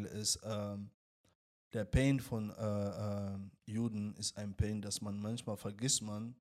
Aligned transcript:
mittlerweile 0.00 0.20
ist, 0.20 0.40
ähm, 0.44 0.90
der 1.72 1.84
Pain 1.84 2.18
von 2.20 2.50
äh, 2.50 3.34
äh, 3.34 3.38
Juden 3.66 4.14
ist 4.16 4.36
ein 4.36 4.54
Pain, 4.54 4.82
dass 4.82 5.00
man 5.00 5.18
manchmal 5.20 5.56
vergisst 5.56 6.02
man, 6.02 6.34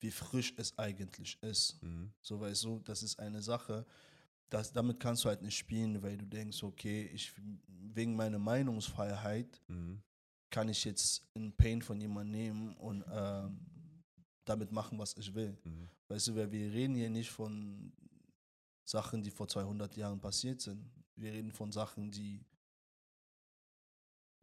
wie 0.00 0.10
frisch 0.10 0.52
es 0.58 0.78
eigentlich 0.78 1.38
ist. 1.42 1.82
Mhm. 1.82 2.12
So 2.20 2.40
weißt 2.40 2.64
du, 2.64 2.80
das 2.80 3.02
ist 3.02 3.18
eine 3.18 3.40
Sache, 3.40 3.86
das, 4.50 4.70
damit 4.72 5.00
kannst 5.00 5.24
du 5.24 5.28
halt 5.28 5.40
nicht 5.42 5.56
spielen, 5.56 6.02
weil 6.02 6.18
du 6.18 6.26
denkst, 6.26 6.62
okay, 6.62 7.10
ich 7.12 7.32
wegen 7.66 8.14
meiner 8.14 8.38
Meinungsfreiheit 8.38 9.60
Mhm. 9.68 10.02
kann 10.50 10.68
ich 10.68 10.84
jetzt 10.84 11.22
einen 11.34 11.52
Pain 11.56 11.80
von 11.80 12.00
jemandem 12.00 12.32
nehmen 12.32 12.76
und 12.76 13.02
ähm, 13.10 13.58
damit 14.44 14.70
machen, 14.72 14.98
was 14.98 15.16
ich 15.16 15.34
will. 15.34 15.56
Mhm. 15.64 15.88
Weißt 16.08 16.28
du, 16.28 16.36
weil 16.36 16.52
wir 16.52 16.70
reden 16.70 16.94
hier 16.94 17.08
nicht 17.08 17.30
von 17.30 17.92
Sachen, 18.84 19.22
die 19.22 19.30
vor 19.30 19.48
200 19.48 19.96
Jahren 19.96 20.20
passiert 20.20 20.60
sind. 20.60 20.84
Wir 21.16 21.32
reden 21.32 21.50
von 21.50 21.72
Sachen, 21.72 22.10
die, 22.10 22.44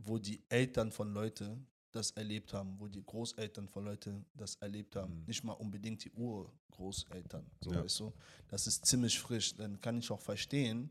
wo 0.04 0.18
die 0.18 0.41
Eltern 0.50 0.91
von 0.91 1.14
Leuten 1.14 1.68
das 1.91 2.11
erlebt 2.11 2.54
haben, 2.54 2.79
wo 2.79 2.87
die 2.87 3.04
Großeltern 3.04 3.68
von 3.68 3.83
Leuten 3.83 4.25
das 4.33 4.55
erlebt 4.55 4.96
haben. 4.96 5.19
Mhm. 5.19 5.25
Nicht 5.25 5.43
mal 5.43 5.54
unbedingt 5.54 6.04
die 6.05 6.11
Urgroßeltern. 6.11 7.46
So 7.59 7.71
Ja. 7.73 7.83
weißt 7.83 8.00
du? 8.00 8.14
Das 8.47 8.65
ist 8.68 8.86
ziemlich 8.86 9.19
frisch. 9.19 9.54
Dann 9.56 9.79
kann 9.82 9.97
ich 9.97 10.09
auch 10.09 10.21
verstehen, 10.21 10.89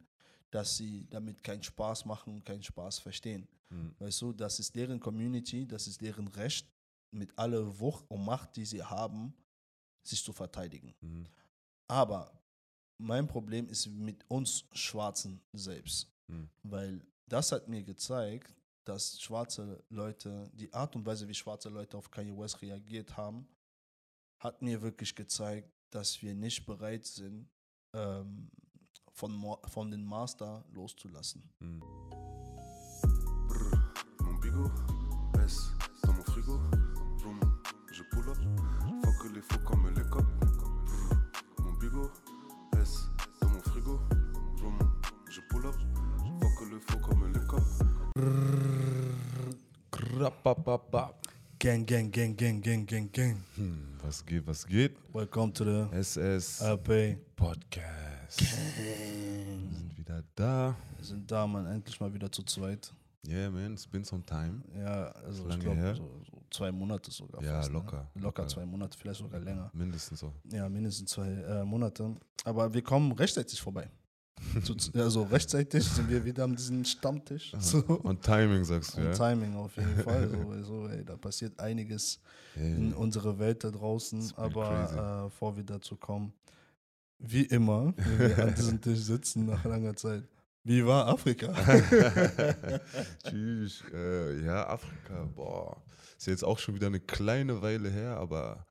dass 0.51 0.77
sie 0.77 1.07
damit 1.09 1.43
keinen 1.43 1.63
Spaß 1.63 2.05
machen, 2.05 2.45
keinen 2.45 2.63
Spaß 2.63 2.99
verstehen. 2.99 3.49
Mhm. 3.71 3.95
Weißt 3.99 4.21
du, 4.21 4.33
das 4.33 4.59
ist 4.61 4.75
deren 4.77 5.01
Community, 5.01 5.67
das 5.67 5.87
ist 5.87 6.01
deren 6.01 6.29
Recht, 6.29 6.67
mit 7.13 7.37
aller 7.39 7.79
Wucht 7.81 8.05
und 8.11 8.25
Macht, 8.25 8.57
die 8.57 8.65
sie 8.65 8.83
haben, 8.83 9.35
sich 10.03 10.23
zu 10.23 10.33
verteidigen. 10.33 10.95
Mhm. 11.01 11.27
Aber 11.89 12.33
mein 12.99 13.27
Problem 13.27 13.69
ist 13.69 13.87
mit 13.87 14.25
uns 14.29 14.65
Schwarzen 14.73 15.41
selbst, 15.53 16.09
Mhm. 16.29 16.49
weil 16.63 17.07
das 17.27 17.53
hat 17.53 17.69
mir 17.69 17.83
gezeigt, 17.83 18.55
dass 18.85 19.21
schwarze 19.21 19.83
Leute, 19.89 20.51
die 20.55 20.73
Art 20.73 20.97
und 20.97 21.05
Weise, 21.07 21.29
wie 21.29 21.35
schwarze 21.35 21.69
Leute 21.69 21.97
auf 21.97 22.11
Kanye 22.11 22.37
West 22.37 22.61
reagiert 22.63 23.17
haben, 23.17 23.47
hat 24.39 24.63
mir 24.63 24.81
wirklich 24.81 25.15
gezeigt, 25.15 25.71
dass 25.91 26.23
wir 26.23 26.35
nicht 26.35 26.65
bereit 26.67 27.05
sind, 27.05 27.49
ähm, 27.95 28.51
von, 29.13 29.33
Mo- 29.35 29.61
von 29.69 29.91
den 29.91 30.05
Master 30.05 30.65
loszulassen. 30.73 31.43
Mhm. 31.61 31.81
Mon 34.23 34.41
bigot, 34.41 34.71
Gang, 50.13 51.87
gang, 51.87 52.11
gang, 52.11 52.35
gang, 52.35 52.61
gang, 52.61 52.85
gang, 52.85 53.13
gang. 53.13 53.37
Hm, 53.55 53.97
was 54.03 54.27
geht, 54.27 54.45
was 54.45 54.67
geht? 54.67 54.97
Welcome 55.13 55.53
to 55.53 55.65
the 55.65 55.89
SS 55.97 56.61
LP. 56.61 57.17
Podcast. 57.37 58.41
Wir 58.41 59.69
sind 59.71 59.97
wieder 59.97 60.25
da. 60.35 60.75
Wir 60.97 61.05
sind 61.05 61.31
da, 61.31 61.47
man, 61.47 61.67
endlich 61.67 62.01
mal 62.01 62.13
wieder 62.13 62.31
zu 62.33 62.43
zweit. 62.43 62.93
Yeah, 63.25 63.51
man, 63.51 63.75
it's 63.75 63.87
been 63.87 64.05
some 64.05 64.25
time. 64.25 64.63
Ja, 64.77 65.13
also 65.25 65.47
Lange 65.47 65.59
ich 65.59 65.65
glaube, 65.65 65.95
so, 65.95 66.23
so 66.29 66.43
zwei 66.51 66.73
Monate 66.73 67.13
sogar. 67.13 67.41
Ja, 67.41 67.61
fast, 67.61 67.71
locker, 67.71 67.99
Ne? 68.15 68.23
Locker, 68.23 68.43
locker. 68.43 68.49
zwei 68.49 68.67
Monate, 68.67 68.99
vielleicht 68.99 69.21
sogar 69.21 69.39
länger. 69.39 69.71
Mindestens 69.73 70.19
so. 70.19 70.33
Ja, 70.51 70.69
mindestens 70.69 71.11
zwei 71.11 71.29
äh, 71.29 71.65
Monate. 71.65 72.17
Aber 72.45 72.75
wir 72.75 72.83
kommen 72.83 73.13
rechtzeitig 73.13 73.61
vorbei. 73.63 73.89
Also 74.95 75.23
rechtzeitig 75.25 75.85
sind 75.85 76.09
wir 76.09 76.25
wieder 76.25 76.45
an 76.45 76.57
diesem 76.57 76.85
Stammtisch. 76.85 77.53
So. 77.59 77.79
Und 78.03 78.23
Timing 78.23 78.65
sagst 78.65 78.97
du, 78.97 79.01
Und 79.01 79.07
ja? 79.07 79.13
Timing 79.13 79.55
auf 79.57 79.77
jeden 79.77 79.97
Fall. 80.05 80.29
So, 80.29 80.63
so, 80.63 80.89
ey, 80.89 81.05
da 81.05 81.17
passiert 81.17 81.59
einiges 81.61 82.19
in 82.57 82.89
Hey. 82.89 82.93
unserer 82.95 83.39
Welt 83.39 83.63
da 83.65 83.71
draußen. 83.71 84.33
Aber 84.37 85.27
äh, 85.27 85.31
vor 85.37 85.57
wir 85.57 85.65
dazu 85.65 85.97
kommen, 85.97 86.33
wie 87.19 87.43
immer, 87.45 87.93
wenn 87.97 88.19
wir 88.19 88.39
an 88.45 88.55
diesem 88.55 88.81
Tisch 88.83 88.99
sitzen 89.01 89.47
nach 89.47 89.65
langer 89.65 89.95
Zeit, 89.95 90.25
wie 90.65 90.85
war 90.85 91.07
Afrika? 91.07 91.55
Tschüss. 93.25 93.83
Äh, 93.93 94.45
ja, 94.45 94.69
Afrika, 94.69 95.25
boah. 95.35 95.83
Ist 96.19 96.27
jetzt 96.27 96.45
auch 96.45 96.59
schon 96.59 96.75
wieder 96.75 96.89
eine 96.89 97.01
kleine 97.01 97.63
Weile 97.63 97.89
her, 97.89 98.17
aber 98.19 98.67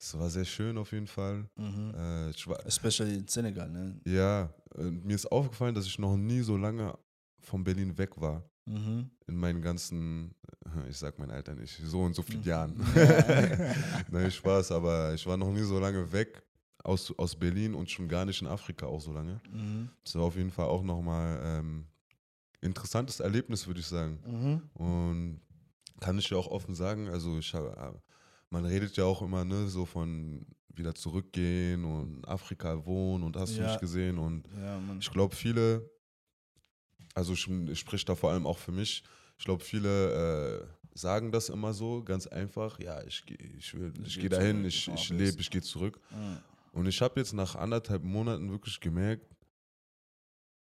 es 0.00 0.18
war 0.18 0.28
sehr 0.30 0.44
schön 0.44 0.76
auf 0.78 0.90
jeden 0.92 1.06
Fall. 1.06 1.44
mhm. 1.56 1.92
Äh, 1.96 2.30
Especially 2.66 3.14
in 3.16 3.28
Senegal, 3.28 3.68
ne? 3.68 4.00
ja, 4.04 4.50
mir 4.82 5.14
ist 5.14 5.26
aufgefallen, 5.30 5.74
dass 5.74 5.86
ich 5.86 5.98
noch 5.98 6.16
nie 6.16 6.40
so 6.40 6.56
lange 6.56 6.96
von 7.40 7.64
Berlin 7.64 7.96
weg 7.98 8.20
war. 8.20 8.48
Mhm. 8.66 9.10
In 9.26 9.36
meinen 9.36 9.62
ganzen, 9.62 10.34
äh, 10.64 10.88
ich 10.90 10.96
sag 10.98 11.18
mein 11.18 11.30
Alter 11.30 11.54
nicht, 11.54 11.80
so 11.84 12.02
und 12.02 12.14
so 12.14 12.22
vielen 12.22 12.40
Mhm. 12.40 12.46
Jahren. 12.46 12.76
Nein, 14.10 14.30
Spaß, 14.30 14.72
aber 14.72 15.14
ich 15.14 15.26
war 15.26 15.36
noch 15.36 15.50
nie 15.50 15.62
so 15.62 15.78
lange 15.78 16.10
weg 16.12 16.42
aus, 16.84 17.12
aus 17.18 17.34
Berlin 17.34 17.74
und 17.74 17.90
schon 17.90 18.08
gar 18.08 18.24
nicht 18.24 18.40
in 18.42 18.48
Afrika 18.48 18.86
auch 18.86 19.00
so 19.00 19.12
lange. 19.12 19.40
Mhm. 19.50 19.88
Das 20.04 20.14
war 20.16 20.22
auf 20.22 20.36
jeden 20.36 20.50
Fall 20.50 20.66
auch 20.66 20.82
nochmal 20.82 21.40
ähm, 21.42 21.86
interessantes 22.60 23.20
Erlebnis, 23.20 23.66
würde 23.66 23.80
ich 23.80 23.86
sagen. 23.86 24.18
Mhm. 24.26 24.62
Und 24.74 25.40
kann 26.00 26.18
ich 26.18 26.28
ja 26.30 26.36
auch 26.36 26.48
offen 26.48 26.74
sagen, 26.74 27.08
also 27.08 27.38
ich 27.38 27.52
habe, 27.54 28.00
man 28.50 28.64
redet 28.64 28.96
ja 28.96 29.04
auch 29.04 29.22
immer 29.22 29.44
ne, 29.44 29.68
so 29.68 29.84
von 29.84 30.46
wieder 30.74 30.94
zurückgehen 30.94 31.84
und 31.84 32.26
Afrika 32.28 32.84
wohnen 32.84 33.24
und 33.24 33.36
hast 33.36 33.56
du 33.56 33.60
Ja. 33.62 33.68
nicht 33.68 33.80
gesehen. 33.80 34.18
Und 34.18 34.44
Ja, 34.56 34.80
ich 35.00 35.10
glaube, 35.10 35.34
viele, 35.34 35.88
also 37.14 37.32
ich, 37.32 37.48
ich 37.48 37.78
spreche 37.78 38.04
da 38.04 38.14
vor 38.14 38.30
allem 38.30 38.46
auch 38.46 38.58
für 38.58 38.72
mich, 38.72 39.02
ich 39.38 39.44
glaube, 39.44 39.62
viele 39.64 40.68
äh, 40.94 40.98
sagen 40.98 41.30
das 41.32 41.48
immer 41.48 41.72
so, 41.72 42.02
ganz 42.02 42.26
einfach, 42.26 42.78
ja, 42.80 43.02
ich, 43.04 43.24
ich, 43.56 43.74
will- 43.74 43.92
Ich 44.02 44.06
ich 44.08 44.14
geh 44.16 44.20
gehe 44.22 44.30
dahin, 44.30 44.56
zurück, 44.58 44.66
ich, 44.66 44.88
ich 44.88 45.08
lebe, 45.10 45.40
ich 45.40 45.50
gehe 45.50 45.62
zurück. 45.62 46.00
Mhm. 46.10 46.38
Und 46.72 46.86
ich 46.86 47.00
habe 47.00 47.18
jetzt 47.20 47.32
nach 47.32 47.54
anderthalb 47.56 48.02
Monaten 48.04 48.50
wirklich 48.50 48.78
gemerkt, 48.80 49.24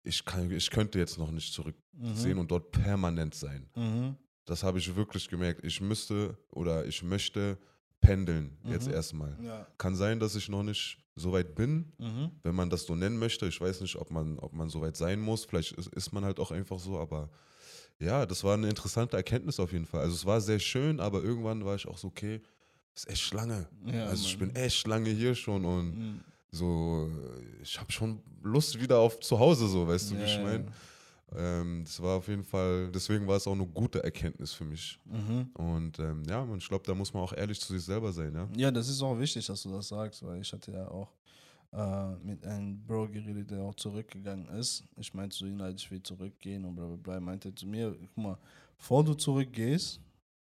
ich, 0.04 0.24
kann, 0.24 0.50
ich 0.52 0.70
könnte 0.70 0.98
jetzt 0.98 1.18
noch 1.18 1.30
nicht 1.32 1.52
zurücksehen 1.52 2.34
Mhm. 2.34 2.38
und 2.40 2.50
dort 2.50 2.70
permanent 2.70 3.34
sein. 3.34 3.68
Mhm. 3.74 4.16
Das 4.44 4.62
habe 4.62 4.78
ich 4.78 4.94
wirklich 4.94 5.28
gemerkt. 5.28 5.64
Ich 5.64 5.80
müsste 5.80 6.38
oder 6.50 6.86
ich 6.86 7.02
möchte 7.02 7.58
pendeln 8.00 8.56
jetzt 8.64 8.86
Mhm. 8.88 8.94
erstmal. 8.94 9.36
Ja. 9.42 9.66
Kann 9.78 9.96
sein, 9.96 10.20
dass 10.20 10.34
ich 10.36 10.48
noch 10.48 10.62
nicht 10.62 10.98
so 11.16 11.32
weit 11.32 11.54
bin, 11.54 11.92
Mhm. 11.98 12.30
wenn 12.42 12.54
man 12.54 12.70
das 12.70 12.84
so 12.84 12.94
nennen 12.94 13.18
möchte. 13.18 13.46
Ich 13.46 13.60
weiß 13.60 13.80
nicht, 13.80 13.96
ob 13.96 14.10
man, 14.10 14.38
ob 14.38 14.52
man 14.52 14.68
so 14.68 14.80
weit 14.80 14.96
sein 14.96 15.20
muss. 15.20 15.44
Vielleicht 15.44 15.72
ist, 15.72 15.88
ist 15.94 16.12
man 16.12 16.24
halt 16.24 16.38
auch 16.38 16.50
einfach 16.50 16.78
so, 16.78 16.98
aber 16.98 17.30
ja, 17.98 18.26
das 18.26 18.44
war 18.44 18.54
eine 18.54 18.68
interessante 18.68 19.16
Erkenntnis 19.16 19.58
auf 19.58 19.72
jeden 19.72 19.86
Fall. 19.86 20.00
Also 20.02 20.14
es 20.14 20.26
war 20.26 20.40
sehr 20.40 20.58
schön, 20.58 21.00
aber 21.00 21.22
irgendwann 21.22 21.64
war 21.64 21.74
ich 21.74 21.88
auch 21.88 21.96
so, 21.98 22.08
okay, 22.08 22.42
ist 22.94 23.08
echt 23.08 23.32
lange. 23.32 23.66
Ja, 23.90 24.06
also 24.06 24.26
ich 24.26 24.38
Mann. 24.38 24.48
bin 24.52 24.56
echt 24.62 24.86
lange 24.86 25.10
hier 25.10 25.34
schon 25.34 25.64
und 25.64 25.98
Mhm. 25.98 26.20
so, 26.50 27.10
äh, 27.10 27.62
ich 27.62 27.78
habe 27.80 27.90
schon 27.90 28.20
Lust 28.42 28.78
wieder 28.80 28.98
auf 28.98 29.18
zu 29.20 29.38
Hause, 29.38 29.66
so, 29.68 29.88
weißt 29.88 30.10
du, 30.10 30.18
wie 30.18 30.24
ich 30.24 30.36
Ja, 30.36 30.42
meine? 30.42 30.66
Ähm, 31.34 31.82
das 31.84 32.00
war 32.00 32.18
auf 32.18 32.28
jeden 32.28 32.44
Fall, 32.44 32.90
deswegen 32.92 33.26
war 33.26 33.36
es 33.36 33.46
auch 33.46 33.52
eine 33.52 33.66
gute 33.66 34.02
Erkenntnis 34.02 34.52
für 34.52 34.64
mich. 34.64 34.98
Mhm. 35.04 35.50
Und 35.54 35.98
ähm, 35.98 36.22
ja, 36.28 36.44
man, 36.44 36.58
ich 36.58 36.68
glaube, 36.68 36.84
da 36.86 36.94
muss 36.94 37.12
man 37.12 37.22
auch 37.22 37.32
ehrlich 37.32 37.60
zu 37.60 37.72
sich 37.72 37.84
selber 37.84 38.12
sein, 38.12 38.32
ja. 38.34 38.48
Ja, 38.56 38.70
das 38.70 38.88
ist 38.88 39.02
auch 39.02 39.18
wichtig, 39.18 39.44
dass 39.46 39.62
du 39.62 39.70
das 39.70 39.88
sagst, 39.88 40.24
weil 40.24 40.40
ich 40.40 40.52
hatte 40.52 40.72
ja 40.72 40.86
auch 40.88 41.12
äh, 41.72 42.14
mit 42.24 42.44
einem 42.44 42.80
Bro 42.86 43.08
geredet, 43.08 43.50
der 43.50 43.62
auch 43.62 43.74
zurückgegangen 43.74 44.48
ist. 44.50 44.84
Ich 44.96 45.12
meinte 45.14 45.36
zu 45.36 45.46
ihm, 45.46 45.60
halt, 45.60 45.80
ich 45.80 45.90
will 45.90 46.02
zurückgehen 46.02 46.64
und 46.64 46.76
bla 46.76 46.86
bla 46.86 46.96
bla. 46.96 47.14
Er 47.14 47.20
meinte 47.20 47.54
zu 47.54 47.66
mir, 47.66 47.96
guck 48.14 48.16
mal, 48.16 48.38
bevor 48.78 49.04
du 49.04 49.14
zurückgehst, 49.14 50.00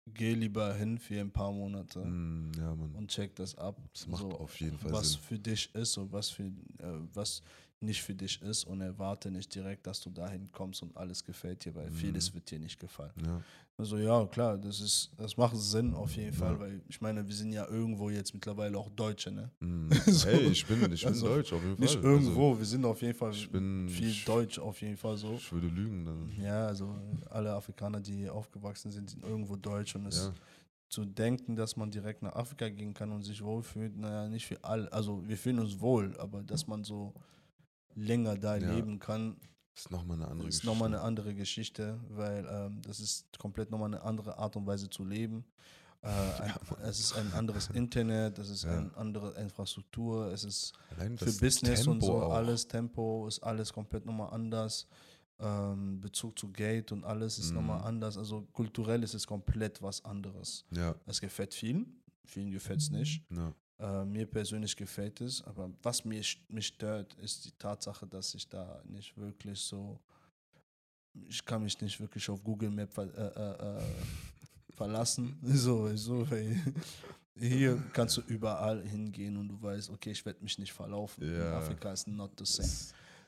geh 0.08 0.34
lieber 0.34 0.74
hin 0.74 0.98
für 0.98 1.20
ein 1.20 1.32
paar 1.32 1.52
Monate 1.52 2.00
Mm, 2.00 2.52
ja, 2.58 2.72
und 2.72 3.08
check 3.08 3.36
das 3.36 3.56
ab. 3.56 3.78
Das 3.94 4.08
macht 4.08 4.22
so, 4.22 4.32
auf 4.32 4.60
jeden 4.60 4.78
Fall 4.78 4.92
was 4.92 5.14
Sinn. 5.14 5.22
für 5.22 5.40
dich 5.40 5.74
ist 5.76 5.98
und 5.98 6.12
was 6.12 6.30
für 6.30 6.44
äh, 6.44 6.52
was 7.14 7.42
nicht 7.84 8.02
für 8.02 8.16
dich 8.16 8.42
ist 8.42 8.64
und 8.66 8.82
erwarte 8.82 9.30
nicht 9.30 9.54
direkt, 9.54 9.86
dass 9.88 10.00
du 10.02 10.10
dahin 10.10 10.52
kommst 10.52 10.82
und 10.82 10.96
alles 10.98 11.24
gefällt 11.24 11.64
dir, 11.66 11.76
weil 11.76 11.90
Mhm. 11.90 11.96
vieles 11.96 12.34
wird 12.34 12.50
dir 12.50 12.60
nicht 12.60 12.80
gefallen. 12.80 13.14
Ja, 13.24 13.42
Also 13.78 13.98
ja, 13.98 14.26
klar, 14.28 14.58
das 14.58 14.80
ist, 14.82 15.12
das 15.18 15.36
macht 15.38 15.56
Sinn 15.58 15.94
auf 15.94 16.16
jeden 16.16 16.32
Ja. 16.34 16.40
Fall, 16.40 16.60
weil 16.60 16.82
ich 16.88 17.02
meine, 17.02 17.28
wir 17.28 17.36
sind 17.36 17.52
ja 17.52 17.68
irgendwo 17.68 18.10
jetzt 18.10 18.34
mittlerweile 18.34 18.78
auch 18.78 18.90
Deutsche, 18.90 19.32
ne? 19.32 19.50
mm. 19.60 19.90
So. 20.08 20.28
Hey, 20.28 20.48
ich 20.48 20.66
bin, 20.66 20.92
ich 20.92 21.02
bin 21.02 21.10
Also, 21.14 21.28
Deutsch 21.28 21.54
auf 21.54 21.62
jeden 21.64 21.76
Fall. 21.78 21.84
Nicht 21.86 22.04
irgendwo, 22.04 22.58
wir 22.58 22.66
sind 22.66 22.86
auf 22.86 23.02
jeden 23.02 23.16
Fall 23.18 23.30
Also, 23.30 23.40
ich 23.42 23.50
bin 23.52 23.88
viel 23.90 24.10
ich, 24.10 24.26
Deutsch 24.26 24.60
auf 24.60 24.82
jeden 24.82 24.98
Fall 24.98 25.18
so. 25.18 25.34
Ich 25.36 25.52
würde 25.52 25.68
lügen 25.68 26.06
dann. 26.06 26.32
Ja, 26.40 26.68
also 26.68 26.96
alle 27.30 27.52
Afrikaner, 27.54 28.00
die 28.00 28.14
hier 28.16 28.34
aufgewachsen 28.34 28.92
sind, 28.92 29.10
sind 29.10 29.24
irgendwo 29.24 29.56
Deutsch 29.56 29.96
und 29.96 30.06
es 30.06 30.18
Ja, 30.28 30.34
zu 30.90 31.04
denken, 31.06 31.56
dass 31.56 31.76
man 31.76 31.90
direkt 31.90 32.22
nach 32.22 32.36
Afrika 32.36 32.70
gehen 32.70 32.94
kann 32.94 33.12
und 33.12 33.24
sich 33.24 33.44
wohlfühlt, 33.44 33.98
naja, 33.98 34.30
nicht 34.30 34.46
für 34.46 34.64
alle, 34.64 34.92
also 34.94 35.28
wir 35.28 35.38
fühlen 35.38 35.58
uns 35.60 35.80
wohl, 35.80 36.16
aber 36.20 36.44
dass 36.44 36.68
man 36.68 36.84
so 36.84 37.12
länger 37.96 38.38
da 38.38 38.56
Ja. 38.58 38.74
leben 38.74 39.00
kann, 39.00 39.38
ist 39.76 39.90
nochmal 39.92 40.18
eine 40.18 40.28
andere 40.30 40.48
ist 40.50 40.64
nochmal 40.64 40.88
eine 40.90 41.02
andere 41.02 41.34
Geschichte, 41.34 42.00
weil 42.10 42.46
ähm, 42.50 42.82
das 42.84 43.00
ist 43.00 43.38
komplett 43.40 43.72
nochmal 43.72 43.88
eine 43.94 44.04
andere 44.04 44.38
Art 44.38 44.56
und 44.56 44.66
Weise 44.68 44.90
zu 44.90 45.04
leben. 45.04 45.46
Äh, 46.02 46.08
ein, 46.42 46.54
es 46.84 47.00
ist 47.00 47.14
ein 47.14 47.32
anderes 47.34 47.68
Internet, 47.70 48.38
es 48.38 48.50
ist 48.50 48.64
Ja. 48.66 48.78
eine 48.78 48.96
andere 48.96 49.34
Infrastruktur, 49.42 50.28
es 50.32 50.44
ist 50.44 50.74
Allein 50.96 51.18
für 51.18 51.32
Business 51.34 51.88
und 51.88 52.00
Tempo 52.02 52.06
so 52.06 52.22
auch. 52.24 52.34
alles, 52.34 52.68
Tempo 52.68 53.28
ist 53.28 53.40
alles 53.42 53.72
komplett 53.74 54.06
nochmal 54.06 54.32
anders. 54.32 54.88
ähm, 55.40 56.00
Bezug 56.00 56.38
zu 56.38 56.52
Geld 56.52 56.92
und 56.92 57.04
alles 57.04 57.40
ist 57.40 57.50
Mhm. 57.50 57.56
nochmal 57.56 57.82
anders. 57.82 58.18
Also 58.18 58.44
kulturell 58.54 59.02
ist 59.04 59.16
es 59.16 59.26
komplett 59.26 59.82
was 59.82 60.06
anderes. 60.06 60.64
Ja, 60.72 60.96
Es 61.08 61.20
gefällt 61.20 61.54
vielen, 61.56 62.02
vielen 62.24 62.52
gefällt 62.52 62.80
es 62.82 62.92
nicht. 62.92 63.26
ja. 63.32 63.52
Äh, 63.80 64.06
mir 64.06 64.26
persönlich 64.28 64.76
gefällt 64.76 65.20
es, 65.22 65.42
aber 65.44 65.72
was 65.82 66.06
mich, 66.06 66.44
mich 66.48 66.68
stört, 66.68 67.14
ist 67.16 67.46
die 67.46 67.52
Tatsache, 67.58 68.06
dass 68.08 68.34
ich 68.36 68.48
da 68.48 68.82
nicht 68.86 69.18
wirklich 69.18 69.60
so, 69.60 70.00
ich 71.28 71.44
kann 71.44 71.64
mich 71.64 71.80
nicht 71.82 72.00
wirklich 72.00 72.30
auf 72.30 72.44
Google 72.44 72.70
Map 72.70 72.94
ver, 72.94 73.04
äh, 73.04 73.80
äh, 73.80 73.80
äh, 73.80 73.84
verlassen. 74.76 75.38
So, 75.44 75.96
so, 75.96 76.30
weil 76.30 76.56
hier 77.38 77.82
kannst 77.94 78.18
du 78.18 78.22
überall 78.28 78.86
hingehen 78.88 79.38
und 79.38 79.48
du 79.50 79.62
weißt, 79.62 79.90
okay, 79.90 80.12
ich 80.12 80.24
werde 80.26 80.42
mich 80.44 80.58
nicht 80.60 80.72
verlaufen. 80.74 81.24
In 81.24 81.36
Ja. 81.36 81.58
Afrika 81.58 81.92
ist 81.92 82.08
not 82.08 82.32
the 82.38 82.46
same. 82.46 82.70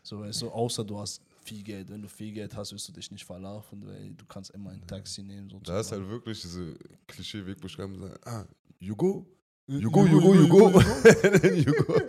So, 0.03 0.19
weißt 0.19 0.43
du, 0.43 0.51
außer 0.51 0.83
du 0.83 0.99
hast 0.99 1.19
viel 1.43 1.63
Geld. 1.63 1.89
Wenn 1.89 2.01
du 2.03 2.07
viel 2.07 2.31
Geld 2.31 2.55
hast, 2.55 2.71
wirst 2.71 2.87
du 2.87 2.91
dich 2.91 3.09
nicht 3.09 3.25
verlaufen, 3.25 3.85
weil 3.87 4.11
du 4.13 4.25
kannst 4.25 4.51
immer 4.51 4.69
ein 4.69 4.85
Taxi 4.85 5.23
nehmen. 5.23 5.49
Da 5.49 5.57
ist 5.57 5.65
sozusagen. 5.89 6.01
halt 6.03 6.11
wirklich 6.11 6.41
diese 6.41 6.75
Klischee-Weg 7.07 7.59
beschreiben, 7.59 7.97
sagen, 7.99 8.15
ah, 8.25 8.45
you 8.79 8.95
go, 8.95 9.25
You 9.67 9.79
you 9.79 9.89
go, 9.89 10.05
you 10.05 10.21
go, 10.21 10.33
you 10.35 10.47
go. 10.47 10.79
you 11.43 11.73
go. 11.73 11.99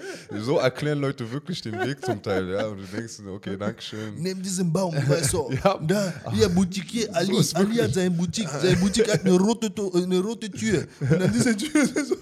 So 0.43 0.59
erklären 0.59 1.01
Leute 1.01 1.31
wirklich 1.33 1.63
den 1.63 1.73
Weg 1.81 2.05
zum 2.05 2.23
Teil, 2.23 2.51
ja. 2.51 2.67
Und 2.67 2.81
du 2.81 2.85
denkst, 2.85 3.15
okay, 3.27 3.57
Dankeschön. 3.57 4.15
Nimm 4.19 4.43
diesen 4.43 4.71
Baum, 4.71 4.95
weißt 4.95 5.33
du. 5.33 5.51
Ja. 5.65 5.79
Da, 5.79 6.13
hier, 6.35 6.51
Boutique, 6.51 7.09
Ali. 7.15 7.39
ist 7.39 7.57
Ali 7.57 7.77
hat 7.77 7.95
seine 7.95 8.11
Boutique. 8.11 8.51
Seine 8.61 8.77
Boutique 8.77 9.11
hat 9.11 9.25
eine 9.25 9.39
rote, 9.39 9.73
eine 9.95 10.21
rote 10.21 10.51
Tür. 10.51 10.87
Und 11.01 11.23
an 11.23 11.33
dieser 11.33 11.57
Tür 11.57 11.83
ist 11.83 11.95
so. 12.09 12.17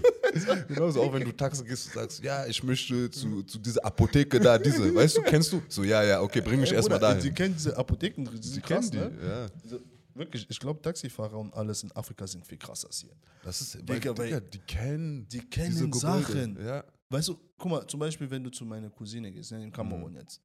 Genauso 0.68 1.02
auch 1.02 1.12
wenn 1.12 1.24
du 1.24 1.32
Taxi 1.32 1.64
gehst 1.64 1.86
und 1.88 1.94
sagst, 1.94 2.22
ja, 2.22 2.46
ich 2.46 2.62
möchte 2.62 3.10
zu, 3.10 3.42
zu 3.42 3.58
dieser 3.58 3.84
Apotheke 3.84 4.38
da, 4.38 4.56
diese, 4.56 4.94
weißt 4.94 5.16
du, 5.16 5.22
kennst 5.22 5.52
du? 5.52 5.60
So, 5.68 5.82
ja, 5.82 6.04
ja, 6.04 6.20
okay, 6.20 6.42
bring 6.42 6.60
mich 6.60 6.72
erstmal 6.72 7.00
dahin. 7.00 7.20
Sie 7.20 7.32
kennen 7.32 7.54
diese 7.56 7.76
Apotheken, 7.76 8.24
die 8.24 8.48
sind 8.48 8.64
kennen 8.64 8.80
krass, 8.80 8.90
die, 8.90 8.98
ne? 8.98 9.10
ja. 9.26 9.78
Wirklich, 10.14 10.46
ich 10.48 10.58
glaube, 10.60 10.80
Taxifahrer 10.80 11.38
und 11.38 11.52
alles 11.54 11.82
in 11.82 11.90
Afrika 11.92 12.26
sind 12.26 12.46
viel 12.46 12.58
krasser 12.58 12.86
als 12.88 13.00
hier. 13.00 13.16
Das 13.42 13.60
ist, 13.60 13.74
Digga, 13.74 14.16
weil, 14.16 14.18
weil- 14.18 14.26
Digga, 14.26 14.40
die 14.40 14.58
kennen, 14.60 15.28
Die 15.28 15.40
kennen. 15.40 15.92
Sachen. 15.92 16.56
Ja, 16.64 16.84
Weißt 17.10 17.28
du, 17.28 17.38
guck 17.58 17.70
mal, 17.70 17.86
zum 17.86 18.00
Beispiel, 18.00 18.28
wenn 18.30 18.42
du 18.42 18.50
zu 18.50 18.64
meiner 18.64 18.90
Cousine 18.90 19.30
gehst, 19.30 19.52
ne, 19.52 19.62
in 19.62 19.70
Kamerun 19.72 20.12
Mhm. 20.12 20.18
jetzt. 20.18 20.40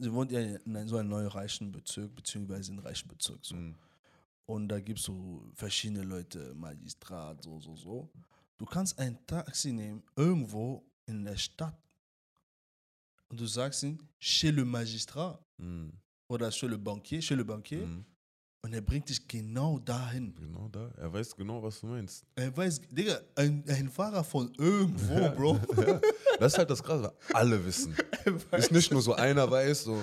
Sie 0.00 0.12
wohnt 0.12 0.30
ja 0.32 0.40
in 0.40 0.88
so 0.88 0.96
einem 0.96 1.08
neuen 1.08 1.28
reichen 1.28 1.70
Bezirk, 1.72 2.14
beziehungsweise 2.14 2.72
in 2.72 2.78
einem 2.78 2.86
reichen 2.86 3.08
Bezirk. 3.08 3.44
So. 3.44 3.56
Mhm. 3.56 3.74
Und 4.46 4.68
da 4.68 4.80
gibt 4.80 4.98
es 4.98 5.04
so 5.04 5.50
verschiedene 5.54 6.02
Leute, 6.02 6.54
Magistrat, 6.54 7.42
so, 7.42 7.58
so, 7.60 7.76
so. 7.76 8.10
Du 8.58 8.64
kannst 8.66 8.98
ein 8.98 9.18
Taxi 9.26 9.72
nehmen, 9.72 10.02
irgendwo 10.16 10.84
in 11.06 11.24
der 11.24 11.36
Stadt. 11.36 11.78
Und 13.28 13.38
du 13.40 13.46
sagst 13.46 13.82
ihm, 13.82 13.98
chez 14.18 14.50
le 14.52 14.64
magistrat 14.64 15.40
Mhm. 15.58 15.92
oder 16.28 16.50
chez 16.50 16.68
le 16.68 16.78
banquier, 16.78 17.20
chez 17.22 17.36
le 17.36 17.44
banquier. 17.44 17.86
Und 18.68 18.74
er 18.74 18.82
bringt 18.82 19.08
dich 19.08 19.26
genau 19.26 19.78
dahin. 19.78 20.34
Genau 20.34 20.68
da. 20.70 20.90
Er 20.98 21.10
weiß 21.10 21.34
genau, 21.34 21.62
was 21.62 21.80
du 21.80 21.86
meinst. 21.86 22.22
Er 22.34 22.54
weiß, 22.54 22.82
Digga, 22.90 23.18
ein, 23.34 23.64
ein 23.66 23.88
Fahrer 23.88 24.22
von 24.22 24.52
irgendwo, 24.58 25.30
Bro. 25.30 25.58
Ja. 25.86 26.00
Das 26.38 26.52
ist 26.52 26.58
halt 26.58 26.68
das 26.68 26.82
Krasse, 26.82 27.04
weil 27.04 27.12
alle 27.32 27.64
wissen. 27.64 27.96
Ist 28.52 28.70
nicht 28.70 28.92
nur 28.92 29.00
so 29.00 29.14
einer 29.14 29.50
weiß, 29.50 29.84
so 29.84 30.02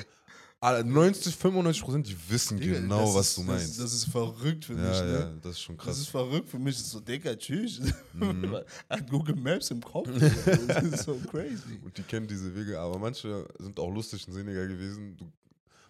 alle- 0.60 0.84
90, 0.84 1.36
95 1.36 1.84
Prozent, 1.84 2.08
die 2.08 2.18
wissen 2.30 2.60
Digga, 2.60 2.80
genau, 2.80 3.06
das 3.06 3.14
was 3.16 3.28
ist, 3.28 3.38
du 3.38 3.42
das- 3.42 3.48
meinst. 3.52 3.80
Das, 3.80 3.94
ist 3.94 4.06
verrückt 4.06 4.66
für 4.66 4.74
mich, 4.74 4.84
ja, 4.98 5.04
ne? 5.06 5.14
ja, 5.20 5.32
das 5.44 5.52
ist 5.52 5.62
schon 5.62 5.78
Das 5.78 5.86
krass. 5.86 5.98
ist 6.00 6.08
verrückt 6.08 6.50
für 6.50 6.58
mich. 6.58 6.76
Das 6.76 6.86
ist 6.86 6.92
so, 6.92 7.00
Digga, 7.02 7.36
tschüss. 7.36 7.82
Mhm. 8.14 8.58
Hat 8.90 9.08
Google 9.12 9.36
Maps 9.36 9.70
im 9.70 9.82
Kopf. 9.82 10.10
das 10.68 10.84
ist 10.84 11.04
so 11.04 11.14
crazy. 11.30 11.80
Und 11.84 11.96
die 11.96 12.02
kennen 12.02 12.28
diese 12.28 12.54
Wege, 12.56 12.80
aber 12.80 12.98
manche 12.98 13.46
sind 13.60 13.80
auch 13.80 13.92
lustig 13.94 14.28
und 14.28 14.34
sinniger 14.34 14.66
gewesen. 14.68 15.16
Du, 15.18 15.32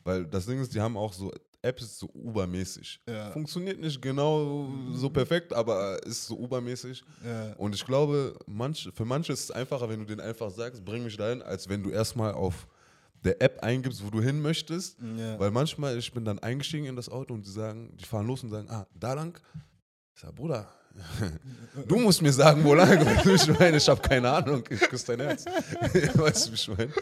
weil 0.04 0.26
das 0.26 0.46
Ding 0.46 0.60
ist, 0.60 0.74
die 0.76 0.82
haben 0.82 0.98
auch 0.98 1.14
so 1.14 1.32
Apps 1.66 2.00
so 2.00 2.10
Uber-mäßig. 2.14 3.02
Ja. 3.10 3.32
Funktioniert 3.32 3.80
nicht 3.80 4.02
genau 4.02 4.70
so 4.94 5.10
perfekt, 5.10 5.52
aber 5.54 6.02
ist 6.06 6.28
so 6.28 6.38
Uber-mäßig. 6.38 7.04
Ja. 7.26 7.54
Und 7.54 7.76
ich 7.76 7.86
glaube, 7.86 8.38
manch, 8.46 8.90
für 8.94 9.06
manche 9.06 9.34
ist 9.34 9.46
es 9.46 9.52
einfacher, 9.52 9.90
wenn 9.90 10.00
du 10.00 10.06
denen 10.06 10.22
einfach 10.22 10.52
sagst, 10.52 10.86
bring 10.86 11.04
mich 11.04 11.18
dahin, 11.18 11.42
als 11.42 11.68
wenn 11.68 11.84
du 11.84 11.90
erstmal 11.90 12.34
auf 12.34 12.68
der 13.24 13.42
App 13.42 13.64
eingibst, 13.64 14.06
wo 14.06 14.10
du 14.10 14.22
hin 14.22 14.42
möchtest. 14.42 15.00
Ja. 15.18 15.40
Weil 15.40 15.52
manchmal, 15.52 15.98
ich 15.98 16.14
bin 16.14 16.24
dann 16.24 16.40
eingestiegen 16.40 16.86
in 16.86 16.96
das 16.96 17.10
Auto 17.10 17.34
und 17.34 17.46
die 17.46 17.52
sagen, 17.52 17.96
die 18.00 18.06
fahren 18.06 18.28
los 18.28 18.44
und 18.44 18.50
sagen, 18.50 18.70
ah, 18.70 18.86
da 18.94 19.14
lang. 19.14 19.40
Ich 20.14 20.22
sag, 20.22 20.36
Bruder, 20.36 20.70
du 21.88 21.98
musst 22.00 22.22
mir 22.22 22.32
sagen, 22.34 22.64
wo 22.64 22.74
lang. 22.74 23.00
Du, 23.24 23.30
wie 23.32 23.36
ich 23.36 23.60
meine, 23.60 23.78
ich 23.78 23.88
habe 23.90 24.02
keine 24.02 24.30
Ahnung. 24.32 24.64
Ich 24.70 24.80
küsse 24.82 25.16
dein 25.16 25.28
Herz. 25.28 25.46
weißt 26.14 26.48
du, 26.48 26.52
wie 26.52 26.56
ich 26.56 26.68
meine? 26.68 26.94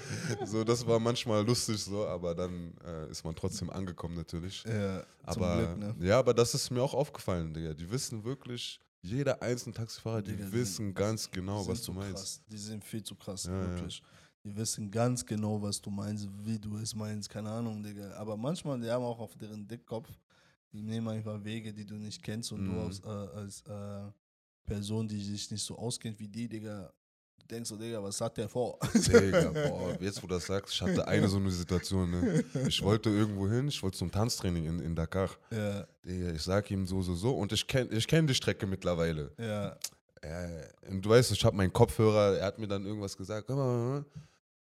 So, 0.45 0.63
das 0.63 0.85
war 0.85 0.99
manchmal 0.99 1.45
lustig 1.45 1.77
so, 1.83 2.05
aber 2.07 2.33
dann 2.35 2.73
äh, 2.85 3.09
ist 3.11 3.23
man 3.23 3.35
trotzdem 3.35 3.69
angekommen 3.69 4.15
natürlich. 4.15 4.63
ja, 4.63 5.03
zum 5.31 5.43
Aber 5.43 5.57
Glück, 5.57 5.77
ne? 5.77 5.95
ja, 6.07 6.19
aber 6.19 6.33
das 6.33 6.53
ist 6.53 6.69
mir 6.71 6.81
auch 6.81 6.93
aufgefallen, 6.93 7.53
Digga. 7.53 7.73
Die 7.73 7.89
wissen 7.89 8.23
wirklich, 8.23 8.79
jeder 9.01 9.41
einzelne 9.41 9.73
Taxifahrer, 9.75 10.21
die 10.21 10.31
Digga, 10.35 10.51
wissen 10.51 10.87
sind- 10.87 10.95
ganz 10.95 11.29
genau, 11.29 11.67
was 11.67 11.81
du 11.83 11.91
meinst. 11.93 12.13
Krass. 12.15 12.41
Die 12.47 12.57
sind 12.57 12.83
viel 12.83 13.03
zu 13.03 13.15
krass, 13.15 13.45
Ja, 13.45 13.51
ja. 13.57 13.69
wirklich. 13.69 14.01
Die 14.45 14.55
wissen 14.57 14.91
ganz 14.91 15.25
genau, 15.25 15.61
was 15.61 15.79
du 15.81 15.89
meinst, 15.89 16.27
wie 16.43 16.59
du 16.59 16.77
es 16.77 16.93
meinst, 16.93 17.29
keine 17.29 17.49
Ahnung, 17.49 17.81
Digga. 17.81 18.13
Aber 18.15 18.35
manchmal, 18.35 18.79
die 18.79 18.89
haben 18.89 19.03
auch 19.03 19.19
auf 19.19 19.35
deren 19.37 19.65
Dickkopf, 19.67 20.09
die 20.73 20.81
nehmen 20.81 21.07
einfach 21.07 21.43
Wege, 21.43 21.71
die 21.73 21.85
du 21.85 21.95
nicht 21.95 22.21
kennst 22.23 22.51
und 22.51 22.65
du 22.65 22.71
Mhm. 22.71 22.79
als, 22.79 22.99
äh, 22.99 23.07
als 23.07 23.61
äh, 23.67 24.11
Person, 24.65 25.07
die 25.07 25.21
sich 25.23 25.49
nicht 25.51 25.63
so 25.63 25.77
auskennt 25.77 26.19
wie 26.19 26.27
die, 26.27 26.47
Digga, 26.47 26.91
du 27.39 27.45
denkst 27.47 27.69
so, 27.69 27.75
Digga, 27.77 28.01
was 28.01 28.19
hat 28.21 28.37
der 28.37 28.49
vor? 28.49 28.79
Digga, 28.93 29.51
boah, 29.67 29.95
jetzt 30.01 30.23
wo 30.23 30.27
du 30.27 30.33
das 30.35 30.45
sagst, 30.45 30.73
ich 30.73 30.81
hatte 30.81 31.07
eine 31.07 31.27
so 31.27 31.37
eine 31.37 31.51
Situation, 31.51 32.09
ne? 32.09 32.43
Ich 32.67 32.81
wollte 32.81 33.09
irgendwo 33.09 33.47
hin, 33.47 33.67
ich 33.67 33.81
wollte 33.83 33.97
zum 33.97 34.11
Tanztraining 34.11 34.65
in, 34.65 34.79
in 34.79 34.95
Dakar. 34.95 35.29
ja, 35.51 35.85
Digga, 36.05 36.31
ich 36.31 36.41
sag 36.41 36.69
ihm 36.71 36.85
so, 36.87 37.01
so, 37.01 37.13
so 37.15 37.35
und 37.37 37.51
ich 37.51 37.67
kenne 37.67 37.89
ich 37.91 38.07
kenn 38.07 38.25
die 38.25 38.33
Strecke 38.35 38.65
mittlerweile. 38.65 39.31
ja, 39.37 39.77
Äh, 40.21 40.69
und 40.89 41.01
du 41.03 41.09
weißt, 41.09 41.31
ich 41.33 41.43
habe 41.43 41.55
meinen 41.57 41.73
Kopfhörer, 41.73 42.37
er 42.37 42.45
hat 42.45 42.57
mir 42.57 42.67
dann 42.67 42.85
irgendwas 42.85 43.17
gesagt. 43.17 43.49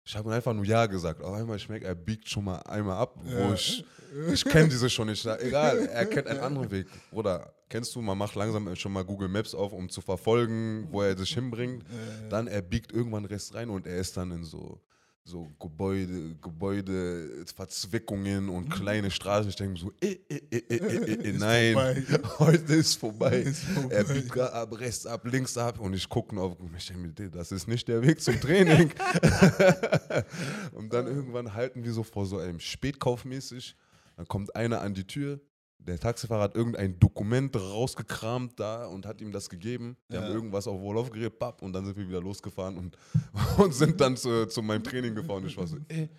Ich 0.05 0.15
habe 0.17 0.33
einfach 0.33 0.53
nur 0.53 0.65
Ja 0.65 0.85
gesagt. 0.85 1.21
Auf 1.21 1.33
einmal 1.33 1.57
schmeckt, 1.59 1.85
er 1.85 1.95
biegt 1.95 2.27
schon 2.29 2.43
mal 2.43 2.57
einmal 2.63 2.97
ab, 2.97 3.15
Ja. 3.25 3.53
ich, 3.53 3.85
ich 4.31 4.43
kenne 4.43 4.67
diese 4.67 4.89
schon 4.89 5.07
nicht. 5.07 5.25
Egal, 5.25 5.85
er 5.87 6.05
kennt 6.05 6.27
einen 6.27 6.41
anderen 6.41 6.69
Weg. 6.71 6.87
Oder 7.11 7.53
kennst 7.69 7.95
du, 7.95 8.01
man 8.01 8.17
macht 8.17 8.35
langsam 8.35 8.75
schon 8.75 8.91
mal 8.91 9.05
Google 9.05 9.29
Maps 9.29 9.55
auf, 9.55 9.71
um 9.71 9.87
zu 9.89 10.01
verfolgen, 10.01 10.87
wo 10.91 11.01
er 11.01 11.17
sich 11.17 11.33
hinbringt. 11.33 11.85
Dann 12.29 12.47
er 12.47 12.61
biegt 12.61 12.91
irgendwann 12.91 13.25
rechts 13.25 13.53
rein 13.53 13.69
und 13.69 13.87
er 13.87 13.97
ist 13.97 14.17
dann 14.17 14.31
in 14.31 14.43
so, 14.43 14.79
so 15.25 15.49
Gebäude, 15.59 16.35
Gebäude, 16.41 17.45
Verzwickungen 17.55 18.49
und 18.49 18.69
kleine 18.69 19.09
Straßen. 19.09 19.49
Ich 19.49 19.55
denke 19.55 19.79
so, 19.79 19.91
eh, 20.01 20.17
eh, 20.27 20.41
eh, 20.51 20.57
eh, 20.57 20.75
eh, 20.75 21.29
eh, 21.29 21.33
nein, 21.33 22.05
heute 22.39 22.73
ist 22.73 22.95
vorbei. 22.95 23.39
Ist 23.39 23.63
vorbei. 23.63 23.95
Er 23.95 24.03
biegt 24.03 24.29
grad 24.29 24.53
ab, 24.53 24.77
rechts 24.79 25.05
ab, 25.05 25.25
links 25.25 25.57
ab 25.57 25.79
und 25.79 25.93
ich 25.93 26.09
gucke 26.09 26.39
auf 26.39 26.57
ich 26.77 26.87
denke 26.87 27.21
mir, 27.21 27.29
das 27.29 27.51
ist 27.51 27.67
nicht 27.67 27.87
der 27.87 28.01
Weg 28.01 28.21
zum 28.21 28.39
Training. 28.39 28.91
und 30.73 30.91
dann 30.91 31.07
irgendwann 31.07 31.53
halten 31.53 31.83
wir 31.83 31.93
so 31.93 32.03
vor 32.03 32.25
so 32.25 32.39
einem 32.39 32.59
Spätkauf 32.59 33.23
mäßig. 33.23 33.75
Dann 34.17 34.27
kommt 34.27 34.55
einer 34.55 34.81
an 34.81 34.93
die 34.93 35.07
Tür. 35.07 35.39
Der 35.85 35.99
Taxifahrer 35.99 36.43
hat 36.43 36.55
irgendein 36.55 36.97
Dokument 36.99 37.55
rausgekramt 37.55 38.59
da 38.59 38.85
und 38.85 39.05
hat 39.05 39.19
ihm 39.21 39.31
das 39.31 39.49
gegeben. 39.49 39.97
Die 40.09 40.15
Ja. 40.15 40.21
haben 40.21 40.31
irgendwas 40.33 40.67
auf 40.67 40.79
Wolof-Gerät, 40.79 41.37
papp, 41.37 41.61
und 41.61 41.73
dann 41.73 41.85
sind 41.85 41.97
wir 41.97 42.07
wieder 42.07 42.21
losgefahren 42.21 42.77
und, 42.77 42.97
und 43.57 43.73
sind 43.73 43.99
dann 43.99 44.15
zu, 44.15 44.47
zu 44.47 44.61
meinem 44.61 44.83
Training 44.83 45.13
gefahren. 45.15 45.45
Ich 45.45 45.57
war 45.57 45.67
so, 45.67 45.77
ey. 45.89 46.09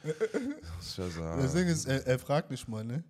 Ah. 1.23 1.37
Das 1.41 1.55
Ding 1.55 1.67
ist, 1.67 1.87
er, 1.87 2.07
er 2.07 2.19
fragt 2.19 2.51
nicht 2.51 2.69
mal, 2.69 2.85
ne? 2.85 3.05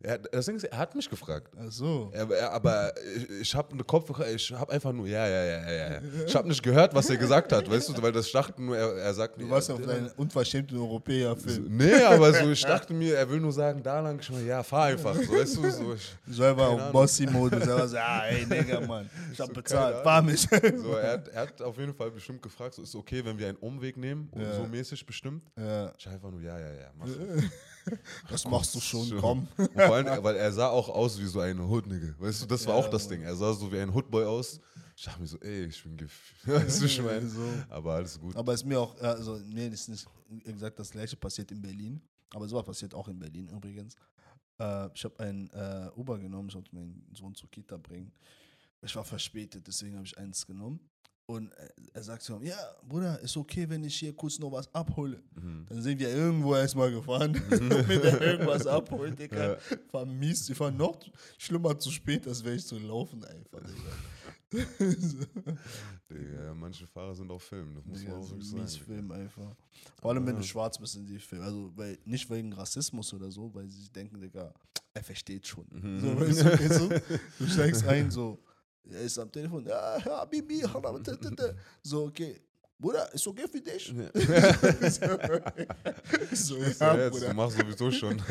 Er, 0.00 0.18
das 0.18 0.46
Ding 0.46 0.54
ist, 0.56 0.64
er 0.64 0.78
hat 0.78 0.94
mich 0.94 1.10
gefragt. 1.10 1.52
Ach 1.58 1.70
so. 1.72 2.10
Er, 2.12 2.30
er, 2.30 2.52
aber 2.52 2.92
ich, 3.16 3.28
ich 3.40 3.54
habe 3.54 3.72
eine 3.72 3.82
Kopfhörer, 3.82 4.30
ich 4.30 4.52
habe 4.52 4.72
einfach 4.72 4.92
nur, 4.92 5.06
ja, 5.08 5.26
ja, 5.26 5.44
ja, 5.44 5.70
ja, 5.70 5.90
ja. 5.94 6.00
Ich 6.24 6.34
habe 6.36 6.46
nicht 6.46 6.62
gehört, 6.62 6.94
was 6.94 7.10
er 7.10 7.16
gesagt 7.16 7.52
hat, 7.52 7.68
weißt 7.68 7.88
du, 7.88 8.00
weil 8.02 8.12
das 8.12 8.30
dachte 8.30 8.62
nur, 8.62 8.76
er, 8.76 8.94
er 8.96 9.12
sagt 9.14 9.40
Du 9.40 9.50
warst 9.50 9.68
ja, 9.68 9.74
auf 9.74 9.80
deinen 9.82 10.08
unverschämten 10.16 10.78
Europäer-Film. 10.78 11.66
Nee, 11.76 12.02
aber 12.04 12.32
so, 12.32 12.48
ich 12.50 12.62
dachte 12.62 12.94
mir, 12.94 13.16
er 13.16 13.28
will 13.28 13.40
nur 13.40 13.52
sagen, 13.52 13.82
da 13.82 13.98
lang, 14.00 14.20
ich 14.20 14.30
meine, 14.30 14.44
ja, 14.46 14.62
fahr 14.62 14.84
einfach, 14.84 15.16
so, 15.16 15.32
weißt 15.32 15.56
du, 15.56 15.70
so, 15.70 15.94
ich, 15.94 16.16
Selber 16.36 16.68
auf 16.68 16.78
Ahnung. 16.80 16.92
Bossy-Modus. 16.92 17.66
Er 17.66 17.76
war 17.78 17.88
so, 17.88 17.96
ah, 17.96 18.22
ey, 18.26 18.44
Digga, 18.46 18.80
Mann, 18.86 19.10
ich 19.32 19.40
hab 19.40 19.48
So, 19.48 19.52
bezahlt, 19.54 20.04
fahr 20.04 20.22
mich. 20.22 20.42
so 20.42 20.92
er, 20.92 21.12
hat, 21.14 21.28
er 21.28 21.40
hat 21.42 21.60
auf 21.62 21.76
jeden 21.76 21.94
Fall 21.94 22.12
bestimmt 22.12 22.40
gefragt, 22.40 22.74
so, 22.74 22.82
ist 22.82 22.94
okay, 22.94 23.24
wenn 23.24 23.36
wir 23.36 23.48
einen 23.48 23.58
Umweg 23.58 23.96
nehmen, 23.96 24.28
und 24.30 24.42
Ja. 24.42 24.54
so 24.54 24.62
mäßig 24.64 25.04
bestimmt. 25.04 25.42
ja, 25.58 25.92
Ich 25.98 26.08
einfach 26.08 26.30
nur, 26.30 26.40
ja, 26.40 26.56
ja, 26.56 26.72
ja, 26.72 26.90
mach. 26.96 27.08
das 28.30 28.44
machst 28.46 28.74
du 28.74 28.80
schon, 28.80 29.06
Schon. 29.06 29.18
komm. 29.18 29.48
Und 29.56 29.68
vor 29.88 29.96
allem, 29.96 30.22
weil 30.24 30.36
er 30.36 30.52
sah 30.52 30.68
auch 30.68 30.88
aus 30.88 31.18
wie 31.18 31.26
so 31.26 31.40
ein 31.40 31.58
Hood-Nigga. 31.60 32.14
Weißt 32.18 32.42
du, 32.42 32.46
das 32.46 32.66
war 32.66 32.74
Ja, 32.76 32.80
auch 32.80 32.88
das 32.90 33.04
Mann. 33.04 33.10
Ding. 33.18 33.22
Er 33.22 33.34
sah 33.36 33.52
so 33.52 33.70
wie 33.72 33.78
ein 33.80 33.92
Hoodboy 33.92 34.24
aus. 34.24 34.60
Ich 34.96 35.04
dachte 35.04 35.20
mir 35.20 35.26
so, 35.26 35.38
ey, 35.40 35.64
ich 35.66 35.82
bin 35.82 35.96
gef. 35.96 36.12
Weißt 36.44 36.80
du, 36.80 36.86
ich 36.86 37.02
meine? 37.02 37.28
So. 37.28 37.40
Aber 37.68 37.94
alles 37.94 38.18
gut. 38.18 38.34
Aber 38.36 38.52
ist 38.54 38.64
mir 38.64 38.80
auch, 38.80 38.96
also, 39.00 39.38
das 39.38 39.72
ist 39.72 39.88
nicht 39.88 40.06
exakt 40.44 40.78
das 40.78 40.90
gleiche 40.90 41.16
passiert 41.16 41.50
in 41.52 41.60
Berlin. 41.62 42.00
Aber 42.30 42.48
sowas 42.48 42.64
passiert 42.64 42.94
auch 42.94 43.08
in 43.08 43.18
Berlin 43.18 43.48
übrigens. 43.48 43.94
Äh, 44.58 44.88
ich 44.94 45.04
habe 45.04 45.18
ein 45.20 45.48
äh, 45.50 45.90
Uber 45.96 46.18
genommen, 46.18 46.48
ich 46.48 46.54
wollte 46.54 46.74
meinen 46.74 47.06
Sohn 47.14 47.34
zur 47.34 47.50
Kita 47.50 47.76
bringen. 47.76 48.12
Ich 48.82 48.94
war 48.94 49.04
verspätet, 49.04 49.66
deswegen 49.66 49.96
habe 49.96 50.06
ich 50.06 50.16
eins 50.18 50.46
genommen. 50.46 50.80
Und 51.30 51.52
er 51.92 52.02
sagt 52.02 52.22
so, 52.22 52.40
ja, 52.40 52.56
Bruder, 52.88 53.20
ist 53.20 53.36
okay, 53.36 53.68
wenn 53.68 53.84
ich 53.84 53.96
hier 53.96 54.14
kurz 54.14 54.38
noch 54.38 54.50
was 54.50 54.74
abhole. 54.74 55.22
Mhm. 55.34 55.66
Dann 55.68 55.82
sind 55.82 55.98
wir 55.98 56.08
irgendwo 56.08 56.54
erstmal 56.54 56.90
gefahren, 56.90 57.34
damit 57.50 58.02
er 58.02 58.18
irgendwas 58.22 58.66
abholt, 58.66 59.18
Digga. 59.18 59.52
Ja. 59.52 59.58
War 59.90 60.06
mies, 60.06 60.48
ich 60.48 60.58
war 60.58 60.70
noch 60.70 60.98
schlimmer 61.36 61.78
zu 61.78 61.90
spät, 61.90 62.26
als 62.26 62.42
wäre 62.42 62.56
ich 62.56 62.66
zu 62.66 62.78
laufen 62.78 63.22
einfach, 63.24 63.60
Digga. 63.60 64.64
Digga, 66.10 66.54
manche 66.54 66.86
Fahrer 66.86 67.14
sind 67.14 67.30
auch 67.30 67.42
Film, 67.42 67.74
das 67.74 67.84
muss 67.84 67.98
Digga, 67.98 68.12
man 68.12 68.20
auch 68.20 68.24
so 68.24 68.30
wirklich 68.30 68.52
mies 68.54 68.72
sagen. 68.72 68.84
Film 68.86 69.10
einfach. 69.12 69.54
Vor 70.00 70.10
allem, 70.10 70.26
wenn 70.26 70.36
du 70.36 70.42
schwarz 70.42 70.78
bist 70.78 70.96
in 70.96 71.04
die 71.04 71.18
Film. 71.18 71.42
Also, 71.42 71.70
weil, 71.76 71.98
nicht 72.06 72.30
wegen 72.30 72.54
Rassismus 72.54 73.12
oder 73.12 73.30
so, 73.30 73.54
weil 73.54 73.68
sie 73.68 73.90
denken, 73.90 74.18
Digga, 74.18 74.54
er 74.94 75.04
versteht 75.04 75.46
schon. 75.46 75.66
Mhm. 75.70 76.00
So, 76.00 76.18
weißt 76.18 76.40
du, 76.40 76.44
weißt 76.46 76.80
du, 76.80 77.18
du 77.38 77.50
steigst 77.50 77.84
ein, 77.86 78.10
so, 78.10 78.38
er 78.84 79.00
ist 79.02 79.18
am 79.18 79.30
Telefon, 79.30 79.64
ja, 79.66 79.98
ja, 79.98 80.24
Bibi, 80.24 80.62
so, 81.82 82.04
okay. 82.06 82.40
Bruder, 82.80 83.12
ist 83.12 83.26
okay 83.26 83.46
für 83.50 83.60
dich? 83.60 83.86
so, 86.32 86.56
Ja, 86.56 86.62
ja, 86.62 86.96
jetzt, 86.96 87.14
du 87.14 87.18
Bruder. 87.18 87.34
machst 87.34 87.58
sowieso 87.58 87.90
schon. 87.90 88.16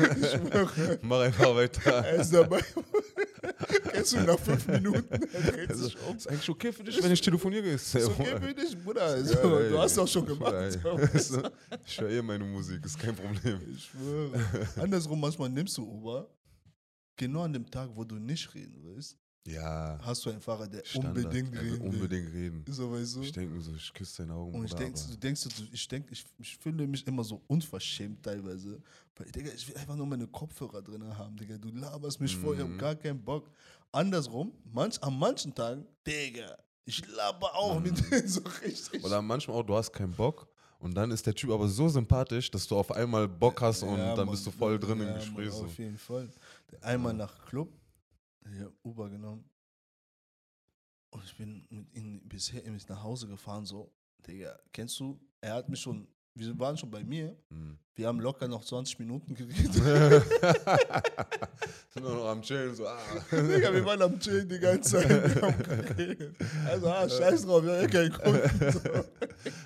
Mach 1.02 1.20
einfach 1.20 1.54
weiter. 1.54 1.90
er 2.04 2.14
ist 2.20 2.32
dabei. 2.32 2.64
Kennst 3.92 4.12
du 4.14 4.20
nach 4.20 4.38
fünf 4.38 4.66
Minuten? 4.68 5.06
Also, 5.68 5.86
ist 5.88 6.28
eigentlich 6.28 6.48
okay 6.48 6.72
für 6.72 6.82
dich, 6.82 7.02
wenn 7.02 7.12
ich 7.12 7.20
telefoniere? 7.20 7.66
Ist 7.68 7.94
okay 7.96 8.36
für 8.40 8.54
dich, 8.54 8.76
Bruder. 8.82 9.22
So, 9.22 9.34
Ja, 9.60 9.68
du 9.68 9.78
hast 9.80 9.98
doch 9.98 10.08
schon 10.08 10.24
Bruder, 10.24 10.70
gemacht. 10.70 11.20
So. 11.20 11.42
Ich 11.84 12.00
höre 12.00 12.08
eh 12.10 12.22
meine 12.22 12.44
Musik, 12.44 12.82
ist 12.86 12.98
kein 12.98 13.14
Problem. 13.14 13.60
Ich 13.70 13.84
schwöre. 13.84 14.40
Andersrum, 14.76 15.20
manchmal 15.20 15.50
nimmst 15.50 15.76
du 15.76 15.82
Uber, 15.82 16.26
genau 17.16 17.42
an 17.42 17.52
dem 17.52 17.70
Tag, 17.70 17.90
wo 17.94 18.02
du 18.04 18.14
nicht 18.16 18.54
reden 18.54 18.78
willst, 18.82 19.18
Ja, 19.52 19.98
hast 20.02 20.24
du 20.26 20.30
einen 20.30 20.40
Fahrer, 20.40 20.66
der 20.66 20.84
Standard. 20.84 21.16
unbedingt 21.24 21.52
reden 21.58 21.80
will. 21.82 21.88
unbedingt 21.88 22.32
reden. 22.34 22.64
So, 22.68 22.92
weißt 22.92 23.16
du? 23.16 23.20
Ich 23.22 23.32
denke 23.32 23.54
mir 23.54 23.60
so, 23.62 23.72
ich 23.74 23.92
küsse 23.94 24.22
deine 24.22 24.34
Augen. 24.34 24.54
Und 24.54 24.64
ich 24.64 24.70
Bruder, 24.72 24.84
denk, 24.84 24.96
aber- 24.98 25.08
du 25.10 25.16
denkst, 25.16 25.42
du, 25.44 25.48
ich 25.72 25.88
denk, 25.88 26.06
ich, 26.10 26.24
ich 26.38 26.56
fühle 26.58 26.86
mich 26.86 27.06
immer 27.06 27.24
so 27.24 27.40
unverschämt 27.46 28.22
teilweise. 28.22 28.80
Weil, 29.16 29.30
Digga, 29.30 29.50
ich 29.54 29.66
will 29.68 29.76
einfach 29.76 29.96
nur 29.96 30.06
meine 30.06 30.26
Kopfhörer 30.26 30.82
drin 30.82 31.16
haben, 31.16 31.36
Digga. 31.36 31.56
Du 31.58 31.68
laberst 31.70 32.20
mich 32.20 32.36
voll, 32.36 32.56
ich 32.56 32.60
hab 32.62 32.68
Mhm. 32.68 32.78
gar 32.78 32.94
keinen 32.94 33.22
Bock. 33.24 33.50
Andersrum, 33.90 34.52
manch, 34.72 35.02
an 35.02 35.18
manchen 35.18 35.54
Tagen, 35.54 35.86
Digga, 36.06 36.56
ich 36.84 37.06
laber 37.08 37.54
auch 37.54 37.80
mit 37.80 37.98
denen 38.10 38.28
so 38.28 38.40
richtig. 38.62 39.00
Mhm. 39.00 39.06
Oder 39.06 39.22
manchmal 39.22 39.56
auch, 39.56 39.62
du 39.62 39.74
hast 39.74 39.92
keinen 39.92 40.12
Bock 40.12 40.46
und 40.78 40.94
dann 40.94 41.10
ist 41.10 41.26
der 41.26 41.34
Typ 41.34 41.50
aber 41.50 41.66
so 41.68 41.88
sympathisch, 41.88 42.50
dass 42.50 42.66
du 42.66 42.76
auf 42.76 42.90
einmal 42.92 43.26
Bock 43.26 43.60
hast 43.62 43.82
und 43.82 43.96
Ja, 43.98 44.14
dann 44.14 44.26
Mann. 44.26 44.30
bist 44.34 44.46
du 44.46 44.50
voll 44.50 44.78
drin 44.78 45.00
Ja, 45.00 45.08
im 45.08 45.14
Gespräch. 45.14 45.50
Mann. 45.52 45.64
Auf 45.64 45.78
jeden 45.78 45.98
Fall. 45.98 46.28
Einmal 46.82 47.14
nach 47.14 47.46
Club, 47.46 47.68
hier 48.52 48.72
Uber 48.82 49.08
genommen. 49.10 49.50
Und 51.10 51.24
ich 51.24 51.36
bin 51.36 51.66
mit 51.70 51.94
ihm 51.94 52.28
bisher 52.28 52.62
nach 52.88 53.02
Hause 53.02 53.28
gefahren, 53.28 53.64
so, 53.64 53.94
Digga, 54.26 54.58
kennst 54.72 54.98
du? 55.00 55.20
Er 55.40 55.54
hat 55.54 55.68
mich 55.68 55.80
schon, 55.80 56.08
wir 56.38 56.58
waren 56.58 56.76
schon 56.76 56.90
bei 56.90 57.02
mir, 57.04 57.36
Mhm. 57.50 57.78
wir 57.94 58.06
haben 58.06 58.20
locker 58.20 58.46
noch 58.48 58.64
20 58.64 58.98
Minuten 59.00 59.34
geredet. 59.34 59.72
Sind 61.90 62.04
wir 62.04 62.10
noch 62.14 62.26
am 62.26 62.42
Chillen, 62.42 62.74
so, 62.74 62.86
ah. 62.86 62.98
Digga, 63.30 63.72
wir 63.72 63.84
waren 63.84 64.02
am 64.02 64.18
Chillen 64.20 64.48
die 64.48 64.58
ganze 64.58 64.98
Zeit. 65.00 66.32
Also, 66.66 66.86
ah, 66.88 67.08
scheiß 67.08 67.46
drauf, 67.46 67.62
wir 67.64 67.72
haben 67.72 67.82
ja 67.82 67.88
keinen 67.88 68.12
Kunden. 68.12 68.72
So. 68.72 68.80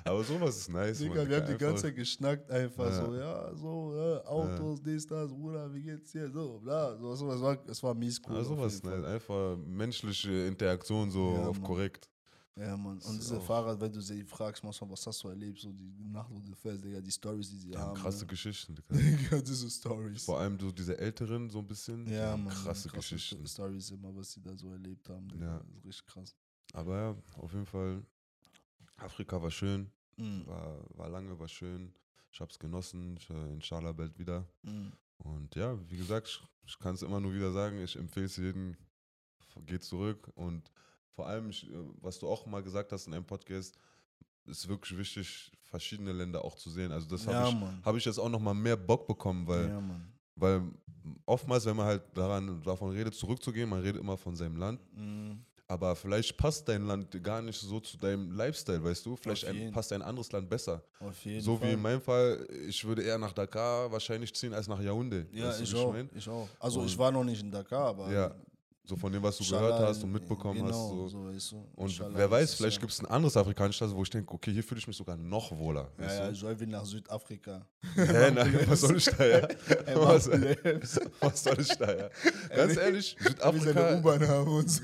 Aber 0.05 0.23
sowas 0.25 0.57
ist 0.59 0.71
nice. 0.71 0.99
Digga, 0.99 1.15
Mann, 1.17 1.29
wir 1.29 1.37
haben 1.39 1.47
die 1.47 1.59
ganze 1.59 1.83
Zeit 1.83 1.97
geschnackt, 1.97 2.51
einfach 2.51 2.87
Ja. 2.91 3.05
so, 3.05 3.15
ja, 3.15 3.55
so, 3.55 3.95
äh, 3.97 4.27
Autos, 4.27 4.83
dies, 4.83 5.07
das, 5.07 5.31
Bruder, 5.33 5.73
wie 5.75 5.83
geht's 5.83 6.13
dir, 6.13 6.31
so, 6.31 6.59
bla, 6.63 6.97
so, 6.97 7.15
so, 7.15 7.31
es 7.33 7.41
war, 7.41 7.59
es 7.69 7.83
war 7.83 7.95
mies 7.95 8.21
cool. 8.29 8.37
Ja, 8.37 8.45
sowas 8.45 8.75
ist 8.75 8.85
nice. 8.85 9.05
Einfach 9.05 9.57
menschliche 9.67 10.47
Interaktion 10.47 11.11
so 11.11 11.35
Ja, 11.35 11.47
auf 11.49 11.59
Mann. 11.59 11.67
korrekt. 11.67 12.09
Ja, 12.55 12.77
Mann. 12.77 12.99
Und 12.99 13.17
diese 13.19 13.39
auch- 13.39 13.43
Fahrer, 13.47 13.81
wenn 13.81 13.91
du 13.93 14.01
sie 14.03 14.23
fragst, 14.25 14.63
manchmal, 14.63 14.91
was 14.91 15.07
hast 15.07 15.23
du 15.25 15.29
erlebt, 15.29 15.59
so 15.61 15.73
die 15.73 15.91
Nacht, 16.05 16.31
wo 16.31 16.39
du 16.39 16.55
fährst, 16.55 16.85
Digga, 16.85 17.01
die 17.01 17.11
Stories, 17.11 17.49
die 17.49 17.57
sie 17.57 17.71
Die 17.71 17.77
haben 17.79 17.95
krasse 17.95 18.21
ne? 18.21 18.27
Geschichten. 18.27 18.75
Digga. 18.91 19.41
Diese 19.41 19.71
Stories. 19.71 20.25
Vor 20.25 20.39
allem 20.39 20.59
so 20.61 20.71
diese 20.71 20.99
Älteren 20.99 21.49
so 21.49 21.61
ein 21.61 21.67
bisschen. 21.67 22.05
die 22.05 22.13
Ja, 22.13 22.33
haben 22.33 22.45
Mann. 22.45 22.53
krasse 22.55 22.89
Geschichten. 22.91 23.47
Stories 23.47 23.91
immer, 23.91 24.15
was 24.15 24.33
sie 24.33 24.43
da 24.43 24.55
so 24.55 24.71
erlebt 24.71 25.09
haben. 25.09 25.29
Digga. 25.29 25.45
Ja. 25.47 25.59
Das 25.59 25.77
ist 25.79 25.85
richtig 25.87 26.07
krass. 26.07 26.37
Aber 26.75 26.97
ja, 26.97 27.17
auf 27.39 27.53
jeden 27.53 27.67
Fall, 27.67 28.03
Afrika 28.99 29.41
war 29.41 29.51
schön, 29.51 29.91
Mhm. 30.19 30.47
war, 30.47 30.79
war 30.97 31.09
lange, 31.09 31.39
war 31.39 31.49
schön. 31.49 31.93
Ich 32.31 32.41
hab's 32.41 32.59
genossen, 32.59 33.17
ich, 33.17 33.29
äh, 33.31 33.53
inshallah 33.55 33.93
bald 33.93 34.19
wieder. 34.19 34.47
Mhm. 34.63 34.93
Und 35.19 35.55
ja, 35.55 35.79
wie 35.91 35.97
gesagt, 35.97 36.29
ich, 36.29 36.43
ich 36.67 36.79
kann 36.79 36.95
es 36.95 37.03
immer 37.03 37.19
nur 37.21 37.33
wieder 37.33 37.51
sagen, 37.53 37.79
ich 37.83 37.97
empfehle 37.97 38.27
es 38.27 38.37
jedem, 38.37 38.77
geh 39.67 39.79
zurück. 39.79 40.31
Und 40.35 40.71
vor 41.15 41.27
allem, 41.27 41.51
ich, 41.51 41.69
äh, 41.71 41.75
was 42.01 42.19
du 42.19 42.29
auch 42.29 42.47
mal 42.47 42.63
gesagt 42.63 42.93
hast 42.93 43.07
in 43.07 43.15
einem 43.15 43.25
Podcast, 43.25 43.79
ist 44.47 44.69
wirklich 44.69 44.99
wichtig, 44.99 45.53
verschiedene 45.63 46.13
Länder 46.13 46.45
auch 46.45 46.57
zu 46.57 46.69
sehen. 46.71 46.91
Also 46.93 47.07
das 47.09 47.25
Ja, 47.25 47.33
habe 47.35 47.49
ich, 47.49 47.55
Mann. 47.55 47.81
hab 47.85 47.97
ich 47.97 48.05
jetzt 48.05 48.19
auch 48.19 48.29
noch 48.29 48.41
mal 48.41 48.55
mehr 48.55 48.77
Bock 48.77 49.07
bekommen, 49.07 49.47
weil, 49.47 49.69
ja, 49.69 49.83
weil 50.35 50.63
oftmals, 51.27 51.65
wenn 51.67 51.77
man 51.77 51.87
halt 51.87 52.03
daran, 52.15 52.61
davon 52.63 52.91
redet, 52.91 53.15
zurückzugehen, 53.15 53.69
man 53.69 53.81
redet 53.81 54.01
immer 54.01 54.17
von 54.17 54.35
seinem 54.35 54.57
Land. 54.57 54.81
Mhm. 54.97 55.45
Aber 55.69 55.97
vielleicht 55.97 56.37
passt 56.37 56.69
dein 56.69 56.83
Land 56.87 57.23
gar 57.23 57.41
nicht 57.41 57.59
so 57.59 57.81
zu 57.81 57.97
deinem 57.97 58.33
Lifestyle, 58.33 58.83
weißt 58.85 59.07
du? 59.07 59.17
Vielleicht 59.17 59.47
ein, 59.47 59.71
passt 59.73 59.91
ein 59.93 60.03
anderes 60.03 60.31
Land 60.33 60.51
besser. 60.51 60.83
Auf 61.01 61.25
jeden 61.25 61.41
So 61.41 61.57
Fall. 61.57 61.69
wie 61.69 61.73
in 61.73 61.81
meinem 61.81 62.01
Fall, 62.03 62.47
ich 62.69 62.85
würde 62.85 63.03
eher 63.03 63.17
nach 63.17 63.33
Dakar 63.33 63.91
wahrscheinlich 63.91 64.35
ziehen 64.35 64.53
als 64.53 64.69
nach 64.69 64.81
Yaoundé. 64.81 65.25
Ja, 65.33 65.49
Weißt 65.49 65.61
du, 65.61 65.65
ich 65.65 65.75
auch, 65.75 65.95
ich 66.15 66.29
auch. 66.29 66.49
Also 66.59 66.81
Und- 66.81 66.87
ich 66.87 66.99
war 66.99 67.11
noch 67.11 67.25
nicht 67.25 67.41
in 67.41 67.51
Dakar, 67.51 67.87
aber 67.87 68.13
Ja, 68.13 68.35
So 68.85 68.97
von 68.97 69.13
dem, 69.13 69.23
was 69.23 69.37
du 69.37 69.45
Inshallah, 69.45 69.69
gehört 69.69 69.89
hast 69.91 70.03
und 70.03 70.11
mitbekommen 70.13 70.57
genau, 70.57 70.69
hast. 70.71 70.89
So. 70.91 71.09
so 71.09 71.25
weißt 71.27 71.53
du. 71.53 71.57
Und 71.77 71.87
Inshallah 71.87 72.19
wer 72.19 72.31
weiß, 72.31 72.55
vielleicht 72.55 72.77
ja- 72.77 72.81
gibt 72.81 72.93
es 72.93 72.99
ein 73.01 73.07
anderes 73.07 73.37
afrikanisches 73.37 73.81
Land, 73.81 73.95
wo 73.95 74.03
ich 74.03 74.11
denke, 74.11 74.35
okay, 74.35 74.53
hier 74.53 74.65
fühle 74.65 74.81
ich 74.81 74.87
mich 74.89 74.97
sogar 74.97 75.17
noch 75.17 75.57
wohler. 75.57 75.89
Ja, 75.99 76.05
weißt 76.05 76.19
ja, 76.19 76.27
du? 76.27 76.33
ich 76.33 76.41
soll 76.41 76.61
wieder 76.61 76.73
nach 76.73 76.85
Südafrika. 76.85 77.65
Hä, 77.95 78.31
nein, 78.33 78.59
was 78.67 78.81
soll 78.81 78.97
ich 78.97 79.05
da, 79.05 79.25
ja? 79.25 79.49
Was, 79.95 80.29
was 81.21 81.45
soll 81.45 81.61
ich 81.61 81.69
da, 81.79 81.97
ja? 81.97 82.11
Ganz 82.57 82.75
will- 82.75 82.83
ehrlich, 82.83 83.17
will 83.21 83.37
seine 83.39 83.61
Südafrika, 83.61 83.99
U-Bahn 83.99 84.29
haben 84.29 84.49
und 84.51 84.69
so. 84.71 84.83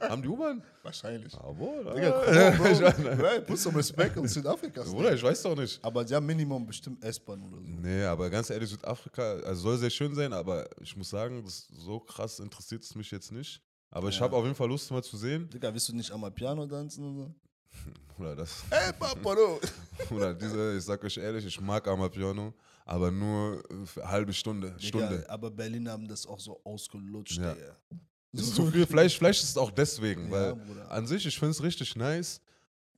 haben 0.00 0.22
die 0.22 0.28
U-Bahn? 0.28 0.62
Wahrscheinlich. 0.82 1.34
Ah, 1.34 1.52
Bruder. 1.52 1.94
Digga, 1.94 2.18
on, 2.18 2.56
Bro. 2.56 3.22
Right, 3.22 3.46
put 3.46 3.58
some 3.58 3.76
respect 3.76 4.16
on 4.16 4.26
Südafrika. 4.28 4.82
Bruder, 4.84 5.12
ich 5.14 5.22
weiß 5.22 5.42
doch 5.42 5.56
nicht. 5.56 5.78
Aber 5.84 6.06
sie 6.06 6.14
haben 6.14 6.24
Minimum 6.24 6.66
bestimmt 6.66 7.02
S-Bahn 7.04 7.42
oder 7.42 7.56
so. 7.60 7.68
Nee, 7.68 8.04
aber 8.04 8.30
ganz 8.30 8.48
ehrlich, 8.50 8.70
Südafrika, 8.70 9.34
also 9.40 9.62
soll 9.62 9.78
sehr 9.78 9.90
schön 9.90 10.14
sein, 10.14 10.32
aber 10.32 10.66
ich 10.80 10.96
muss 10.96 11.10
sagen, 11.10 11.44
so 11.46 12.00
krass 12.00 12.38
interessiert 12.40 12.82
es 12.82 12.94
mich 12.94 13.10
jetzt 13.10 13.32
nicht. 13.32 13.47
Aber 13.90 14.08
ich 14.08 14.20
habe 14.20 14.36
auf 14.36 14.44
jeden 14.44 14.54
Fall 14.54 14.68
Lust, 14.68 14.90
mal 14.90 15.02
zu 15.02 15.16
sehen. 15.16 15.48
Digga, 15.50 15.72
willst 15.72 15.88
du 15.88 15.96
nicht 15.96 16.10
einmal 16.12 16.30
Piano 16.30 16.66
tanzen 16.66 17.04
oder 17.04 17.26
so? 17.26 17.34
Oder 18.18 18.36
das, 18.36 18.64
Ey, 18.70 18.92
Papa, 18.92 19.34
du! 19.34 19.60
oder 20.14 20.34
diese, 20.34 20.76
ich 20.76 20.84
sag 20.84 21.02
euch 21.04 21.16
ehrlich, 21.16 21.44
ich 21.46 21.60
mag 21.60 21.86
Amapiano, 21.86 22.52
aber 22.84 23.10
nur 23.10 23.62
für 23.86 24.02
eine 24.02 24.10
halbe 24.10 24.32
Stunde, 24.32 24.74
Stunde. 24.78 25.18
Digga, 25.18 25.28
aber 25.32 25.50
Berlin 25.50 25.88
haben 25.88 26.06
das 26.08 26.26
auch 26.26 26.40
so 26.40 26.60
ausgelutscht, 26.64 27.38
Ja. 27.38 27.54
Digga. 27.54 27.76
Ist 28.32 28.54
zu 28.54 28.66
viel, 28.70 28.86
vielleicht, 28.86 29.16
vielleicht 29.16 29.42
ist 29.42 29.50
es 29.50 29.56
auch 29.56 29.70
deswegen, 29.70 30.26
Ja, 30.26 30.30
weil 30.30 30.54
Bruder. 30.56 30.90
an 30.90 31.06
sich, 31.06 31.24
ich 31.24 31.38
finde 31.38 31.52
es 31.52 31.62
richtig 31.62 31.96
nice, 31.96 32.40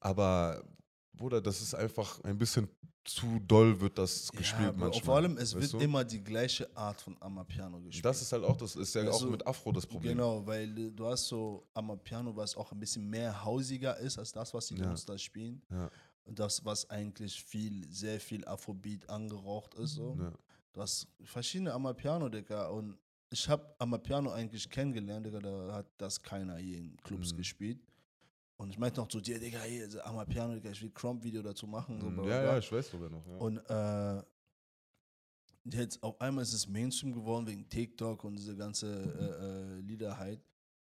aber 0.01 0.65
Bruder, 1.13 1.41
das 1.41 1.61
ist 1.63 1.75
einfach 1.75 2.21
ein 2.25 2.37
bisschen 2.37 2.69
zu 3.15 3.39
doll 3.41 3.81
wird 3.81 3.99
das 3.99 4.31
gespielt 4.33 4.73
ja, 4.73 4.73
manchmal. 4.77 5.05
Vor 5.05 5.17
allem, 5.17 5.37
es 5.37 5.55
wird 5.55 5.73
du? 5.73 5.79
immer 5.79 6.05
die 6.05 6.23
gleiche 6.23 6.69
Art 6.77 7.01
von 7.01 7.17
Amapiano 7.21 7.81
gespielt. 7.81 8.05
Das 8.05 8.23
ist 8.23 8.33
halt 8.33 8.45
auch, 8.45 8.57
das 8.57 8.77
ist 8.77 8.95
ja 8.95 9.07
Weißt 9.07 9.23
auch 9.25 9.31
mit 9.31 9.47
Afro 9.47 9.73
das 9.73 9.87
Problem. 9.87 10.17
Genau, 10.17 10.47
weil 10.47 10.91
du 10.93 11.07
hast 11.07 11.27
so 11.29 11.67
Amapiano, 11.75 12.35
was 12.37 12.57
auch 12.57 12.71
ein 12.73 12.79
bisschen 12.81 13.09
mehr 13.09 13.45
hausiger 13.45 13.97
ist 13.99 14.19
als 14.19 14.33
das, 14.33 14.53
was 14.55 14.67
die 14.69 14.77
Ja. 14.77 14.85
Jungs 14.85 15.05
da 15.05 15.17
spielen. 15.19 15.63
Ja. 15.71 15.91
Und 16.25 16.39
das, 16.39 16.65
was 16.65 16.89
eigentlich 16.91 17.43
viel, 17.43 17.91
sehr 17.91 18.21
viel 18.21 18.45
Afrobeat 18.47 19.09
angeraucht 19.11 19.75
ist. 19.75 19.95
So. 19.95 20.17
Ja. 20.21 20.33
Du 20.73 20.81
hast 20.81 21.09
verschiedene 21.25 21.73
Amapiano, 21.73 22.29
Digga. 22.29 22.69
Und 22.69 22.97
ich 23.31 23.49
habe 23.49 23.75
Amapiano 23.79 24.31
eigentlich 24.31 24.69
kennengelernt, 24.71 25.27
Digga. 25.27 25.41
Da 25.41 25.73
hat 25.75 25.87
das 25.99 26.23
keiner 26.23 26.57
hier 26.57 26.79
in 26.79 26.97
Clubs 26.99 27.33
Mhm. 27.33 27.37
gespielt. 27.39 27.81
Und 28.61 28.69
ich 28.69 28.79
meinte 28.79 29.01
noch 29.01 29.09
zu 29.09 29.23
dir, 29.23 29.39
Digga, 29.41 29.63
hier, 29.63 29.89
so 29.91 30.01
Amapiano, 30.03 30.53
Digga, 30.55 30.71
ich 30.71 30.83
will 30.83 30.91
Crump-Video 30.91 31.41
dazu 31.41 31.67
machen. 31.67 31.99
So, 31.99 32.11
bla, 32.11 32.23
bla, 32.23 32.31
Ja, 32.31 32.41
bla. 32.43 32.53
ja, 32.53 32.59
ich 32.59 32.71
weiß 32.71 32.91
sogar 32.91 33.09
noch. 33.09 33.27
Ja. 33.27 33.37
Und 33.39 33.57
äh, 33.71 34.23
jetzt 35.79 36.03
auf 36.03 36.21
einmal 36.21 36.43
ist 36.43 36.53
es 36.53 36.69
Mainstream 36.69 37.13
geworden 37.15 37.47
wegen 37.47 37.67
TikTok 37.69 38.23
und 38.23 38.37
diese 38.37 38.55
ganze 38.55 38.87
äh, 38.87 39.79
äh, 39.79 39.81
Lieder 39.81 40.19
halt. 40.19 40.41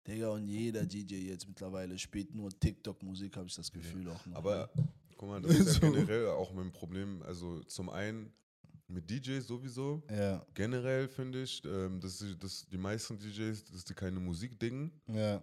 Digga, 0.06 0.30
und 0.30 0.48
jeder 0.48 0.86
DJ 0.86 1.15
jetzt 1.15 1.48
mittlerweile 1.48 1.98
spielt 1.98 2.36
nur 2.36 2.51
TikTok-Musik, 2.51 3.38
habe 3.38 3.48
ich 3.48 3.56
das 3.56 3.72
Gefühl 3.72 4.08
auch 4.10 4.24
noch. 4.27 4.36
Aber 4.36 4.70
ne? 4.75 4.88
guck 5.18 5.30
mal, 5.30 5.42
das 5.42 5.51
ist 5.58 5.82
ja 5.82 5.89
generell 5.89 6.27
auch 6.27 6.53
mein 6.53 6.72
Problem. 6.72 7.24
Also 7.24 7.63
zum 7.63 7.89
einen 7.89 8.32
mit 8.88 9.10
DJs 9.10 9.48
sowieso. 9.48 10.03
ja, 10.12 10.46
Generell 10.53 11.08
finde 11.08 11.42
ich, 11.42 11.63
ähm, 11.65 12.00
dass, 12.01 12.20
die- 12.20 12.38
dass 12.38 12.68
die 12.68 12.77
meisten 12.77 13.18
DJs, 13.18 13.63
dass 13.72 13.84
die 13.86 13.94
keine 13.96 14.20
Musik 14.20 14.60
dingen. 14.60 14.92
ja. 15.08 15.42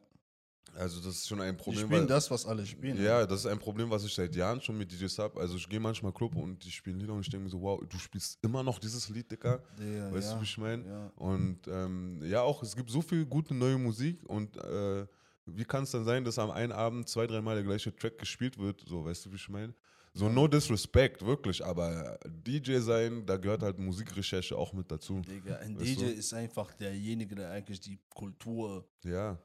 Also 0.74 1.00
das 1.00 1.16
ist 1.16 1.28
schon 1.28 1.40
ein 1.40 1.56
Die 1.56 1.62
Problem. 1.62 1.86
spielen 1.86 2.00
weil- 2.02 2.06
das, 2.06 2.30
was 2.30 2.46
alle 2.46 2.64
spielen. 2.64 3.02
Ja, 3.02 3.26
das 3.26 3.40
ist 3.40 3.46
ein 3.46 3.58
Problem, 3.58 3.90
was 3.90 4.04
ich 4.04 4.14
seit 4.14 4.34
Jahren 4.34 4.60
schon 4.60 4.78
mit 4.78 4.90
DJs 4.92 5.18
habe. 5.18 5.40
Also 5.40 5.56
ich 5.56 5.68
gehe 5.68 5.80
manchmal 5.80 6.12
Club 6.12 6.36
und 6.36 6.64
die 6.64 6.70
spielen 6.70 6.98
Lieder 7.00 7.12
und 7.12 7.20
ich 7.22 7.28
denke 7.30 7.44
mir 7.44 7.50
so, 7.50 7.60
wow, 7.60 7.80
du 7.86 7.98
spielst 7.98 8.38
immer 8.42 8.62
noch 8.62 8.78
dieses 8.78 9.08
Lied, 9.08 9.30
Digga. 9.30 9.60
Digga, 9.78 10.12
Weißt 10.12 10.28
ja, 10.30 10.34
du, 10.34 10.40
wie 10.40 10.44
ich 10.44 10.58
meine? 10.58 10.86
Ja. 10.86 11.12
Und 11.16 11.58
ähm, 11.66 12.22
ja, 12.24 12.42
auch 12.42 12.62
es 12.62 12.74
gibt 12.76 12.88
so 12.90 13.02
viel 13.02 13.26
gute 13.26 13.54
neue 13.54 13.78
Musik 13.78 14.22
und 14.28 14.56
äh, 14.58 15.06
wie 15.46 15.64
kann 15.64 15.82
es 15.82 15.90
dann 15.90 16.04
sein, 16.04 16.24
dass 16.24 16.38
am 16.38 16.50
einen 16.50 16.72
Abend 16.72 17.08
zwei, 17.08 17.26
dreimal 17.26 17.56
der 17.56 17.64
gleiche 17.64 17.94
Track 17.94 18.18
gespielt 18.18 18.56
wird? 18.56 18.84
So, 18.86 19.04
weißt 19.04 19.26
du, 19.26 19.32
wie 19.32 19.36
ich 19.36 19.48
meine? 19.48 19.74
So, 20.12 20.28
no 20.28 20.48
disrespect, 20.48 21.24
wirklich, 21.24 21.64
aber 21.64 22.18
DJ 22.26 22.78
sein, 22.78 23.24
da 23.26 23.36
gehört 23.36 23.62
halt 23.62 23.78
Musikrecherche 23.78 24.56
auch 24.56 24.72
mit 24.72 24.90
dazu. 24.90 25.20
Digga, 25.22 25.56
ein 25.56 25.76
DJ 25.76 25.94
du? 25.94 26.04
ist 26.06 26.32
einfach 26.34 26.72
derjenige, 26.74 27.34
der 27.36 27.50
eigentlich 27.50 27.80
die 27.80 27.98
Kultur 28.08 28.88
Ja, 29.04 29.38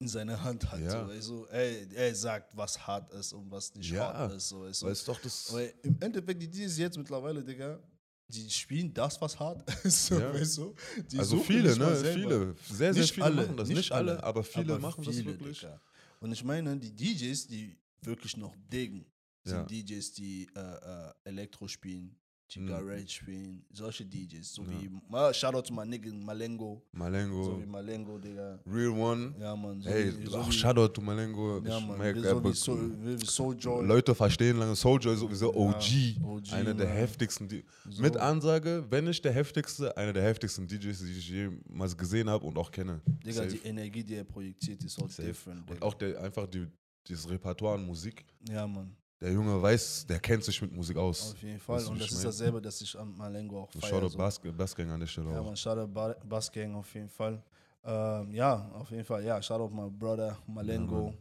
in 0.00 0.08
seiner 0.08 0.42
Hand 0.42 0.70
hat. 0.70 0.80
Ja. 0.80 1.08
So, 1.20 1.44
du? 1.46 1.50
er, 1.50 1.90
er 1.92 2.14
sagt, 2.14 2.56
was 2.56 2.86
hart 2.86 3.12
ist 3.12 3.32
und 3.32 3.50
was 3.50 3.74
nicht 3.74 3.90
Ja. 3.90 4.12
hart 4.12 4.34
ist. 4.34 4.48
So, 4.48 4.62
weißt 4.62 4.82
du? 4.82 4.86
weißt 4.86 5.08
doch, 5.08 5.20
das. 5.20 5.50
Aber 5.50 5.62
im 5.84 5.96
Endeffekt, 6.00 6.40
die 6.42 6.48
DJs 6.48 6.78
jetzt 6.78 6.96
mittlerweile, 6.98 7.42
Digga, 7.42 7.80
die 8.28 8.48
spielen 8.50 8.92
das, 8.94 9.20
was 9.20 9.38
hart 9.38 9.68
ist. 9.84 10.06
So, 10.06 10.18
Ja. 10.20 10.32
weißt 10.32 10.58
du? 10.58 10.74
Also 11.16 11.40
viele, 11.40 11.68
nicht 11.70 11.78
ne? 11.78 11.96
Viele. 11.96 12.54
Sehr, 12.70 12.92
sehr 12.94 13.02
Nicht 13.02 13.14
viele 13.14 13.26
alle, 13.26 13.36
machen 13.42 13.56
das. 13.56 13.68
Nicht, 13.68 13.92
alle, 13.92 14.22
aber 14.22 14.44
viele 14.44 14.74
aber 14.74 14.78
machen 14.82 15.02
das 15.04 15.16
viele, 15.16 15.26
wirklich. 15.32 15.60
Digga. 15.60 15.80
Und 16.20 16.32
ich 16.32 16.44
meine, 16.44 16.76
die 16.76 16.94
DJs, 16.94 17.46
die 17.48 17.76
wirklich 18.02 18.36
noch 18.36 18.54
diggen, 18.72 19.04
sind. 19.44 19.70
DJs, 19.70 20.12
die 20.12 20.46
äh, 20.54 20.60
äh, 20.60 21.12
Elektro 21.24 21.66
spielen, 21.66 22.14
Mhm. 22.56 22.66
Garage 22.66 23.08
spielen, 23.08 23.62
solche 23.70 24.04
DJs. 24.06 24.54
So 24.54 24.62
Ja. 24.62 24.68
wie, 24.80 24.90
mal, 25.08 25.34
Shoutout 25.34 25.62
to 25.68 25.74
my 25.74 25.84
nigga 25.84 26.10
Malengo. 26.12 26.82
Malengo, 26.92 27.44
So 27.44 27.60
wie 27.60 27.66
Malengo, 27.66 28.18
Digga. 28.18 28.58
Real 28.66 28.88
One. 28.90 29.34
Ja, 29.38 29.54
Mann. 29.54 29.82
So 29.82 29.90
Hey, 29.90 30.12
so 30.24 30.38
auch 30.38 30.50
Shoutout 30.50 30.88
to 30.94 31.00
Malengo. 31.02 31.58
Ja, 31.64 31.78
Mann. 31.80 31.98
merk, 31.98 32.16
wie, 32.16 32.24
er 32.24 32.34
so 32.34 32.44
wie 32.44 32.54
Soul, 32.54 32.96
wie 33.02 33.24
Souljoy. 33.24 33.84
Leute 33.86 34.14
verstehen 34.14 34.58
lange. 34.58 34.74
Soldier 34.74 35.12
ist 35.12 35.20
sowieso 35.20 35.54
OG. 35.54 36.16
Ja, 36.18 36.24
OG, 36.26 36.52
einer 36.52 36.74
der 36.74 36.88
heftigsten. 36.88 37.48
Die, 37.48 37.62
So. 37.90 38.00
Mit 38.02 38.16
Ansage, 38.16 38.84
wenn 38.88 39.04
nicht 39.04 39.22
der 39.24 39.32
heftigste, 39.32 39.94
einer 39.96 40.12
der 40.12 40.22
heftigsten 40.24 40.66
DJs, 40.66 40.98
die 41.00 41.12
ich 41.12 41.28
jemals 41.28 41.96
gesehen 41.96 42.28
habe 42.30 42.46
und 42.46 42.56
auch 42.56 42.70
kenne. 42.70 43.00
Digga, 43.24 43.42
Safe. 43.42 43.48
die 43.48 43.66
Energie, 43.68 44.02
die 44.02 44.14
er 44.14 44.24
projiziert, 44.24 44.82
ist 44.84 44.98
auch 45.02 45.08
Safe. 45.10 45.28
different. 45.28 45.60
Und 45.68 45.70
Digga. 45.76 45.86
auch 45.86 45.94
der, 45.94 46.20
einfach 46.22 46.46
die, 46.46 46.66
dieses 47.06 47.28
Repertoire 47.28 47.74
an 47.74 47.84
Musik. 47.86 48.24
Ja, 48.48 48.66
Mann. 48.66 48.94
Der 49.20 49.32
Junge 49.32 49.60
weiß, 49.60 50.06
der 50.06 50.20
kennt 50.20 50.44
sich 50.44 50.60
mit 50.62 50.72
Musik 50.72 50.96
aus. 50.96 51.32
Auf 51.32 51.42
jeden 51.42 51.58
Fall. 51.58 51.76
Weißt 51.76 51.88
du, 51.88 51.92
Und 51.92 52.00
das 52.00 52.12
ist 52.12 52.24
dasselbe, 52.24 52.62
das 52.62 52.80
ich 52.80 52.96
an 52.96 53.16
Malengo 53.16 53.62
auch 53.62 53.72
So 53.72 53.80
feiere. 53.80 53.90
Shoutout 53.90 54.08
So. 54.10 54.18
Bas 54.18 54.40
Bassgang 54.56 54.90
an 54.90 55.00
der 55.00 55.06
Stelle 55.08 55.30
Ja, 55.32 55.40
auch. 55.40 55.44
man, 55.46 55.56
Shoutout 55.56 55.88
Ba- 55.92 56.14
Bassgang 56.24 56.74
auf 56.76 56.94
jeden 56.94 57.08
Fall. 57.08 57.42
Ähm, 57.84 58.32
ja, 58.32 58.70
auf 58.74 58.90
jeden 58.92 59.04
Fall. 59.04 59.24
Ja, 59.24 59.42
Shoutout 59.42 59.74
my 59.74 59.90
brother 59.90 60.38
Malengo. 60.46 61.06
Mann. 61.06 61.18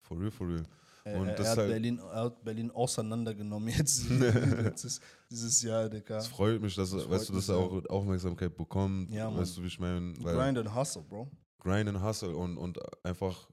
For 0.00 0.18
real, 0.18 0.30
for 0.32 0.48
real. 0.48 0.62
er, 1.04 1.20
Und 1.20 1.28
er, 1.28 1.38
er, 1.38 1.50
hat 1.50 1.58
halt- 1.58 1.68
Berlin, 1.68 1.98
er 1.98 2.20
hat 2.24 2.42
Berlin 2.44 2.70
auseinandergenommen 2.72 3.68
jetzt 3.68 4.08
letztes, 4.10 5.00
dieses 5.30 5.62
Jahr, 5.62 5.88
Digga. 5.88 6.18
Es 6.18 6.26
freut 6.26 6.60
mich, 6.60 6.74
dass, 6.74 6.90
Das 6.90 7.02
er- 7.02 7.06
freut 7.06 7.20
weißt 7.20 7.28
du, 7.28 7.32
dass 7.34 7.48
er 7.50 7.56
auch 7.56 7.84
Aufmerksamkeit 7.86 8.56
bekommt. 8.56 9.10
Ja, 9.12 9.32
weißt 9.34 9.58
du, 9.58 9.62
wie 9.62 9.66
ich 9.68 9.78
meine? 9.78 10.12
Grind 10.14 10.58
and 10.58 10.74
Hustle, 10.74 11.02
Bro. 11.02 11.30
Grind 11.60 11.88
and 11.88 12.02
Hustle 12.02 12.34
und, 12.34 12.56
und 12.56 12.78
einfach 13.04 13.48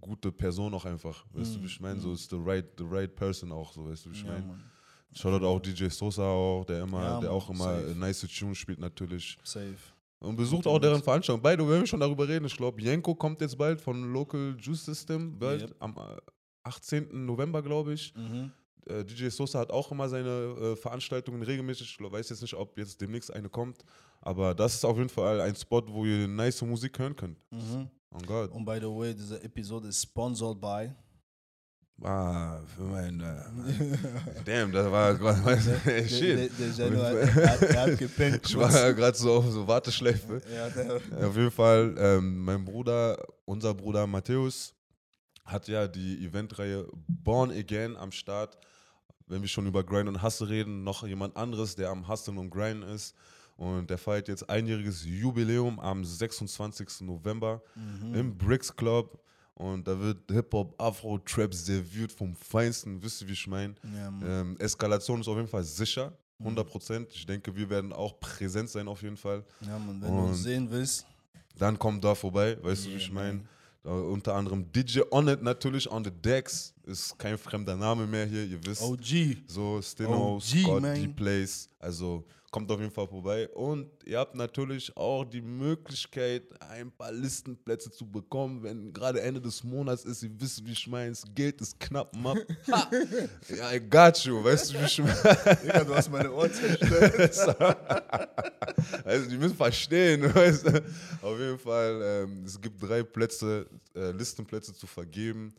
gute 0.00 0.30
Person 0.32 0.72
auch 0.74 0.84
einfach. 0.84 1.24
Weißt 1.32 1.56
du, 1.56 1.62
wie 1.62 1.66
ich 1.66 1.80
meine? 1.80 2.00
So 2.00 2.08
Mm. 2.10 2.14
ist 2.14 2.30
the 2.30 2.36
right, 2.38 2.66
the 2.78 2.84
right 2.88 3.14
person 3.14 3.52
auch, 3.52 3.72
so 3.72 3.88
weißt 3.88 4.06
du, 4.06 4.10
wie 4.10 4.14
ich 4.14 4.22
Ja, 4.24 4.32
meine? 4.32 4.58
Shoutout 5.12 5.46
auch 5.46 5.60
DJ 5.60 5.88
Sosa 5.88 6.22
auch, 6.24 6.64
der 6.64 6.82
immer, 6.82 7.02
Ja, 7.02 7.20
der 7.20 7.30
auch 7.32 7.48
immer 7.48 7.64
safe. 7.80 7.90
äh, 7.90 7.94
nice 7.94 8.20
Tunes 8.36 8.58
spielt 8.58 8.80
natürlich. 8.80 9.38
Safe. 9.44 9.76
Und 10.18 10.36
besucht 10.36 10.66
auch 10.66 10.78
deren 10.78 10.94
Mix. 10.94 11.04
Veranstaltung. 11.04 11.42
Beide, 11.42 11.68
wenn 11.68 11.80
wir 11.80 11.86
schon 11.86 12.00
darüber 12.00 12.26
reden, 12.26 12.46
ich 12.46 12.56
glaube, 12.56 12.80
Jenko 12.80 13.14
kommt 13.14 13.40
jetzt 13.40 13.56
bald 13.58 13.80
von 13.80 14.12
Local 14.12 14.56
Juice 14.58 14.84
System, 14.86 15.38
bald 15.38 15.62
Yep. 15.62 15.74
am 15.80 15.96
äh, 15.96 16.16
18. 16.64 17.24
November, 17.26 17.62
glaube 17.62 17.92
ich. 17.92 18.14
Mhm. 18.16 18.50
Äh, 18.86 19.04
DJ 19.04 19.28
Sosa 19.28 19.60
hat 19.60 19.70
auch 19.70 19.90
immer 19.92 20.08
seine 20.08 20.28
äh, 20.28 20.76
Veranstaltungen 20.76 21.42
regelmäßig. 21.42 21.96
Ich 22.00 22.12
weiß 22.12 22.30
jetzt 22.30 22.42
nicht, 22.42 22.54
ob 22.54 22.76
jetzt 22.78 23.00
demnächst 23.00 23.32
eine 23.32 23.48
kommt. 23.48 23.84
Aber 24.20 24.54
das 24.54 24.74
ist 24.74 24.84
auf 24.84 24.96
jeden 24.96 25.10
Fall 25.10 25.40
ein 25.42 25.54
Spot, 25.54 25.82
wo 25.88 26.04
ihr 26.06 26.26
nice 26.26 26.60
Musik 26.62 26.98
hören 26.98 27.14
könnt. 27.14 27.38
Mhm. 27.50 27.88
Oh 28.14 28.18
Gott. 28.26 28.50
Und 28.52 28.64
by 28.64 28.78
the 28.80 28.86
way, 28.86 29.12
diese 29.14 29.42
Episode 29.42 29.88
ist 29.88 30.00
sponsored 30.02 30.60
by. 30.60 30.90
Ah, 32.02 32.60
für 32.74 32.82
mein. 32.82 33.18
Damn, 34.44 34.72
das 34.72 34.90
war 34.90 35.14
gerade. 35.14 35.80
Der, 35.86 36.08
Shit. 36.08 36.38
der, 36.38 36.48
der 36.48 36.68
Jano, 36.90 37.00
er, 37.02 37.34
hat- 37.50 37.62
er 37.62 37.80
hat 37.82 37.98
gepennt. 37.98 38.40
Ich 38.48 38.56
war 38.56 38.70
ja 38.72 38.90
gerade 38.92 39.16
so 39.16 39.32
auf 39.34 39.48
so 39.50 39.66
Warteschleife. 39.66 40.42
Ja, 40.52 40.68
der, 40.70 41.28
Auf 41.28 41.36
jeden 41.36 41.50
Fall, 41.52 41.94
ähm, 41.98 42.38
mein 42.44 42.64
Bruder, 42.64 43.16
unser 43.44 43.74
Bruder 43.74 44.06
Matthäus, 44.08 44.74
hat 45.44 45.68
ja 45.68 45.86
die 45.86 46.24
Eventreihe 46.24 46.88
Born 47.06 47.50
Again 47.52 47.96
am 47.96 48.10
Start. 48.10 48.58
Wenn 49.26 49.40
wir 49.40 49.48
schon 49.48 49.66
über 49.66 49.84
Grind 49.84 50.08
und 50.08 50.22
Hustle 50.22 50.48
reden, 50.48 50.82
noch 50.84 51.06
jemand 51.06 51.36
anderes, 51.36 51.76
der 51.76 51.90
am 51.90 52.08
Hustlen 52.08 52.38
und 52.38 52.50
Grinden 52.50 52.82
ist. 52.82 53.14
Und 53.56 53.88
der 53.88 53.98
feiert 53.98 54.28
jetzt 54.28 54.48
einjähriges 54.50 55.04
Jubiläum 55.04 55.78
am 55.78 56.04
26. 56.04 57.02
November 57.06 57.62
Mhm. 57.74 58.14
im 58.14 58.36
Bricks 58.38 58.74
Club. 58.74 59.18
Und 59.54 59.86
da 59.86 59.98
wird 59.98 60.18
Hip-Hop, 60.30 60.74
Afro, 60.82 61.18
Trap 61.18 61.54
serviert 61.54 62.10
vom 62.10 62.34
Feinsten. 62.34 63.00
Wisst 63.00 63.22
ihr, 63.22 63.28
wie 63.28 63.32
ich 63.32 63.46
meine? 63.46 63.74
ja. 63.94 64.12
Ähm, 64.40 64.56
Eskalation 64.58 65.20
ist 65.20 65.28
auf 65.28 65.36
jeden 65.36 65.46
Fall 65.48 65.62
sicher. 65.62 66.12
100 66.40 66.66
Prozent. 66.66 67.08
Ich 67.14 67.24
denke, 67.24 67.54
wir 67.54 67.70
werden 67.70 67.92
auch 67.92 68.18
präsent 68.18 68.68
sein 68.68 68.88
auf 68.88 69.00
jeden 69.02 69.16
Fall. 69.16 69.44
ja, 69.60 69.78
Mann. 69.78 70.02
Wenn 70.02 70.10
du 70.10 70.18
und- 70.22 70.28
uns 70.30 70.42
sehen 70.42 70.68
willst. 70.70 71.06
Dann 71.56 71.78
kommt 71.78 72.02
da 72.02 72.16
vorbei, 72.16 72.58
weißt 72.60 72.84
du, 72.86 72.88
wie 72.88 72.92
Yeah, 72.94 73.00
ich 73.00 73.12
meine? 73.12 73.44
unter 73.84 74.34
anderem 74.34 74.72
DJ 74.72 75.02
On 75.12 75.28
It 75.28 75.42
natürlich, 75.42 75.88
On 75.92 76.02
The 76.02 76.10
Decks, 76.10 76.74
ist 76.84 77.16
kein 77.18 77.36
fremder 77.38 77.76
Name 77.76 78.06
mehr 78.06 78.26
hier, 78.26 78.44
ihr 78.44 78.58
wisst. 78.66 78.82
OG. 78.82 79.36
So, 79.46 79.80
Stino, 79.82 80.36
OG, 80.36 80.42
Scott. 80.62 80.82
D-Plays, 80.84 81.68
also 81.78 82.24
kommt 82.54 82.70
auf 82.70 82.78
jeden 82.78 82.92
Fall 82.92 83.08
vorbei. 83.08 83.48
Und 83.48 83.90
ihr 84.04 84.16
habt 84.16 84.36
natürlich 84.36 84.96
auch 84.96 85.24
die 85.24 85.40
Möglichkeit, 85.40 86.44
ein 86.62 86.92
paar 86.92 87.10
Listenplätze 87.10 87.90
zu 87.90 88.08
bekommen, 88.08 88.62
wenn 88.62 88.92
gerade 88.92 89.20
Ende 89.20 89.40
des 89.40 89.64
Monats 89.64 90.04
ist. 90.04 90.22
Ihr 90.22 90.30
wisst, 90.38 90.64
wie 90.64 90.70
ich 90.70 90.86
meine, 90.86 91.12
Geld 91.34 91.60
ist 91.60 91.80
knapp, 91.80 92.14
Mann. 92.14 92.38
Ja, 93.48 93.72
I 93.72 93.80
got 93.80 94.18
you, 94.18 94.44
weißt 94.44 94.72
du, 94.72 94.80
wie 94.80 94.84
ich 94.84 94.98
meine? 94.98 95.58
Digga, 95.64 95.82
du 95.82 95.94
hast 95.96 96.08
meine 96.12 96.30
Ohren 96.30 96.52
zerstört. 96.52 97.76
Also 99.04 99.28
die 99.28 99.36
müssen 99.36 99.56
verstehen, 99.56 100.22
weißt 100.34 100.66
du? 100.66 100.84
Auf 101.22 101.38
jeden 101.38 101.58
Fall, 101.58 102.00
ähm, 102.02 102.44
es 102.44 102.60
gibt 102.60 102.80
drei 102.80 103.02
Plätze, 103.02 103.66
äh, 103.96 104.12
Listenplätze 104.12 104.72
zu 104.72 104.86
vergeben. 104.86 105.54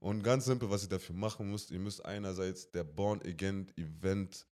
Und 0.00 0.22
ganz 0.22 0.46
simpel, 0.46 0.70
was 0.70 0.84
ihr 0.84 0.88
dafür 0.88 1.14
machen 1.14 1.50
müsst, 1.50 1.70
ihr 1.70 1.78
müsst 1.78 2.04
einerseits 2.04 2.70
der 2.70 2.84
Born 2.84 3.20
Again 3.22 3.66
Event 3.76 4.46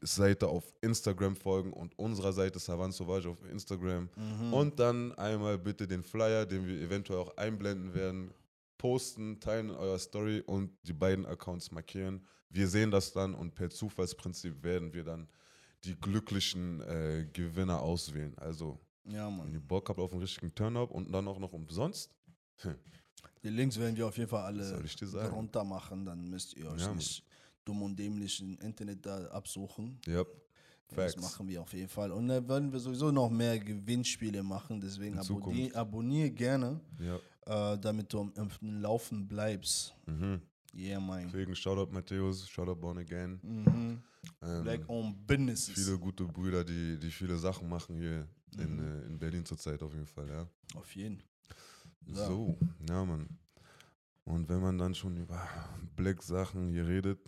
Seite 0.00 0.48
auf 0.48 0.72
Instagram 0.80 1.36
folgen 1.36 1.72
und 1.72 1.98
unserer 1.98 2.32
Seite 2.32 2.58
Savant 2.58 2.94
Sauvage 2.94 3.28
auf 3.28 3.44
Instagram. 3.50 4.08
Mhm. 4.16 4.52
Und 4.52 4.78
dann 4.78 5.12
einmal 5.14 5.58
bitte 5.58 5.86
den 5.86 6.02
Flyer, 6.02 6.46
den 6.46 6.66
wir 6.66 6.80
eventuell 6.80 7.18
auch 7.20 7.36
einblenden 7.36 7.94
werden, 7.94 8.30
posten, 8.76 9.40
teilen 9.40 9.70
in 9.70 9.74
eurer 9.74 9.98
Story 9.98 10.42
und 10.46 10.70
die 10.82 10.92
beiden 10.92 11.26
Accounts 11.26 11.70
markieren. 11.70 12.26
Wir 12.50 12.68
sehen 12.68 12.90
das 12.90 13.12
dann 13.12 13.34
und 13.34 13.54
per 13.54 13.70
Zufallsprinzip 13.70 14.62
werden 14.62 14.92
wir 14.94 15.04
dann 15.04 15.28
die 15.84 15.94
glücklichen 15.94 16.80
äh, 16.82 17.26
Gewinner 17.32 17.80
auswählen. 17.80 18.34
Also, 18.38 18.78
ja, 19.04 19.28
wenn 19.28 19.52
ihr 19.52 19.60
Bock 19.60 19.88
habt 19.88 19.98
auf 19.98 20.12
einen 20.12 20.22
richtigen 20.22 20.54
Turn-Up 20.54 20.90
und 20.90 21.12
dann 21.12 21.28
auch 21.28 21.38
noch 21.38 21.52
umsonst, 21.52 22.10
Die 23.42 23.50
Links 23.50 23.78
werden 23.78 23.96
wir 23.96 24.06
auf 24.06 24.16
jeden 24.16 24.28
Fall 24.28 24.44
alle 24.44 24.82
runter 25.30 25.64
machen. 25.64 26.04
Dann 26.04 26.28
müsst 26.28 26.54
ihr 26.54 26.70
euch 26.70 26.82
Ja, 26.82 26.94
nicht 26.94 27.24
dumm 27.68 27.82
und 27.82 27.96
dämlich 27.98 28.40
im 28.40 28.58
Internet 28.60 29.04
da 29.04 29.26
absuchen. 29.28 29.98
ja, 30.06 30.24
Das 30.88 31.12
Facts. 31.12 31.20
machen 31.22 31.48
wir 31.48 31.60
auf 31.60 31.72
jeden 31.74 31.88
Fall. 31.88 32.10
Und 32.12 32.28
dann 32.28 32.48
werden 32.48 32.72
wir 32.72 32.80
sowieso 32.80 33.10
noch 33.10 33.28
mehr 33.30 33.58
Gewinnspiele 33.58 34.42
machen. 34.42 34.80
Deswegen 34.80 35.14
In 35.14 35.20
abonniere 35.20 35.74
abonnier 35.76 36.30
gerne, 36.30 36.80
Ja, 36.98 37.74
äh, 37.74 37.78
damit 37.78 38.12
du 38.12 38.20
am, 38.20 38.50
Laufen 38.60 39.28
bleibst. 39.28 39.94
mhm. 40.06 40.40
Yeah, 40.74 41.00
mein. 41.00 41.26
Deswegen 41.28 41.56
Shoutout 41.56 41.92
Matthäus, 41.92 42.46
Shoutout 42.48 42.76
Born 42.76 42.98
Again. 42.98 43.38
Mhm. 43.42 44.02
Ähm, 44.42 44.62
Black 44.62 44.88
owned 44.88 45.26
businesses. 45.26 45.74
viele 45.74 45.98
gute 45.98 46.24
Brüder, 46.24 46.62
die, 46.64 46.98
die 46.98 47.10
viele 47.10 47.36
Sachen 47.36 47.68
machen 47.68 47.96
hier 47.96 48.28
in, 48.58 48.76
Mhm. 48.76 48.80
äh, 49.02 49.06
in 49.06 49.18
Berlin 49.18 49.44
zurzeit 49.44 49.82
auf 49.82 49.92
jeden 49.94 50.06
Fall, 50.06 50.28
ja. 50.28 50.46
Auf 50.74 50.94
jeden. 50.94 51.22
So, 52.06 52.56
ja, 52.88 53.04
Mann. 53.04 53.28
Und 54.24 54.48
wenn 54.48 54.60
man 54.60 54.76
dann 54.78 54.94
schon 54.94 55.16
über 55.16 55.40
Black-Sachen 55.96 56.68
hier 56.68 56.86
redet, 56.86 57.18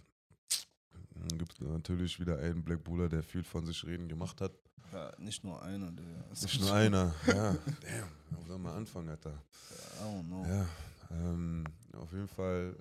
gibt 1.36 1.52
es 1.52 1.60
natürlich 1.60 2.18
wieder 2.20 2.38
einen 2.38 2.62
Black 2.62 2.82
Bruder, 2.84 3.08
der 3.08 3.22
viel 3.22 3.44
von 3.44 3.64
sich 3.66 3.84
reden 3.84 4.08
gemacht 4.08 4.40
hat. 4.40 4.52
Ja, 4.92 5.12
nicht 5.18 5.44
nur 5.44 5.62
einer. 5.62 5.92
Digga. 5.92 6.24
Es 6.32 6.42
Nicht 6.42 6.60
nur 6.60 6.72
einer. 6.72 7.14
Ja, 7.26 7.52
damn. 7.52 8.08
Wo 8.30 8.44
soll 8.46 8.58
man 8.58 8.76
anfangen, 8.76 9.08
Alter? 9.08 9.30
I 9.30 10.02
don't 10.02 10.26
know. 10.26 10.44
Ja, 10.44 10.66
ähm, 11.10 11.64
auf 11.92 12.12
jeden 12.12 12.28
Fall 12.28 12.76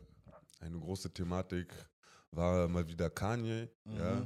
eine 0.60 0.80
große 0.80 1.12
Thematik 1.12 1.73
war 2.32 2.67
mal 2.67 2.88
wieder 2.88 3.10
Kanye. 3.10 3.69
Ja. 3.86 4.25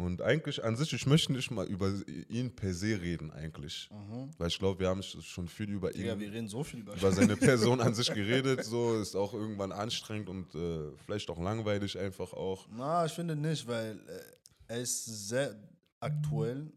Und 0.00 0.22
eigentlich 0.22 0.64
an 0.64 0.76
sich, 0.76 0.94
ich 0.94 1.06
möchte 1.06 1.30
nicht 1.30 1.50
mal 1.50 1.66
über 1.66 1.92
ihn 2.30 2.56
per 2.56 2.72
se 2.72 2.98
reden, 3.02 3.30
eigentlich. 3.30 3.90
Mhm. 3.92 4.30
Weil 4.38 4.48
ich 4.48 4.58
glaube, 4.58 4.80
wir 4.80 4.88
haben 4.88 5.02
schon 5.02 5.46
viel 5.46 5.68
über 5.68 5.94
ihn 5.94 6.18
wir 6.18 6.32
reden 6.32 6.48
so 6.48 6.64
viel 6.64 6.80
über 6.80 6.94
über 6.94 7.12
seine 7.12 7.36
Person 7.48 7.82
an 7.82 7.92
sich 7.92 8.10
geredet, 8.10 8.64
so 8.64 8.98
ist 8.98 9.14
auch 9.14 9.34
irgendwann 9.34 9.72
anstrengend 9.72 10.30
und 10.30 10.54
äh, 10.54 10.90
vielleicht 11.04 11.28
auch 11.28 11.38
langweilig 11.38 11.98
einfach 11.98 12.32
auch. 12.32 12.66
Na, 12.70 13.04
ich 13.04 13.12
finde 13.12 13.36
nicht, 13.36 13.66
weil 13.66 13.98
äh, 14.08 14.22
er 14.68 14.80
ist 14.80 15.04
sehr 15.04 15.54
aktuell, 15.98 16.72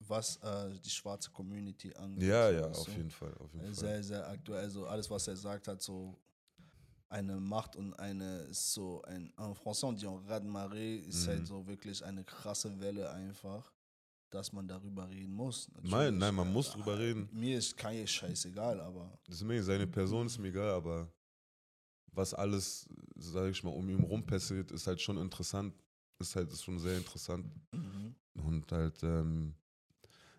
was 0.00 0.36
äh, 0.36 0.78
die 0.84 0.90
schwarze 0.90 1.30
Community 1.30 1.94
angeht. 1.94 2.28
Ja, 2.28 2.50
ja, 2.50 2.66
auf 2.68 2.88
jeden 2.88 3.10
Fall. 3.10 3.32
Auf 3.38 3.50
jeden 3.54 3.64
Fall. 3.64 3.74
Sehr, 3.74 4.02
sehr 4.02 4.28
aktuell. 4.28 4.60
Also 4.60 4.86
alles, 4.86 5.08
was 5.08 5.26
er 5.26 5.36
sagt 5.36 5.68
hat, 5.68 5.80
so 5.80 6.18
eine 7.10 7.40
Macht 7.40 7.76
und 7.76 7.94
eine 7.98 8.40
ist 8.50 8.72
so 8.74 9.02
ein 9.02 9.32
en 9.38 9.54
français 9.54 9.84
on 9.86 9.94
dit 9.96 10.04
en 10.04 10.16
raz 10.26 10.42
de 10.42 10.48
marée 10.50 10.96
ist 10.98 11.24
Mhm. 11.26 11.30
halt 11.30 11.46
so 11.46 11.66
wirklich 11.66 12.04
eine 12.04 12.24
krasse 12.24 12.78
Welle 12.80 13.10
einfach, 13.10 13.72
dass 14.30 14.52
man 14.52 14.68
darüber 14.68 15.08
reden 15.08 15.32
muss. 15.32 15.68
Nein, 15.74 15.90
Natürlich, 15.90 16.18
nein, 16.20 16.34
man 16.34 16.52
muss 16.52 16.70
drüber 16.70 16.98
reden. 16.98 17.28
Mir 17.32 17.58
ist 17.58 17.76
Kanye 17.76 18.06
scheißegal, 18.06 18.80
aber 18.80 19.18
Deswegen, 19.26 19.62
seine 19.62 19.86
Person 19.86 20.26
ist 20.26 20.38
mir 20.38 20.48
egal, 20.48 20.70
aber 20.70 21.10
was 22.12 22.34
alles, 22.34 22.86
sage 23.16 23.50
ich 23.50 23.62
mal, 23.62 23.70
um 23.70 23.88
ihn 23.88 24.02
rum 24.02 24.24
passiert, 24.24 24.70
ist 24.70 24.86
halt 24.86 25.00
schon 25.00 25.18
interessant. 25.18 25.74
Ist 26.20 26.34
halt 26.36 26.50
ist 26.52 26.64
schon 26.64 26.78
sehr 26.78 26.98
interessant. 26.98 27.46
mhm. 27.72 28.14
Und 28.34 28.70
halt, 28.72 29.02
ähm, 29.02 29.54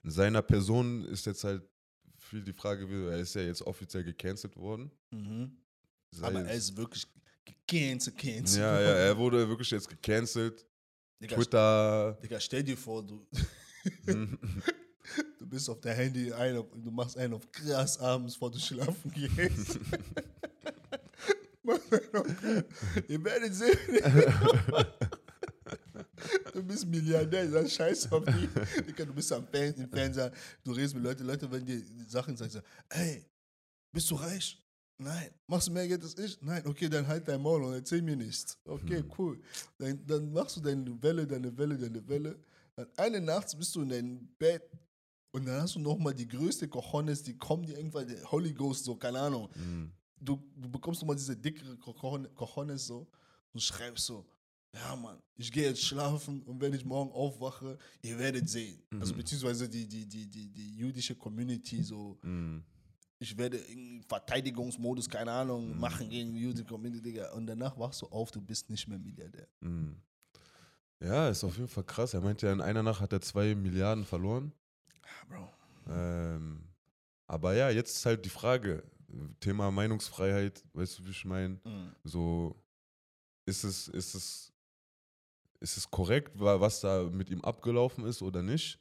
in 0.04 0.12
seiner 0.12 0.42
Person 0.42 1.04
ist 1.06 1.26
jetzt 1.26 1.44
halt 1.44 1.64
viel 2.18 2.44
die 2.44 2.54
Frage, 2.54 2.88
wie- 2.90 3.08
er 3.10 3.20
ist 3.20 3.34
ja 3.34 3.42
jetzt 3.42 3.62
offiziell 3.62 4.04
gecancelt 4.04 4.56
worden. 4.58 4.92
Mhm. 5.12 5.58
Sei 6.12 6.28
aber 6.28 6.46
er 6.46 6.54
ist 6.56 6.76
wirklich 6.76 7.08
gecancelt, 7.46 8.18
cancelt. 8.18 8.62
ja, 8.62 8.82
ja, 8.82 8.90
er 8.90 9.18
wurde 9.18 9.48
wirklich 9.48 9.72
jetzt 9.72 9.88
gecancelt. 9.88 10.66
Digga, 11.22 11.36
Twitter. 11.36 12.18
Digga, 12.24 12.40
stell 12.40 12.64
dir 12.64 12.78
vor, 12.78 13.04
du, 13.04 13.28
hm, 14.06 14.38
du 15.40 15.46
bist 15.48 15.70
auf 15.70 15.80
der 15.82 15.94
Handy, 15.94 16.32
ein 16.34 16.56
du 16.56 16.92
machst 16.92 17.18
einen 17.18 17.34
auf 17.34 17.52
krass 17.52 18.00
abends, 18.00 18.34
bevor 18.34 18.52
du 18.52 18.60
schlafen 18.60 19.12
gehst. 19.12 19.80
Ihr 23.08 23.24
werdet 23.24 23.54
sehen. 23.54 23.78
Du 26.54 26.64
bist 26.64 26.86
Milliardär, 26.88 27.46
du 27.46 27.52
sagst 27.52 27.76
Scheiß 27.76 28.12
auf 28.12 28.24
die. 28.26 28.50
Digga, 28.84 29.06
du 29.06 29.14
bist 29.14 29.32
am 29.32 29.48
Fernseher, 29.48 30.32
du 30.64 30.72
redest 30.72 30.96
mit 30.96 31.04
Leuten, 31.04 31.26
Leute, 31.26 31.50
wenn 31.52 31.66
dir 31.66 31.82
Sachen 32.08 32.36
sagen, 32.36 32.52
so, 32.52 32.60
hey, 32.90 33.26
bist 33.92 34.10
du 34.10 34.16
reich? 34.16 34.62
Nein. 35.02 35.30
Machst 35.48 35.68
du 35.68 35.72
mehr 35.72 35.88
Geld 35.88 36.04
als 36.04 36.18
ich? 36.18 36.42
Nein. 36.42 36.62
Okay, 36.68 36.90
dann 36.90 37.08
halt 37.08 37.26
dein 37.28 37.42
Maul 37.42 37.64
und 37.64 37.74
erzähl 37.74 38.02
mir 38.02 38.18
nichts. 38.18 38.58
Okay, 38.66 39.04
cool. 39.18 39.42
Dann, 39.78 40.06
dann 40.06 40.32
machst 40.34 40.58
du 40.58 40.62
deine 40.62 41.02
Welle, 41.02 41.26
deine 41.26 41.58
Welle, 41.58 41.78
deine 41.78 42.06
Welle. 42.08 42.38
Dann 42.76 42.88
eine 42.98 43.22
Nacht 43.22 43.58
bist 43.58 43.74
du 43.76 43.82
in 43.82 43.90
deinem 43.90 44.28
Bett 44.38 44.62
und 45.32 45.46
dann 45.48 45.62
hast 45.62 45.76
du 45.76 45.80
nochmal 45.80 46.14
die 46.14 46.28
größte 46.28 46.68
Cojones, 46.68 47.24
die 47.24 47.38
kommen 47.38 47.64
dir 47.66 47.78
irgendwann, 47.78 48.08
der 48.08 48.30
Holy 48.30 48.54
Ghost, 48.54 48.84
so, 48.86 48.96
keine 48.96 49.20
Ahnung. 49.20 49.50
hm, 49.54 49.92
Du, 50.22 50.38
du 50.58 50.68
bekommst 50.70 51.02
nochmal 51.02 51.16
diese 51.16 51.38
dickere 51.38 51.76
Cojon- 51.76 52.28
Cojones 52.36 52.88
so 52.88 53.08
und 53.54 53.62
schreibst 53.62 54.06
so, 54.06 54.26
ja 54.76 54.94
Mann, 54.98 55.18
ich 55.38 55.50
gehe 55.50 55.64
jetzt 55.70 55.82
schlafen 55.82 56.44
und 56.44 56.60
wenn 56.60 56.74
ich 56.74 56.84
morgen 56.84 57.10
aufwache, 57.14 57.78
ihr 58.02 58.20
werdet 58.20 58.50
sehen. 58.50 58.84
Also 59.00 59.14
Mhm. 59.14 59.18
beziehungsweise 59.20 59.70
die, 59.70 59.88
die, 59.88 60.06
die, 60.06 60.28
die, 60.28 60.50
die 60.50 60.76
jüdische 60.76 61.16
Community 61.16 61.82
so, 61.82 62.18
hm, 62.22 62.62
ich 63.20 63.38
werde 63.38 63.58
in 63.58 64.02
Verteidigungsmodus, 64.04 65.10
keine 65.10 65.32
Ahnung, 65.32 65.74
Mhm. 65.74 65.80
machen 65.80 66.10
gegen 66.10 66.34
die 66.34 66.40
jüdische 66.42 66.66
Community, 66.66 67.02
Digga. 67.02 67.32
Und 67.34 67.48
danach 67.48 67.78
wachst 67.78 68.02
du 68.02 68.08
auf, 68.08 68.32
du 68.32 68.42
bist 68.42 68.70
nicht 68.70 68.88
mehr 68.88 68.98
Milliardär. 69.00 69.48
hm. 69.62 70.02
Ja, 71.02 71.30
ist 71.30 71.44
auf 71.46 71.56
jeden 71.56 71.70
Fall 71.70 71.86
krass. 71.86 72.14
Er 72.14 72.20
meinte 72.20 72.46
ja, 72.48 72.52
in 72.52 72.60
einer 72.60 72.84
Nacht 72.84 73.00
hat 73.00 73.14
er 73.14 73.22
zwei 73.22 73.56
Milliarden 73.56 74.04
verloren. 74.04 74.52
Bro. 75.30 75.48
Ähm, 75.88 76.68
aber 77.26 77.54
ja, 77.56 77.70
jetzt 77.70 77.96
ist 77.96 78.06
halt 78.06 78.26
die 78.26 78.30
Frage, 78.30 78.84
Thema 79.40 79.72
Meinungsfreiheit, 79.72 80.64
weißt 80.74 81.00
du, 81.00 81.06
wie 81.06 81.12
ich 81.12 81.24
meine? 81.26 81.60
Mhm. 81.64 81.96
So, 82.04 82.62
ist 83.46 83.64
es, 83.64 83.88
ist 83.88 84.14
es, 84.14 84.54
ist 85.62 85.78
es 85.78 85.90
korrekt, 85.90 86.38
wa- 86.40 86.60
was 86.60 86.82
da 86.82 87.04
mit 87.04 87.30
ihm 87.30 87.42
abgelaufen 87.46 88.06
ist 88.06 88.22
oder 88.22 88.42
nicht? 88.44 88.78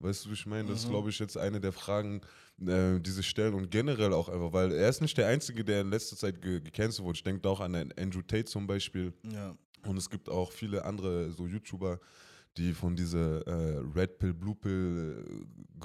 Weißt 0.00 0.24
du, 0.24 0.30
wie 0.30 0.34
ich 0.34 0.46
meine? 0.46 0.68
Das 0.68 0.80
ist, 0.80 0.86
Mhm. 0.86 0.90
glaube 0.90 1.10
ich, 1.10 1.18
jetzt 1.18 1.36
eine 1.38 1.60
der 1.60 1.72
Fragen, 1.72 2.20
äh, 2.60 3.00
die 3.00 3.10
sich 3.10 3.26
stellen 3.28 3.54
und 3.54 3.70
generell 3.70 4.12
auch 4.12 4.28
einfach, 4.28 4.52
weil 4.52 4.72
er 4.72 4.88
ist 4.88 5.00
nicht 5.00 5.16
der 5.16 5.28
Einzige, 5.28 5.64
der 5.64 5.80
in 5.80 5.90
letzter 5.90 6.16
Zeit 6.16 6.40
ge 6.42 6.60
gecancelt 6.60 7.04
wurde. 7.04 7.16
Ich 7.16 7.22
denke 7.24 7.48
auch 7.48 7.60
an 7.60 7.74
Andrew 7.98 8.22
Tate 8.22 8.44
zum 8.44 8.66
Beispiel. 8.66 9.12
Ja. 9.30 9.56
Und 9.86 9.96
es 9.96 10.08
gibt 10.10 10.28
auch 10.28 10.52
viele 10.52 10.84
andere 10.84 11.30
so 11.30 11.46
YouTuber, 11.46 12.00
die 12.56 12.72
von 12.72 12.94
dieser 12.96 13.46
äh, 13.46 13.78
Red 13.94 14.18
Pill, 14.18 14.32
Blue 14.34 14.54
Pill, 14.54 15.24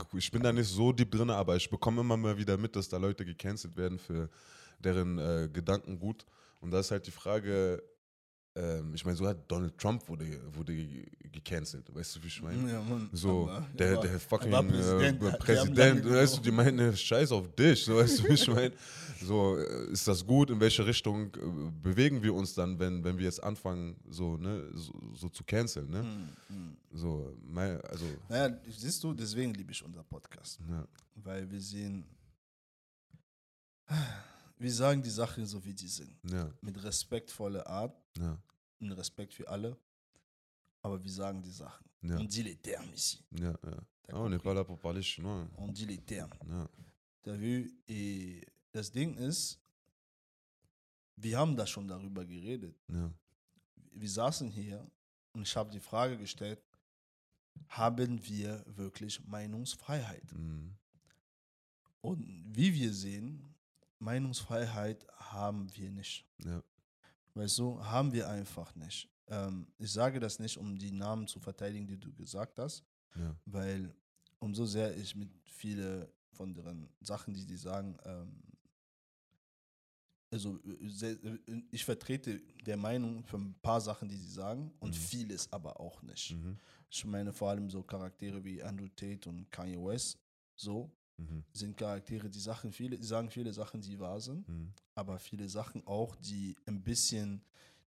äh, 0.03 0.17
ich 0.17 0.29
bin 0.31 0.43
da 0.43 0.51
nicht 0.53 0.67
so 0.69 0.91
deep 0.91 1.11
drin, 1.11 1.29
aber 1.29 1.55
ich 1.55 1.69
bekomme 1.69 2.01
immer 2.01 2.15
mal 2.17 2.37
wieder 2.37 2.57
mit, 2.57 2.75
dass 2.75 2.87
da 2.89 2.97
Leute 2.97 3.25
gecancelt 3.25 3.75
werden 3.75 3.97
für 3.99 4.29
deren 4.79 5.17
äh, 5.17 5.49
Gedankengut. 5.51 6.25
Und 6.61 6.71
da 6.71 6.79
ist 6.79 6.91
halt 6.91 7.07
die 7.07 7.11
Frage, 7.11 7.81
ähm, 8.61 8.93
ich 8.93 9.05
meine, 9.05 9.15
so 9.17 9.25
hat 9.27 9.49
Donald 9.51 9.77
Trump 9.77 10.07
wurde, 10.09 10.25
wurde 10.55 10.75
ge- 10.75 11.05
gecancelt, 11.31 11.85
weißt 11.95 12.15
du, 12.15 12.23
wie 12.23 12.27
ich 12.27 12.41
meine? 12.41 12.71
ja 12.71 12.81
Mann. 12.81 13.09
So, 13.13 13.49
Aber 13.49 13.65
der, 13.77 13.91
er 13.91 13.97
der 14.01 14.19
fucking 14.19 14.51
Präsident, 14.51 15.23
äh, 15.23 15.37
Präsident 15.37 16.05
weißt 16.09 16.37
du, 16.37 16.41
die 16.41 16.49
gebraucht. 16.49 16.65
meinen, 16.73 16.97
scheiß 16.97 17.31
auf 17.31 17.47
dich, 17.55 17.85
so, 17.85 17.95
weißt 17.95 18.19
du, 18.19 18.23
wie 18.29 18.33
ich 18.33 18.47
meine? 18.47 18.73
So, 19.21 19.57
äh, 19.57 19.91
ist 19.91 20.07
das 20.07 20.25
gut, 20.25 20.49
in 20.49 20.59
welche 20.59 20.85
Richtung 20.85 21.27
äh, 21.35 21.71
bewegen 21.83 22.21
wir 22.23 22.33
uns 22.33 22.53
dann, 22.53 22.77
wenn, 22.79 23.03
wenn 23.03 23.17
wir 23.17 23.25
jetzt 23.25 23.43
anfangen, 23.43 23.95
so, 24.09 24.37
ne, 24.37 24.69
so, 24.73 24.93
so 25.13 25.29
zu 25.29 25.43
canceln, 25.43 25.89
ne? 25.89 26.03
Mhm. 26.03 26.29
Mhm. 26.55 26.77
So, 26.91 27.35
mein, 27.43 27.79
also, 27.81 28.05
Naja, 28.29 28.57
siehst 28.67 29.03
du, 29.03 29.13
deswegen 29.13 29.53
liebe 29.53 29.71
ich 29.71 29.83
unser 29.83 30.03
Podcast. 30.03 30.59
ja, 30.69 30.85
Weil 31.15 31.49
wir 31.51 31.61
sehen, 31.61 32.03
wir 34.57 34.71
sagen 34.73 35.01
die 35.01 35.09
Sachen 35.09 35.45
so, 35.45 35.63
wie 35.63 35.73
die 35.73 35.87
sind. 35.87 36.15
ja, 36.29 36.49
Mit 36.61 36.81
respektvoller 36.83 37.65
Art, 37.67 37.95
ja, 38.17 38.37
und 38.79 38.91
Respekt 38.93 39.33
für 39.33 39.47
alle. 39.47 39.77
Aber 40.81 41.03
wir 41.03 41.11
sagen 41.11 41.41
die 41.41 41.51
Sachen. 41.51 41.85
ja, 42.01 42.17
On 42.17 42.27
dit 42.27 42.43
les 42.43 42.55
termes 42.61 42.93
ici. 42.95 43.23
ja. 43.39 43.53
T'as 44.03 44.15
Ah, 44.15 44.21
on 44.21 44.29
n'est 44.29 44.41
pas 44.41 44.53
là 44.55 44.63
pour 44.63 44.79
parler 44.79 45.03
chinois. 45.03 45.47
On 45.57 45.67
dit 45.67 45.85
les 45.85 45.97
termes. 45.99 46.33
Ja, 46.47 46.67
T'as 47.21 47.35
vu? 47.37 47.71
Et 47.87 48.43
das 48.71 48.91
Ding 48.91 49.13
ist, 49.17 49.59
wir 51.17 51.37
haben 51.37 51.55
da 51.55 51.65
schon 51.67 51.87
darüber 51.87 52.25
geredet. 52.25 52.75
Wir 53.91 54.09
saßen 54.09 54.49
hier 54.49 54.89
und 55.33 55.41
ich 55.43 55.55
habe 55.55 55.69
die 55.69 55.79
Frage 55.81 56.17
gestellt, 56.17 56.59
haben 57.67 58.23
wir 58.25 58.63
wirklich 58.65 59.19
Meinungsfreiheit? 59.25 60.31
mhm, 60.33 60.73
Und 62.01 62.25
wie 62.55 62.73
wir 62.73 62.93
sehen, 62.93 63.53
Meinungsfreiheit 63.99 65.05
haben 65.17 65.67
wir 65.75 65.91
nicht. 65.91 66.25
ja, 66.45 66.63
Weißt 67.33 67.57
du, 67.59 67.83
haben 67.83 68.11
wir 68.11 68.27
einfach 68.29 68.75
nicht. 68.75 69.09
Ähm, 69.27 69.67
ich 69.77 69.91
sage 69.91 70.19
das 70.19 70.39
nicht, 70.39 70.57
um 70.57 70.77
die 70.77 70.91
Namen 70.91 71.27
zu 71.27 71.39
verteidigen, 71.39 71.87
die 71.87 71.97
du 71.99 72.11
gesagt 72.13 72.57
hast, 72.59 72.83
ja, 73.15 73.35
weil 73.45 73.93
umso 74.39 74.65
sehr 74.65 74.95
ich 74.97 75.15
mit 75.15 75.29
viele 75.45 76.11
von 76.31 76.53
deren 76.53 76.89
Sachen, 77.01 77.33
die 77.33 77.45
die 77.45 77.57
sagen, 77.57 77.97
ähm, 78.05 78.41
also 80.31 80.59
äh, 80.63 81.11
äh, 81.11 81.63
ich 81.71 81.83
vertrete 81.83 82.39
der 82.65 82.77
Meinung 82.77 83.23
für 83.23 83.37
ein 83.37 83.55
paar 83.61 83.81
Sachen, 83.81 84.07
die 84.07 84.15
sie 84.17 84.31
sagen 84.31 84.71
und 84.79 84.89
Mhm. 84.91 84.99
vieles 84.99 85.51
aber 85.51 85.79
auch 85.79 86.01
nicht. 86.03 86.31
mhm, 86.31 86.57
Ich 86.89 87.03
meine 87.05 87.33
vor 87.33 87.49
allem 87.49 87.69
so 87.69 87.81
Charaktere 87.83 88.43
wie 88.43 88.61
Andrew 88.63 88.87
Tate 88.95 89.27
und 89.29 89.51
Kanye 89.51 89.77
West, 89.83 90.19
so 90.55 90.91
mhm, 91.19 91.43
sind 91.53 91.77
Charaktere, 91.77 92.29
die 92.29 92.39
Sachen 92.39 92.71
viele, 92.71 92.97
die 92.97 93.05
sagen 93.05 93.29
viele 93.29 93.53
Sachen, 93.53 93.81
die 93.81 93.99
wahr 93.99 94.19
sind, 94.19 94.47
mhm, 94.47 94.73
aber 94.95 95.19
viele 95.19 95.47
Sachen 95.47 95.85
auch, 95.85 96.15
die 96.15 96.55
ein 96.65 96.81
bisschen, 96.81 97.41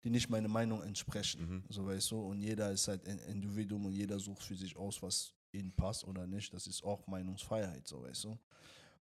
die 0.03 0.09
nicht 0.09 0.29
meiner 0.29 0.47
Meinung 0.47 0.81
entsprechen. 0.83 1.41
Mhm. 1.41 1.63
So 1.69 1.85
weißt 1.85 2.11
du, 2.11 2.19
und 2.19 2.41
jeder 2.41 2.71
ist 2.71 2.87
halt 2.87 3.07
ein 3.07 3.19
Individuum 3.19 3.85
und 3.85 3.93
jeder 3.93 4.19
sucht 4.19 4.43
für 4.43 4.55
sich 4.55 4.75
aus, 4.75 5.01
was 5.01 5.33
ihnen 5.51 5.71
passt 5.71 6.05
oder 6.05 6.27
nicht. 6.27 6.53
Das 6.53 6.67
ist 6.67 6.83
auch 6.83 7.05
Meinungsfreiheit, 7.07 7.87
so 7.87 8.01
weißt 8.01 8.25
du. 8.25 8.39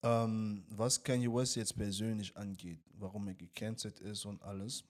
Ähm, 0.02 0.64
was 0.68 1.02
Kanye 1.02 1.32
West 1.32 1.56
jetzt 1.56 1.76
persönlich 1.76 2.36
angeht, 2.36 2.80
warum 2.92 3.26
er 3.28 3.34
gecancelt 3.34 4.00
ist 4.00 4.26
und 4.26 4.42
alles, 4.42 4.84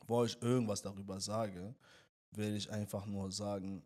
bevor 0.00 0.24
ich 0.24 0.40
irgendwas 0.40 0.80
darüber 0.80 1.20
sage, 1.20 1.74
will 2.30 2.56
ich 2.56 2.70
einfach 2.70 3.04
nur 3.06 3.30
sagen, 3.30 3.82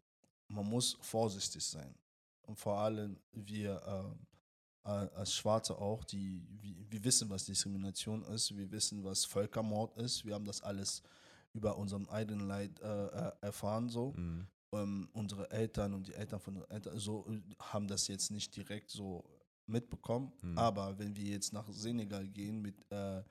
man 0.48 0.68
muss 0.68 0.96
vorsichtig 1.00 1.64
sein. 1.64 1.94
Und 2.42 2.56
vor 2.56 2.78
allem 2.78 3.18
wir 3.32 3.82
äh, 3.82 4.35
als 4.86 5.34
Schwarze 5.34 5.76
auch, 5.78 6.04
die, 6.04 6.42
wir, 6.90 7.04
wissen, 7.04 7.28
was 7.28 7.44
Diskrimination 7.44 8.22
ist, 8.24 8.56
wir 8.56 8.70
wissen, 8.70 9.02
was 9.04 9.24
Völkermord 9.24 9.96
ist, 9.98 10.24
wir 10.24 10.34
haben 10.34 10.44
das 10.44 10.62
alles 10.62 11.02
über 11.52 11.76
unserem 11.76 12.08
eigenen 12.08 12.46
Leid 12.46 12.78
äh, 12.80 13.06
äh, 13.06 13.32
erfahren 13.40 13.88
so. 13.88 14.12
mhm, 14.16 14.46
Ähm, 14.72 15.08
unsere 15.12 15.50
Eltern 15.50 15.94
und 15.94 16.06
die 16.08 16.14
Eltern 16.14 16.40
von 16.40 16.56
unseren 16.56 16.70
Eltern 16.70 16.98
so 16.98 17.26
äh, 17.28 17.40
haben 17.58 17.86
das 17.88 18.08
jetzt 18.08 18.30
nicht 18.30 18.54
direkt 18.54 18.90
so 18.90 19.24
mitbekommen. 19.66 20.32
Mhm. 20.42 20.58
Aber 20.58 20.98
wenn 20.98 21.16
wir 21.16 21.24
jetzt 21.24 21.52
nach 21.52 21.68
Senegal 21.70 22.28
gehen 22.28 22.60
mit 22.60 22.76
äh, 22.90 23.22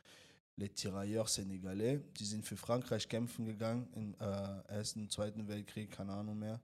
Les 0.57 0.73
Tirailleurs 0.73 1.37
Sénégalais, 1.37 1.99
die 2.17 2.25
sind 2.25 2.45
für 2.45 2.55
Frankreich 2.55 3.07
kämpfen 3.09 3.45
gegangen 3.45 3.87
im 3.93 4.15
äh, 4.19 4.73
Ersten, 4.73 5.09
Zweiten 5.09 5.47
Weltkrieg, 5.47 5.91
keine 5.91 6.13
Ahnung 6.13 6.39
mehr. 6.39 6.61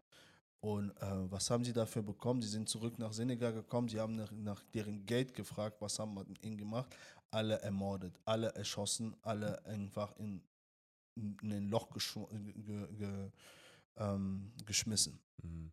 Und 0.62 0.92
äh, 1.02 1.32
was 1.32 1.50
haben 1.50 1.64
sie 1.66 1.74
dafür 1.74 2.04
bekommen? 2.04 2.40
Die 2.40 2.48
sind 2.48 2.70
zurück 2.70 3.00
nach 3.00 3.14
Senegal 3.14 3.52
gekommen, 3.52 3.90
sie 3.90 4.00
haben 4.00 4.16
nach, 4.16 4.32
nach 4.32 4.64
deren 4.74 5.06
Geld 5.06 5.34
gefragt, 5.34 5.78
was 5.82 5.98
haben 5.98 6.14
wir 6.14 6.24
mit 6.24 6.44
ihnen 6.44 6.58
gemacht? 6.58 6.96
Alle 7.32 7.60
ermordet, 7.62 8.14
alle 8.26 8.54
erschossen, 8.54 9.16
alle 9.24 9.64
einfach 9.66 10.16
in, 10.18 10.44
in 11.16 11.52
ein 11.52 11.70
Loch 11.70 11.90
ge, 11.90 12.88
ge, 12.94 13.32
ähm, 13.98 14.52
geschmissen. 14.66 15.20
mhm, 15.42 15.72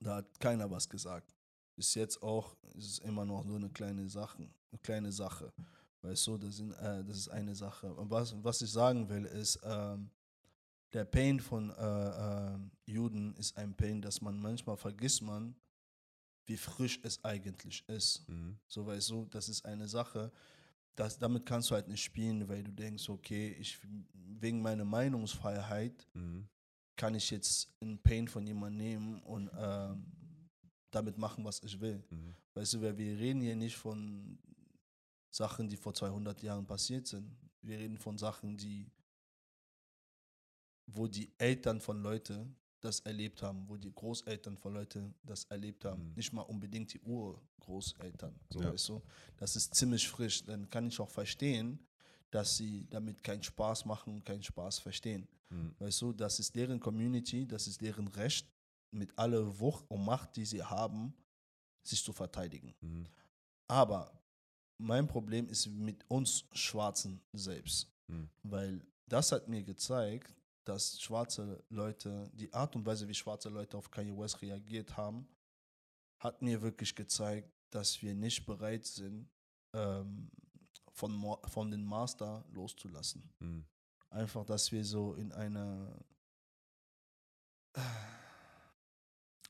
Da 0.00 0.16
hat 0.16 0.40
keiner 0.40 0.70
was 0.70 0.88
gesagt. 0.88 1.34
bis 1.76 1.94
jetzt 1.94 2.22
auch 2.22 2.56
ist 2.74 2.86
es 2.86 2.98
immer 3.00 3.24
noch 3.24 3.44
so 3.46 3.54
eine 3.56 3.68
kleine 3.70 4.08
Sache, 4.08 4.38
eine 4.70 4.78
kleine 4.82 5.12
Sache. 5.12 5.52
Weißt 6.02 6.26
du, 6.26 6.38
das, 6.38 6.56
sind, 6.56 6.72
äh, 6.72 7.04
das 7.04 7.16
ist 7.18 7.28
eine 7.28 7.54
Sache. 7.54 7.92
Und 7.94 8.10
was, 8.10 8.34
was 8.42 8.62
ich 8.62 8.70
sagen 8.72 9.06
will, 9.08 9.26
ist, 9.26 9.58
ähm, 9.64 10.10
der 10.92 11.04
Pain 11.04 11.40
von 11.40 11.70
äh, 11.70 12.54
äh, 12.54 12.58
Juden 12.86 13.34
ist 13.36 13.56
ein 13.56 13.74
Pain, 13.74 14.02
dass 14.02 14.20
man 14.20 14.38
manchmal 14.38 14.76
vergisst 14.76 15.22
man, 15.22 15.54
wie 16.46 16.56
frisch 16.56 16.98
es 17.04 17.24
eigentlich 17.24 17.84
ist. 17.88 18.28
Mhm. 18.28 18.58
So 18.66 18.86
weißt 18.86 19.10
du, 19.10 19.26
das 19.26 19.48
ist 19.48 19.64
eine 19.64 19.86
Sache, 19.86 20.32
das, 20.96 21.18
damit 21.18 21.46
kannst 21.46 21.70
du 21.70 21.74
halt 21.74 21.88
nicht 21.88 22.02
spielen, 22.02 22.48
weil 22.48 22.62
du 22.64 22.72
denkst, 22.72 23.08
okay, 23.08 23.56
ich 23.58 23.78
wegen 24.12 24.60
meiner 24.60 24.84
Meinungsfreiheit 24.84 26.06
Mhm. 26.14 26.48
kann 26.96 27.14
ich 27.14 27.30
jetzt 27.30 27.72
einen 27.80 27.98
Pain 28.02 28.26
von 28.28 28.46
jemandem 28.46 28.78
nehmen 28.78 29.22
und 29.22 29.50
ähm, 29.56 30.04
damit 30.90 31.16
machen, 31.18 31.44
was 31.44 31.62
ich 31.62 31.80
will. 31.80 32.02
Mhm. 32.10 32.34
Weißt 32.54 32.74
du, 32.74 32.82
weil 32.82 32.98
wir 32.98 33.16
reden 33.16 33.40
hier 33.40 33.54
nicht 33.56 33.76
von 33.76 34.38
Sachen, 35.30 35.68
die 35.68 35.76
vor 35.76 35.94
200 35.94 36.42
Jahren 36.42 36.66
passiert 36.66 37.06
sind. 37.06 37.30
Wir 37.62 37.78
reden 37.78 37.96
von 37.96 38.18
Sachen, 38.18 38.56
die, 38.56 38.90
wo 40.92 41.06
die 41.06 41.30
Eltern 41.38 41.80
von 41.80 42.02
Leuten 42.02 42.56
das 42.80 43.00
erlebt 43.00 43.42
haben, 43.42 43.68
wo 43.68 43.76
die 43.76 43.92
Großeltern 43.92 44.56
von 44.56 44.72
Leuten 44.74 45.14
das 45.22 45.44
erlebt 45.44 45.84
haben. 45.84 46.08
Mhm. 46.08 46.14
Nicht 46.14 46.32
mal 46.32 46.42
unbedingt 46.42 46.92
die 46.94 47.00
Urgroßeltern. 47.00 48.34
So, 48.50 48.62
Ja. 48.62 48.72
weißt 48.72 48.88
du? 48.88 49.02
Das 49.36 49.54
ist 49.56 49.74
ziemlich 49.74 50.08
frisch. 50.08 50.42
Dann 50.44 50.68
kann 50.70 50.86
ich 50.86 50.98
auch 51.00 51.10
verstehen, 51.10 51.78
dass 52.30 52.56
sie 52.56 52.86
damit 52.88 53.22
keinen 53.22 53.42
Spaß 53.42 53.84
machen 53.84 54.14
und 54.14 54.24
keinen 54.24 54.42
Spaß 54.42 54.78
verstehen. 54.78 55.28
Mhm. 55.50 55.74
Weißt 55.78 56.00
du, 56.00 56.12
das 56.12 56.38
ist 56.38 56.54
deren 56.56 56.80
Community, 56.80 57.46
das 57.46 57.66
ist 57.66 57.80
deren 57.80 58.08
Recht, 58.08 58.46
mit 58.92 59.16
aller 59.18 59.58
Wucht 59.60 59.84
und 59.90 60.04
Macht, 60.04 60.36
die 60.36 60.44
sie 60.44 60.62
haben, 60.62 61.14
sich 61.82 62.02
zu 62.02 62.12
verteidigen. 62.12 62.74
Mhm. 62.80 63.06
Aber 63.68 64.12
mein 64.78 65.06
Problem 65.06 65.48
ist 65.48 65.66
mit 65.66 66.04
uns 66.08 66.44
Schwarzen 66.52 67.20
selbst, 67.32 67.88
Mhm. 68.08 68.28
weil 68.42 68.86
das 69.06 69.32
hat 69.32 69.48
mir 69.48 69.62
gezeigt, 69.62 70.34
dass 70.64 71.00
schwarze 71.00 71.62
Leute, 71.68 72.30
die 72.34 72.52
Art 72.52 72.76
und 72.76 72.84
Weise, 72.86 73.08
wie 73.08 73.14
schwarze 73.14 73.48
Leute 73.48 73.76
auf 73.76 73.90
Kanye 73.90 74.16
West 74.16 74.40
reagiert 74.42 74.96
haben, 74.96 75.26
hat 76.18 76.42
mir 76.42 76.60
wirklich 76.60 76.94
gezeigt, 76.94 77.50
dass 77.70 78.02
wir 78.02 78.14
nicht 78.14 78.44
bereit 78.46 78.84
sind, 78.84 79.28
ähm, 79.74 80.30
von, 80.92 81.12
Mo- 81.14 81.40
von 81.48 81.70
den 81.70 81.84
Master 81.84 82.44
loszulassen 82.50 83.32
Mhm. 83.38 83.64
einfach, 84.10 84.44
dass 84.44 84.70
wir 84.72 84.84
so 84.84 85.14
in 85.14 85.32
einer. 85.32 85.96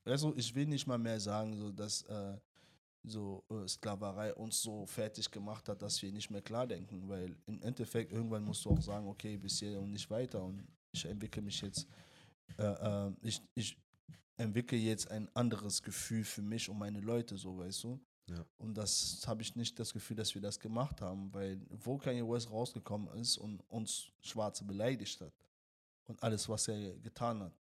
Also, 0.04 0.34
ich 0.36 0.54
will 0.54 0.66
nicht 0.66 0.86
mal 0.86 0.98
mehr 0.98 1.20
sagen, 1.20 1.56
so, 1.56 1.72
dass 1.72 2.02
äh, 2.02 2.38
so 3.02 3.44
äh, 3.50 3.66
Sklaverei 3.68 4.34
uns 4.34 4.60
so 4.62 4.86
fertig 4.86 5.30
gemacht 5.30 5.68
hat, 5.68 5.80
dass 5.82 6.00
wir 6.02 6.12
nicht 6.12 6.30
mehr 6.30 6.42
klar 6.42 6.66
denken, 6.66 7.08
weil 7.08 7.36
im 7.46 7.60
Endeffekt 7.62 8.12
irgendwann 8.12 8.44
musst 8.44 8.64
du 8.64 8.70
auch 8.70 8.80
sagen, 8.82 9.06
okay, 9.08 9.36
bis 9.36 9.58
hier 9.58 9.80
und 9.80 9.90
nicht 9.92 10.08
weiter 10.10 10.42
und 10.42 10.66
ich 10.92 11.04
entwickle 11.04 11.42
mich 11.42 11.60
jetzt, 11.60 11.86
äh, 12.58 12.62
äh, 12.62 13.12
ich, 13.22 13.42
ich 13.54 13.78
entwickle 14.36 14.78
jetzt 14.78 15.10
ein 15.10 15.28
anderes 15.34 15.82
Gefühl 15.82 16.24
für 16.24 16.42
mich 16.42 16.68
und 16.68 16.78
meine 16.78 17.00
Leute, 17.00 17.36
so 17.36 17.58
weißt 17.58 17.84
du. 17.84 18.00
Ja. 18.28 18.44
Und 18.58 18.74
das 18.74 19.22
habe 19.26 19.42
ich 19.42 19.56
nicht 19.56 19.78
das 19.78 19.92
Gefühl, 19.92 20.16
dass 20.16 20.34
wir 20.34 20.42
das 20.42 20.58
gemacht 20.58 21.00
haben, 21.00 21.32
weil 21.34 21.60
wo 21.68 21.98
Kanye 21.98 22.22
West 22.28 22.50
rausgekommen 22.50 23.08
ist 23.18 23.36
und 23.38 23.60
uns 23.68 24.12
Schwarze 24.20 24.64
beleidigt 24.64 25.20
hat 25.20 25.32
und 26.06 26.22
alles, 26.22 26.48
was 26.48 26.68
er 26.68 26.96
getan 26.98 27.42
hat. 27.42 27.54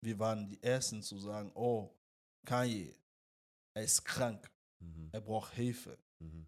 Wir 0.00 0.18
waren 0.18 0.48
die 0.48 0.62
Ersten 0.62 1.02
zu 1.02 1.18
sagen, 1.18 1.50
oh, 1.54 1.90
Kanye, 2.44 2.94
er 3.74 3.84
ist 3.84 4.04
krank, 4.04 4.50
Mhm. 4.80 5.08
er 5.12 5.20
braucht 5.20 5.52
Hilfe. 5.54 5.98
Mhm. 6.20 6.46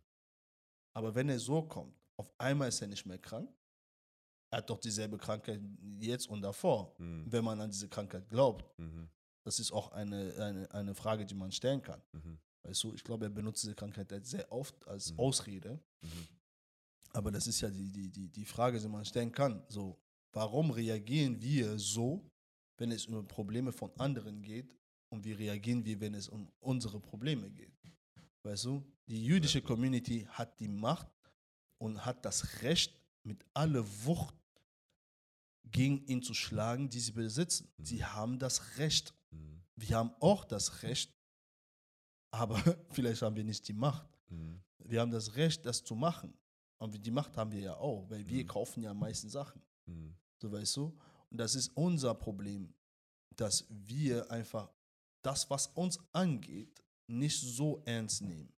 Aber 0.94 1.14
wenn 1.14 1.28
er 1.28 1.38
so 1.38 1.62
kommt, 1.62 1.94
auf 2.16 2.32
einmal 2.38 2.68
ist 2.68 2.80
er 2.80 2.88
nicht 2.88 3.06
mehr 3.06 3.18
krank. 3.18 3.52
Er 4.50 4.58
hat 4.58 4.70
doch 4.70 4.80
dieselbe 4.80 5.16
Krankheit 5.16 5.60
jetzt 6.00 6.28
und 6.28 6.42
davor, 6.42 6.94
Mhm. 6.98 7.24
wenn 7.30 7.44
man 7.44 7.60
an 7.60 7.70
diese 7.70 7.88
Krankheit 7.88 8.28
glaubt. 8.28 8.64
Mhm. 8.78 9.08
Das 9.44 9.58
ist 9.60 9.72
auch 9.72 9.92
eine, 9.92 10.34
eine, 10.38 10.70
eine 10.72 10.94
Frage, 10.94 11.24
die 11.24 11.34
man 11.34 11.50
stellen 11.52 11.80
kann. 11.82 12.02
Mhm. 12.12 12.38
Weißt 12.62 12.82
du, 12.84 12.94
ich 12.94 13.02
glaube, 13.04 13.26
er 13.26 13.30
benutzt 13.30 13.62
diese 13.62 13.74
Krankheit 13.74 14.10
halt 14.12 14.26
sehr 14.26 14.50
oft 14.52 14.86
als 14.86 15.12
Mhm. 15.12 15.18
Ausrede. 15.18 15.80
Mhm. 16.02 16.28
Aber 17.12 17.30
das 17.30 17.46
ist 17.46 17.60
ja 17.60 17.70
die, 17.70 17.90
die, 17.90 18.08
die, 18.10 18.28
die 18.28 18.44
Frage, 18.44 18.78
die 18.78 18.88
man 18.88 19.04
stellen 19.04 19.32
kann. 19.32 19.62
So, 19.68 19.98
warum 20.32 20.70
reagieren 20.70 21.40
wir 21.40 21.78
so, 21.78 22.28
wenn 22.76 22.92
es 22.92 23.06
um 23.06 23.26
Probleme 23.26 23.72
von 23.72 23.90
anderen 23.98 24.42
geht? 24.42 24.74
Und 25.12 25.24
wie 25.24 25.32
reagieren 25.32 25.84
wir, 25.84 25.98
wenn 26.00 26.14
es 26.14 26.28
um 26.28 26.48
unsere 26.60 27.00
Probleme 27.00 27.50
geht? 27.50 27.72
Weißt 28.44 28.64
du, 28.66 28.84
die 29.06 29.24
jüdische 29.24 29.60
Community 29.60 30.24
hat 30.30 30.58
die 30.60 30.68
Macht 30.68 31.08
und 31.78 32.04
hat 32.04 32.24
das 32.24 32.62
Recht, 32.62 32.96
mit 33.22 33.44
aller 33.52 33.84
Wucht 34.06 34.34
gegen 35.64 36.04
ihn 36.06 36.22
zu 36.22 36.34
schlagen, 36.34 36.88
die 36.88 37.00
sie 37.00 37.12
besitzen. 37.12 37.72
Mhm. 37.76 37.84
Sie 37.84 38.04
haben 38.04 38.38
das 38.38 38.78
Recht. 38.78 39.14
Mhm. 39.30 39.62
Wir 39.76 39.96
haben 39.96 40.12
auch 40.20 40.44
das 40.44 40.82
Recht, 40.82 41.14
aber 42.30 42.56
vielleicht 42.90 43.22
haben 43.22 43.36
wir 43.36 43.44
nicht 43.44 43.66
die 43.68 43.72
Macht. 43.72 44.08
Mhm. 44.28 44.62
Wir 44.78 45.00
haben 45.00 45.10
das 45.10 45.36
Recht, 45.36 45.64
das 45.66 45.84
zu 45.84 45.94
machen. 45.94 46.34
Und 46.78 47.04
die 47.04 47.10
Macht 47.10 47.36
haben 47.36 47.52
wir 47.52 47.60
ja 47.60 47.76
auch, 47.76 48.08
weil 48.08 48.26
wir 48.26 48.42
Mhm. 48.44 48.48
kaufen 48.48 48.82
ja 48.82 48.90
am 48.90 48.98
meisten 48.98 49.28
Sachen. 49.28 49.62
Mhm. 49.86 50.16
So 50.40 50.50
weißt 50.50 50.76
du? 50.76 50.96
Und 51.30 51.38
das 51.38 51.54
ist 51.54 51.68
unser 51.76 52.14
Problem, 52.14 52.74
dass 53.36 53.66
wir 53.68 54.30
einfach 54.30 54.72
das, 55.22 55.48
was 55.50 55.66
uns 55.68 55.98
angeht, 56.12 56.82
nicht 57.06 57.38
so 57.40 57.82
ernst 57.84 58.22
nehmen. 58.22 58.52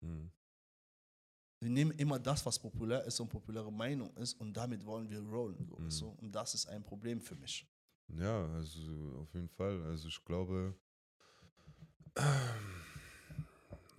Wir 1.63 1.69
nehmen 1.71 1.91
immer 1.93 2.19
das, 2.19 2.45
was 2.47 2.59
populär 2.59 3.05
ist 3.05 3.21
und 3.21 3.29
populäre 3.29 3.71
Meinung 3.71 4.15
ist 4.17 4.33
und 4.41 4.55
damit 4.57 4.85
wollen 4.87 5.09
wir 5.11 5.21
rollen. 5.21 5.69
So, 5.89 6.07
Mhm. 6.07 6.17
du? 6.17 6.25
Und 6.25 6.33
das 6.35 6.55
ist 6.55 6.67
ein 6.67 6.83
Problem 6.83 7.21
für 7.21 7.37
mich. 7.37 7.67
Ja, 8.09 8.47
also 8.55 8.81
auf 9.21 9.33
jeden 9.35 9.49
Fall. 9.51 9.83
Also 9.85 10.09
ich 10.09 10.25
glaube, 10.25 10.75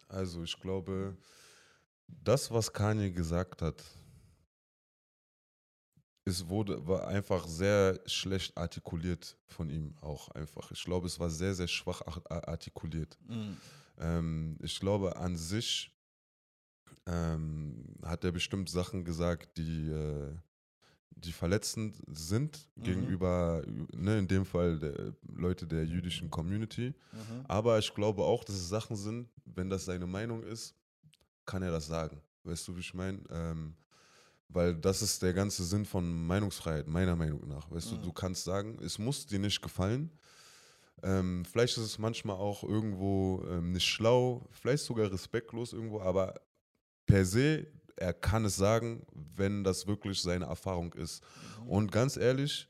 also 0.08 0.44
ich 0.44 0.60
glaube, 0.60 1.16
das, 2.08 2.50
was 2.52 2.72
Kanye 2.74 3.12
gesagt 3.12 3.62
hat, 3.62 3.84
es 6.26 6.48
wurde, 6.48 6.86
war 6.88 7.08
einfach 7.08 7.48
sehr 7.48 8.00
schlecht 8.06 8.56
artikuliert 8.58 9.38
von 9.48 9.70
ihm 9.70 9.96
auch 10.02 10.30
einfach. 10.30 10.72
Ich 10.72 10.84
glaube, 10.84 11.08
es 11.08 11.20
war 11.20 11.30
sehr, 11.30 11.54
sehr 11.56 11.68
schwach 11.68 12.02
art- 12.06 12.30
artikuliert. 12.48 13.18
Mhm. 13.28 13.58
Ähm, 13.98 14.58
ich 14.62 14.80
glaube, 14.80 15.16
an 15.16 15.36
sich 15.38 15.92
ähm, 17.06 17.96
hat 18.04 18.24
er 18.24 18.32
bestimmt 18.32 18.70
Sachen 18.70 19.04
gesagt, 19.04 19.58
die, 19.58 19.90
äh, 19.90 20.36
die 21.12 21.32
verletzend 21.32 21.98
sind 22.08 22.68
Mhm. 22.76 22.84
gegenüber, 22.84 23.64
ne, 23.94 24.20
in 24.20 24.28
dem 24.28 24.46
Fall 24.46 24.80
der 24.80 25.14
Leute 25.28 25.68
der 25.68 25.86
jüdischen 25.86 26.30
Community. 26.30 26.94
Mhm. 27.12 27.46
Aber 27.48 27.80
ich 27.80 27.94
glaube 27.94 28.24
auch, 28.24 28.44
dass 28.44 28.56
es 28.56 28.70
Sachen 28.70 28.96
sind, 28.96 29.30
wenn 29.46 29.70
das 29.70 29.86
seine 29.86 30.08
Meinung 30.08 30.44
ist, 30.44 30.76
kann 31.46 31.62
er 31.64 31.72
das 31.72 31.88
sagen. 31.88 32.22
Weißt 32.44 32.68
du, 32.68 32.76
wie 32.76 32.80
ich 32.80 32.94
meine? 32.94 33.20
Ähm, 33.30 33.76
weil 34.48 34.76
das 34.76 35.02
ist 35.02 35.22
der 35.22 35.34
ganze 35.34 35.64
Sinn 35.64 35.86
von 35.86 36.26
Meinungsfreiheit, 36.28 36.88
meiner 36.88 37.16
Meinung 37.16 37.48
nach. 37.48 37.70
Weißt 37.72 37.92
Mhm. 37.92 37.98
du, 37.98 38.04
du 38.04 38.14
kannst 38.14 38.44
sagen, 38.44 38.80
es 38.84 38.98
muss 39.00 39.26
dir 39.26 39.40
nicht 39.40 39.62
gefallen. 39.62 40.12
Ähm, 41.04 41.46
vielleicht 41.46 41.78
ist 41.78 41.84
es 41.84 41.98
manchmal 42.00 42.36
auch 42.36 42.64
irgendwo 42.64 43.44
ähm, 43.50 43.72
nicht 43.72 43.88
schlau, 43.88 44.48
vielleicht 44.52 44.84
sogar 44.84 45.12
respektlos 45.12 45.74
irgendwo, 45.74 46.00
aber 46.02 46.36
per 47.12 47.26
se, 47.26 47.68
er 47.98 48.14
kann 48.14 48.46
es 48.46 48.56
sagen, 48.56 49.06
wenn 49.36 49.64
das 49.64 49.86
wirklich 49.88 50.22
seine 50.22 50.46
Erfahrung 50.46 50.94
ist. 50.94 51.24
Mhm. 51.64 51.70
Und 51.70 51.92
ganz 51.92 52.18
ehrlich, 52.18 52.68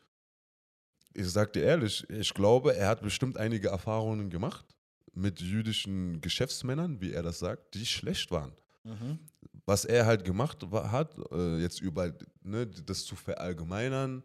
ich 1.13 1.30
sag 1.30 1.54
dir 1.54 1.63
ehrlich, 1.63 2.10
ich 2.10 2.34
glaube, 2.34 2.75
er 2.75 2.89
hat 2.89 3.01
bestimmt 3.01 3.38
einige 3.38 3.69
Erfahrungen 3.69 4.30
gemacht 4.30 4.65
mit 5.13 5.41
jüdischen 5.41 6.21
Geschäftsmännern, 6.21 7.01
wie 7.01 7.13
er 7.13 7.23
das 7.23 7.39
sagt, 7.39 7.73
die 7.75 7.86
schlecht 7.86 8.32
waren. 8.32 8.54
Mhm. 8.84 9.19
Was 9.65 9.86
er 9.86 10.06
halt 10.06 10.23
gemacht 10.23 10.65
hat, 10.71 11.15
äh, 11.32 11.58
jetzt 11.58 11.82
über 11.82 12.13
ne, 12.41 12.67
das 12.67 13.06
zu 13.06 13.15
verallgemeinern, 13.15 14.23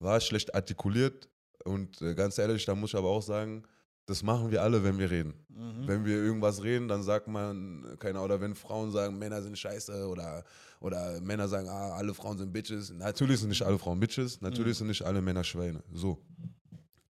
war 0.00 0.20
schlecht 0.20 0.54
artikuliert. 0.54 1.28
Und 1.64 2.02
äh, 2.02 2.14
ganz 2.14 2.38
ehrlich, 2.38 2.64
da 2.64 2.74
muss 2.74 2.90
ich 2.90 2.96
aber 2.96 3.08
auch 3.08 3.22
sagen, 3.22 3.64
das 4.06 4.22
machen 4.22 4.50
wir 4.50 4.62
alle, 4.62 4.84
wenn 4.84 4.98
wir 4.98 5.10
reden. 5.10 5.34
Mhm. 5.48 5.86
Wenn 5.88 6.04
wir 6.04 6.16
irgendwas 6.16 6.62
reden, 6.62 6.88
dann 6.88 7.02
sagt 7.02 7.26
man, 7.28 7.96
keine 7.98 8.18
Ahnung, 8.18 8.24
oder 8.26 8.40
wenn 8.40 8.54
Frauen 8.54 8.90
sagen, 8.90 9.18
Männer 9.18 9.40
sind 9.42 9.58
scheiße 9.58 10.06
oder, 10.08 10.44
oder 10.80 11.20
Männer 11.20 11.48
sagen, 11.48 11.68
ah, 11.68 11.94
alle 11.94 12.12
Frauen 12.12 12.36
sind 12.36 12.52
Bitches. 12.52 12.92
Natürlich 12.92 13.40
sind 13.40 13.48
nicht 13.48 13.62
alle 13.62 13.78
Frauen 13.78 13.98
Bitches, 13.98 14.40
natürlich 14.40 14.74
Mhm. 14.74 14.78
sind 14.78 14.86
nicht 14.88 15.02
alle 15.02 15.22
Männer 15.22 15.42
Schweine. 15.44 15.82
So. 15.92 16.18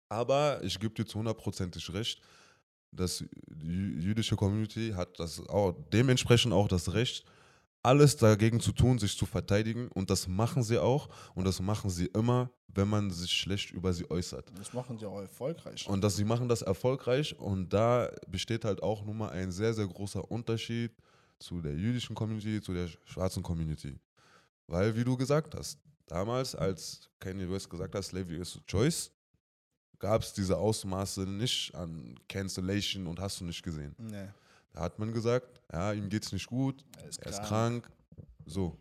Aber 0.09 0.63
ich 0.63 0.79
gebe 0.79 0.95
dir 0.95 1.05
zu 1.07 1.19
hundertprozentig 1.19 1.93
recht, 1.93 2.21
dass 2.93 3.19
die 3.49 3.67
jü- 3.67 4.01
jüdische 4.01 4.37
Community 4.37 4.93
hat 4.95 5.19
das 5.19 5.41
auch, 5.49 5.75
dementsprechend 5.93 6.53
auch 6.53 6.69
das 6.69 6.93
Recht, 6.93 7.25
alles 7.85 8.17
dagegen 8.17 8.61
zu 8.61 8.73
tun, 8.73 8.99
sich 8.99 9.17
zu 9.17 9.27
verteidigen. 9.27 9.89
Und 9.89 10.11
das 10.11 10.27
machen 10.27 10.63
sie 10.63 10.79
auch. 10.79 11.09
Und 11.35 11.45
das 11.45 11.61
machen 11.61 11.91
sie 11.91 12.07
immer, 12.07 12.51
wenn 12.69 12.89
man 12.89 13.11
sich 13.11 13.31
schlecht 13.31 13.71
über 13.71 13.93
sie 13.93 14.11
äußert. 14.11 14.51
Das 14.59 14.73
machen 14.73 14.99
sie 14.99 15.07
auch 15.07 15.21
erfolgreich. 15.21 15.87
Und 15.87 16.03
dass 16.03 16.17
sie 16.17 16.25
machen 16.25 16.49
das 16.49 16.63
erfolgreich. 16.63 17.39
Und 17.39 17.73
da 17.73 18.11
besteht 18.27 18.65
halt 18.65 18.83
auch 18.83 19.05
nun 19.05 19.19
mal 19.19 19.31
ein 19.31 19.53
sehr, 19.53 19.75
sehr 19.75 19.87
großer 19.87 20.31
Unterschied 20.31 20.93
zu 21.39 21.61
der 21.61 21.75
jüdischen 21.75 22.15
Community, 22.15 22.61
zu 22.61 22.73
der 22.73 22.89
schwarzen 23.05 23.43
Community. 23.43 23.99
Weil, 24.67 24.97
wie 24.97 25.05
du 25.05 25.17
gesagt 25.17 25.55
hast, 25.55 25.79
damals, 26.07 26.55
als 26.55 27.11
Kanye 27.21 27.51
West 27.51 27.69
gesagt 27.69 27.95
hat, 27.95 28.05
Slavery 28.05 28.39
is 28.41 28.57
a 28.57 28.61
choice, 28.67 29.11
gab 29.99 30.23
es 30.23 30.33
diese 30.33 30.57
Ausmaße 30.57 31.23
nicht 31.27 31.75
an 31.75 32.19
Cancellation 32.29 33.07
und 33.07 33.21
hast 33.21 33.41
du 33.41 33.45
nicht 33.45 33.63
gesehen. 33.63 33.95
nee. 33.99 34.29
Da 34.75 34.81
hat 34.81 34.99
man 34.99 35.13
gesagt, 35.13 35.63
ja, 35.73 35.93
ihm 35.93 36.09
geht's 36.09 36.33
nicht 36.33 36.47
gut, 36.47 36.85
Er 36.99 37.09
ist 37.09 37.23
er 37.23 37.31
ist 37.31 37.43
krank. 37.45 37.89
So. 38.45 38.77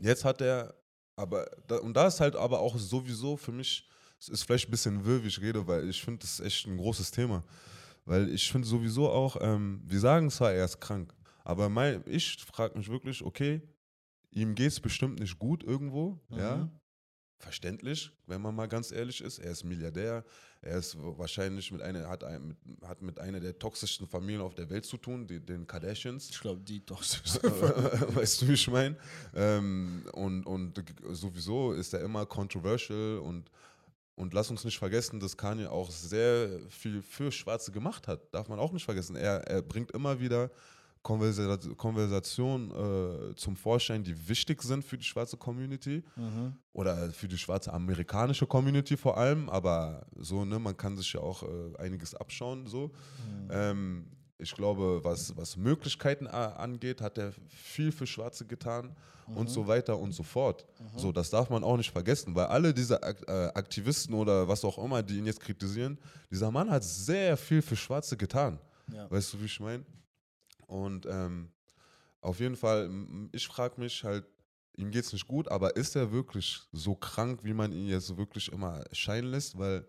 Jetzt 0.00 0.24
hat 0.24 0.40
er, 0.42 0.74
aber, 1.16 1.46
da, 1.66 1.78
und 1.78 1.94
da 1.94 2.06
ist 2.06 2.20
halt 2.20 2.36
aber 2.36 2.60
auch 2.60 2.78
sowieso 2.78 3.36
für 3.36 3.52
mich, 3.52 3.88
es 4.20 4.28
ist 4.28 4.42
vielleicht 4.42 4.68
ein 4.68 4.70
bisschen 4.70 5.04
wirr, 5.04 5.22
wie 5.24 5.28
ich 5.28 5.40
rede, 5.40 5.66
weil 5.66 5.88
ich 5.88 6.02
finde, 6.02 6.20
das 6.20 6.38
ist 6.38 6.46
echt 6.46 6.66
ein 6.66 6.76
großes 6.76 7.10
Thema. 7.10 7.42
Weil 8.04 8.28
ich 8.28 8.52
finde 8.52 8.68
sowieso 8.68 9.08
auch, 9.08 9.38
ähm, 9.40 9.80
wir 9.86 9.98
sagen 9.98 10.30
zwar, 10.30 10.52
er 10.52 10.66
ist 10.66 10.80
krank, 10.80 11.14
aber 11.44 11.70
mein, 11.70 12.04
ich 12.06 12.44
frage 12.44 12.76
mich 12.76 12.90
wirklich, 12.90 13.24
okay, 13.24 13.62
ihm 14.30 14.54
geht's 14.54 14.80
bestimmt 14.80 15.18
nicht 15.18 15.38
gut 15.38 15.64
irgendwo, 15.64 16.20
ja. 16.28 16.56
Mhm. 16.56 16.70
Verständlich, 17.38 18.10
wenn 18.26 18.40
man 18.40 18.54
mal 18.54 18.68
ganz 18.68 18.90
ehrlich 18.90 19.20
ist. 19.20 19.38
Er 19.38 19.50
ist 19.50 19.64
Milliardär, 19.64 20.24
er 20.64 20.78
ist 20.78 20.96
wahrscheinlich 20.98 21.70
mit 21.70 21.82
einer, 21.82 22.08
hat, 22.08 22.24
ein, 22.24 22.48
mit, 22.48 22.56
hat 22.86 23.02
mit 23.02 23.18
einer 23.18 23.38
der 23.38 23.58
toxischsten 23.58 24.06
Familien 24.06 24.40
auf 24.40 24.54
der 24.54 24.70
Welt 24.70 24.86
zu 24.86 24.96
tun, 24.96 25.26
die, 25.26 25.38
den 25.38 25.66
Kardashians. 25.66 26.30
Ich 26.30 26.40
glaube, 26.40 26.60
die 26.62 26.84
doch. 26.84 27.02
weißt 28.14 28.42
du, 28.42 28.48
wie 28.48 28.52
ich 28.52 28.68
meine? 28.68 28.96
Ähm, 29.34 30.04
und, 30.12 30.44
und 30.46 30.82
sowieso 31.10 31.72
ist 31.72 31.92
er 31.92 32.00
immer 32.00 32.24
controversial 32.24 33.18
und, 33.18 33.50
und 34.16 34.32
lass 34.32 34.50
uns 34.50 34.64
nicht 34.64 34.78
vergessen, 34.78 35.20
dass 35.20 35.36
Kanye 35.36 35.66
auch 35.66 35.90
sehr 35.90 36.48
viel 36.70 37.02
für 37.02 37.30
Schwarze 37.30 37.70
gemacht 37.70 38.08
hat. 38.08 38.20
Darf 38.32 38.48
man 38.48 38.58
auch 38.58 38.72
nicht 38.72 38.84
vergessen. 38.84 39.16
Er, 39.16 39.46
er 39.46 39.60
bringt 39.60 39.90
immer 39.90 40.18
wieder 40.18 40.50
Konversa 41.04 41.58
Konversationen 41.76 42.70
äh, 42.70 43.34
zum 43.36 43.56
Vorschein, 43.56 44.02
die 44.02 44.28
wichtig 44.28 44.62
sind 44.62 44.82
für 44.82 44.96
die 44.96 45.04
schwarze 45.04 45.36
Community 45.36 46.02
mhm. 46.16 46.54
oder 46.72 47.10
für 47.10 47.28
die 47.28 47.36
schwarze 47.36 47.72
amerikanische 47.72 48.46
Community 48.46 48.96
vor 48.96 49.16
allem, 49.18 49.50
aber 49.50 50.06
so, 50.16 50.46
ne, 50.46 50.58
man 50.58 50.74
kann 50.76 50.96
sich 50.96 51.12
ja 51.12 51.20
auch 51.20 51.42
äh, 51.42 51.76
einiges 51.78 52.14
abschauen, 52.14 52.66
so. 52.66 52.86
Mhm. 52.88 53.48
Ähm, 53.50 54.06
ich 54.38 54.52
glaube, 54.54 55.00
was, 55.04 55.36
was 55.36 55.56
Möglichkeiten 55.56 56.26
angeht, 56.26 57.00
hat 57.00 57.18
er 57.18 57.32
viel 57.48 57.92
für 57.92 58.06
Schwarze 58.06 58.44
getan 58.44 58.94
und 59.28 59.48
so 59.48 59.66
weiter 59.66 59.96
und 59.96 60.12
so 60.12 60.24
fort. 60.24 60.66
So, 60.96 61.12
das 61.12 61.30
darf 61.30 61.48
man 61.50 61.62
auch 61.62 61.76
nicht 61.76 61.90
vergessen, 61.90 62.34
weil 62.34 62.46
alle 62.46 62.74
diese 62.74 63.00
äh, 63.00 63.50
Aktivisten 63.54 64.12
oder 64.12 64.46
was 64.46 64.64
auch 64.64 64.76
immer, 64.84 65.02
die 65.02 65.18
ihn 65.18 65.26
jetzt 65.26 65.40
kritisieren, 65.40 65.96
dieser 66.30 66.50
Mann 66.50 66.68
hat 66.68 66.82
sehr 66.82 67.36
viel 67.36 67.62
für 67.62 67.76
Schwarze 67.76 68.16
getan. 68.16 68.58
Ja. 68.92 69.08
Weißt 69.10 69.32
du, 69.32 69.40
wie 69.40 69.46
ich 69.46 69.60
meine? 69.60 69.84
Und 70.66 71.06
ähm, 71.06 71.50
auf 72.20 72.40
jeden 72.40 72.56
Fall, 72.56 72.90
ich 73.32 73.46
frage 73.46 73.80
mich 73.80 74.02
halt, 74.04 74.24
ihm 74.76 74.90
geht 74.90 75.04
es 75.04 75.12
nicht 75.12 75.26
gut, 75.28 75.48
aber 75.48 75.76
ist 75.76 75.94
er 75.94 76.10
wirklich 76.12 76.62
so 76.72 76.94
krank, 76.94 77.44
wie 77.44 77.54
man 77.54 77.72
ihn 77.72 77.86
jetzt 77.86 78.16
wirklich 78.16 78.50
immer 78.50 78.84
scheinen 78.92 79.28
lässt? 79.30 79.56
Weil 79.58 79.86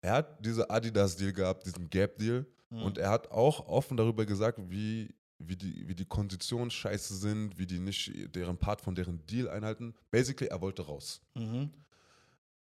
er 0.00 0.14
hat 0.14 0.44
diese 0.44 0.68
Adidas-Deal 0.68 1.32
gehabt, 1.32 1.66
diesen 1.66 1.88
Gap-Deal, 1.90 2.46
Mhm. 2.70 2.82
und 2.84 2.96
er 2.98 3.10
hat 3.10 3.30
auch 3.30 3.68
offen 3.68 3.98
darüber 3.98 4.24
gesagt, 4.24 4.58
wie, 4.70 5.14
wie, 5.38 5.56
die, 5.56 5.86
wie 5.86 5.94
die 5.94 6.06
Konditionen 6.06 6.70
scheiße 6.70 7.14
sind, 7.16 7.58
wie 7.58 7.66
die 7.66 7.78
nicht 7.78 8.34
deren 8.34 8.56
Part 8.56 8.80
von 8.80 8.94
deren 8.94 9.24
Deal 9.26 9.48
einhalten. 9.50 9.94
Basically, 10.10 10.48
er 10.50 10.60
wollte 10.62 10.80
raus. 10.82 11.20
Mhm. 11.34 11.70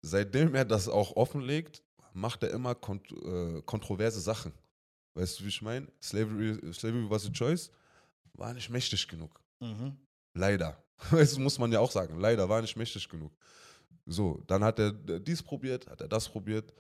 Seitdem 0.03 0.55
er 0.55 0.67
das 0.67 0.89
auch 0.89 1.17
offenlegt, 1.17 1.83
macht 2.12 2.43
er 2.43 2.51
immer 2.51 2.75
kont 2.75 3.11
äh, 3.11 3.62
kontroverse 3.62 4.21
Sachen. 4.21 4.53
Weißt 5.17 5.41
du, 5.41 5.45
wie 5.45 5.49
ich 5.49 5.63
meine? 5.63 5.87
Slavery, 6.03 6.73
Slavery 6.75 7.09
was 7.09 7.27
a 7.27 7.31
choice 7.31 7.71
war 8.35 8.53
nicht 8.53 8.69
mächtig 8.69 9.09
genug. 9.09 9.41
Mhm. 9.61 9.97
Leider. 10.35 10.83
Das 11.11 11.39
muss 11.39 11.59
man 11.59 11.73
ja 11.73 11.81
auch 11.81 11.91
sagen. 11.91 12.21
Leider 12.21 12.49
war 12.49 12.63
nicht 12.63 12.77
mächtig 12.77 13.09
genug. 13.09 13.33
So, 14.07 14.43
dann 14.47 14.63
hat 14.63 14.79
er 14.79 14.93
dies 14.93 15.43
probiert, 15.43 15.87
hat 15.89 16.01
er 16.01 16.09
das 16.09 16.29
probiert. 16.29 16.73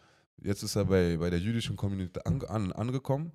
Jetzt 0.42 0.62
ist 0.62 0.76
er 0.76 0.84
bei, 0.84 1.16
bei 1.16 1.30
der 1.30 1.38
jüdischen 1.38 1.76
Community 1.76 2.20
ange, 2.24 2.48
an, 2.48 2.72
angekommen 2.72 3.32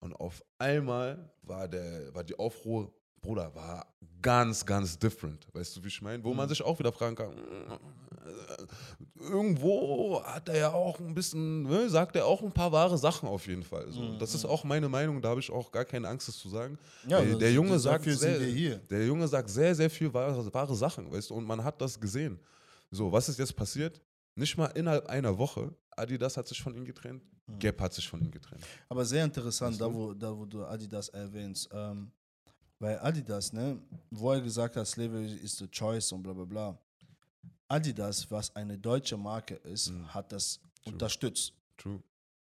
und 0.00 0.14
auf 0.14 0.44
einmal 0.58 1.32
war, 1.42 1.68
der, 1.68 2.12
war 2.14 2.24
die 2.24 2.38
Aufruhr, 2.38 2.92
Bruder, 3.20 3.54
war 3.54 3.86
ganz, 4.22 4.64
ganz 4.64 4.98
different. 4.98 5.46
Weißt 5.52 5.76
du, 5.76 5.84
wie 5.84 5.88
ich 5.88 6.00
meine? 6.02 6.22
Wo 6.24 6.32
man 6.32 6.46
Mhm. 6.46 6.50
sich 6.50 6.62
auch 6.62 6.78
wieder 6.78 6.92
fragen 6.92 7.16
kann, 7.16 7.32
äh, 7.32 9.20
irgendwo 9.20 10.22
hat 10.24 10.48
er 10.48 10.56
ja 10.58 10.72
auch 10.72 10.98
ein 11.00 11.14
bisschen, 11.14 11.62
ne, 11.64 11.88
sagt 11.88 12.16
er 12.16 12.26
auch 12.26 12.42
ein 12.42 12.52
paar 12.52 12.72
wahre 12.72 12.96
Sachen 12.98 13.28
auf 13.28 13.46
jeden 13.46 13.62
Fall. 13.62 13.90
So. 13.90 14.00
Mhm, 14.00 14.18
Das 14.18 14.34
ist 14.34 14.44
mhm. 14.44 14.50
auch 14.50 14.64
meine 14.64 14.88
Meinung, 14.88 15.20
da 15.20 15.28
habe 15.30 15.40
ich 15.40 15.50
auch 15.50 15.70
gar 15.70 15.84
keine 15.84 16.08
Angst, 16.08 16.28
das 16.28 16.38
zu 16.38 16.48
sagen. 16.48 16.78
Ja, 17.06 17.20
der, 17.20 17.30
das- 17.30 17.38
der 17.38 17.52
Junge 17.52 17.78
sagt 17.78 18.04
sehr, 18.04 18.16
sind 18.16 18.40
wir 18.40 18.46
hier. 18.52 18.76
der 18.78 19.06
Junge 19.06 19.28
sagt 19.28 19.48
sehr, 19.50 19.74
sehr 19.74 19.90
viel 19.90 20.12
wahre, 20.12 20.52
wahre 20.52 20.74
Sachen, 20.74 21.10
weißt 21.10 21.30
du, 21.30 21.34
und 21.34 21.44
man 21.44 21.62
hat 21.62 21.80
das 21.80 21.98
gesehen. 22.00 22.38
So, 22.90 23.10
was 23.12 23.28
ist 23.28 23.38
jetzt 23.38 23.54
passiert? 23.54 24.00
Nicht 24.34 24.56
mal 24.56 24.66
innerhalb 24.66 25.06
einer 25.06 25.36
Woche. 25.36 25.74
Adidas 25.96 26.36
hat 26.36 26.48
sich 26.48 26.60
von 26.62 26.74
ihm 26.74 26.84
getrennt, 26.84 27.22
Mhm. 27.46 27.58
Gap 27.58 27.80
hat 27.80 27.92
sich 27.92 28.08
von 28.08 28.20
ihm 28.20 28.30
getrennt. 28.30 28.62
Aber 28.88 29.04
sehr 29.04 29.24
interessant, 29.24 29.72
Weißt 29.72 29.80
da 29.80 29.92
wo, 29.92 30.14
da 30.14 30.36
wo 30.36 30.44
du 30.46 30.64
Adidas 30.64 31.08
erwähnst. 31.10 31.68
Ähm, 31.72 32.10
weil 32.80 32.98
Adidas, 32.98 33.52
ne, 33.52 33.78
wo 34.10 34.32
er 34.32 34.40
gesagt 34.40 34.74
hat, 34.76 34.86
Slavery 34.86 35.34
is 35.34 35.56
the 35.58 35.68
choice 35.68 36.10
und 36.12 36.22
bla 36.24 36.32
bla 36.32 36.44
bla. 36.44 36.78
Adidas, 37.68 38.28
was 38.30 38.54
eine 38.56 38.76
deutsche 38.78 39.16
Marke 39.16 39.54
ist, 39.54 39.90
Mhm. 39.90 40.12
hat 40.12 40.32
das 40.32 40.58
True. 40.82 40.92
unterstützt. 40.94 41.52
True. 41.76 42.02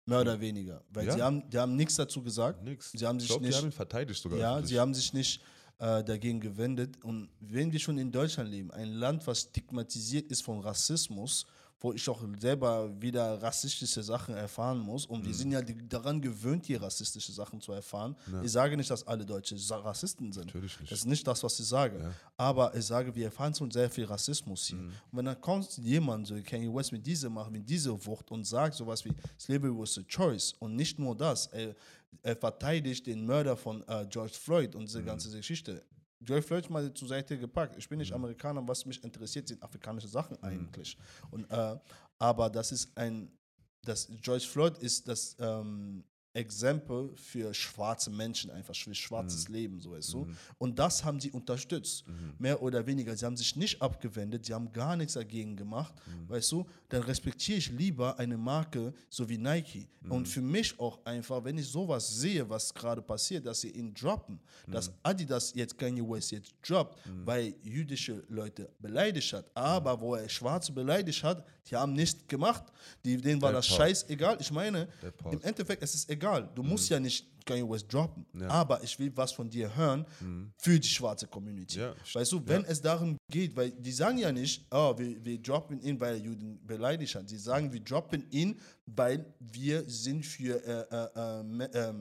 Mehr 0.06 0.20
oder 0.20 0.38
weniger. 0.40 0.82
Weil 0.90 1.06
Ja. 1.06 1.14
sie 1.14 1.22
haben, 1.22 1.48
die 1.48 1.58
haben 1.58 1.76
nichts 1.76 1.94
dazu 1.94 2.22
gesagt. 2.22 2.62
Nix. 2.62 2.90
Sie 2.92 3.06
haben 3.06 3.16
ich 3.16 3.22
sich 3.22 3.28
glaube, 3.28 3.42
die 3.42 3.48
nicht- 3.48 3.58
haben 3.58 3.66
ihn 3.68 3.72
verteidigt 3.72 4.20
sogar. 4.20 4.38
Ja, 4.38 4.52
öffentlich. 4.52 4.70
sie 4.70 4.80
haben 4.80 4.94
sich 4.94 5.12
nicht 5.12 5.40
äh, 5.78 6.04
dagegen 6.04 6.38
gewendet. 6.40 7.02
Und 7.02 7.28
wenn 7.40 7.72
wir 7.72 7.80
schon 7.80 7.98
in 7.98 8.12
Deutschland 8.12 8.48
leben, 8.48 8.70
ein 8.70 8.92
Land, 8.92 9.26
was 9.26 9.40
stigmatisiert 9.40 10.30
ist 10.30 10.42
von 10.42 10.60
Rassismus, 10.60 11.46
wo 11.84 11.92
ich 11.92 12.08
auch 12.08 12.22
selber 12.40 12.90
wieder 12.98 13.42
rassistische 13.42 14.02
Sachen 14.02 14.34
erfahren 14.34 14.78
muss. 14.78 15.04
Und 15.04 15.22
wir 15.22 15.28
Mhm. 15.32 15.34
sind 15.34 15.52
ja 15.52 15.60
daran 15.60 16.18
gewöhnt, 16.22 16.64
hier 16.64 16.80
rassistische 16.80 17.30
Sachen 17.30 17.60
zu 17.60 17.72
erfahren. 17.72 18.16
Ja. 18.32 18.40
Ich 18.42 18.52
sage 18.52 18.74
nicht, 18.74 18.90
dass 18.90 19.06
alle 19.06 19.26
Deutsche 19.26 19.54
Rassisten 19.70 20.32
sind. 20.32 20.46
Natürlich 20.46 20.80
nicht. 20.80 20.90
Das 20.90 21.00
ist 21.00 21.04
nicht 21.04 21.26
das, 21.26 21.42
was 21.44 21.60
ich 21.60 21.66
sage. 21.66 21.98
Ja. 22.00 22.12
Aber 22.38 22.74
ich 22.74 22.86
sage, 22.86 23.14
wir 23.14 23.26
erfahren 23.26 23.54
schon 23.54 23.70
sehr 23.70 23.90
viel 23.90 24.06
Rassismus 24.06 24.64
hier. 24.68 24.78
Mhm. 24.78 24.88
Und 24.88 25.18
wenn 25.18 25.24
dann 25.26 25.38
kommt 25.42 25.76
jemand, 25.76 26.26
so 26.26 26.34
Kanye 26.42 26.72
West 26.74 26.90
mit 26.90 27.06
dieser 27.06 27.28
Macht, 27.28 27.50
mit 27.50 27.68
dieser 27.68 27.92
Wucht 28.06 28.30
und 28.30 28.44
sagt 28.46 28.74
sowas 28.76 29.04
wie 29.04 29.12
Slavery 29.38 29.70
was 29.78 29.98
a 29.98 30.02
choice 30.08 30.54
und 30.60 30.74
nicht 30.76 30.98
nur 30.98 31.14
das, 31.14 31.48
er, 31.48 31.74
er 32.22 32.34
verteidigt 32.36 33.06
den 33.06 33.26
Mörder 33.26 33.58
von 33.58 33.86
äh, 33.88 34.06
George 34.08 34.32
Floyd 34.32 34.74
und 34.74 34.84
diese 34.88 35.02
Mhm. 35.02 35.06
ganze 35.06 35.30
Geschichte. 35.36 35.82
George 36.24 36.42
Floyd 36.46 36.70
mal 36.70 36.92
zur 36.94 37.08
Seite 37.08 37.38
gepackt. 37.38 37.76
Ich 37.76 37.88
bin 37.88 37.98
nicht 37.98 38.12
Amerikaner, 38.12 38.66
was 38.66 38.84
mich 38.86 39.02
interessiert, 39.04 39.48
sind 39.48 39.62
afrikanische 39.62 40.08
Sachen 40.08 40.36
Mhm. 40.40 40.44
eigentlich. 40.44 40.96
Und, 41.30 41.50
äh, 41.50 41.76
aber 42.18 42.50
das 42.50 42.72
ist 42.72 42.96
ein, 42.96 43.30
das 43.82 44.08
George 44.22 44.44
Floyd 44.44 44.78
ist 44.78 45.06
das 45.08 45.36
ähm, 45.38 46.04
Exempel 46.34 47.10
für 47.16 47.54
schwarze 47.54 48.10
Menschen, 48.10 48.50
einfach 48.50 48.74
für 48.74 48.94
schwarzes 48.94 49.48
Leben, 49.48 49.80
so 49.80 49.92
weißt 49.92 50.12
du. 50.12 50.26
Und 50.58 50.78
das 50.78 51.04
haben 51.04 51.20
sie 51.20 51.30
unterstützt, 51.30 52.04
mehr 52.38 52.60
oder 52.60 52.84
weniger. 52.86 53.16
Sie 53.16 53.24
haben 53.24 53.36
sich 53.36 53.54
nicht 53.56 53.80
abgewendet, 53.80 54.44
sie 54.44 54.52
haben 54.52 54.72
gar 54.72 54.96
nichts 54.96 55.14
dagegen 55.14 55.56
gemacht, 55.56 55.94
weißt 56.28 56.50
du. 56.52 56.66
Dann 56.88 57.02
respektiere 57.02 57.58
ich 57.58 57.70
lieber 57.70 58.18
eine 58.18 58.36
Marke 58.36 58.92
so 59.08 59.28
wie 59.28 59.38
Nike. 59.38 59.88
Und 60.08 60.26
für 60.28 60.42
mich 60.42 60.78
auch 60.78 60.98
einfach, 61.06 61.42
wenn 61.44 61.56
ich 61.56 61.66
sowas 61.66 62.06
sehe, 62.20 62.46
was 62.50 62.74
gerade 62.74 63.00
passiert, 63.00 63.46
dass 63.46 63.60
sie 63.62 63.70
ihn 63.70 63.94
droppen, 63.94 64.38
dass 64.66 64.92
Adidas 65.02 65.52
jetzt 65.54 65.78
Kanye 65.78 66.02
West 66.02 66.32
jetzt 66.32 66.52
droppt, 66.68 66.98
weil 67.24 67.54
jüdische 67.62 68.22
Leute 68.28 68.68
beleidigt 68.80 69.32
hat, 69.32 69.50
aber 69.54 69.98
wo 70.00 70.14
er 70.16 70.28
Schwarze 70.28 70.72
beleidigt 70.72 71.22
hat, 71.22 71.46
die 71.70 71.76
haben 71.76 71.94
nichts 71.94 72.26
gemacht, 72.28 72.64
die, 73.04 73.16
denen 73.16 73.40
war 73.40 73.50
Der 73.52 73.60
das 73.60 73.68
Part. 73.68 73.78
scheißegal. 73.78 74.36
Ich 74.40 74.50
meine, 74.50 74.88
im 75.30 75.40
Endeffekt, 75.40 75.82
es 75.82 75.94
ist 75.94 76.10
egal. 76.10 76.23
Du 76.54 76.62
musst 76.62 76.88
ja 76.90 76.98
nicht 77.00 77.26
Kanye 77.44 77.68
West 77.68 77.92
droppen. 77.92 78.24
Ja. 78.40 78.48
Aber 78.48 78.82
ich 78.82 78.98
will 78.98 79.12
was 79.14 79.32
von 79.32 79.48
dir 79.50 79.74
hören 79.76 80.06
für 80.56 80.78
die 80.80 80.88
schwarze 80.88 81.26
Community. 81.26 81.78
Ja, 81.78 81.94
Weißt 82.12 82.32
du, 82.32 82.40
wenn 82.46 82.64
es 82.64 82.80
darum 82.80 83.16
geht, 83.30 83.54
weil 83.54 83.70
die 83.70 83.92
sagen 83.92 84.18
ja 84.18 84.32
nicht, 84.32 84.64
oh, 84.70 84.94
wir, 84.96 85.24
wir 85.24 85.38
droppen 85.42 85.80
ihn, 85.80 86.00
weil 86.00 86.14
er 86.16 86.20
Juden 86.20 86.58
beleidigt 86.66 87.14
hat. 87.14 87.28
Sie 87.28 87.38
sagen, 87.38 87.72
wir 87.72 87.80
droppen 87.80 88.24
ihn, 88.30 88.58
weil 88.86 89.24
wir 89.40 89.84
sind 89.88 90.24
für 90.24 90.56
äh, 90.64 91.60
äh, 91.60 91.88
äh, 91.88 91.92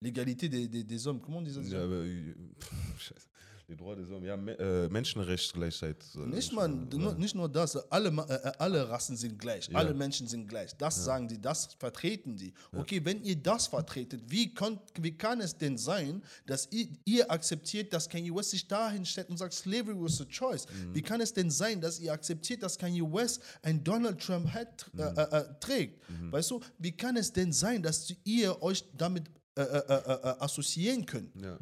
Legalité 0.00 0.48
des, 0.48 0.70
des, 0.70 0.86
des 0.86 1.06
Hommes. 1.06 1.20
Comment 1.22 1.38
on 1.38 1.42
dit 1.42 1.52
ça 1.52 1.60
Ja, 1.62 1.82
aber, 1.82 2.04
pff, 2.04 2.72
scheiße. 2.98 3.28
Die 3.68 3.76
Droit 3.76 3.98
des 3.98 4.08
Hommes, 4.08 4.26
ja, 4.26 4.34
Me 4.36 4.58
äh, 4.58 4.88
Menschenrechtsgleichheit. 4.88 6.02
so, 6.02 6.20
Nicht, 6.20 6.52
nur, 6.52 6.62
ja. 6.66 7.12
nicht 7.14 7.34
nur 7.34 7.50
das, 7.50 7.76
alle, 7.90 8.10
Ma- 8.10 8.24
äh, 8.24 8.52
alle 8.58 8.88
Rassen 8.88 9.14
sind 9.14 9.38
gleich, 9.38 9.68
Ja. 9.68 9.76
alle 9.76 9.92
Menschen 9.92 10.26
sind 10.26 10.48
gleich. 10.48 10.74
Das 10.78 11.04
sagen 11.04 11.28
die, 11.28 11.38
das 11.38 11.74
vertreten 11.74 12.34
die. 12.36 12.54
Okay, 12.74 13.04
wenn 13.04 13.22
ihr 13.22 13.36
das 13.36 13.66
vertretet, 13.66 14.22
wie, 14.26 14.54
könnt, 14.54 14.80
wie 14.98 15.12
kann 15.16 15.42
es 15.42 15.54
denn 15.58 15.76
sein, 15.76 16.22
dass 16.46 16.66
ihr, 16.72 16.88
ihr 17.04 17.30
akzeptiert, 17.30 17.92
dass 17.92 18.08
Kanye 18.08 18.34
West 18.34 18.50
sich 18.52 18.66
dahin 18.66 19.04
stellt 19.04 19.28
und 19.28 19.36
sagt, 19.36 19.52
Slavery 19.52 19.94
was 20.00 20.18
a 20.22 20.24
choice? 20.24 20.64
Mhm. 20.66 20.94
Wie 20.94 21.02
kann 21.02 21.20
es 21.20 21.34
denn 21.34 21.50
sein, 21.50 21.78
dass 21.82 22.00
ihr 22.00 22.10
akzeptiert, 22.12 22.62
dass 22.62 22.78
Kanye 22.78 23.02
West 23.02 23.42
ein 23.60 23.84
Donald 23.84 24.18
Trump 24.18 24.48
Hat 24.50 24.90
äh, 24.96 25.02
Mhm. 25.10 25.18
äh, 25.18 25.22
äh, 25.40 25.44
trägt? 25.60 26.02
Weißt 26.30 26.50
du, 26.52 26.60
wie 26.78 26.92
kann 26.92 27.18
es 27.18 27.30
denn 27.34 27.52
sein, 27.52 27.82
dass 27.82 28.14
ihr 28.24 28.62
euch 28.62 28.82
damit 28.96 29.24
äh, 29.56 29.60
äh, 29.62 29.64
äh, 29.76 29.94
äh, 29.94 30.34
assoziieren 30.40 31.04
könnt? 31.04 31.34
Ja. 31.42 31.58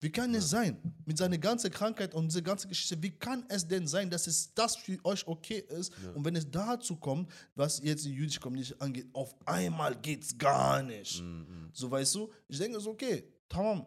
Wie 0.00 0.10
kann 0.10 0.32
es 0.34 0.48
sein, 0.50 0.76
mit 1.04 1.18
seiner 1.18 1.38
ganzen 1.38 1.70
Krankheit 1.72 2.14
und 2.14 2.28
dieser 2.28 2.42
ganzen 2.42 2.68
Geschichte, 2.68 3.02
wie 3.02 3.10
kann 3.10 3.44
es 3.48 3.66
denn 3.66 3.86
sein, 3.88 4.08
dass 4.08 4.28
es 4.28 4.54
das 4.54 4.76
für 4.76 5.04
euch 5.04 5.26
okay 5.26 5.64
ist? 5.70 5.92
Und 6.14 6.24
wenn 6.24 6.36
es 6.36 6.48
dazu 6.48 6.94
kommt, 6.96 7.32
was 7.56 7.80
jetzt 7.82 8.04
die 8.04 8.12
jüdische 8.14 8.38
Community 8.38 8.74
angeht, 8.78 9.08
auf 9.12 9.34
einmal 9.44 9.96
geht 10.00 10.22
es 10.22 10.38
gar 10.38 10.82
nicht. 10.84 11.20
Mhm. 11.20 11.70
So 11.72 11.90
weißt 11.90 12.14
du, 12.14 12.30
ich 12.46 12.58
denke 12.58 12.78
so, 12.80 12.90
okay, 12.90 13.24
tamam. 13.48 13.86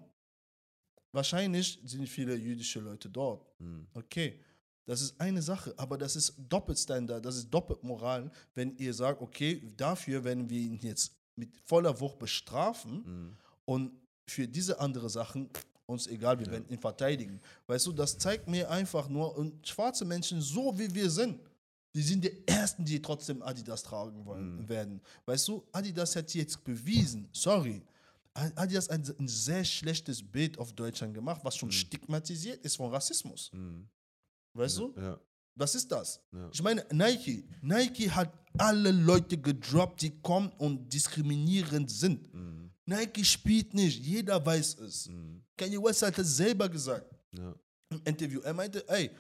Wahrscheinlich 1.14 1.80
sind 1.86 2.07
viele 2.07 2.36
jüdische 2.36 2.80
Leute 2.80 3.09
dort. 3.09 3.45
Mhm. 3.59 3.88
Okay, 3.93 4.39
das 4.86 5.01
ist 5.01 5.20
eine 5.20 5.41
Sache, 5.41 5.74
aber 5.78 5.97
das 5.97 6.16
ist 6.16 6.34
Doppelstandard, 6.49 7.24
das 7.26 7.38
ist 7.38 7.49
Doppelmoral, 7.49 8.32
wenn 8.53 8.76
ihr 8.78 8.93
sagt, 8.93 9.22
okay, 9.22 9.62
dafür 9.78 10.24
werden 10.24 10.49
wir 10.49 10.59
ihn 10.59 10.80
jetzt 10.82 11.14
mit 11.36 11.51
voller 11.66 11.97
Wucht 11.99 12.20
bestrafen 12.20 13.03
Mhm. 13.05 13.38
und 13.66 13.91
für 14.28 14.47
diese 14.47 14.80
andere 14.80 15.09
Sachen 15.09 15.49
uns 15.92 16.08
egal, 16.08 16.39
wir 16.39 16.48
werden 16.48 16.68
ihn 16.70 16.80
verteidigen. 16.80 17.39
Weißt 17.68 17.86
du, 17.88 17.92
das 17.92 18.18
zeigt 18.18 18.48
mir 18.48 18.70
einfach 18.70 19.08
nur, 19.10 19.38
und 19.38 19.68
schwarze 19.68 20.06
Menschen, 20.06 20.42
so 20.42 20.78
wie 20.78 20.94
wir 20.94 21.10
sind, 21.10 21.39
die 21.94 22.02
sind 22.02 22.24
die 22.24 22.48
Ersten, 22.48 22.86
die 22.86 23.02
trotzdem 23.02 23.42
Adidas 23.42 23.84
tragen 23.84 24.26
wollen, 24.26 24.68
werden. 24.68 25.02
Weißt 25.26 25.48
du, 25.48 25.64
Adidas 25.72 26.16
hat 26.16 26.34
jetzt 26.34 26.64
bewiesen, 26.64 27.28
sorry, 27.32 27.82
Adidas 28.34 28.89
hat 28.89 29.10
ein, 29.10 29.16
ein 29.20 29.28
sehr 29.28 29.64
schlechtes 29.66 30.24
Bild 30.24 30.58
auf 30.58 30.72
Deutschland 30.74 31.14
gemacht, 31.14 31.42
was 31.44 31.58
schon 31.58 31.72
stigmatisiert 31.72 32.64
ist 32.64 32.78
von 32.78 32.89
Rassismus. 32.89 33.52
Mhm. 33.54 33.88
Weißt 34.54 34.78
du? 34.78 34.94
Ja. 34.98 35.20
Was 35.56 35.76
ist 35.76 35.92
das? 35.92 36.22
Ja. 36.32 36.50
Ich 36.54 36.64
meine, 36.64 36.86
Nike. 36.92 37.46
Nike 37.62 38.10
hat 38.10 38.32
alle 38.58 38.92
Leute 38.92 39.38
gedroppt, 39.38 40.02
die 40.02 40.22
kommen 40.22 40.50
und 40.58 40.92
diskriminierend 40.94 41.92
sind. 41.92 42.34
Mhm. 42.34 42.70
Nike 42.86 43.24
spielt 43.24 43.74
nicht, 43.74 44.00
jeder 44.04 44.44
weiß 44.46 44.80
es. 44.80 45.08
Mhm. 45.08 45.42
Kanye 45.58 45.82
West 45.82 46.02
hat 46.02 46.18
es 46.18 46.36
selber 46.38 46.68
gesagt 46.68 47.06
Ja. 47.38 47.54
im 47.90 48.02
Interview. 48.06 48.42
Er 48.42 48.54
meinte, 48.54 48.88
ey, 48.90 49.12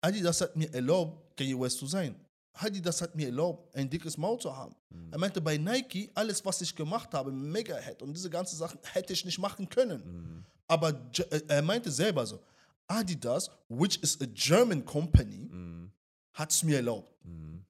Adidas 0.00 0.40
hat 0.40 0.56
mir 0.56 0.72
erlaubt, 0.72 1.36
Kanye 1.36 1.58
West 1.58 1.78
zu 1.78 1.86
sein. 1.86 2.14
Adidas 2.54 3.00
hat 3.00 3.14
mir 3.14 3.26
erlaubt, 3.26 3.74
ein 3.76 3.88
dickes 3.88 4.16
Maul 4.16 4.38
zu 4.40 4.54
haben. 4.54 4.74
Er 5.10 5.18
meinte, 5.18 5.40
bei 5.40 5.56
Nike, 5.56 6.10
alles, 6.14 6.44
was 6.44 6.60
ich 6.62 6.74
gemacht 6.74 7.12
habe, 7.14 7.30
Megahead 7.30 8.02
und 8.02 8.12
diese 8.12 8.28
ganzen 8.30 8.56
Sachen, 8.56 8.78
hätte 8.92 9.12
ich 9.12 9.24
nicht 9.24 9.38
machen 9.38 9.68
können. 9.68 10.00
Mhm. 10.04 10.44
Aber 10.66 10.88
äh, 11.30 11.40
er 11.48 11.62
meinte 11.62 11.90
selber 11.90 12.26
so, 12.26 12.40
Adidas, 12.86 13.50
which 13.68 13.98
is 14.02 14.20
a 14.20 14.26
German 14.26 14.84
company, 14.84 15.48
Mhm. 15.48 15.92
hat 16.32 16.50
es 16.50 16.62
mir 16.62 16.76
erlaubt, 16.76 17.12
Mhm. 17.24 17.64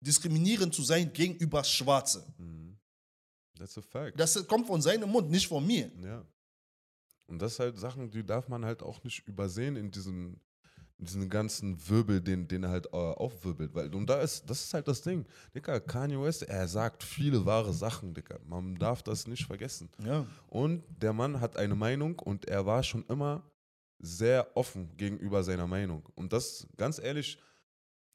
diskriminierend 0.00 0.74
zu 0.74 0.82
sein 0.82 1.12
gegenüber 1.12 1.62
Schwarze. 1.62 2.24
That's 3.58 3.76
a 3.78 3.82
fact. 3.82 4.18
Das 4.18 4.46
kommt 4.46 4.66
von 4.66 4.80
seinem 4.80 5.10
Mund, 5.10 5.30
nicht 5.30 5.46
von 5.46 5.66
mir. 5.66 5.90
Ja. 6.02 6.24
Und 7.26 7.40
das 7.40 7.58
halt 7.58 7.78
Sachen, 7.78 8.10
die 8.10 8.24
darf 8.24 8.48
man 8.48 8.64
halt 8.64 8.82
auch 8.82 9.02
nicht 9.04 9.26
übersehen 9.26 9.76
in 9.76 9.90
diesem, 9.90 10.38
in 10.98 11.06
diesem 11.06 11.28
ganzen 11.28 11.88
Wirbel, 11.88 12.20
den, 12.20 12.48
den 12.48 12.64
er 12.64 12.70
halt 12.70 12.86
äh, 12.86 12.96
aufwirbelt. 12.96 13.74
Weil, 13.74 13.94
und 13.94 14.06
da 14.06 14.20
ist, 14.20 14.48
das 14.50 14.64
ist 14.64 14.74
halt 14.74 14.88
das 14.88 15.02
Ding. 15.02 15.24
Dicker, 15.54 15.80
Kanye 15.80 16.20
West, 16.20 16.42
er 16.42 16.68
sagt 16.68 17.02
viele 17.02 17.44
wahre 17.46 17.72
Sachen, 17.72 18.14
Dicker. 18.14 18.38
Man 18.44 18.76
darf 18.76 19.02
das 19.02 19.26
nicht 19.26 19.46
vergessen. 19.46 19.88
Ja. 20.04 20.26
Und 20.48 20.84
der 21.00 21.12
Mann 21.12 21.40
hat 21.40 21.56
eine 21.56 21.74
Meinung 21.74 22.18
und 22.18 22.46
er 22.46 22.66
war 22.66 22.82
schon 22.82 23.04
immer 23.06 23.42
sehr 23.98 24.56
offen 24.56 24.96
gegenüber 24.96 25.42
seiner 25.42 25.66
Meinung. 25.66 26.08
Und 26.16 26.32
das, 26.32 26.66
ganz 26.76 26.98
ehrlich, 26.98 27.38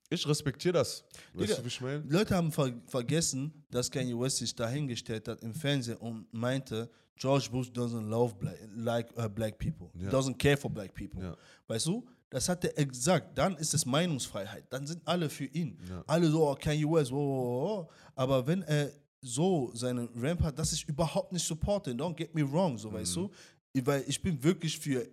ich 0.09 0.27
respektiere 0.27 0.73
das. 0.75 1.03
Weißt 1.33 1.49
Digga, 1.49 1.55
du, 1.55 1.63
wie 1.63 1.67
ich 1.67 1.81
meine? 1.81 2.03
Leute 2.07 2.35
haben 2.35 2.51
ver 2.51 2.71
vergessen, 2.85 3.51
dass 3.69 3.89
Kanye 3.91 4.17
West 4.19 4.37
sich 4.37 4.55
dahingestellt 4.55 5.27
hat 5.27 5.41
im 5.41 5.53
Fernsehen 5.53 5.97
und 5.97 6.31
meinte, 6.33 6.89
George 7.15 7.47
Bush 7.51 7.67
doesn't 7.69 8.07
love 8.07 8.35
black, 8.35 8.57
like 8.75 9.07
uh, 9.17 9.27
black 9.27 9.57
people, 9.57 9.89
Ja. 9.99 10.09
doesn't 10.09 10.37
care 10.37 10.55
for 10.57 10.69
black 10.71 10.93
people. 10.93 11.21
Ja. 11.21 11.35
Weißt 11.67 11.87
du? 11.87 12.05
Das 12.29 12.47
hat 12.49 12.63
er 12.65 12.85
gesagt. 12.85 13.37
Dann 13.37 13.55
ist 13.55 13.73
es 13.73 13.85
Meinungsfreiheit. 13.85 14.65
Dann 14.69 14.85
sind 14.85 15.01
alle 15.07 15.29
für 15.29 15.45
ihn. 15.45 15.79
Ja. 15.89 16.03
Alle 16.07 16.29
so, 16.29 16.49
oh, 16.49 16.55
Kanye 16.55 16.83
West, 16.85 17.11
oh, 17.11 17.15
oh, 17.15 17.79
oh. 17.87 17.89
aber 18.15 18.45
wenn 18.45 18.61
er 18.63 18.91
so 19.21 19.71
seinen 19.73 20.09
Ramp 20.15 20.41
hat, 20.43 20.59
das 20.59 20.71
ist 20.73 20.87
überhaupt 20.87 21.31
nicht 21.33 21.45
supporten. 21.45 21.97
Don't 21.99 22.13
get 22.15 22.35
me 22.35 22.43
wrong, 22.49 22.77
so 22.77 22.91
weißt 22.93 23.17
Mhm. 23.17 23.29
du? 23.73 23.85
Weil 23.85 24.03
ich 24.07 24.21
bin 24.21 24.41
wirklich 24.43 24.77
für 24.77 25.07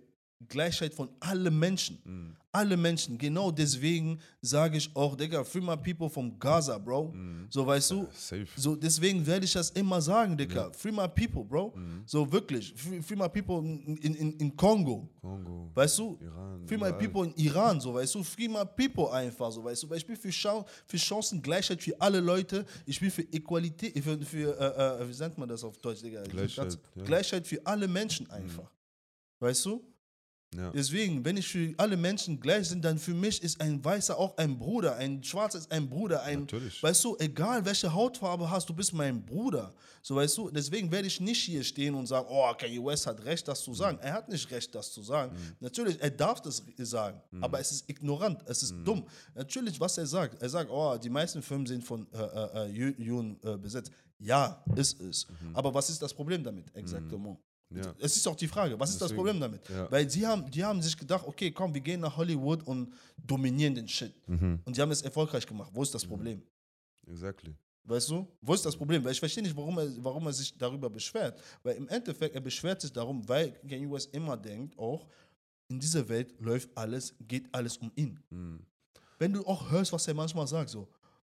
Gleichheit 0.47 0.93
von 0.93 1.09
allen 1.19 1.57
Menschen. 1.57 1.99
Mhm. 2.03 2.35
Alle 2.51 2.77
Menschen. 2.77 3.17
Genau 3.17 3.51
deswegen 3.51 4.19
sage 4.41 4.77
ich 4.77 4.89
auch, 4.95 5.15
Digga, 5.15 5.43
free 5.43 5.61
my 5.61 5.75
people 5.75 6.09
from 6.09 6.39
Gaza, 6.39 6.77
Bro. 6.77 7.13
So, 7.49 7.67
weißt 7.67 7.91
du? 7.91 8.07
Safe. 8.13 8.47
So, 8.55 8.75
deswegen 8.75 9.25
werde 9.25 9.45
ich 9.45 9.53
das 9.53 9.71
immer 9.71 10.01
sagen, 10.01 10.37
Digga. 10.37 10.71
Free 10.71 10.91
my 10.91 11.07
people, 11.07 11.43
Bro. 11.43 11.73
Mhm. 11.75 12.03
So, 12.05 12.31
wirklich. 12.31 12.73
Free, 12.75 13.01
free 13.01 13.15
my 13.15 13.27
people 13.27 13.57
in, 13.57 13.97
in, 13.97 14.31
in, 14.39 14.55
Kongo. 14.55 15.09
Kongo, 15.21 15.71
Weißt 15.73 15.99
du? 15.99 16.17
Iran. 16.21 16.65
Free 16.67 16.77
my 16.77 16.87
überall. 16.87 16.97
people 16.97 17.25
in 17.25 17.33
Iran, 17.45 17.79
so 17.81 17.93
weißt 17.93 18.15
du, 18.15 18.23
free 18.23 18.47
my 18.47 18.63
people 18.65 19.11
einfach, 19.11 19.51
so 19.51 19.63
weißt 19.63 19.83
du, 19.83 19.89
weil 19.89 19.97
ich 19.97 20.05
bin 20.05 20.15
für, 20.15 20.29
Chance, 20.29 20.65
für 20.87 20.97
Chancengleichheit 20.97 21.81
für 21.81 21.99
alle 21.99 22.19
Leute, 22.19 22.65
ich 22.85 22.99
bin 22.99 23.11
für 23.11 23.21
Equalität, 23.21 24.01
für, 24.03 24.19
für 24.21 24.59
äh, 24.59 25.03
äh, 25.03 25.09
wie 25.09 25.19
nennt 25.21 25.37
man 25.37 25.49
das 25.49 25.63
auf 25.63 25.77
Deutsch, 25.77 26.01
Digga? 26.01 26.23
Gleichheit, 26.23 26.79
ja. 26.95 27.03
Gleichheit 27.03 27.47
für 27.47 27.65
alle 27.65 27.87
Menschen 27.87 28.29
einfach. 28.29 28.71
Weißt 29.39 29.65
du? 29.65 29.83
Ja. 30.53 30.71
Deswegen, 30.71 31.25
wenn 31.25 31.35
ich 31.35 31.47
für 31.49 31.73
alle 31.77 31.97
Menschen 31.97 32.39
gleich 32.39 32.69
sind, 32.69 32.85
dann 32.85 32.97
für 32.97 33.13
mich 33.13 33.43
ist 33.43 33.59
ein 33.59 33.83
Weißer 33.83 34.17
auch 34.17 34.37
ein 34.37 34.57
Bruder, 34.57 34.95
ein 34.95 35.21
Schwarzer 35.21 35.57
ist 35.57 35.69
ein 35.69 35.89
Bruder, 35.89 36.23
ein, 36.23 36.41
Natürlich. 36.41 36.81
weißt 36.81 37.03
du, 37.03 37.17
egal 37.19 37.65
welche 37.65 37.93
Hautfarbe 37.93 38.49
hast, 38.49 38.69
du 38.69 38.73
bist 38.73 38.93
mein 38.93 39.25
Bruder, 39.25 39.73
so 40.01 40.15
weißt 40.15 40.37
du, 40.37 40.49
deswegen 40.51 40.89
werde 40.91 41.07
ich 41.09 41.19
nicht 41.19 41.41
hier 41.43 41.61
stehen 41.61 41.93
und 41.93 42.05
sagen, 42.05 42.27
oh, 42.29 42.53
Kanye 42.57 42.81
West 42.85 43.05
hat 43.05 43.25
recht, 43.25 43.45
das 43.49 43.63
zu 43.63 43.71
Mhm. 43.71 43.75
sagen. 43.75 43.99
Er 44.01 44.13
hat 44.13 44.29
nicht 44.29 44.49
recht, 44.49 44.73
das 44.73 44.93
zu 44.93 45.01
sagen. 45.03 45.35
Natürlich, 45.59 45.99
er 46.01 46.11
darf 46.11 46.39
das 46.41 46.63
sagen, 46.77 47.21
Mhm. 47.31 47.43
aber 47.43 47.59
es 47.59 47.71
ist 47.73 47.89
ignorant, 47.89 48.41
es 48.45 48.63
ist 48.63 48.75
dumm. 48.85 49.05
Natürlich, 49.33 49.77
was 49.81 49.97
er 49.97 50.05
sagt, 50.05 50.41
er 50.41 50.47
sagt, 50.49 50.69
oh, 50.71 50.95
die 50.97 51.09
meisten 51.09 51.41
Firmen 51.41 51.65
sind 51.67 51.83
von 51.83 52.07
äh, 52.13 52.17
äh, 52.17 52.69
äh, 52.69 52.71
Ju- 52.71 53.01
Juden 53.01 53.37
äh, 53.43 53.57
besetzt. 53.57 53.91
Ja, 54.19 54.63
ist 54.77 55.01
es. 55.01 55.27
Aber 55.53 55.73
was 55.73 55.89
ist 55.89 56.01
das 56.01 56.13
Problem 56.13 56.41
damit? 56.41 56.73
Exactement. 56.73 57.37
Mhm. 57.69 57.77
Ja. 57.83 57.95
Es 57.99 58.15
ist 58.15 58.27
auch 58.27 58.35
die 58.35 58.47
Frage, 58.47 58.79
was 58.79 58.91
ist 58.91 59.01
das 59.01 59.09
Deswegen, 59.09 59.17
Problem 59.17 59.39
damit? 59.39 59.69
ja. 59.69 59.91
Weil 59.91 60.09
sie 60.09 60.25
haben, 60.25 60.49
die 60.49 60.63
haben 60.63 60.81
sich 60.81 60.97
gedacht, 60.97 61.25
okay, 61.27 61.51
komm, 61.51 61.73
wir 61.73 61.81
gehen 61.81 61.99
nach 61.99 62.15
Hollywood 62.15 62.63
und 62.67 62.93
dominieren 63.17 63.75
den 63.75 63.87
Shit. 63.87 64.13
Mhm. 64.27 64.59
Und 64.63 64.75
sie 64.75 64.81
haben 64.81 64.91
es 64.91 65.01
erfolgreich 65.01 65.45
gemacht. 65.45 65.71
Wo 65.73 65.81
ist 65.83 65.93
das 65.93 66.05
Problem? 66.05 66.41
Exactly. 67.07 67.55
Weißt 67.83 68.09
du? 68.09 68.27
Wo 68.41 68.53
ist 68.53 68.65
das 68.65 68.75
Problem? 68.75 69.03
Weil 69.03 69.11
ich 69.11 69.19
verstehe 69.19 69.43
nicht, 69.43 69.55
warum 69.55 69.77
er, 69.77 69.87
warum 70.03 70.25
er 70.25 70.33
sich 70.33 70.57
darüber 70.57 70.89
beschwert. 70.89 71.39
Weil 71.61 71.75
im 71.75 71.87
Endeffekt, 71.87 72.33
er 72.33 72.41
beschwert 72.41 72.81
sich 72.81 72.91
darum, 72.91 73.27
weil 73.27 73.51
Kanye 73.69 73.89
West 73.91 74.13
immer 74.13 74.35
denkt, 74.35 74.77
auch 74.77 75.07
in 75.67 75.79
dieser 75.79 76.07
Welt 76.09 76.33
läuft 76.39 76.69
alles, 76.75 77.13
geht 77.27 77.47
alles 77.53 77.77
um 77.77 77.91
ihn. 77.95 78.19
Mhm. 78.29 78.65
Wenn 79.19 79.33
du 79.33 79.45
auch 79.45 79.69
hörst, 79.69 79.93
was 79.93 80.07
er 80.07 80.13
manchmal 80.13 80.47
sagt, 80.47 80.69
so, 80.69 80.87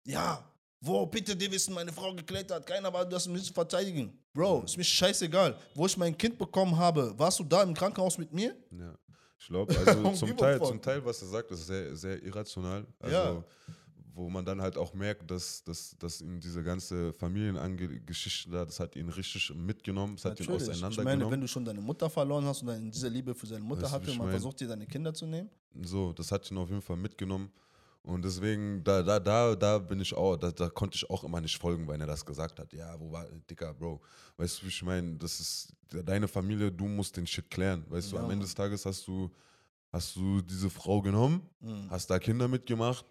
ja, 0.05 0.47
wo 0.79 1.05
Peter 1.07 1.35
Davison 1.35 1.73
meine 1.73 1.91
Frau 1.91 2.13
geklärt 2.13 2.51
hat, 2.51 2.65
keiner 2.65 2.91
war 2.93 3.05
das 3.05 3.27
mich 3.27 3.43
zu 3.45 3.53
verteidigen. 3.53 4.17
Bro, 4.33 4.63
ist 4.63 4.77
mir 4.77 4.83
scheißegal. 4.83 5.55
Wo 5.75 5.85
ich 5.85 5.95
mein 5.95 6.17
Kind 6.17 6.37
bekommen 6.37 6.75
habe, 6.77 7.13
warst 7.17 7.39
du 7.39 7.43
da 7.43 7.61
im 7.63 7.73
Krankenhaus 7.73 8.17
mit 8.17 8.33
mir? 8.33 8.55
Ja. 8.71 8.95
Ich 9.39 9.47
glaube, 9.47 9.77
also 9.77 10.11
zum 10.13 10.35
Teil, 10.37 10.59
zum 10.61 10.81
Teil, 10.81 11.05
was 11.05 11.21
er 11.21 11.27
sagt, 11.27 11.51
ist 11.51 11.67
sehr, 11.67 11.95
sehr 11.95 12.21
irrational. 12.23 12.85
Also, 12.99 13.15
Ja. 13.15 13.43
wo 14.15 14.29
man 14.29 14.43
dann 14.45 14.61
halt 14.61 14.77
auch 14.77 14.93
merkt, 14.93 15.29
dass, 15.29 15.63
dass, 15.63 15.95
dass 15.99 16.21
ihn 16.21 16.39
diese 16.39 16.63
ganze 16.63 17.13
Familiengeschichte 17.13 18.49
da, 18.49 18.65
das 18.65 18.79
hat 18.79 18.95
ihn 18.95 19.09
richtig 19.09 19.53
mitgenommen, 19.55 20.15
das 20.15 20.25
hat 20.25 20.39
ihn 20.39 20.43
Ich 20.43 20.49
meine, 20.49 20.61
auseinandergenommen. 20.71 21.31
wenn 21.31 21.41
du 21.41 21.47
schon 21.47 21.65
deine 21.65 21.81
Mutter 21.81 22.09
verloren 22.09 22.45
hast 22.45 22.61
und 22.61 22.67
dann 22.67 22.89
diese 22.89 23.09
Liebe 23.09 23.35
für 23.35 23.45
seine 23.47 23.63
Mutter 23.63 23.83
Weißt 23.83 23.91
hatte 23.93 24.07
man 24.11 24.17
mein? 24.19 24.29
versucht 24.31 24.59
dir 24.61 24.67
deine 24.67 24.87
Kinder 24.87 25.13
zu 25.13 25.25
nehmen. 25.27 25.49
So, 25.83 26.11
das 26.13 26.31
hat 26.31 26.49
ihn 26.49 26.57
auf 26.57 26.69
jeden 26.69 26.81
Fall 26.81 26.97
mitgenommen. 26.97 27.51
Und 28.05 28.23
deswegen, 28.25 28.83
da, 28.83 29.01
da, 29.01 29.17
da, 29.19 29.55
da 29.55 29.77
bin 29.79 30.01
ich 30.01 30.13
auch, 30.13 30.35
da, 30.35 30.51
da 30.51 30.69
konnte 30.69 30.97
ich 30.97 31.09
auch 31.09 31.23
immer 31.23 31.39
nicht 31.39 31.57
folgen, 31.57 31.87
wenn 31.87 32.01
er 32.01 32.07
das 32.07 32.25
gesagt 32.25 32.59
hat. 32.59 32.73
Ja, 32.73 32.99
wo 32.99 33.11
war, 33.11 33.25
dicker 33.49 33.73
Bro. 33.73 34.01
Weißt 34.35 34.61
du, 34.61 34.65
wie 34.65 34.69
ich 34.69 34.83
meine, 34.83 35.15
das 35.15 35.39
ist 35.39 35.73
deine 35.89 36.27
Familie, 36.27 36.69
du 36.69 36.85
musst 36.85 37.15
den 37.15 37.25
Shit 37.25 37.49
klären. 37.49 37.85
Weißt 37.87 38.11
du, 38.11 38.17
Ja, 38.17 38.23
am 38.23 38.29
Ende 38.31 38.45
des 38.45 38.53
Tages 38.53 38.85
hast 38.85 39.07
du, 39.07 39.31
hast 39.89 40.15
du 40.17 40.41
diese 40.41 40.69
Frau 40.69 41.01
genommen, 41.01 41.41
Mhm. 41.61 41.89
hast 41.89 42.09
da 42.09 42.19
Kinder 42.19 42.47
mitgemacht 42.47 43.05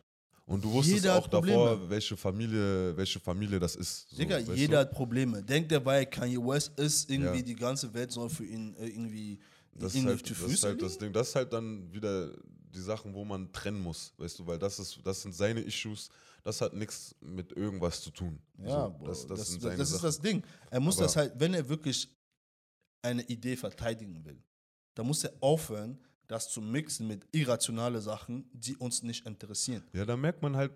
Und 0.44 0.62
du 0.62 0.70
wusstest 0.72 1.04
Jeder 1.04 1.14
auch 1.16 1.28
davor, 1.28 1.88
welche 1.88 2.16
Familie, 2.16 2.94
welche 2.96 3.18
Familie 3.20 3.58
das 3.60 3.76
ist. 3.76 4.10
So, 4.10 4.16
Digga, 4.18 4.38
jeder 4.38 4.74
du? 4.74 4.80
hat 4.80 4.90
Probleme. 4.90 5.42
Denkt 5.42 5.70
der, 5.70 5.82
weil 5.86 6.04
Kanye 6.04 6.36
West 6.38 6.78
ist, 6.78 7.08
irgendwie 7.08 7.38
Ja. 7.38 7.42
die 7.44 7.54
ganze 7.54 7.94
Welt 7.94 8.10
soll 8.10 8.28
für 8.28 8.44
ihn 8.44 8.74
äh, 8.74 8.88
irgendwie, 8.88 9.38
Das 9.72 9.94
ist, 9.94 10.04
halt, 10.04 10.26
zu 10.26 10.34
das 10.34 10.52
ist 10.52 10.64
halt 10.64 10.82
das? 10.82 10.98
Ding. 10.98 11.12
Das 11.12 11.28
ist 11.28 11.36
halt 11.36 11.50
dann 11.52 11.90
wieder 11.94 12.32
die 12.74 12.80
Sachen, 12.80 13.12
wo 13.14 13.24
man 13.24 13.52
trennen 13.52 13.80
muss, 13.82 14.12
weißt 14.16 14.38
du, 14.38 14.46
weil 14.46 14.58
das 14.58 14.78
ist, 14.78 14.98
das 15.04 15.22
sind 15.22 15.34
seine 15.34 15.60
Issues, 15.60 16.08
das 16.42 16.60
hat 16.60 16.72
nichts 16.74 17.14
mit 17.20 17.52
irgendwas 17.52 18.00
zu 18.00 18.10
tun. 18.10 18.40
Ja, 18.58 18.86
so, 18.98 19.06
das, 19.06 19.26
das, 19.26 19.58
das, 19.58 19.76
das, 19.76 19.90
ist 19.92 20.02
das 20.04 20.18
Ding. 20.20 20.42
Er 20.70 20.80
muss 20.80 20.96
Aber- 20.96 21.04
das 21.06 21.16
halt, 21.16 21.32
wenn 21.38 21.54
er 21.54 21.68
wirklich 21.68 22.08
eine 23.02 23.22
Idee 23.22 23.56
verteidigen 23.56 24.24
will, 24.24 24.42
dann 24.94 25.06
muss 25.06 25.24
er 25.24 25.32
aufhören, 25.40 25.98
das 26.28 26.50
zu 26.50 26.60
mixen 26.60 27.06
mit 27.06 27.26
irrationale 27.32 28.00
Sachen, 28.00 28.48
die 28.52 28.76
uns 28.76 29.02
nicht 29.02 29.26
interessieren. 29.26 29.84
Ja, 29.92 30.04
da 30.06 30.16
merkt 30.16 30.40
man 30.42 30.56
halt, 30.56 30.72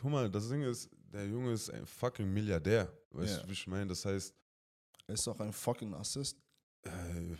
guck 0.00 0.10
mal, 0.10 0.30
das 0.30 0.48
Ding 0.48 0.62
ist, 0.62 0.88
der 1.12 1.26
Junge 1.26 1.52
ist 1.52 1.70
ein 1.70 1.86
fucking 1.86 2.32
Milliardär. 2.32 2.92
Weißt 3.10 3.36
Ja. 3.38 3.42
du, 3.42 3.48
wie 3.48 3.52
ich 3.52 3.66
meine? 3.66 3.86
Das 3.88 4.04
heißt, 4.04 4.34
Er 5.06 5.14
ist 5.14 5.28
auch 5.28 5.38
ein 5.40 5.52
fucking 5.52 5.92
Assist. 5.94 6.38
Äh, 6.86 7.36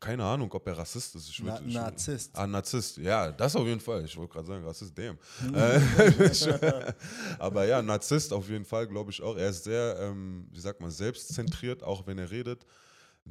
keine 0.00 0.24
Ahnung, 0.24 0.52
ob 0.52 0.66
er 0.66 0.78
Rassist 0.78 1.14
ist. 1.14 1.28
Ich 1.28 1.42
Na, 1.42 1.60
Narzisst. 1.60 2.36
Ah, 2.36 2.46
Narzisst, 2.46 2.98
ja, 2.98 3.30
das 3.32 3.56
auf 3.56 3.66
jeden 3.66 3.80
Fall. 3.80 4.04
Ich 4.04 4.16
wollte 4.16 4.32
gerade 4.32 4.46
sagen, 4.46 4.64
Rassist, 4.64 4.96
damn. 4.96 5.18
Mhm. 5.42 5.54
Äh, 5.54 6.94
Aber 7.38 7.66
ja, 7.66 7.82
Narzisst 7.82 8.32
auf 8.32 8.48
jeden 8.48 8.64
Fall, 8.64 8.86
glaube 8.86 9.10
ich 9.10 9.22
auch. 9.22 9.36
Er 9.36 9.50
ist 9.50 9.64
sehr, 9.64 9.96
ähm, 10.00 10.46
wie 10.52 10.60
sagt 10.60 10.80
man, 10.80 10.90
selbstzentriert, 10.90 11.82
auch 11.82 12.06
wenn 12.06 12.18
er 12.18 12.30
redet. 12.30 12.64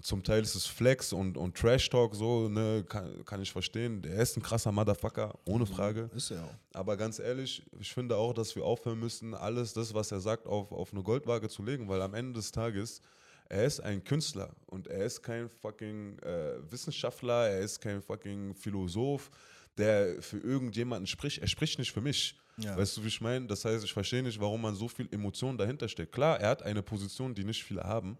Zum 0.01 0.23
Teil 0.23 0.41
ist 0.41 0.55
es 0.55 0.65
Flex 0.65 1.13
und, 1.13 1.37
und 1.37 1.55
Trash-Talk, 1.55 2.15
so, 2.15 2.49
ne, 2.49 2.83
kann, 2.87 3.23
kann 3.23 3.41
ich 3.41 3.51
verstehen. 3.51 4.03
Er 4.03 4.21
ist 4.21 4.35
ein 4.35 4.43
krasser 4.43 4.71
Motherfucker, 4.71 5.33
ohne 5.45 5.65
Frage. 5.65 6.09
Ist 6.13 6.31
er 6.31 6.43
auch. 6.43 6.53
Aber 6.73 6.97
ganz 6.97 7.19
ehrlich, 7.19 7.63
ich 7.79 7.93
finde 7.93 8.17
auch, 8.17 8.33
dass 8.33 8.55
wir 8.57 8.65
aufhören 8.65 8.99
müssen, 8.99 9.33
alles 9.33 9.71
das, 9.71 9.93
was 9.93 10.11
er 10.11 10.19
sagt, 10.19 10.47
auf, 10.47 10.71
auf 10.73 10.91
eine 10.91 11.01
Goldwaage 11.01 11.47
zu 11.47 11.63
legen, 11.63 11.87
weil 11.87 12.01
am 12.01 12.13
Ende 12.13 12.33
des 12.33 12.51
Tages, 12.51 13.01
er 13.49 13.65
ist 13.65 13.79
ein 13.79 14.03
Künstler 14.03 14.55
und 14.67 14.87
er 14.87 15.05
ist 15.05 15.21
kein 15.21 15.49
fucking 15.49 16.19
äh, 16.19 16.71
Wissenschaftler, 16.71 17.49
er 17.49 17.59
ist 17.59 17.79
kein 17.79 18.01
fucking 18.01 18.55
Philosoph, 18.55 19.29
der 19.77 20.21
für 20.21 20.37
irgendjemanden 20.37 21.07
spricht. 21.07 21.39
Er 21.39 21.47
spricht 21.47 21.79
nicht 21.79 21.91
für 21.91 22.01
mich. 22.01 22.37
Ja. 22.57 22.77
Weißt 22.77 22.95
du, 22.95 23.03
wie 23.03 23.09
ich 23.09 23.19
meine? 23.19 23.47
Das 23.47 23.65
heißt, 23.65 23.83
ich 23.83 23.91
verstehe 23.91 24.23
nicht, 24.23 24.39
warum 24.39 24.61
man 24.61 24.75
so 24.75 24.87
viel 24.87 25.09
Emotion 25.11 25.57
dahinter 25.57 25.89
steckt. 25.89 26.13
Klar, 26.13 26.39
er 26.39 26.49
hat 26.49 26.63
eine 26.63 26.81
Position, 26.81 27.35
die 27.35 27.43
nicht 27.43 27.63
viele 27.63 27.83
haben. 27.83 28.17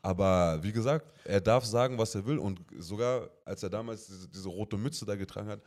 Aber 0.00 0.62
wie 0.62 0.72
gesagt, 0.72 1.12
er 1.24 1.40
darf 1.40 1.64
sagen, 1.64 1.98
was 1.98 2.14
er 2.14 2.24
will. 2.24 2.38
Und 2.38 2.60
sogar, 2.78 3.28
als 3.44 3.62
er 3.62 3.70
damals 3.70 4.06
diese, 4.06 4.28
diese 4.28 4.48
rote 4.48 4.76
Mütze 4.76 5.04
da 5.04 5.16
getragen 5.16 5.48
hat, 5.48 5.60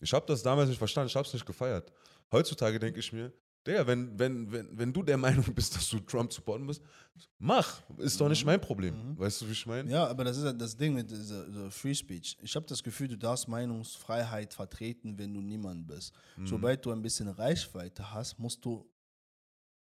ich 0.00 0.12
habe 0.12 0.26
das 0.26 0.42
damals 0.42 0.68
nicht 0.68 0.78
verstanden, 0.78 1.08
ich 1.08 1.16
habe 1.16 1.26
es 1.26 1.32
nicht 1.32 1.46
gefeiert. 1.46 1.92
Heutzutage 2.32 2.78
denke 2.78 3.00
ich 3.00 3.12
mir, 3.12 3.32
Digga, 3.66 3.86
wenn, 3.86 4.18
wenn, 4.18 4.50
wenn, 4.50 4.78
wenn 4.78 4.92
du 4.92 5.02
der 5.02 5.16
Meinung 5.44 5.44
bist, 5.54 5.74
dass 5.76 5.88
du 5.90 5.98
Trump 6.00 6.32
supporten 6.32 6.64
musst, 6.64 6.82
mach. 7.38 7.82
Ist 7.98 8.18
doch 8.20 8.28
nicht 8.28 8.44
mein 8.46 8.60
Problem. 8.60 9.18
Weißt 9.18 9.42
du, 9.42 9.48
wie 9.48 9.52
ich 9.52 9.66
meine? 9.66 9.90
Ja, 9.90 10.06
aber 10.06 10.24
das 10.24 10.38
ist 10.38 10.44
halt 10.44 10.60
das 10.60 10.74
Ding 10.76 10.94
mit 10.94 11.10
dieser, 11.10 11.70
Free 11.70 11.94
Speech. 11.94 12.38
Ich 12.40 12.56
habe 12.56 12.64
das 12.66 12.82
Gefühl, 12.82 13.08
du 13.08 13.18
darfst 13.18 13.48
Meinungsfreiheit 13.48 14.54
vertreten, 14.54 15.18
wenn 15.18 15.34
du 15.34 15.40
niemand 15.42 15.86
bist. 15.86 16.12
Mhm. 16.36 16.46
Sobald 16.46 16.84
du 16.86 16.90
ein 16.90 17.02
bisschen 17.02 17.28
Reichweite 17.28 18.12
hast, 18.14 18.38
musst 18.38 18.64
du 18.64 18.88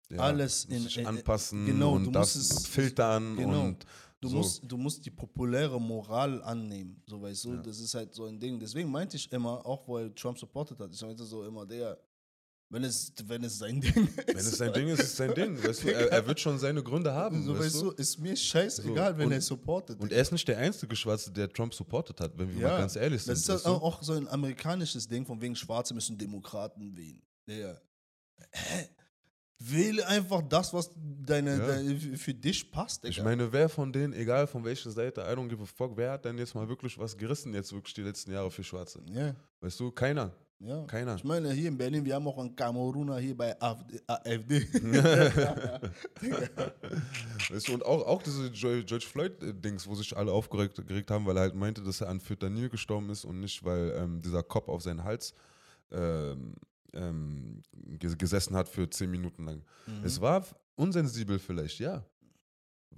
Ja, 0.10 0.18
alles 0.20 0.68
musst 0.68 0.78
in- 0.78 0.84
dich 0.84 0.98
in- 0.98 1.06
anpassen 1.08 1.66
genau, 1.66 1.94
und 1.96 2.06
du 2.06 2.12
das 2.12 2.36
musst 2.36 2.52
es- 2.52 2.68
filtern 2.68 3.38
genau. 3.38 3.62
und 3.66 3.86
Du, 4.22 4.28
so. 4.28 4.36
musst, 4.36 4.62
du 4.70 4.76
musst 4.76 5.06
die 5.06 5.12
populäre 5.12 5.80
Moral 5.80 6.44
annehmen, 6.44 7.02
so 7.06 7.22
weißt 7.22 7.46
du, 7.46 7.56
das 7.62 7.80
ist 7.80 7.94
halt 7.94 8.14
so 8.14 8.26
ein 8.26 8.38
Ding. 8.38 8.60
Deswegen 8.60 8.92
meinte 8.92 9.16
ich 9.16 9.32
immer, 9.32 9.66
auch 9.66 9.88
er 9.98 10.14
Trump 10.14 10.38
supportet 10.38 10.78
hat, 10.82 10.94
ich 10.94 11.02
meinte 11.02 11.24
so 11.24 11.46
immer, 11.46 11.66
der, 11.66 11.98
wenn 12.72 12.84
es, 12.84 13.12
wenn 13.26 13.44
es 13.44 13.58
sein 13.58 13.82
Ding 13.82 14.06
ist. 14.08 14.28
Wenn 14.28 14.36
es 14.38 14.58
sein 14.58 14.74
Ding 14.74 14.88
ist, 14.90 15.00
ist 15.00 15.06
es 15.12 15.18
sein 15.18 15.34
Ding. 15.34 15.64
Weißt 15.64 15.84
du, 15.84 15.88
er, 15.94 16.12
er 16.12 16.28
wird 16.28 16.40
schon 16.40 16.58
seine 16.60 16.84
Gründe 16.84 17.12
haben. 17.14 17.44
so, 17.44 17.58
weißt 17.58 17.82
du? 17.82 17.92
ist 17.92 18.20
mir 18.20 18.36
scheißegal, 18.36 19.14
So, 19.14 19.18
wenn 19.18 19.26
und- 19.28 19.32
er 19.34 19.42
supportet. 19.42 20.00
Und 20.00 20.12
er 20.12 20.22
ist 20.22 20.32
nicht 20.32 20.48
der 20.48 20.58
einzige 20.60 20.96
Schwarze, 20.96 21.32
der 21.32 21.50
Trump 21.52 21.74
supportet 21.74 22.20
hat, 22.22 22.38
wenn 22.38 22.50
wir 22.56 22.68
mal 22.68 22.78
ganz 22.80 22.96
ehrlich 22.96 23.24
sind. 23.24 23.32
Das 23.34 23.40
ist 23.42 23.50
weißt 23.50 23.66
du? 23.66 23.70
auch, 23.70 24.04
so 24.04 24.14
ein 24.14 24.28
amerikanisches 24.28 25.08
Ding, 25.08 25.26
von 25.26 25.42
wegen 25.42 25.56
Schwarze 25.56 25.94
müssen 25.94 26.18
Demokraten 26.18 26.96
wählen. 26.96 27.22
Der, 27.48 27.82
hä? 28.52 28.90
Wähle 29.62 30.08
einfach 30.08 30.42
das, 30.48 30.72
was 30.74 30.90
deine, 30.96 31.58
Ja. 31.58 31.68
deine, 31.68 32.00
für- 32.18 32.34
dich 32.34 32.72
passt. 32.72 33.04
Ich 33.04 33.16
Digga. 33.16 33.26
meine, 33.26 33.52
wer 33.52 33.68
von 33.68 33.92
denen, 33.92 34.14
egal 34.14 34.48
von 34.48 34.64
welcher 34.64 34.90
Seite, 34.90 35.20
I 35.22 35.34
don't 35.36 35.50
give 35.50 35.62
a 35.62 35.66
fuck, 35.66 35.98
wer 35.98 36.12
hat 36.12 36.24
denn 36.24 36.38
jetzt 36.38 36.56
mal 36.56 36.70
wirklich 36.70 36.98
was 36.98 37.18
gerissen 37.18 37.54
jetzt 37.54 37.74
wirklich 37.74 37.94
die 37.94 38.04
letzten 38.04 38.32
Jahre 38.32 38.50
für 38.52 38.64
Schwarze? 38.64 39.02
ja, 39.12 39.36
Weißt 39.60 39.78
du, 39.82 39.92
keiner. 39.92 40.32
Ja. 40.60 40.84
Keiner. 40.86 41.16
Ich 41.16 41.24
meine, 41.24 41.52
hier 41.52 41.70
in 41.70 41.78
Berlin, 41.78 42.04
wir 42.06 42.16
haben 42.16 42.28
auch 42.28 42.38
einen 42.38 42.56
Kameruner 42.56 43.18
hier 43.20 43.36
bei 43.38 43.56
AfD. 43.60 44.68
Weißt 47.50 47.68
du, 47.68 47.74
und 47.74 47.86
auch, 47.86 48.06
auch 48.06 48.22
diese 48.22 48.52
George 48.52 49.06
Floyd-Dings, 49.08 49.88
wo 49.88 49.96
sich 49.96 50.16
alle 50.16 50.32
aufgeregt 50.32 50.76
geregt 50.88 51.12
haben, 51.12 51.26
weil 51.26 51.38
er 51.38 51.42
halt 51.42 51.56
meinte, 51.56 51.82
dass 51.84 52.02
er 52.02 52.10
an 52.10 52.20
Fentanyl 52.20 52.70
gestorben 52.70 53.10
ist 53.10 53.26
und 53.26 53.40
nicht, 53.40 53.64
weil 53.64 53.94
ähm, 53.98 54.22
dieser 54.22 54.44
Kopf 54.44 54.68
auf 54.68 54.82
seinen 54.82 55.04
Hals 55.04 55.34
ähm, 55.92 56.54
ähm, 56.94 57.62
ges- 57.98 58.18
gesessen 58.18 58.56
hat 58.56 58.70
für 58.70 58.90
zehn 58.90 59.10
Minuten 59.10 59.46
lang. 59.46 59.62
Mhm. 59.88 60.04
Es 60.04 60.22
war 60.22 60.46
unsensibel 60.76 61.40
vielleicht, 61.40 61.80
ja. 61.80 62.04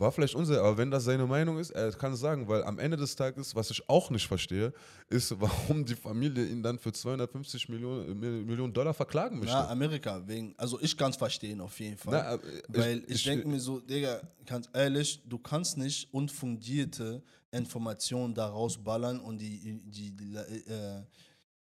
War 0.02 0.12
vielleicht 0.12 0.34
unsensibel, 0.34 0.66
aber 0.66 0.78
wenn 0.80 0.90
das 0.90 1.04
seine 1.04 1.28
Meinung 1.28 1.60
ist, 1.60 1.70
er 1.70 1.92
kann 1.92 2.14
es 2.14 2.20
sagen, 2.20 2.48
weil 2.48 2.64
am 2.64 2.80
Ende 2.80 2.98
des 2.98 3.16
Tages, 3.16 3.54
was 3.54 3.70
ich 3.70 3.88
auch 3.88 4.10
nicht 4.10 4.28
verstehe, 4.28 4.74
ist, 5.10 5.34
warum 5.40 5.86
die 5.86 5.94
Familie 5.96 6.44
ihn 6.44 6.64
dann 6.64 6.80
für 6.80 6.92
250 6.92 7.70
Millionen, 7.70 8.20
Mil- 8.20 8.44
Millionen 8.44 8.74
Dollar 8.74 8.96
verklagen 8.96 9.38
möchte. 9.38 9.54
Na, 9.54 9.70
Amerika, 9.70 10.28
wegen, 10.28 10.56
also 10.58 10.82
ich 10.82 10.98
kann 10.98 11.12
es 11.12 11.18
verstehen 11.18 11.62
auf 11.62 11.80
jeden 11.80 11.98
Fall. 11.98 12.14
Na, 12.14 12.34
äh, 12.34 12.40
Weil 12.70 13.04
ich, 13.08 13.24
denke 13.24 13.48
mir 13.48 13.60
so, 13.60 13.80
Digga, 13.80 14.22
ganz 14.44 14.68
ehrlich, 14.74 15.22
du 15.24 15.38
kannst 15.38 15.78
nicht 15.78 16.12
unfundierte 16.12 17.22
Informationen 17.52 18.34
daraus 18.34 18.84
ballern 18.84 19.20
und 19.20 19.38
die, 19.38 19.82
die, 19.86 20.18
die, 20.18 20.36
äh, 20.36 21.04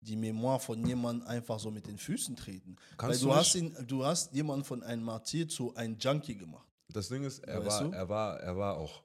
die 0.01 0.15
Memoir 0.15 0.59
von 0.59 0.83
jemandem 0.83 1.27
einfach 1.27 1.59
so 1.59 1.69
mit 1.69 1.85
den 1.85 1.99
Füßen 1.99 2.35
treten. 2.35 2.77
Kannst 2.97 3.21
Weil 3.21 3.27
du 3.27 3.31
du 3.31 3.35
hast, 3.35 3.55
ihn, 3.55 3.75
du 3.87 4.03
hast 4.03 4.33
jemanden 4.33 4.65
von 4.65 4.81
einem 4.81 5.03
Martyr 5.03 5.47
zu 5.47 5.75
einem 5.75 5.97
Junkie 5.99 6.35
gemacht. 6.35 6.72
Das 6.93 7.09
Ding 7.09 7.23
ist, 7.23 7.39
er 7.39 7.65
Weißt 7.65 7.81
war, 7.81 7.83
du? 7.89 7.91
er 7.95 8.09
war, 8.09 8.39
er 8.39 8.57
war 8.57 8.77
auch. 8.77 9.03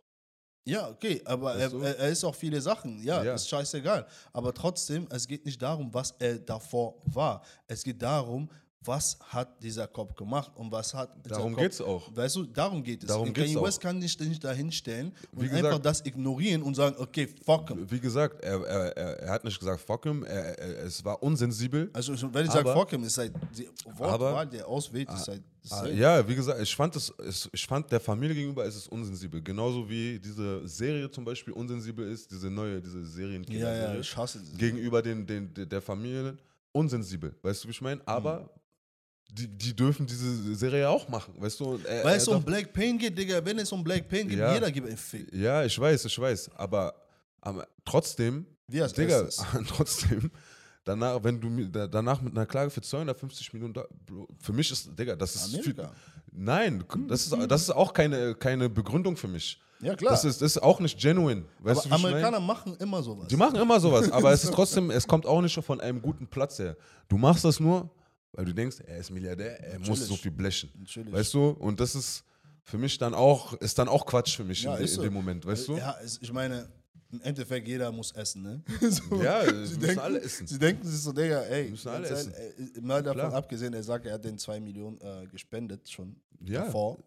Ja, 0.66 0.88
okay, 0.90 1.22
aber 1.24 1.54
er, 1.54 1.72
er, 1.72 1.98
er 1.98 2.08
ist 2.10 2.22
auch 2.24 2.34
viele 2.34 2.60
Sachen. 2.60 3.02
Ja, 3.02 3.22
Ja. 3.24 3.34
ist 3.34 3.48
scheißegal. 3.48 4.06
Aber 4.34 4.52
trotzdem, 4.52 5.06
es 5.10 5.26
geht 5.26 5.46
nicht 5.46 5.60
darum, 5.62 5.92
was 5.94 6.14
er 6.18 6.38
davor 6.38 7.00
war. 7.06 7.42
Es 7.66 7.82
geht 7.82 8.02
darum, 8.02 8.50
was 8.84 9.18
hat 9.20 9.62
dieser 9.62 9.86
Kopf 9.88 10.14
gemacht 10.14 10.52
und 10.54 10.70
was 10.70 10.94
hat 10.94 11.10
Darum 11.28 11.52
Kopf- 11.52 11.62
geht's 11.62 11.80
auch. 11.80 12.14
Weißt 12.14 12.36
du, 12.36 12.44
darum 12.44 12.82
geht 12.82 13.02
es. 13.02 13.08
Darum 13.08 13.32
Kanye 13.32 13.56
auch. 13.58 13.64
West 13.64 13.80
kann 13.80 13.98
nicht, 13.98 14.18
nicht 14.20 14.42
dahin 14.42 14.70
stellen 14.70 15.12
und 15.32 15.42
Wie 15.42 15.48
gesagt- 15.48 15.64
einfach 15.66 15.78
das 15.80 16.04
ignorieren 16.06 16.62
und 16.62 16.74
sagen, 16.74 16.94
okay, 16.98 17.28
fuck 17.44 17.68
him. 17.68 17.90
Wie 17.90 17.98
gesagt, 18.00 18.42
er, 18.44 18.60
er, 18.64 18.96
er, 18.96 19.30
hat 19.30 19.44
nicht 19.44 19.58
gesagt, 19.58 19.80
fuck 19.80 20.04
him, 20.04 20.22
er, 20.24 20.58
er, 20.58 20.84
es 20.86 21.04
war 21.04 21.22
unsensibel. 21.22 21.90
Also 21.92 22.12
wenn 22.32 22.46
ich 22.46 22.52
sage 22.52 22.72
fuck 22.72 22.90
him, 22.90 23.02
ist 23.02 23.18
halt 23.18 23.32
die 23.56 23.68
Wortwahl, 23.96 24.46
der 24.46 24.66
auswählt, 24.66 25.08
ist 25.12 25.28
halt 25.28 25.42
Ah, 25.70 25.86
ja, 25.88 26.26
wie 26.26 26.34
gesagt, 26.34 26.62
ich 26.62 26.74
fand, 26.74 26.96
es, 26.96 27.12
es, 27.18 27.46
ich 27.52 27.66
fand 27.66 27.90
der 27.92 28.00
Familie 28.00 28.34
gegenüber 28.34 28.64
ist 28.64 28.74
es 28.76 28.88
unsensibel. 28.88 29.42
Genauso 29.42 29.86
wie 29.90 30.18
diese 30.18 30.66
Serie 30.66 31.10
zum 31.10 31.26
Beispiel 31.26 31.52
unsensibel 31.52 32.10
ist, 32.10 32.30
diese 32.30 32.48
neue, 32.48 32.80
diese 32.80 33.00
ja, 33.00 33.04
Serienkiller-Serie. 33.04 33.94
ja, 33.96 34.00
ich 34.00 34.16
hasse 34.16 34.38
das. 34.38 34.56
gegenüber 34.56 35.02
den, 35.02 35.26
den, 35.26 35.52
der 35.52 35.66
der 35.66 35.82
Familie 35.82 36.38
unsensibel. 36.72 37.34
Weißt 37.42 37.64
du, 37.64 37.68
wie 37.68 37.72
ich 37.72 37.80
meine? 37.82 38.00
Aber 38.06 38.40
Mhm. 38.40 38.48
Die, 39.30 39.46
die 39.46 39.74
dürfen 39.76 40.06
diese 40.06 40.54
Serie 40.54 40.88
auch 40.88 41.08
machen, 41.08 41.34
weißt 41.38 41.60
du? 41.60 41.78
Er- 41.84 42.04
Weil 42.04 42.12
er 42.12 42.16
es 42.16 42.28
um 42.28 42.42
Black 42.42 42.72
Pain 42.72 42.98
geht, 42.98 43.16
Digga, 43.16 43.44
wenn 43.44 43.58
es 43.58 43.70
um 43.72 43.84
Black 43.84 44.08
Pain 44.08 44.26
geht, 44.28 44.38
Ja. 44.38 44.54
jeder 44.54 44.70
gibt 44.70 44.88
einen 44.88 44.96
Fick. 44.96 45.32
ja, 45.34 45.64
ich 45.64 45.78
weiß, 45.78 46.04
ich 46.06 46.18
weiß. 46.18 46.50
Aber, 46.56 46.94
aber 47.40 47.66
trotzdem, 47.84 48.46
Wie 48.66 48.80
als 48.82 48.92
Digga, 48.94 49.20
erstes. 49.22 49.44
trotzdem, 49.68 50.30
danach, 50.84 51.22
wenn 51.22 51.40
du 51.40 51.66
da- 51.68 51.86
danach 51.86 52.20
mit 52.22 52.32
einer 52.34 52.46
Klage 52.46 52.70
für 52.70 52.80
250 52.80 53.52
Millionen 53.52 53.74
Bro, 53.74 54.28
für 54.40 54.52
mich 54.52 54.70
ist, 54.72 54.90
Digga, 54.98 55.14
das 55.14 55.34
ist 55.36 55.48
viel, 55.48 55.60
Amerika. 55.78 55.92
Nein, 56.32 56.84
das 57.08 57.26
ist, 57.26 57.36
das 57.50 57.62
ist 57.62 57.70
auch 57.70 57.92
keine, 57.92 58.34
keine 58.34 58.68
Begründung 58.68 59.16
für 59.16 59.28
mich. 59.28 59.60
Ja, 59.80 59.94
klar. 59.94 60.10
Das 60.12 60.24
ist, 60.24 60.42
das 60.42 60.56
ist 60.56 60.62
auch 60.62 60.80
nicht 60.80 60.98
genuine. 61.00 61.44
Weißt 61.60 61.86
aber 61.86 61.88
du, 61.88 61.90
wie 61.90 61.96
ich 61.96 62.02
mein? 62.02 62.12
Amerikaner 62.14 62.40
machen 62.40 62.76
immer 62.80 63.02
sowas. 63.02 63.28
Die 63.28 63.36
machen 63.36 63.56
immer 63.56 63.78
sowas, 63.78 64.10
aber 64.10 64.32
es 64.32 64.42
ist 64.42 64.52
trotzdem, 64.54 64.90
es 64.90 65.06
kommt 65.06 65.24
auch 65.26 65.40
nicht 65.40 65.54
von 65.64 65.80
einem 65.80 66.02
guten 66.02 66.26
Platz 66.26 66.58
her. 66.58 66.76
Du 67.08 67.16
machst 67.16 67.44
das 67.44 67.60
nur, 67.60 67.88
weil 68.32 68.44
du 68.44 68.52
denkst, 68.54 68.80
er 68.86 68.98
ist 68.98 69.10
Milliardär, 69.10 69.58
er 69.60 69.78
muss 69.78 69.88
Natürlich. 69.88 70.08
so 70.08 70.16
viel 70.16 70.30
blechen. 70.30 70.70
Natürlich. 70.78 71.12
Weißt 71.12 71.34
du? 71.34 71.48
Und 71.50 71.80
das 71.80 71.94
ist 71.94 72.24
für 72.64 72.78
mich 72.78 72.98
dann 72.98 73.14
auch, 73.14 73.54
ist 73.54 73.78
dann 73.78 73.88
auch 73.88 74.04
Quatsch 74.06 74.36
für 74.36 74.44
mich 74.44 74.62
Ja, 74.62 74.76
in, 74.76 74.82
in 74.82 74.88
so. 74.88 75.02
dem 75.02 75.12
Moment, 75.12 75.44
weißt 75.46 75.68
du? 75.68 75.76
Ja, 75.76 75.96
ich 76.20 76.32
meine, 76.32 76.68
im 77.10 77.22
Endeffekt, 77.22 77.66
jeder 77.66 77.90
muss 77.90 78.12
essen, 78.12 78.42
ne? 78.42 78.62
so, 78.90 79.22
Ja, 79.22 79.42
sie 79.44 79.50
müssen 79.50 79.80
denken, 79.80 79.98
alle 80.00 80.20
essen. 80.20 80.46
Sie 80.46 80.58
denken 80.58 80.86
sich 80.86 81.00
so, 81.00 81.12
Digga, 81.12 81.40
ey, 81.44 81.70
Müssen 81.70 81.88
alle 81.88 82.08
essen. 82.08 82.32
äh, 82.34 82.80
mal 82.82 83.02
davon 83.02 83.20
Klar. 83.20 83.32
abgesehen, 83.34 83.72
er 83.72 83.82
sagt, 83.82 84.04
er 84.06 84.12
hat 84.14 84.24
den 84.24 84.36
2 84.38 84.60
Millionen 84.60 85.00
äh, 85.00 85.26
gespendet 85.26 85.88
schon 85.90 86.14
Ja, 86.44 86.66
davor. 86.66 86.98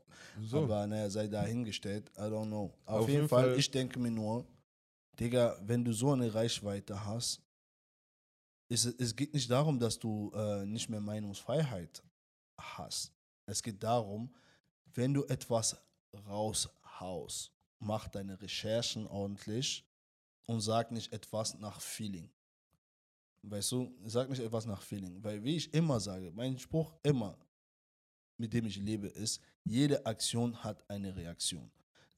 so. 0.43 0.63
Aber 0.63 0.87
naja, 0.87 1.07
sei 1.09 1.27
dahingestellt, 1.27 2.09
I 2.17 2.21
don't 2.21 2.47
know. 2.47 2.73
Auf, 2.85 3.01
Auf 3.01 3.07
jeden 3.07 3.11
jeden 3.19 3.29
Fall, 3.29 3.49
Fall- 3.51 3.59
ich 3.59 3.69
denke 3.69 3.99
mir 3.99 4.09
nur, 4.11 4.43
Digga, 5.19 5.55
wenn 5.67 5.83
du 5.85 5.93
so 5.93 6.13
eine 6.13 6.33
Reichweite 6.33 7.05
hast, 7.05 7.41
es- 8.71 8.85
es 8.85 9.15
geht 9.15 9.33
nicht 9.33 9.49
darum, 9.49 9.79
dass 9.79 9.99
du 9.99 10.31
äh, 10.33 10.65
nicht 10.65 10.89
mehr 10.89 11.01
Meinungsfreiheit 11.01 12.01
hast. 12.57 13.11
Es 13.45 13.61
geht 13.61 13.81
darum, 13.83 14.33
wenn 14.93 15.13
du 15.13 15.25
etwas 15.25 15.75
raushaust, 16.13 17.51
mach 17.79 18.07
deine 18.07 18.39
Recherchen 18.41 19.07
ordentlich 19.07 19.85
und 20.47 20.61
sag 20.61 20.91
nicht 20.91 21.11
etwas 21.11 21.57
nach 21.59 21.81
Feeling. 21.81 22.29
Weißt 23.43 23.71
du, 23.71 23.93
sag 24.05 24.29
nicht 24.29 24.41
etwas 24.41 24.65
nach 24.65 24.81
Feeling. 24.81 25.21
Weil, 25.23 25.43
wie 25.43 25.55
ich 25.57 25.73
immer 25.73 25.99
sage, 25.99 26.31
mein 26.31 26.57
Spruch 26.59 26.93
immer, 27.03 27.37
mit 28.37 28.53
dem 28.53 28.65
ich 28.67 28.77
lebe, 28.77 29.07
ist, 29.07 29.41
jede 29.63 30.05
Aktion 30.05 30.63
hat 30.63 30.87
eine 30.89 31.15
Reaktion. 31.15 31.71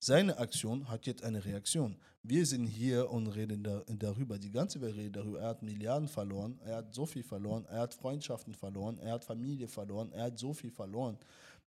Seine 0.06 0.38
Aktion 0.38 0.90
hat 0.90 1.06
jetzt 1.06 1.24
eine 1.24 1.46
Reaktion. 1.46 1.96
Wir 2.24 2.46
sind 2.46 2.66
hier 2.66 3.10
und 3.10 3.28
reden 3.28 3.64
da, 3.64 3.84
darüber. 3.88 4.38
Die 4.38 4.52
ganze 4.52 4.82
Welt 4.82 4.98
redet 4.98 5.16
darüber. 5.16 5.40
Er 5.40 5.48
hat 5.48 5.64
Milliarden 5.64 6.10
verloren, 6.10 6.60
er 6.66 6.76
hat 6.76 6.94
so 6.94 7.06
viel 7.06 7.24
verloren, 7.24 7.64
er 7.70 7.80
hat 7.80 7.94
Freundschaften 7.94 8.54
verloren, 8.54 8.98
er 8.98 9.14
hat 9.14 9.24
Familie 9.24 9.66
verloren, 9.66 10.12
er 10.12 10.24
hat 10.24 10.38
so 10.38 10.52
viel 10.54 10.72
verloren, 10.72 11.18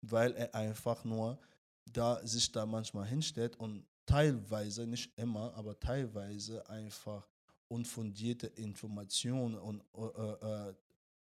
weil 0.02 0.32
er 0.32 0.52
einfach 0.52 1.04
nur 1.04 1.38
da 1.92 2.26
sich 2.26 2.50
da 2.50 2.66
manchmal 2.66 3.06
hinstellt 3.06 3.54
und 3.60 3.86
teilweise, 4.04 4.84
nicht 4.84 5.16
immer, 5.16 5.54
aber 5.54 5.78
teilweise 5.78 6.68
einfach 6.68 7.28
unfundierte 7.68 8.48
Informationen 8.48 9.54
und, 9.60 9.80
äh, 9.96 10.70
äh, 10.70 10.74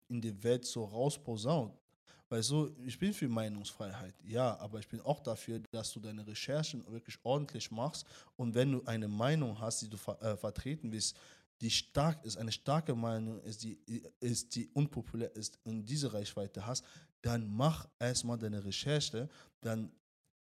in 0.09 0.21
die 0.21 0.45
Welt 0.45 0.67
so 0.67 0.85
rausposaunt. 0.85 1.73
Weil 2.29 2.43
so, 2.43 2.71
ich 2.85 2.99
bin 2.99 3.15
für 3.15 3.29
Meinungsfreiheit, 3.29 4.15
ja, 4.23 4.59
aber 4.59 4.79
ich 4.81 4.89
bin 4.89 5.01
auch 5.01 5.21
dafür, 5.21 5.61
dass 5.71 5.93
du 5.93 6.01
deine 6.01 6.27
Recherchen 6.27 6.87
wirklich 6.91 7.19
ordentlich 7.23 7.71
machst 7.71 8.07
und 8.37 8.55
wenn 8.55 8.73
du 8.73 8.85
eine 8.85 9.09
Meinung 9.09 9.59
hast, 9.59 9.83
die 9.83 9.89
du 9.89 9.97
ver 9.97 10.21
äh, 10.21 10.37
vertreten 10.37 10.93
willst, 10.93 11.17
die 11.61 11.71
stark 11.71 12.25
ist, 12.25 12.37
eine 12.37 12.53
starke 12.53 12.95
Meinung 12.95 13.41
ist, 13.43 13.63
die, 13.65 13.79
ist, 14.21 14.55
die 14.55 14.69
unpopulär 14.75 15.35
ist 15.35 15.59
und 15.65 15.87
diese 15.87 16.13
Reichweite 16.13 16.67
hast, 16.67 16.85
dann 17.23 17.49
mach 17.49 17.89
erstmal 17.99 18.39
deine 18.39 18.65
Recherche, 18.65 19.29
dann 19.61 19.91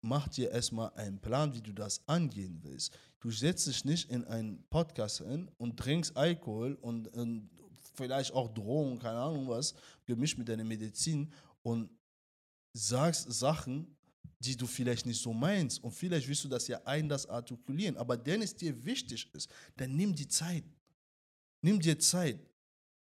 mach 0.01 0.27
dir 0.29 0.51
erstmal 0.51 0.91
einen 0.95 1.19
Plan, 1.19 1.53
wie 1.53 1.61
du 1.61 1.73
das 1.73 2.01
angehen 2.07 2.59
willst. 2.63 2.97
Du 3.19 3.29
setzt 3.29 3.67
dich 3.67 3.85
nicht 3.85 4.09
in 4.09 4.23
einen 4.25 4.63
Podcast 4.69 5.19
hin 5.19 5.49
und 5.57 5.77
trinkst 5.77 6.15
Alkohol 6.15 6.75
und, 6.81 7.07
und 7.09 7.49
vielleicht 7.93 8.33
auch 8.33 8.53
Drohungen, 8.53 8.99
keine 8.99 9.19
Ahnung 9.19 9.47
was, 9.47 9.75
gemischt 10.05 10.37
mit 10.37 10.47
deiner 10.47 10.63
Medizin 10.63 11.31
und 11.63 11.89
sagst 12.73 13.31
Sachen, 13.31 13.97
die 14.39 14.57
du 14.57 14.65
vielleicht 14.65 15.05
nicht 15.05 15.21
so 15.21 15.33
meinst 15.33 15.83
und 15.83 15.91
vielleicht 15.91 16.27
willst 16.27 16.43
du 16.43 16.47
das 16.47 16.67
ja 16.67 16.81
anders 16.83 17.27
artikulieren, 17.27 17.97
aber 17.97 18.23
wenn 18.25 18.41
es 18.41 18.55
dir 18.55 18.83
wichtig 18.83 19.29
ist, 19.33 19.49
dann 19.75 19.95
nimm 19.95 20.15
die 20.15 20.27
Zeit. 20.27 20.63
Nimm 21.61 21.79
dir 21.79 21.99
Zeit, 21.99 22.39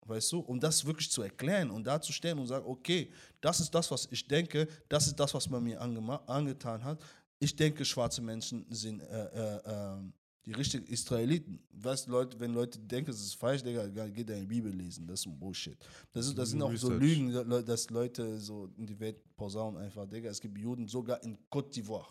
weißt 0.02 0.32
du, 0.32 0.40
um 0.40 0.60
das 0.60 0.84
wirklich 0.84 1.10
zu 1.10 1.22
erklären 1.22 1.70
und 1.70 1.84
darzustellen 1.84 2.38
und 2.38 2.46
sagen, 2.46 2.66
okay, 2.66 3.10
das 3.40 3.60
ist 3.60 3.70
das, 3.70 3.90
was 3.90 4.06
ich 4.10 4.26
denke, 4.26 4.68
das 4.88 5.06
ist 5.06 5.18
das, 5.18 5.32
was 5.32 5.48
man 5.48 5.62
mir 5.62 5.80
angetan 5.80 6.84
hat. 6.84 7.02
Ich 7.38 7.56
denke, 7.56 7.84
schwarze 7.86 8.20
Menschen 8.20 8.66
sind 8.68 9.00
äh, 9.00 9.06
äh, 9.06 9.62
ähm, 9.64 10.12
die 10.46 10.52
richtigen 10.52 10.86
Israeliten. 10.86 11.60
Weißt 11.72 12.08
Leute, 12.08 12.38
wenn 12.40 12.52
Leute 12.52 12.78
denken, 12.78 13.10
es 13.10 13.20
ist 13.20 13.34
falsch, 13.34 13.62
Digga, 13.62 13.86
geht 14.08 14.28
deine 14.28 14.46
Bibel 14.46 14.72
lesen. 14.72 15.06
Das 15.06 15.20
ist 15.20 15.26
ein 15.26 15.38
Bullshit. 15.38 15.76
Das, 16.12 16.26
ist, 16.26 16.36
das 16.36 16.50
sind 16.50 16.62
auch 16.62 16.74
so 16.76 16.92
Lügen, 16.92 17.32
dass 17.32 17.90
Leute 17.90 18.38
so 18.38 18.68
in 18.76 18.86
die 18.86 18.98
Welt 18.98 19.16
posaunen 19.36 19.80
einfach, 19.80 20.06
Digga. 20.06 20.30
Es 20.30 20.40
gibt 20.40 20.58
Juden 20.58 20.88
sogar 20.88 21.22
in 21.22 21.36
Côte 21.50 21.72
d'Ivoire. 21.72 22.10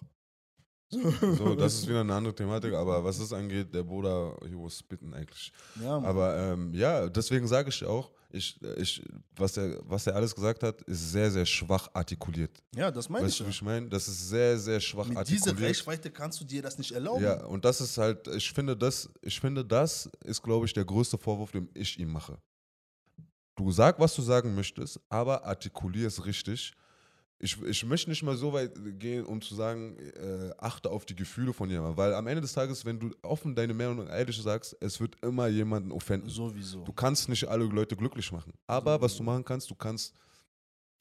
So, 0.90 1.56
das 1.56 1.76
ist 1.76 1.88
wieder 1.88 2.02
eine 2.02 2.14
andere 2.14 2.34
Thematik, 2.34 2.74
aber 2.74 3.04
was 3.04 3.20
es 3.20 3.32
angeht, 3.32 3.74
der 3.74 3.84
Bruder, 3.84 4.36
he 4.44 4.56
was 4.56 4.82
bitten 4.82 5.14
eigentlich. 5.14 5.52
Ja, 5.82 5.98
aber 6.00 6.36
ähm, 6.38 6.74
ja, 6.74 7.08
deswegen 7.08 7.48
sage 7.48 7.70
ich 7.70 7.86
auch, 7.86 8.12
ich, 8.32 8.60
ich, 8.78 9.04
was, 9.36 9.58
er, 9.58 9.80
was 9.84 10.06
er 10.06 10.16
alles 10.16 10.36
gesagt 10.36 10.62
hat, 10.62 10.82
ist 10.84 11.12
sehr, 11.12 11.32
sehr 11.32 11.46
schwach 11.46 11.90
artikuliert. 11.94 12.52
Ja, 12.76 12.92
das 12.92 13.10
meine 13.10 13.26
weißt 13.26 13.36
ich. 13.36 13.40
Weißt 13.40 13.40
du, 13.42 13.46
wie 13.46 13.56
ich 13.56 13.62
meine? 13.62 13.90
Das 13.90 14.08
ist 14.08 14.30
sehr, 14.30 14.58
sehr 14.58 14.80
schwach 14.80 15.08
Mit 15.08 15.18
artikuliert. 15.18 15.46
Mit 15.48 15.58
dieser 15.58 15.68
Reichweite 15.68 16.12
kannst 16.12 16.40
du 16.42 16.46
dir 16.46 16.62
das 16.62 16.78
nicht 16.78 16.92
erlauben. 16.92 17.24
Ja, 17.24 17.44
und 17.46 17.66
das 17.66 17.82
ist 17.82 17.98
halt, 17.98 18.28
ich 18.28 18.52
finde, 18.52 18.78
das, 18.78 19.10
ich 19.22 19.40
finde, 19.40 19.66
das 19.66 20.10
ist, 20.24 20.44
glaube 20.44 20.66
ich, 20.66 20.74
der 20.74 20.86
größte 20.86 21.18
Vorwurf, 21.18 21.52
den 21.52 21.70
ich 21.74 22.00
ihm 22.00 22.12
mache. 22.12 22.38
Du 23.56 23.72
sag, 23.72 24.00
was 24.00 24.16
du 24.16 24.22
sagen 24.22 24.56
möchtest, 24.56 25.00
aber 25.10 25.44
artikulier 25.44 26.08
es 26.08 26.24
richtig 26.24 26.74
ich, 27.42 27.62
ich 27.62 27.86
möchte 27.86 28.10
nicht 28.10 28.22
mal 28.22 28.36
so 28.36 28.52
weit 28.52 28.74
gehen, 29.00 29.26
um 29.26 29.42
zu 29.42 29.56
sagen, 29.56 29.98
äh, 29.98 30.52
achte 30.58 30.90
auf 30.90 31.06
die 31.06 31.16
Gefühle 31.16 31.54
von 31.54 31.70
jemandem. 31.70 31.96
Weil 31.96 32.14
am 32.14 32.28
Ende 32.28 32.42
des 32.42 32.52
Tages, 32.52 32.84
wenn 32.84 33.00
du 33.00 33.12
offen 33.22 33.56
deine 33.56 33.74
Meinung 33.74 34.08
ehrlich 34.08 34.42
sagst, 34.42 34.76
es 34.82 35.00
wird 35.00 35.16
immer 35.24 35.48
jemanden 35.48 35.94
offenden. 35.94 36.30
Sowieso. 36.30 36.84
Du 36.84 36.92
kannst 36.92 37.30
nicht 37.30 37.48
alle 37.48 37.64
Leute 37.64 37.96
glücklich 37.96 38.30
machen. 38.34 38.54
Aber 38.68 38.92
Sowieso. 38.92 39.02
was 39.06 39.18
du 39.18 39.24
machen 39.24 39.46
kannst, 39.46 39.70
du 39.70 39.76
kannst 39.76 40.14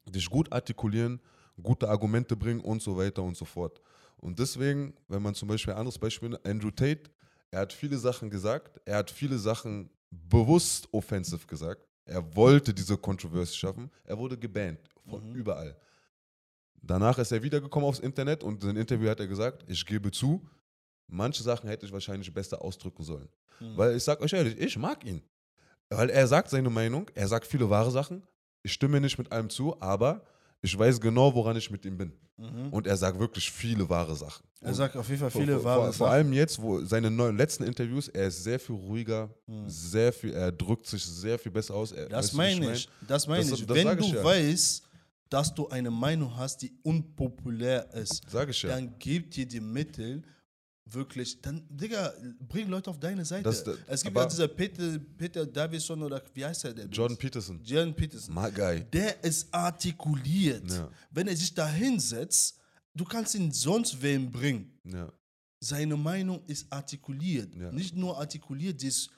dich 0.07 0.29
gut 0.29 0.51
artikulieren, 0.51 1.19
gute 1.61 1.89
Argumente 1.89 2.37
bringen 2.37 2.61
und 2.61 2.81
so 2.81 2.97
weiter 2.97 3.21
und 3.21 3.35
so 3.35 3.43
fort. 3.43 3.81
Und 4.15 4.39
deswegen, 4.39 4.93
wenn 5.09 5.21
man 5.21 5.35
zum 5.35 5.49
Beispiel 5.49 5.73
ein 5.73 5.79
anderes 5.79 5.99
Beispiel, 5.99 6.39
Andrew 6.43 6.71
Tate, 6.71 7.11
er 7.51 7.61
hat 7.61 7.73
viele 7.73 7.97
Sachen 7.97 8.29
gesagt, 8.29 8.79
er 8.85 8.97
hat 8.97 9.11
viele 9.11 9.37
Sachen 9.37 9.89
bewusst 10.09 10.87
offensiv 10.93 11.45
gesagt. 11.45 11.85
Er 12.05 12.35
wollte 12.35 12.73
diese 12.73 12.97
Kontroverse 12.97 13.55
schaffen. 13.55 13.91
Er 14.05 14.17
wurde 14.17 14.37
gebannt 14.37 14.79
von 15.07 15.29
mhm. 15.29 15.35
überall. 15.35 15.75
Danach 16.81 17.17
ist 17.17 17.31
er 17.31 17.43
wiedergekommen 17.43 17.87
aufs 17.87 17.99
Internet 17.99 18.43
und 18.43 18.63
in 18.63 18.69
einem 18.69 18.79
Interview 18.79 19.09
hat 19.09 19.19
er 19.19 19.27
gesagt, 19.27 19.63
ich 19.67 19.85
gebe 19.85 20.11
zu, 20.11 20.45
manche 21.07 21.43
Sachen 21.43 21.69
hätte 21.69 21.85
ich 21.85 21.91
wahrscheinlich 21.91 22.33
besser 22.33 22.61
ausdrücken 22.61 23.03
sollen. 23.03 23.29
Mhm. 23.59 23.77
Weil 23.77 23.95
ich 23.95 24.03
sage 24.03 24.21
euch 24.23 24.33
ehrlich, 24.33 24.57
ich 24.57 24.77
mag 24.77 25.05
ihn. 25.05 25.21
Weil 25.89 26.09
er 26.09 26.27
sagt 26.27 26.49
seine 26.49 26.69
Meinung, 26.69 27.09
er 27.15 27.27
sagt 27.27 27.47
viele 27.47 27.69
wahre 27.69 27.91
Sachen. 27.91 28.23
Ich 28.61 28.73
stimme 28.73 29.01
nicht 29.01 29.17
mit 29.17 29.31
allem 29.31 29.49
zu, 29.49 29.79
aber 29.81 30.23
ich 30.61 30.77
weiß 30.77 30.99
genau, 30.99 31.33
woran 31.33 31.55
ich 31.57 31.71
mit 31.71 31.85
ihm 31.85 31.97
bin. 31.97 32.13
Mhm. 32.37 32.69
Und 32.71 32.87
er 32.87 32.95
sagt 32.95 33.19
wirklich 33.19 33.51
viele 33.51 33.89
wahre 33.89 34.15
Sachen. 34.15 34.43
Er 34.61 34.73
sagt 34.73 34.95
auf 34.95 35.07
jeden 35.07 35.21
Fall 35.21 35.31
viele 35.31 35.55
vor, 35.55 35.63
wahre 35.63 35.79
vor, 35.79 35.85
Sachen. 35.87 35.97
Vor 35.97 36.09
allem 36.09 36.33
jetzt, 36.33 36.61
wo 36.61 36.81
seine 36.83 37.09
neuen, 37.09 37.37
letzten 37.37 37.63
Interviews, 37.63 38.09
er 38.09 38.27
ist 38.27 38.43
sehr 38.43 38.59
viel 38.59 38.75
ruhiger, 38.75 39.29
mhm. 39.47 39.69
sehr 39.69 40.11
viel, 40.11 40.33
er 40.33 40.51
drückt 40.51 40.85
sich 40.85 41.03
sehr 41.03 41.39
viel 41.39 41.51
besser 41.51 41.75
aus. 41.75 41.91
Er, 41.91 42.07
das 42.09 42.33
meine 42.33 42.73
ich. 42.73 42.89
Das 43.07 43.27
meine 43.27 43.43
ich. 43.43 43.65
Das, 43.65 43.75
Wenn 43.75 43.97
du 43.97 44.05
ja. 44.05 44.23
weißt, 44.23 44.83
dass 45.29 45.53
du 45.53 45.67
eine 45.69 45.91
Meinung 45.91 46.35
hast, 46.35 46.61
die 46.61 46.73
unpopulär 46.83 47.93
ist, 47.93 48.23
Sag 48.29 48.49
ich 48.49 48.61
ja. 48.63 48.69
dann 48.69 48.95
gib 48.99 49.31
dir 49.31 49.45
die 49.45 49.59
Mittel, 49.59 50.23
wirklich, 50.85 51.39
dann, 51.41 51.65
Digga, 51.69 52.13
bring 52.47 52.67
Leute 52.67 52.89
auf 52.89 52.99
deine 52.99 53.23
Seite. 53.23 53.43
Das, 53.43 53.63
es 53.87 54.03
gibt 54.03 54.15
ja 54.15 54.25
dieser 54.25 54.47
Peter, 54.47 54.99
Peter 55.17 55.45
Davison 55.45 56.01
oder 56.01 56.21
wie 56.33 56.45
heißt 56.45 56.65
er 56.65 56.73
denn? 56.73 56.89
John 56.89 57.15
Peterson. 57.15 57.59
John 57.63 57.93
Peterson. 57.93 58.33
My 58.33 58.51
guy. 58.51 58.83
Der 58.91 59.23
ist 59.23 59.53
artikuliert. 59.53 60.69
Ja. 60.71 60.89
Wenn 61.11 61.27
er 61.27 61.35
sich 61.35 61.53
da 61.53 61.67
hinsetzt, 61.67 62.57
du 62.95 63.05
kannst 63.05 63.35
ihn 63.35 63.51
sonst 63.51 64.01
wem 64.01 64.31
bringen. 64.31 64.79
Ja. 64.83 65.11
Seine 65.59 65.95
Meinung 65.95 66.41
ist 66.47 66.71
artikuliert. 66.71 67.53
Ja. 67.55 67.71
Nicht 67.71 67.95
nur 67.95 68.17
artikuliert, 68.17 68.81
ist 68.83 69.11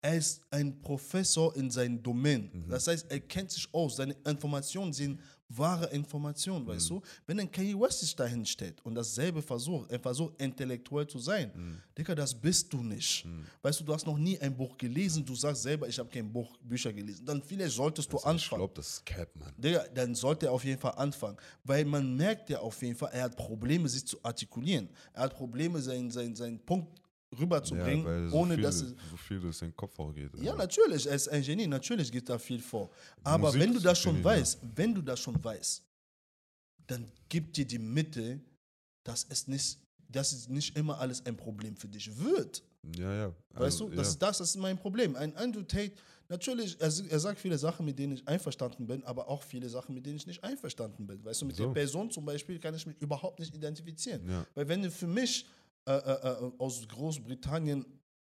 er 0.00 0.16
ist 0.16 0.42
ein 0.50 0.80
Professor 0.80 1.54
in 1.56 1.70
seinem 1.70 2.02
Domain. 2.02 2.50
Mhm. 2.52 2.68
Das 2.68 2.86
heißt, 2.86 3.10
er 3.10 3.20
kennt 3.20 3.50
sich 3.50 3.68
aus. 3.72 3.96
Seine 3.96 4.14
Informationen 4.24 4.92
sind 4.92 5.20
wahre 5.48 5.86
Informationen, 5.86 6.64
mhm. 6.64 6.68
weißt 6.68 6.90
du? 6.90 7.02
Wenn 7.26 7.40
ein 7.40 7.50
Kanye 7.50 7.78
West 7.78 8.00
sich 8.00 8.14
dahin 8.14 8.44
steht 8.44 8.84
und 8.84 8.94
dasselbe 8.94 9.40
versucht, 9.42 9.90
er 9.90 9.98
versucht 9.98 10.40
intellektuell 10.40 11.06
zu 11.06 11.18
sein, 11.18 11.50
mhm. 11.54 11.82
Digga, 11.96 12.14
das 12.14 12.34
bist 12.34 12.72
du 12.72 12.82
nicht. 12.82 13.24
Mhm. 13.24 13.44
Weißt 13.62 13.80
du, 13.80 13.84
du 13.84 13.94
hast 13.94 14.06
noch 14.06 14.18
nie 14.18 14.38
ein 14.38 14.56
Buch 14.56 14.76
gelesen, 14.76 15.24
du 15.24 15.34
sagst 15.34 15.62
selber, 15.62 15.88
ich 15.88 15.98
habe 15.98 16.08
kein 16.08 16.30
Buch, 16.30 16.56
Bücher 16.58 16.92
gelesen. 16.92 17.24
Dann 17.24 17.42
vielleicht 17.42 17.74
solltest 17.74 18.12
du 18.12 18.16
das 18.16 18.24
anfangen. 18.24 18.38
Ich 18.38 18.48
glaube, 18.48 18.74
das 18.74 18.88
ist 18.88 19.06
Cap, 19.06 19.34
man. 19.36 19.52
Digga, 19.56 19.84
dann 19.94 20.14
sollte 20.14 20.46
er 20.46 20.52
auf 20.52 20.64
jeden 20.64 20.80
Fall 20.80 20.94
anfangen. 20.96 21.36
Weil 21.64 21.84
man 21.84 22.16
merkt 22.16 22.50
ja 22.50 22.60
auf 22.60 22.80
jeden 22.82 22.96
Fall, 22.96 23.10
er 23.12 23.24
hat 23.24 23.36
Probleme, 23.36 23.88
sich 23.88 24.06
zu 24.06 24.18
artikulieren. 24.22 24.88
Er 25.12 25.22
hat 25.22 25.34
Probleme, 25.34 25.80
seinen, 25.80 26.10
seinen, 26.10 26.36
seinen 26.36 26.58
Punkt 26.58 27.00
rüberzubringen, 27.36 28.06
ja, 28.06 28.28
so 28.30 28.36
ohne 28.36 28.54
viel, 28.54 28.62
dass 28.62 28.82
es. 28.82 28.94
So 29.10 29.16
viel 29.16 29.40
durch 29.40 29.58
den 29.58 29.74
Kopf 29.76 29.98
auch 29.98 30.12
geht. 30.12 30.30
Ja, 30.40 30.54
natürlich, 30.54 31.06
er 31.06 31.14
ist 31.14 31.28
ein 31.28 31.42
Genie, 31.42 31.66
natürlich 31.66 32.10
geht 32.10 32.28
da 32.28 32.38
viel 32.38 32.60
vor. 32.60 32.90
Aber 33.22 33.48
Musik 33.48 33.60
wenn 33.60 33.72
du 33.74 33.80
das 33.80 33.98
schon 33.98 34.14
Genie, 34.14 34.24
weißt, 34.24 34.62
ja. 34.62 34.68
wenn 34.74 34.94
du 34.94 35.02
das 35.02 35.20
schon 35.20 35.42
weißt, 35.42 35.82
dann 36.86 37.10
gib 37.28 37.52
dir 37.52 37.66
die 37.66 37.78
Mitte, 37.78 38.40
dass 39.04 39.26
es 39.28 39.46
nicht, 39.46 39.78
dass 40.08 40.32
es 40.32 40.48
nicht 40.48 40.76
immer 40.76 40.98
alles 40.98 41.24
ein 41.26 41.36
Problem 41.36 41.76
für 41.76 41.88
dich 41.88 42.16
wird. 42.18 42.62
Ja, 42.96 43.12
ja. 43.12 43.34
Also, 43.54 43.64
weißt 43.64 43.80
du, 43.80 43.88
das, 43.88 43.96
ja. 43.96 44.02
ist 44.12 44.18
das, 44.22 44.38
das 44.38 44.50
ist 44.50 44.56
mein 44.56 44.78
Problem. 44.78 45.16
Ein 45.16 45.36
Andrew 45.36 45.62
Tate, 45.62 45.92
natürlich, 46.28 46.80
er, 46.80 46.90
er, 47.10 47.20
sagt 47.20 47.38
viele 47.38 47.58
Sachen, 47.58 47.84
mit 47.84 47.98
denen 47.98 48.14
ich 48.14 48.26
einverstanden 48.26 48.86
bin, 48.86 49.04
aber 49.04 49.28
auch 49.28 49.42
viele 49.42 49.68
Sachen, 49.68 49.94
mit 49.94 50.06
denen 50.06 50.16
ich 50.16 50.26
nicht 50.26 50.42
einverstanden 50.42 51.06
bin. 51.06 51.22
Weißt 51.24 51.42
du, 51.42 51.46
mit 51.46 51.56
so. 51.56 51.64
der 51.66 51.72
Person 51.72 52.10
zum 52.10 52.24
Beispiel 52.24 52.58
kann 52.58 52.74
ich 52.74 52.86
mich 52.86 52.96
überhaupt 53.00 53.38
nicht 53.40 53.54
identifizieren. 53.54 54.28
Ja. 54.28 54.46
Weil 54.54 54.68
wenn 54.68 54.82
du 54.82 54.90
für 54.90 55.06
mich 55.06 55.46
äh, 55.88 55.96
äh, 55.96 56.46
äh, 56.46 56.52
aus 56.58 56.86
Großbritannien 56.86 57.84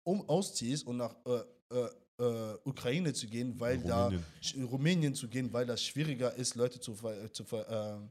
um 0.05 0.29
ausziehst 0.29 0.87
und 0.87 0.99
nach 0.99 1.15
äh, 1.27 1.77
äh, 2.23 2.59
Ukraine 2.65 3.13
zu 3.13 3.27
gehen, 3.27 3.59
weil 3.59 3.79
Rumänien. 3.79 4.25
da 4.55 4.65
Rumänien 4.65 5.15
zu 5.15 5.29
gehen, 5.29 5.53
weil 5.53 5.67
das 5.67 5.83
schwieriger 5.83 6.35
ist, 6.35 6.57
Leute 6.57 6.79
zu, 6.81 6.95
ver, 6.95 7.33
zu 7.33 7.45
ver, 7.45 8.11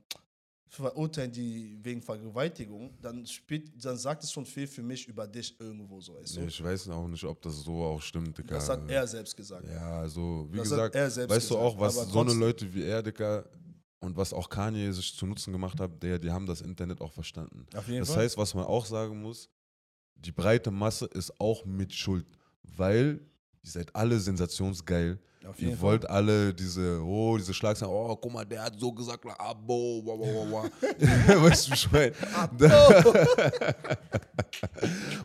verurteilen, 0.70 1.32
die 1.32 1.78
wegen 1.82 2.02
Vergewaltigung, 2.02 2.98
dann 3.02 3.26
spielt, 3.26 3.84
dann 3.84 3.98
sagt 3.98 4.24
es 4.24 4.32
schon 4.32 4.46
viel 4.46 4.68
für 4.68 4.82
mich 4.84 5.08
über 5.08 5.28
dich 5.28 5.60
irgendwo 5.60 6.02
so. 6.02 6.16
Weißt 6.16 6.38
du? 6.38 6.42
Ich 6.42 6.64
weiß 6.64 6.90
auch 6.90 7.08
nicht, 7.08 7.24
ob 7.24 7.42
das 7.42 7.64
so 7.64 7.84
auch 7.84 8.02
stimmt, 8.02 8.38
Digga. 8.38 8.56
Das 8.56 8.70
hat 8.70 8.90
er 8.90 9.08
selbst 9.08 9.36
gesagt. 9.36 9.68
Ja, 9.68 10.00
also 10.00 10.48
wie 10.52 10.58
das 10.58 10.70
gesagt, 10.70 10.96
weißt 10.96 11.16
gesagt, 11.28 11.50
du 11.52 11.58
auch, 11.58 11.80
was 11.80 11.96
so 11.96 12.22
eine 12.22 12.34
Leute 12.34 12.74
wie 12.74 12.84
er, 12.84 13.02
Digga, 13.02 13.46
und 14.00 14.16
was 14.18 14.34
auch 14.34 14.50
Kanye 14.50 14.92
sich 14.92 15.16
zu 15.16 15.26
Nutzen 15.26 15.52
gemacht 15.52 15.80
hat, 15.80 16.02
der, 16.04 16.20
die 16.20 16.32
haben 16.32 16.46
das 16.46 16.62
Internet 16.62 17.02
auch 17.02 17.14
verstanden. 17.14 17.66
Auf 17.76 17.88
jeden 17.88 18.00
Das 18.00 18.10
Fall. 18.14 18.24
heißt, 18.24 18.38
was 18.38 18.54
man 18.54 18.66
auch 18.66 18.86
sagen 18.86 19.22
muss, 19.22 19.50
die 20.16 20.32
breite 20.32 20.72
Masse 20.72 21.06
ist 21.06 21.40
auch 21.40 21.66
mit 21.66 21.94
Schuld, 21.94 22.26
weil 22.64 23.20
ihr 23.68 23.72
seid 23.72 23.96
alle 23.96 24.20
sensationsgeil. 24.20 25.20
Ihr 25.60 25.70
Fall. 25.78 25.82
wollt 25.82 26.10
alle 26.10 26.54
diese, 26.54 27.02
oh, 27.02 27.38
diese 27.38 27.54
Schlagzeilen, 27.54 27.94
oh, 27.94 28.14
guck 28.18 28.34
mal, 28.34 28.44
der 28.44 28.64
hat 28.64 28.74
so 28.78 28.92
gesagt, 28.92 29.24
Abo, 29.40 30.02
wa, 30.06 30.12
wa, 30.20 30.52
wa, 30.52 31.42
weißt 31.44 31.68
du, 31.68 31.72
wie 31.72 31.76
ich 31.76 31.90
meine? 31.90 32.12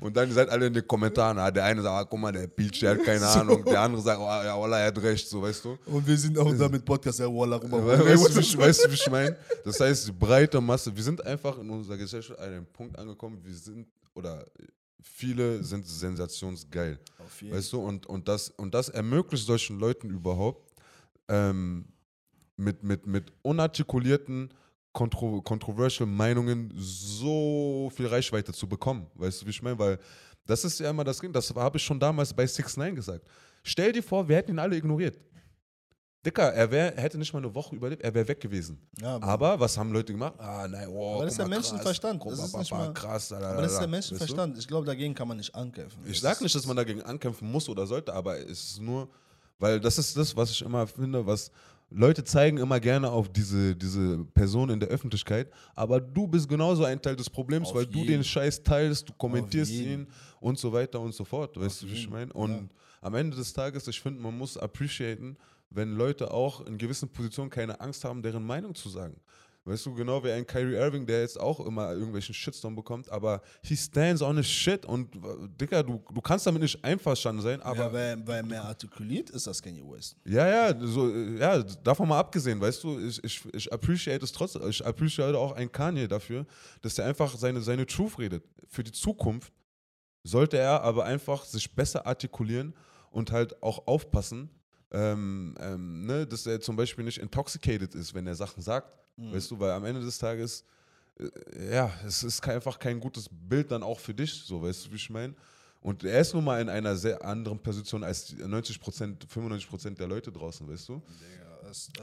Und 0.01 0.17
dann 0.17 0.31
seid 0.31 0.49
alle 0.49 0.67
in 0.67 0.75
den 0.75 0.87
Kommentaren, 0.87 1.39
ah, 1.39 1.51
der 1.51 1.65
eine 1.65 1.83
sagt, 1.83 1.93
ah, 1.93 2.05
guck 2.09 2.21
mal, 2.21 2.31
der 2.33 2.47
Peach, 2.47 2.79
der 2.81 2.91
hat 2.93 3.05
keine 3.05 3.27
Ahnung, 3.39 3.65
der 3.65 3.81
andere 3.81 4.01
sagt, 4.03 4.21
oh, 4.21 4.25
ja, 4.25 4.59
Wallah, 4.61 4.79
er 4.81 4.87
hat 4.89 5.03
recht, 5.03 5.29
so, 5.29 5.43
weißt 5.43 5.65
du? 5.65 5.79
Und 5.87 6.07
wir 6.07 6.17
sind 6.17 6.39
auch 6.39 6.53
da 6.57 6.69
mit 6.69 6.85
Podcast, 6.85 7.19
ja, 7.19 7.27
Wallah, 7.27 7.57
rüber. 7.57 7.85
Weißt 7.85 8.29
du, 8.29 8.37
wie 8.37 8.41
ich- 8.41 8.57
weißt 8.59 8.85
du, 8.85 8.91
wie 8.91 8.95
ich 8.95 9.11
meine? 9.11 9.37
Das 9.65 9.81
heißt, 9.81 10.07
die 10.07 10.13
breite 10.13 10.61
Masse, 10.61 10.95
wir 10.95 11.03
sind 11.03 11.25
einfach 11.27 11.59
in 11.59 11.69
unserer 11.69 11.97
Gesellschaft 11.97 12.39
an 12.39 12.47
einem 12.47 12.67
Punkt 12.67 12.97
angekommen, 12.99 13.41
wir 13.43 13.55
sind, 13.55 13.87
oder 14.15 14.45
viele 15.03 15.63
sind 15.63 15.87
sensationsgeil. 15.87 16.99
Auf 17.19 17.43
jeden 17.43 17.55
Weißt 17.55 17.73
du, 17.73 17.81
und, 17.81 18.07
und, 18.07 18.29
das, 18.29 18.51
und 18.51 18.73
das 18.75 18.89
ermöglicht 18.89 19.47
solchen 19.47 19.79
Leuten 19.79 20.11
überhaupt, 20.11 20.73
ähm, 21.29 21.87
mit, 22.57 22.83
mit, 22.83 23.07
mit 23.07 23.33
unartikulierten, 23.43 24.53
kontro 24.93 25.41
controversial 25.43 26.07
Meinungen 26.07 26.73
so 26.77 27.91
viel 27.95 28.07
Reichweite 28.07 28.53
zu 28.53 28.69
bekommen. 28.69 29.07
Weißt 29.15 29.43
du, 29.43 29.47
wie 29.47 29.51
ich 29.51 29.63
meine? 29.63 29.79
Weil 29.79 29.99
das 30.47 30.65
ist 30.65 30.81
ja 30.81 30.91
immer 30.91 31.05
das 31.05 31.19
Ding, 31.19 31.33
das 31.33 31.55
habe 31.55 31.79
ich 31.79 31.83
schon 31.83 31.99
damals 31.99 32.35
bei 32.35 32.47
6 32.47 32.77
9 32.77 32.95
gesagt. 32.95 33.27
Stell 33.63 33.93
dir 33.93 34.03
vor, 34.03 34.29
wir 34.29 34.37
hätten 34.37 34.53
ihn 34.53 34.59
alle 34.59 34.77
ignoriert. 34.77 35.19
Dicker, 36.25 36.53
er, 36.53 36.71
wär, 36.71 36.95
hätte 36.97 37.19
nicht 37.19 37.33
mal 37.33 37.41
eine 37.41 37.53
Woche 37.53 37.75
überlebt, 37.75 38.03
er 38.03 38.15
wäre 38.15 38.29
weg 38.29 38.41
gewesen. 38.41 38.79
Ja, 39.01 39.17
aber, 39.17 39.27
Aber 39.27 39.61
was 39.61 39.77
haben 39.77 39.93
Leute 39.93 40.13
gemacht? 40.13 40.35
Ah, 40.39 40.69
nein, 40.69 40.87
oh, 40.89 41.15
Aber 41.17 41.25
das 41.25 41.33
ist 41.33 41.39
der 41.39 41.49
Menschenverstand. 41.49 42.25
Das 42.25 42.39
ist 42.39 42.57
nicht 42.57 42.71
mal- 42.71 42.95
krass. 42.95 43.33
aber 43.33 43.63
das 43.63 43.73
ist 43.73 43.79
der 43.79 43.87
du? 43.87 43.91
Menschenverstand. 43.91 44.59
Ich 44.59 44.69
glaube, 44.69 44.87
dagegen 44.87 45.15
kann 45.15 45.27
man 45.27 45.37
nicht 45.37 45.53
ankämpfen. 45.53 46.01
Ich 46.07 46.21
sage 46.21 46.45
nicht, 46.45 46.55
dass 46.55 46.65
man 46.65 46.77
dagegen 46.77 47.03
ankämpfen 47.03 47.51
muss 47.51 47.69
oder 47.69 47.87
sollte, 47.87 48.13
aber 48.15 48.39
es 48.39 48.71
ist 48.71 48.81
nur, 48.81 49.09
weil 49.59 49.81
das 49.81 49.99
ist 49.99 50.17
das, 50.17 50.37
was 50.37 50.53
ich 50.53 50.63
immer 50.63 50.87
finde, 50.87 51.27
was 51.27 51.51
Leute 51.95 52.23
zeigen 52.25 52.57
immer 52.59 52.79
gerne 52.81 53.11
auf 53.11 53.29
diese, 53.29 53.75
diese 53.75 54.25
Person 54.33 54.71
in 54.71 54.81
der 54.81 54.89
Öffentlichkeit, 54.91 55.51
aber 55.75 56.01
du 56.01 56.27
bist 56.27 56.49
genauso 56.49 56.85
ein 56.85 57.03
Teil 57.03 57.17
des 57.17 57.29
Problems, 57.29 57.69
Auf 57.69 57.75
weil 57.75 57.87
du 57.87 57.99
jeden. 57.99 58.09
den 58.13 58.25
Scheiß 58.25 58.63
teilst, 58.63 59.09
du 59.09 59.13
kommentierst 59.15 59.73
ihn 59.73 60.07
und 60.41 60.59
so 60.59 60.73
weiter 60.73 61.01
und 61.01 61.13
so 61.15 61.25
fort. 61.25 61.59
Weißt 61.61 61.83
du, 61.83 61.87
wie 61.89 61.95
ich 61.95 62.09
meine? 62.09 62.33
Und 62.33 62.53
ja. 62.53 62.63
am 63.03 63.15
Ende 63.15 63.37
des 63.37 63.53
Tages, 63.53 63.87
ich 63.89 64.01
finde, 64.01 64.21
man 64.23 64.37
muss 64.37 64.57
appreciaten, 64.57 65.37
wenn 65.75 65.97
Leute 65.97 66.31
auch 66.31 66.67
in 66.67 66.79
gewissen 66.79 67.09
Positionen 67.09 67.51
keine 67.51 67.81
Angst 67.81 68.05
haben, 68.05 68.23
deren 68.23 68.45
Meinung 68.45 68.75
zu 68.75 68.89
sagen. 68.89 69.17
Weißt 69.65 69.87
du, 69.87 69.95
genau 69.95 70.25
wie 70.25 70.33
ein 70.33 70.45
Kyrie 70.45 70.75
Irving, 70.75 71.07
der 71.07 71.21
jetzt 71.21 71.39
auch 71.39 71.61
immer 71.61 71.93
irgendwelchen 71.93 72.35
Shitstorm 72.35 72.75
bekommt, 72.75 73.09
aber 73.09 73.41
he 73.63 73.77
stands 73.77 74.21
on 74.21 74.37
his 74.37 74.49
shit 74.49 74.85
und 74.85 75.15
äh, 75.15 75.21
Dicker, 75.61 75.85
du, 75.85 76.03
du 76.13 76.21
kannst 76.21 76.49
damit 76.49 76.63
nicht 76.63 76.85
einverstanden 76.85 77.43
sein, 77.43 77.63
aber 77.63 77.85
ja, 77.85 77.93
weil, 77.93 78.27
weil 78.27 78.43
mehr 78.43 78.65
artikuliert 78.65 79.31
ist 79.31 79.47
das 79.47 79.63
Kanye 79.63 79.85
West. 79.89 80.17
ja, 80.25 80.49
ja, 80.49 80.77
so, 80.85 81.09
ja, 81.09 81.63
davon 81.63 82.09
mal 82.09 82.19
abgesehen, 82.19 82.61
weißt 82.61 82.83
du, 82.83 82.99
ich, 82.99 83.23
ich, 83.23 83.55
ich 83.55 83.73
appreciate 83.73 84.25
es 84.25 84.33
trotzdem, 84.33 84.69
ich 84.69 84.85
appreciate 84.85 85.39
auch 85.39 85.53
einen 85.53 85.71
Kanye 85.71 86.09
dafür, 86.09 86.45
dass 86.81 86.99
er 86.99 87.07
einfach 87.07 87.33
seine, 87.37 87.61
seine 87.61 87.87
Truth 87.87 88.19
redet. 88.19 88.43
Für 88.67 88.83
die 88.83 88.93
Zukunft 88.93 89.53
sollte 90.25 90.59
er 90.59 90.83
aber 90.83 91.05
einfach 91.05 91.45
sich 91.45 91.73
besser 91.73 92.05
artikulieren 92.05 92.75
und 93.13 93.31
halt 93.31 93.63
auch 93.63 93.87
aufpassen, 93.87 94.51
ähm, 94.93 95.55
ähm, 95.61 96.07
ne, 96.07 96.27
dass 96.27 96.47
er 96.47 96.61
zum 96.61 96.77
Beispiel 96.77 97.05
nicht 97.05 97.19
intoxicated 97.19 97.95
ist, 97.95 98.15
wenn 98.15 98.27
er 98.27 98.35
Sachen 98.35 98.63
sagt, 98.63 98.89
weißt 99.17 99.51
du, 99.51 99.59
weil 99.59 99.71
am 99.73 99.85
Ende 99.85 100.01
des 100.01 100.19
Tages, 100.19 100.65
äh, 101.19 101.75
ja, 101.75 101.91
es 102.07 102.23
ist 102.23 102.47
einfach 102.49 102.79
kein 102.79 103.01
gutes 103.01 103.29
Bild 103.31 103.71
dann 103.71 103.83
auch 103.83 103.99
für 103.99 104.15
dich, 104.15 104.33
so, 104.33 104.63
weißt 104.63 104.87
du, 104.87 104.91
wie 104.93 104.97
ich 104.97 105.11
meine? 105.11 105.35
Und 105.81 106.05
er 106.05 106.21
ist 106.21 106.33
nun 106.33 106.45
mal 106.45 106.61
in 106.61 106.69
einer 106.69 106.95
sehr 106.97 107.25
anderen 107.25 107.59
Position 107.59 108.05
als 108.05 108.27
die 108.27 108.37
90 108.37 108.79
Prozent, 108.81 109.25
95 109.29 109.69
Prozent 109.69 109.99
der 109.99 110.07
Leute 110.07 110.31
draußen, 110.31 110.69
weißt 110.69 110.89
du? 110.91 111.03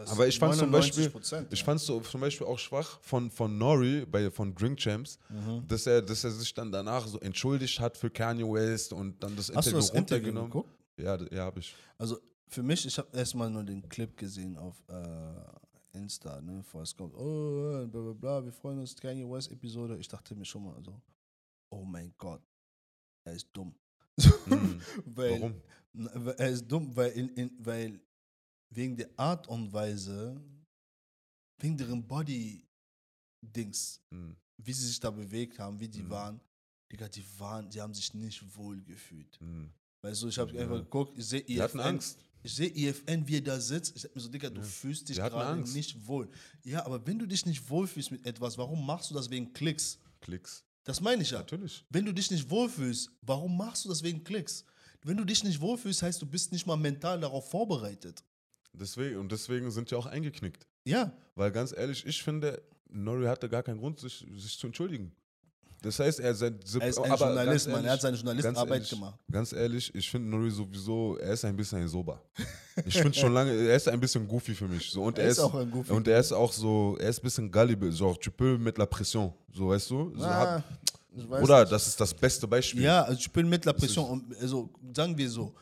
Aber 0.07 0.27
ich 0.27 0.39
fand 0.39 0.55
zum 0.55 0.71
Beispiel, 0.71 1.11
ich 1.51 1.63
fand 1.63 1.79
so 1.79 1.99
zum 2.01 2.21
Beispiel 2.21 2.47
auch 2.47 2.57
schwach 2.59 2.99
von, 3.01 3.29
von 3.29 3.57
Nori 3.57 4.05
bei, 4.05 4.31
von 4.31 4.53
Drink 4.55 4.79
Champs, 4.79 5.17
Mhm. 5.29 5.67
dass, 5.67 5.85
er, 5.87 6.01
dass 6.01 6.23
er 6.23 6.31
sich 6.31 6.53
dann 6.53 6.71
danach 6.71 7.05
so 7.07 7.19
entschuldigt 7.19 7.79
hat 7.79 7.95
für 7.97 8.09
Kanye 8.09 8.43
West 8.43 8.93
und 8.93 9.21
dann 9.23 9.35
das 9.35 9.49
Hast 9.49 9.67
du 9.67 9.69
Interview 9.71 9.77
das 9.77 9.89
Interview 9.89 9.99
runtergenommen. 9.99 10.49
geguckt? 10.51 10.69
Ja, 10.97 11.17
ja, 11.31 11.43
habe 11.45 11.59
ich. 11.59 11.75
Also 11.97 12.19
für 12.49 12.63
mich, 12.63 12.85
ich 12.85 12.97
habe 12.97 13.15
erstmal 13.15 13.49
nur 13.49 13.63
den 13.63 13.87
Clip 13.87 14.15
gesehen 14.17 14.57
auf 14.57 14.81
äh, 14.89 15.97
Insta, 15.97 16.41
ne, 16.41 16.57
bevor 16.57 16.81
es 16.83 16.95
kommt, 16.95 17.13
oh, 17.15 17.83
äh, 17.83 17.87
bla 17.87 18.01
bla 18.01 18.13
bla, 18.13 18.43
wir 18.45 18.51
freuen 18.51 18.79
uns, 18.79 18.95
Kanye 18.95 19.23
West 19.29 19.51
Episode. 19.51 19.97
Ich 19.97 20.07
dachte 20.07 20.35
mir 20.35 20.45
schon 20.45 20.63
mal 20.65 20.81
so, 20.83 20.99
oh 21.71 21.83
mein 21.83 22.13
Gott, 22.17 22.41
er 23.25 23.33
ist 23.33 23.49
dumm. 23.53 23.73
Hm. 24.45 24.81
weil, 25.05 25.39
Warum? 25.39 25.61
Weil 25.93 26.35
Er 26.37 26.49
ist 26.49 26.67
dumm, 26.67 26.93
weil, 26.95 27.11
in, 27.11 27.29
in, 27.35 27.51
weil 27.59 27.99
wegen 28.69 28.95
der 28.97 29.09
Art 29.17 29.47
und 29.47 29.71
Weise, 29.71 30.39
wegen 31.59 31.77
deren 31.77 32.05
Body-Dings, 32.05 34.01
Hm. 34.11 34.35
wie 34.57 34.73
sie 34.73 34.87
sich 34.87 34.99
da 34.99 35.09
bewegt 35.11 35.57
haben, 35.59 35.79
wie 35.79 35.87
die 35.87 36.03
Mhm. 36.03 36.09
waren, 36.09 36.41
Digga, 36.91 37.07
die 37.07 37.23
waren, 37.39 37.69
die 37.69 37.79
haben 37.79 37.93
sich 37.93 38.13
nicht 38.13 38.43
wohl 38.57 38.81
gefühlt. 38.83 39.39
Hm. 39.39 39.71
Weißt 40.01 40.23
du, 40.23 40.27
ich 40.27 40.37
habe 40.37 40.57
einfach 40.59 40.77
geguckt, 40.79 41.17
ich 41.17 41.25
sehe 41.25 41.43
Die 41.43 41.61
hatten 41.61 41.79
EFN, 41.79 41.87
Angst. 41.87 42.19
Ich 42.43 42.53
sehe 42.53 42.69
EFN, 42.69 43.27
wie 43.27 43.37
er 43.37 43.41
da 43.41 43.59
sitzt. 43.59 43.95
Ich 43.95 44.01
sag 44.03 44.15
mir 44.15 44.21
so, 44.21 44.29
Digga, 44.29 44.49
du 44.49 44.61
Ja. 44.61 44.65
fühlst 44.67 45.09
dich 45.09 45.17
gerade 45.17 45.61
nicht 45.71 46.07
wohl. 46.07 46.29
Ja, 46.63 46.85
aber 46.85 47.05
wenn 47.05 47.19
du 47.19 47.25
dich 47.25 47.45
nicht 47.45 47.69
wohlfühlst 47.69 48.11
mit 48.11 48.25
etwas, 48.25 48.57
warum 48.57 48.85
machst 48.85 49.09
du 49.11 49.15
das 49.15 49.29
wegen 49.29 49.51
Klicks? 49.53 49.99
Klicks. 50.21 50.63
Das 50.83 51.01
meine 51.01 51.21
ich 51.21 51.31
ja. 51.31 51.39
Natürlich. 51.39 51.85
Wenn 51.89 52.05
du 52.05 52.13
dich 52.13 52.31
nicht 52.31 52.49
wohlfühlst, 52.49 53.09
warum 53.21 53.55
machst 53.57 53.85
du 53.85 53.89
das 53.89 54.01
wegen 54.03 54.23
Klicks? 54.23 54.63
Wenn 55.03 55.17
du 55.17 55.23
dich 55.23 55.43
nicht 55.43 55.61
wohlfühlst, 55.61 56.01
heißt, 56.01 56.21
du 56.21 56.25
bist 56.25 56.51
nicht 56.51 56.65
mal 56.65 56.75
mental 56.77 57.19
darauf 57.19 57.49
vorbereitet. 57.49 58.23
Deswegen, 58.73 59.17
und 59.17 59.31
deswegen 59.31 59.71
sind 59.71 59.91
die 59.91 59.95
auch 59.95 60.05
eingeknickt. 60.05 60.67
Ja, 60.85 61.11
Weil 61.35 61.51
ganz 61.51 61.71
ehrlich, 61.71 62.05
ich 62.05 62.21
finde, 62.23 62.61
Nori 62.89 63.25
hatte 63.25 63.49
gar 63.49 63.63
keinen 63.63 63.79
Grund, 63.79 63.99
sich, 63.99 64.25
sich 64.35 64.57
zu 64.57 64.67
entschuldigen. 64.67 65.11
Das 65.81 65.97
heißt, 65.99 66.19
er, 66.19 66.35
sein, 66.35 66.59
er 66.79 66.87
ist 66.89 66.97
ein 66.99 67.15
Journalist, 67.17 67.69
Mann. 67.69 67.85
Er 67.85 67.93
hat 67.93 68.01
seine 68.01 68.17
Journalistenarbeit 68.17 68.71
ehrlich, 68.73 68.89
gemacht. 68.89 69.17
Ganz 69.31 69.53
ehrlich, 69.53 69.95
ich 69.95 70.09
finde 70.11 70.29
Nuri 70.29 70.51
sowieso, 70.51 71.15
er 71.17 71.31
ist 71.33 71.45
ein 71.45 71.55
bisschen 71.55 71.79
ein 71.79 71.87
Sober. 71.87 72.21
Ich 72.85 72.97
finde 72.97 73.17
schon 73.17 73.33
lange, 73.33 73.51
er 73.53 73.75
ist 73.77 73.87
ein 73.87 73.99
bisschen 73.99 74.27
goofy 74.27 74.53
für 74.53 74.67
mich. 74.67 74.89
So, 74.91 75.03
und 75.03 75.17
Er 75.17 75.29
ist 75.29 75.39
auch 75.39 75.55
ein 75.55 75.71
Goofy. 75.71 75.91
Und 75.93 76.07
er 76.07 76.19
ist 76.19 76.33
auch 76.33 76.51
so, 76.51 76.97
er 76.99 77.09
ist 77.09 77.19
ein 77.19 77.23
bisschen 77.23 77.49
gullible, 77.51 77.91
genre, 77.91 78.19
tu 78.19 78.29
peux 78.31 78.57
mit 78.57 78.77
la 78.77 78.85
pression, 78.85 79.33
so 79.53 79.69
weißt 79.69 79.89
du? 79.89 80.13
So, 80.17 80.23
Ah, 80.25 80.63
hab, 81.21 81.41
oder 81.41 81.61
nicht. 81.61 81.71
das 81.71 81.87
ist 81.87 81.99
das 81.99 82.13
beste 82.13 82.45
Beispiel. 82.47 82.83
Ja, 82.83 83.03
also 83.03 83.17
ich 83.19 83.31
bin 83.31 83.47
mit 83.47 83.63
la 83.65 83.73
Pression. 83.73 84.09
Und 84.09 84.37
also 84.37 84.69
sagen 84.95 85.17
wir 85.17 85.29
so, 85.29 85.53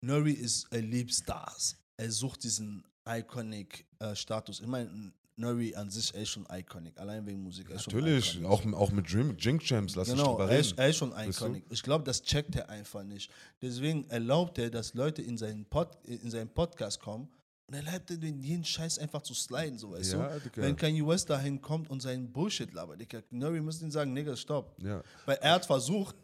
Nuri 0.00 0.32
ist, 0.32 0.66
er 0.70 0.80
liebt 0.80 1.12
Stars. 1.14 1.76
Er 1.96 2.10
sucht 2.10 2.42
diesen 2.42 2.82
Iconic-Status. 3.06 4.60
ich 4.60 4.66
meine, 4.66 5.12
Nuri 5.42 5.74
an 5.74 5.90
sich, 5.90 6.14
er 6.14 6.22
ist 6.22 6.30
schon 6.30 6.46
iconic. 6.50 6.98
Allein 6.98 7.26
wegen 7.26 7.42
Musik. 7.42 7.68
Er 7.68 7.76
ist 7.76 7.82
schon 7.84 7.94
Natürlich, 7.94 8.36
iconic. 8.40 8.48
auch, 8.50 8.80
auch 8.80 8.92
mit 8.92 9.12
Dream, 9.12 9.36
Jink 9.38 9.62
Champs, 9.62 9.94
lass 9.96 10.08
Genau, 10.08 10.36
drüber 10.36 10.50
er 10.50 10.58
ist, 10.58 10.78
er 10.78 10.88
ist 10.88 10.96
schon 10.96 11.12
iconic. 11.16 11.64
Ich 11.70 11.82
glaube, 11.82 12.04
das 12.04 12.22
checkt 12.22 12.54
er 12.56 12.68
einfach 12.68 13.02
nicht. 13.02 13.30
Deswegen 13.60 14.08
erlaubt 14.08 14.58
er, 14.58 14.70
dass 14.70 14.94
Leute 14.94 15.20
in 15.22 15.36
seinen, 15.36 15.64
Pod, 15.66 15.98
in 16.04 16.30
seinen 16.30 16.48
Podcast 16.48 17.00
kommen 17.00 17.28
und 17.66 17.74
er 17.74 17.84
erlaubt 17.86 18.10
den 18.10 18.40
jeden 18.40 18.64
Scheiß 18.64 18.98
einfach 18.98 19.22
zu 19.22 19.34
sliden, 19.34 19.78
so 19.78 19.90
weißt 19.92 20.12
Ja, 20.12 20.28
du. 20.28 20.40
Digga. 20.40 20.62
Wenn 20.62 20.76
Kanye 20.76 21.06
West 21.06 21.28
dahin 21.30 21.60
kommt 21.60 21.90
und 21.90 22.00
seinen 22.00 22.32
Bullshit 22.32 22.72
labert, 22.72 23.00
Digga, 23.00 23.20
Nuri 23.30 23.60
muss 23.60 23.82
ihm 23.82 23.90
sagen, 23.90 24.12
Nigga, 24.12 24.36
stopp. 24.36 24.76
Ja. 24.82 25.02
Weil 25.26 25.36
er 25.40 25.52
hat 25.52 25.66
versucht, 25.66 26.14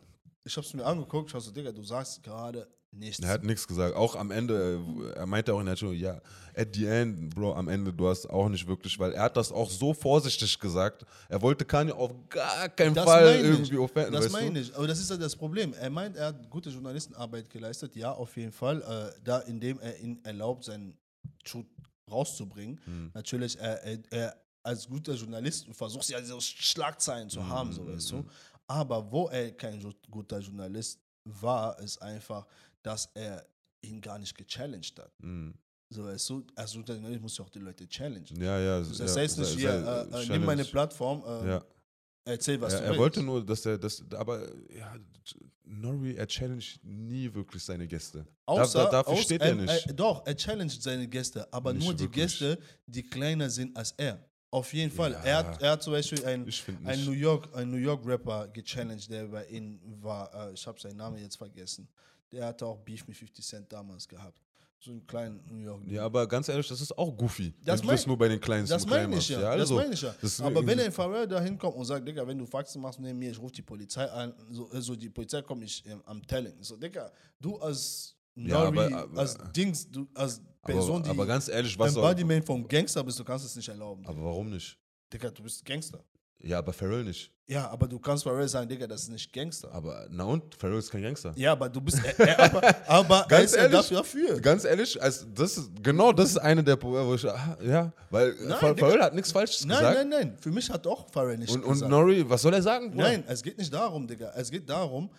ich 0.44 0.56
hab's 0.56 0.72
mir 0.74 0.84
angeguckt, 0.84 1.28
ich 1.30 1.34
hab 1.34 1.42
so, 1.42 1.50
Digga, 1.50 1.72
du 1.72 1.82
sagst 1.82 2.22
gerade 2.22 2.66
nichts. 2.90 3.20
Er 3.20 3.28
hat 3.28 3.44
nichts 3.44 3.66
gesagt. 3.66 3.94
Auch 3.94 4.16
am 4.16 4.30
Ende, 4.30 4.80
äh, 5.14 5.18
er 5.18 5.26
meinte 5.26 5.54
auch 5.54 5.60
in 5.60 5.66
der 5.66 5.76
Show, 5.76 5.92
ja, 5.92 6.20
at 6.56 6.74
the 6.74 6.86
end, 6.86 7.34
Bro, 7.34 7.54
am 7.54 7.68
Ende, 7.68 7.92
du 7.92 8.08
hast 8.08 8.26
auch 8.28 8.48
nicht 8.48 8.66
wirklich, 8.66 8.98
weil 8.98 9.12
er 9.12 9.22
hat 9.22 9.36
das 9.36 9.52
auch 9.52 9.70
so 9.70 9.94
vorsichtig 9.94 10.58
gesagt. 10.58 11.04
Er 11.28 11.40
wollte 11.40 11.64
Kanye 11.64 11.92
auf 11.92 12.12
gar 12.28 12.68
keinen 12.70 12.94
Das 12.94 13.04
Fall 13.04 13.24
meine 13.24 13.38
ich. 13.40 13.46
irgendwie 13.54 13.78
offenden. 13.78 14.12
Das 14.12 14.24
weißt 14.24 14.34
du? 14.34 14.38
meine 14.44 14.60
ich. 14.60 14.74
Aber 14.74 14.86
das 14.86 14.98
ist 14.98 15.10
ja 15.10 15.16
das 15.16 15.36
Problem. 15.36 15.72
Er 15.74 15.90
meint, 15.90 16.16
er 16.16 16.26
hat 16.26 16.50
gute 16.50 16.70
Journalistenarbeit 16.70 17.48
geleistet. 17.50 17.94
Ja, 17.96 18.12
auf 18.12 18.36
jeden 18.36 18.52
Fall. 18.52 18.82
Äh, 18.82 19.20
da, 19.24 19.38
indem 19.40 19.78
er 19.80 19.98
ihn 20.00 20.18
erlaubt, 20.24 20.64
seinen 20.64 20.96
Truth 21.44 21.66
rauszubringen. 22.10 22.80
Hm. 22.84 23.10
Natürlich, 23.14 23.58
er, 23.58 23.82
er 24.10 24.36
als 24.62 24.88
guter 24.88 25.14
Journalist 25.14 25.66
versucht 25.72 26.08
ja 26.08 26.22
so 26.22 26.40
Schlagzeilen 26.40 27.28
zu 27.30 27.46
haben, 27.46 27.68
Hm, 27.68 27.74
so 27.76 27.86
weißt 27.86 28.10
du. 28.12 28.24
Aber 28.66 29.10
wo 29.10 29.28
er 29.28 29.52
kein 29.52 29.80
guter 30.10 30.40
Journalist 30.40 30.98
war, 31.24 31.78
ist 31.80 32.00
einfach, 32.02 32.46
dass 32.88 33.10
er 33.14 33.44
ihn 33.82 34.00
gar 34.00 34.18
nicht 34.18 34.34
gechallenged 34.36 34.98
hat. 34.98 35.12
Mhm. 35.20 35.54
So 35.90 36.04
weißt 36.04 36.28
du, 36.30 36.46
als 36.54 36.72
guter 36.74 36.94
Journalist 36.94 37.22
muss 37.22 37.38
ja 37.38 37.44
auch 37.44 37.50
die 37.50 37.58
Leute 37.60 37.86
challengen. 37.86 38.36
Ja, 38.40 38.58
ja. 38.58 38.80
Das 38.80 38.98
ja, 38.98 39.06
heißt 39.22 39.38
nicht 39.38 39.56
hier, 39.58 39.70
äh, 40.12 40.22
äh, 40.22 40.26
nimm 40.28 40.44
meine. 40.44 40.64
Plattform, 40.64 41.22
äh, 41.26 41.48
Ja, 41.50 41.64
Erzähl, 42.24 42.60
was 42.60 42.74
er, 42.74 42.80
du 42.80 42.84
er 42.84 42.88
willst. 42.90 43.00
wollte 43.00 43.22
nur, 43.22 43.44
dass 43.44 43.64
er 43.64 43.78
das, 43.78 44.02
aber 44.12 44.34
ja, 44.74 44.94
Nori, 45.64 46.14
er 46.16 46.26
challenged 46.26 46.80
nie 46.84 47.32
wirklich 47.32 47.62
seine 47.62 47.86
Gäste. 47.86 48.26
Außer, 48.46 48.84
da, 48.84 48.90
dafür 48.90 49.12
aus- 49.14 49.22
steht 49.22 49.40
er 49.42 49.50
ähm, 49.52 49.64
nicht. 49.64 49.86
Äh, 49.86 49.94
doch, 49.94 50.26
er 50.26 50.34
challenged 50.36 50.82
seine 50.82 51.06
Gäste, 51.08 51.50
aber 51.52 51.72
Nicht 51.72 51.84
nur 51.84 51.94
die 51.94 52.00
wirklich. 52.04 52.38
Gäste, 52.38 52.58
die 52.86 53.02
kleiner 53.02 53.48
sind 53.50 53.74
als 53.76 53.92
er. 53.96 54.18
Auf 54.50 54.72
jeden 54.72 54.90
Fall. 54.90 55.12
Ja. 55.12 55.22
Er, 55.24 55.36
hat, 55.38 55.62
er 55.62 55.70
hat 55.72 55.82
zum 55.82 55.92
Beispiel 55.92 56.24
ein, 56.24 56.46
ich 56.48 56.62
finde 56.62 56.88
ein 56.88 56.98
nicht. 56.98 57.06
New 57.08 57.14
York, 57.14 57.54
ein 57.54 57.70
New 57.70 57.76
York 57.76 58.02
Rapper 58.06 58.48
gechallenged, 58.48 59.10
der 59.10 59.26
bei 59.28 59.44
ihm 59.46 59.78
war. 60.02 60.32
Äh, 60.48 60.54
ich 60.54 60.66
habe 60.66 60.78
seinen 60.80 60.96
Namen 60.96 61.18
jetzt 61.18 61.36
vergessen. 61.36 61.86
Der 62.32 62.46
hatte 62.46 62.66
auch 62.66 62.78
Beef 62.78 63.06
mit 63.06 63.16
50 63.16 63.44
Cent 63.44 63.72
damals 63.72 64.06
gehabt. 64.06 64.40
So 64.80 64.92
einen 64.92 65.04
kleinen 65.08 65.40
New 65.46 65.56
York. 65.58 65.82
Ja, 65.88 66.04
aber 66.04 66.26
ganz 66.28 66.48
ehrlich, 66.48 66.68
das 66.68 66.80
ist 66.80 66.96
auch 66.96 67.10
goofy. 67.16 67.52
Das 67.64 67.80
wenn 67.80 67.88
du 67.88 67.92
das 67.94 68.06
nur 68.06 68.16
bei 68.16 68.28
den 68.28 68.40
Kleinen 68.40 68.64
Das 68.66 68.86
meine 68.86 69.04
ich 69.08 69.16
machst. 69.16 69.30
ja. 69.30 69.50
also, 69.50 69.74
das 69.76 69.82
meine 69.84 69.94
ich 69.94 70.02
ja. 70.02 70.46
Aber 70.46 70.64
wenn 70.64 70.78
ein 70.78 70.92
Pharrell 70.92 71.26
da 71.26 71.40
hinkommt 71.40 71.74
und 71.74 71.84
sagt, 71.84 72.06
Digga, 72.06 72.24
wenn 72.24 72.38
du 72.38 72.46
Faxen 72.46 72.80
machst 72.80 73.00
neben 73.00 73.18
mir, 73.18 73.32
ich 73.32 73.38
rufe 73.40 73.54
die 73.54 73.62
Polizei 73.62 74.04
an, 74.08 74.32
so, 74.50 74.70
äh, 74.70 74.80
so 74.80 74.94
die 74.94 75.10
Polizei 75.10 75.42
kommt, 75.42 75.64
ich 75.64 75.84
ähm, 75.84 76.00
am 76.04 76.24
Telling. 76.24 76.62
So, 76.62 76.76
Digga, 76.76 77.10
du 77.40 77.56
als 77.58 78.14
Ja, 78.36 78.70
Nori, 78.70 78.78
aber- 78.92 78.96
aber- 79.02 79.18
als 79.18 79.36
Dings, 79.56 79.90
du 79.90 80.06
als 80.14 80.40
Person, 80.62 80.96
aber, 80.96 81.04
die 81.04 81.10
aber 81.10 81.26
ganz 81.26 81.48
ehrlich, 81.48 81.76
was 81.76 81.96
Embodiment 81.96 82.46
vom 82.46 82.68
Gangster 82.68 83.02
bist, 83.02 83.18
du 83.18 83.24
kannst 83.24 83.46
es 83.46 83.56
nicht 83.56 83.68
erlauben. 83.68 84.06
Aber 84.06 84.22
warum 84.22 84.48
nicht? 84.50 84.78
Digga, 85.12 85.30
du 85.30 85.42
bist 85.42 85.64
Gangster. 85.64 86.04
Ja, 86.40 86.58
aber 86.58 86.72
Pharrell 86.72 87.04
nicht. 87.04 87.30
Ja, 87.46 87.68
aber 87.70 87.88
du 87.88 87.98
kannst 87.98 88.24
Pharrell 88.24 88.46
sagen, 88.46 88.68
Digga, 88.68 88.86
das 88.86 89.02
ist 89.04 89.08
nicht 89.08 89.32
Gangster. 89.32 89.72
Aber 89.72 90.06
na 90.10 90.24
und? 90.24 90.54
Pharrell 90.54 90.78
ist 90.78 90.90
kein 90.90 91.02
Gangster. 91.02 91.32
Ja, 91.34 91.52
aber 91.52 91.68
du 91.68 91.80
bist, 91.80 91.98
äh, 92.04 92.14
äh, 92.22 92.36
aber, 92.36 92.62
aber 92.88 93.20
er 93.20 93.26
Ganz 93.28 93.54
ja 93.54 93.62
ehrlich? 93.62 93.88
dafür. 93.88 94.40
Ganz 94.40 94.64
ehrlich, 94.64 95.02
also 95.02 95.26
das 95.34 95.56
ist, 95.56 95.70
genau 95.82 96.12
das 96.12 96.30
ist 96.30 96.36
eine 96.38 96.62
der 96.62 96.76
Probleme, 96.76 97.06
wo 97.06 97.14
ich, 97.14 97.24
ah, 97.26 97.56
ja, 97.62 97.92
weil 98.10 98.34
Nein, 98.34 98.58
Pharrell 98.58 98.74
Digga. 98.74 99.04
hat 99.04 99.14
nichts 99.14 99.32
Falsches 99.32 99.64
Nein, 99.64 99.78
gesagt. 99.78 99.96
nein, 99.96 100.08
nein. 100.08 100.36
Für 100.38 100.50
mich 100.50 100.68
hat 100.70 100.86
auch 100.86 101.10
Pharrell 101.10 101.38
nicht 101.38 101.50
und, 101.52 101.64
und 101.64 101.72
gesagt. 101.72 101.90
Nori, 101.90 102.28
was 102.28 102.42
soll 102.42 102.52
er 102.54 102.62
sagen? 102.62 102.90
Bruder? 102.90 103.04
Nein, 103.04 103.24
es 103.26 103.42
geht 103.42 103.56
nicht 103.56 103.72
darum, 103.72 104.06
Digga. 104.06 104.30
Es 104.36 104.50
geht 104.50 104.68
darum, 104.68 105.10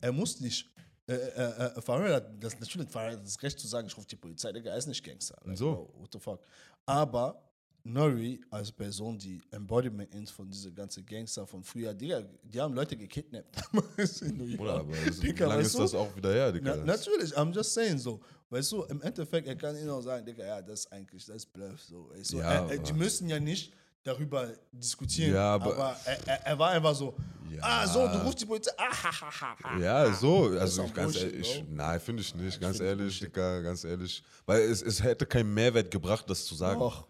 er 0.00 0.12
muss 0.12 0.40
nicht. 0.40 0.66
Äh, 1.06 1.14
äh, 1.14 1.64
äh, 1.76 1.80
Pharrell 1.80 2.14
hat 2.14 2.26
das, 2.40 2.58
natürlich 2.58 2.88
Pharrell 2.90 3.12
hat 3.16 3.24
das 3.24 3.40
Recht 3.42 3.58
zu 3.58 3.66
sagen, 3.68 3.86
ich 3.86 3.96
rufe 3.96 4.06
die 4.08 4.16
Polizei, 4.16 4.52
Digga, 4.52 4.70
er 4.70 4.76
ist 4.76 4.86
nicht 4.88 5.04
Gangster. 5.04 5.36
Like, 5.44 5.56
So. 5.56 5.72
bro, 5.72 5.94
what 6.00 6.08
the 6.12 6.18
fuck. 6.18 6.40
Aber 6.84 7.40
Nori 7.84 8.40
als 8.50 8.70
Person, 8.72 9.18
die 9.18 9.40
Embodiment 9.50 10.14
ist 10.14 10.30
von 10.30 10.50
dieser 10.50 10.70
ganzen 10.70 11.04
Gangster 11.06 11.46
von 11.46 11.62
früher, 11.62 11.94
Digga, 11.94 12.22
die 12.42 12.60
haben 12.60 12.74
Leute 12.74 12.96
gekidnappt. 12.96 13.56
damals 13.72 14.22
in 14.22 14.36
New 14.36 14.44
York. 14.44 14.58
Bruder, 14.58 14.74
aber 14.80 14.92
wie 14.92 15.10
Digga, 15.10 15.46
lange 15.46 15.60
weißt 15.62 15.74
ist 15.74 15.78
das 15.80 15.94
auch 15.94 16.14
wieder 16.16 16.32
her, 16.32 16.52
Digga? 16.52 16.76
Na, 16.76 16.84
natürlich, 16.84 17.36
I'm 17.36 17.52
just 17.54 17.72
saying 17.72 17.98
so. 17.98 18.20
Weißt 18.50 18.72
du, 18.72 18.82
im 18.84 19.00
Endeffekt, 19.02 19.46
er 19.46 19.56
kann 19.56 19.76
ihnen 19.76 19.90
auch 19.90 20.00
sagen, 20.02 20.24
Digga, 20.26 20.44
ja, 20.44 20.60
das 20.62 20.80
ist 20.80 20.92
eigentlich, 20.92 21.24
das 21.24 21.36
ist 21.36 21.52
Bluff. 21.52 21.80
So, 21.82 22.10
weißt 22.10 22.32
du? 22.32 22.38
Ja, 22.38 22.52
er, 22.66 22.70
er, 22.70 22.78
die 22.78 22.92
müssen 22.92 23.28
ja 23.28 23.38
nicht 23.40 23.72
darüber 24.02 24.48
diskutieren. 24.72 25.34
Ja, 25.34 25.54
aber- 25.54 25.74
aber 25.76 25.96
er, 26.04 26.46
er, 26.46 26.58
war 26.58 26.70
einfach 26.70 26.94
so, 26.94 27.14
Ja. 27.50 27.58
ah, 27.62 27.86
so, 27.86 28.08
du 28.08 28.18
rufst 28.24 28.40
die 28.40 28.46
Polizei, 28.46 28.72
ah, 28.78 28.90
ha, 28.90 29.20
ha, 29.20 29.40
ha, 29.40 29.56
ha. 29.62 29.78
Ja, 29.78 30.12
so, 30.14 30.48
ist 30.48 30.60
also 30.60 30.84
ich, 30.84 30.94
ganz 30.94 31.12
Bullshit, 31.12 31.32
ehrlich, 31.32 31.50
ich, 31.60 31.64
nein, 31.68 32.00
finde 32.00 32.22
ich 32.22 32.34
nicht, 32.34 32.54
ich 32.54 32.60
ganz 32.60 32.80
ehrlich. 32.80 33.20
Digga, 33.20 33.60
ganz 33.60 33.84
ehrlich. 33.84 34.22
Weil 34.46 34.62
es, 34.62 34.82
es 34.82 35.02
hätte 35.02 35.26
keinen 35.26 35.52
Mehrwert 35.54 35.90
gebracht, 35.90 36.28
das 36.28 36.44
zu 36.44 36.54
sagen. 36.54 36.80
Doch. 36.80 37.06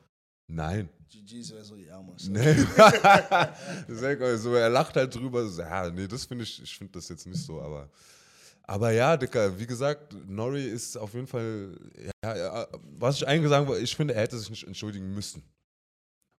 Nein. 0.51 0.89
GG's 1.09 1.53
wäre 1.53 1.65
so, 1.65 1.77
ja, 1.77 2.01
Mann. 2.01 2.17
Nee. 2.29 2.55
So, 4.39 4.55
er 4.55 4.69
lacht 4.69 4.97
halt 4.97 5.15
drüber. 5.15 5.47
so, 5.49 5.63
Ja, 5.63 5.91
nee, 5.91 6.07
das 6.07 6.25
finde 6.25 6.45
ich, 6.45 6.63
ich 6.63 6.77
finde 6.77 6.93
das 6.95 7.09
jetzt 7.09 7.27
nicht 7.27 7.41
so, 7.43 7.61
aber. 7.61 7.89
Aber 8.65 8.93
ja, 8.93 9.17
Dicker, 9.17 9.59
wie 9.59 9.67
gesagt, 9.67 10.15
Nori 10.29 10.65
ist 10.65 10.97
auf 10.97 11.13
jeden 11.15 11.27
Fall, 11.27 11.77
ja, 12.25 12.37
ja, 12.37 12.69
was 12.99 13.17
ich 13.17 13.27
eigentlich 13.27 13.49
sagen 13.49 13.67
wollte, 13.67 13.83
ich 13.83 13.97
finde, 13.97 14.15
er 14.15 14.23
hätte 14.23 14.39
sich 14.39 14.49
nicht 14.51 14.65
entschuldigen 14.67 15.13
müssen. 15.13 15.43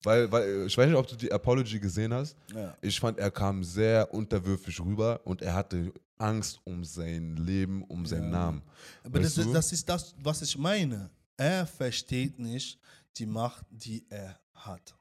Weil, 0.03 0.31
weil, 0.31 0.65
ich 0.65 0.77
weiß 0.77 0.87
nicht, 0.87 0.97
ob 0.97 1.07
du 1.07 1.15
die 1.15 1.31
Apology 1.31 1.77
gesehen 1.79 2.13
hast. 2.13 2.35
Ja. 2.55 2.75
Ich 2.81 2.99
fand, 2.99 3.19
er 3.19 3.29
kam 3.31 3.63
sehr 3.63 4.11
unterwürfig 4.13 4.79
rüber 4.79 5.19
und 5.25 5.41
er 5.41 5.53
hatte 5.53 5.91
Angst 6.17 6.59
um 6.63 6.83
sein 6.85 7.35
Leben, 7.35 7.83
um 7.83 8.05
seinen. 8.05 8.31
Namen. 8.31 8.61
Aber 9.03 9.19
das, 9.19 9.37
ist- 9.37 9.53
das 9.53 9.71
ist 9.73 9.87
das, 9.89 10.15
was 10.17 10.41
ich 10.41 10.57
meine. 10.57 11.09
Er 11.37 11.65
versteht 11.67 12.39
nicht 12.39 12.79
die 13.17 13.25
Macht, 13.25 13.65
die 13.69 14.05
er 14.09 14.39
hat. 14.53 14.95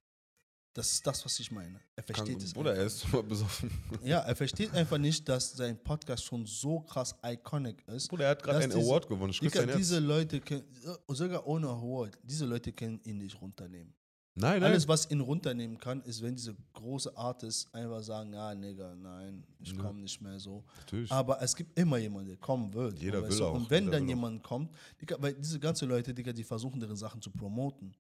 Das 0.73 0.93
ist 0.93 1.05
das, 1.05 1.25
was 1.25 1.39
ich 1.41 1.51
meine. 1.51 1.81
Er 1.97 2.05
Kann, 2.05 2.15
versteht 2.15 2.43
es. 2.43 2.53
Bruder, 2.53 2.71
einfach 2.71 2.81
er 2.83 2.87
ist 2.87 3.13
mal 3.13 3.23
besoffen. 3.25 3.71
Ja, 4.05 4.21
er 4.21 4.37
versteht 4.37 4.73
einfach 4.73 4.99
nicht, 4.99 5.29
dass 5.29 5.53
sein 5.53 5.77
Podcast 5.83 6.25
schon 6.25 6.47
so 6.47 6.81
krass 6.81 7.15
iconic 7.25 7.83
ist. 7.89 8.09
Bruder, 8.09 8.25
er 8.27 8.31
hat 8.31 8.43
gerade 8.43 8.61
einen 8.61 8.71
diese- 8.73 8.83
Award 8.87 9.09
gewonnen. 9.09 9.33
Digga, 9.33 9.67
diese 9.67 9.99
Leute 9.99 10.41
können, 10.41 10.65
sogar 11.09 11.45
ohne 11.45 11.67
Award, 11.69 12.17
diese 12.23 12.45
Leute 12.47 12.73
können 12.73 13.01
ihn 13.03 13.19
nicht 13.19 13.41
runternehmen. 13.41 13.93
Nein, 14.41 14.61
nein. 14.61 14.71
Alles, 14.73 14.87
was 14.89 15.11
ihn 15.11 15.21
runternehmen 15.21 15.79
kann, 15.79 16.01
ist, 16.03 16.23
wenn 16.23 16.35
diese 16.35 16.57
große 16.73 17.17
Artists 17.17 17.73
einfach 17.75 18.03
sagen, 18.03 18.33
ja, 18.33 18.55
Nigga, 18.55 18.95
nein, 18.97 19.45
ich 19.61 19.73
Ja. 19.73 19.83
komme 19.83 20.01
nicht 20.01 20.21
mehr 20.21 20.39
so. 20.39 20.65
Natürlich. 20.79 21.11
Aber 21.13 21.41
es 21.43 21.55
gibt 21.55 21.79
immer 21.79 21.99
jemanden, 21.99 22.29
der 22.29 22.37
kommen 22.39 22.73
wird. 22.75 22.99
Jeder 22.99 23.23
will 23.23 23.37
du, 23.37 23.45
auch, 23.47 23.55
Und 23.55 23.71
wenn 23.71 23.85
jeder 23.85 23.99
dann 23.99 24.03
will 24.09 24.15
auch. 24.15 24.17
jemand 24.17 24.43
kommt, 24.43 24.75
Digga, 25.01 25.17
weil 25.21 25.35
diese 25.35 25.59
ganzen 25.61 25.89
Leute, 25.89 26.13
Digga, 26.15 26.33
die 26.33 26.45
versuchen, 26.45 26.81
ihre 26.81 26.97
Sachen 26.97 27.21
zu 27.21 27.31
promoten. 27.31 27.95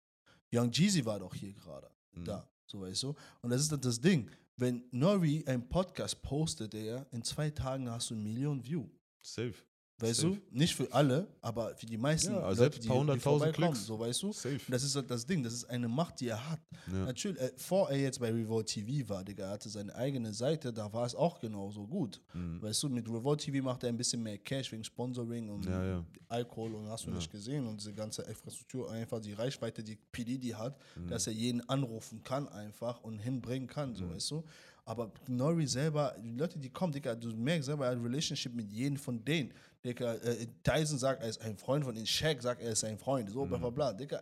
Young 0.52 0.70
Jeezy 0.72 1.04
war 1.04 1.18
doch 1.20 1.34
hier 1.34 1.52
gerade, 1.52 1.88
Mhm. 2.12 2.24
da, 2.24 2.48
so 2.66 2.80
weißt 2.80 3.02
du. 3.04 3.14
Und 3.42 3.50
das 3.50 3.62
ist 3.62 3.70
dann 3.72 3.80
das 3.80 4.00
Ding. 4.00 4.28
Wenn 4.56 4.82
Nori 4.90 5.42
einen 5.46 5.68
Podcast 5.68 6.20
postet, 6.22 6.72
Digga, 6.72 7.06
in 7.12 7.22
zwei 7.22 7.50
Tagen 7.50 7.88
hast 7.90 8.10
du 8.10 8.14
eine 8.14 8.22
Million 8.24 8.62
View. 8.64 8.86
Safe. 9.22 9.54
Weißt 10.00 10.20
Safe. 10.20 10.34
du? 10.34 10.58
Nicht 10.58 10.74
für 10.74 10.90
alle, 10.92 11.28
aber 11.42 11.74
für 11.76 11.86
die 11.86 11.96
meisten 11.98 12.32
Ja, 12.32 12.40
Leute, 12.40 12.56
selbst 12.56 12.82
ein 12.82 12.88
paar 12.88 12.98
hunderttausend 12.98 13.52
Klicks. 13.52 13.84
so 13.86 13.98
weißt 13.98 14.22
du. 14.22 14.32
Safe. 14.32 14.54
Und 14.54 14.70
das 14.70 14.82
ist 14.82 14.96
halt 14.96 15.10
das 15.10 15.26
Ding, 15.26 15.42
das 15.42 15.52
ist 15.52 15.64
eine 15.66 15.88
Macht, 15.88 16.20
die 16.20 16.28
er 16.28 16.50
hat. 16.50 16.60
Ja. 16.90 17.04
Natürlich, 17.04 17.40
äh, 17.40 17.52
vor 17.56 17.90
er 17.90 17.98
jetzt 17.98 18.18
bei 18.20 18.30
Revolt 18.32 18.66
TV 18.66 19.08
war, 19.08 19.22
Digga, 19.24 19.44
er 19.44 19.50
hatte 19.50 19.68
seine 19.68 19.94
eigene 19.94 20.32
Seite, 20.32 20.72
da 20.72 20.92
war 20.92 21.04
es 21.06 21.14
auch 21.14 21.38
genauso 21.40 21.86
gut. 21.86 22.20
Mhm. 22.32 22.62
Weißt 22.62 22.82
du, 22.82 22.88
mit 22.88 23.08
Revolt 23.08 23.40
TV 23.40 23.62
macht 23.64 23.82
er 23.82 23.90
ein 23.90 23.96
bisschen 23.96 24.22
mehr 24.22 24.38
Cash 24.38 24.72
wegen 24.72 24.84
Sponsoring 24.84 25.48
und 25.50 25.66
Ja, 25.66 25.84
ja. 25.84 26.04
Alkohol 26.28 26.74
und 26.74 26.88
hast 26.88 27.06
du 27.06 27.10
nicht 27.10 27.30
gesehen 27.30 27.66
und 27.66 27.78
diese 27.80 27.92
ganze 27.92 28.22
Infrastruktur, 28.22 28.90
einfach 28.90 29.20
die 29.20 29.32
Reichweite, 29.32 29.82
die 29.82 29.96
PD 29.96 30.38
die 30.38 30.54
hat, 30.54 30.76
Mhm. 30.96 31.08
dass 31.08 31.26
er 31.26 31.32
jeden 31.32 31.68
anrufen 31.68 32.22
kann 32.22 32.48
einfach 32.48 33.02
und 33.02 33.18
hinbringen 33.18 33.68
kann, 33.68 33.90
Mhm. 33.90 33.96
so 33.96 34.10
weißt 34.10 34.30
du. 34.30 34.44
Aber 34.90 35.12
Nori 35.28 35.68
selber, 35.68 36.16
die 36.20 36.32
Leute, 36.32 36.58
die 36.58 36.68
kommen, 36.68 36.92
Digga, 36.92 37.14
du 37.14 37.28
merkst 37.28 37.66
selber, 37.66 37.86
er 37.86 37.92
hat 37.92 38.02
Relationship 38.02 38.52
mit 38.52 38.72
jedem 38.72 38.96
von 38.96 39.24
denen. 39.24 39.52
Digga, 39.84 40.14
äh, 40.14 40.48
Tyson 40.64 40.98
sagt, 40.98 41.22
er 41.22 41.28
ist 41.28 41.40
ein 41.42 41.56
Freund 41.56 41.84
von 41.84 41.94
ihnen, 41.94 42.06
Shaq 42.06 42.42
sagt, 42.42 42.60
er 42.60 42.72
ist 42.72 42.82
ein 42.82 42.98
Freund, 42.98 43.30
so 43.30 43.46
bla 43.46 43.56
bla 43.56 43.70
bla. 43.70 43.92
Digga, 43.92 44.20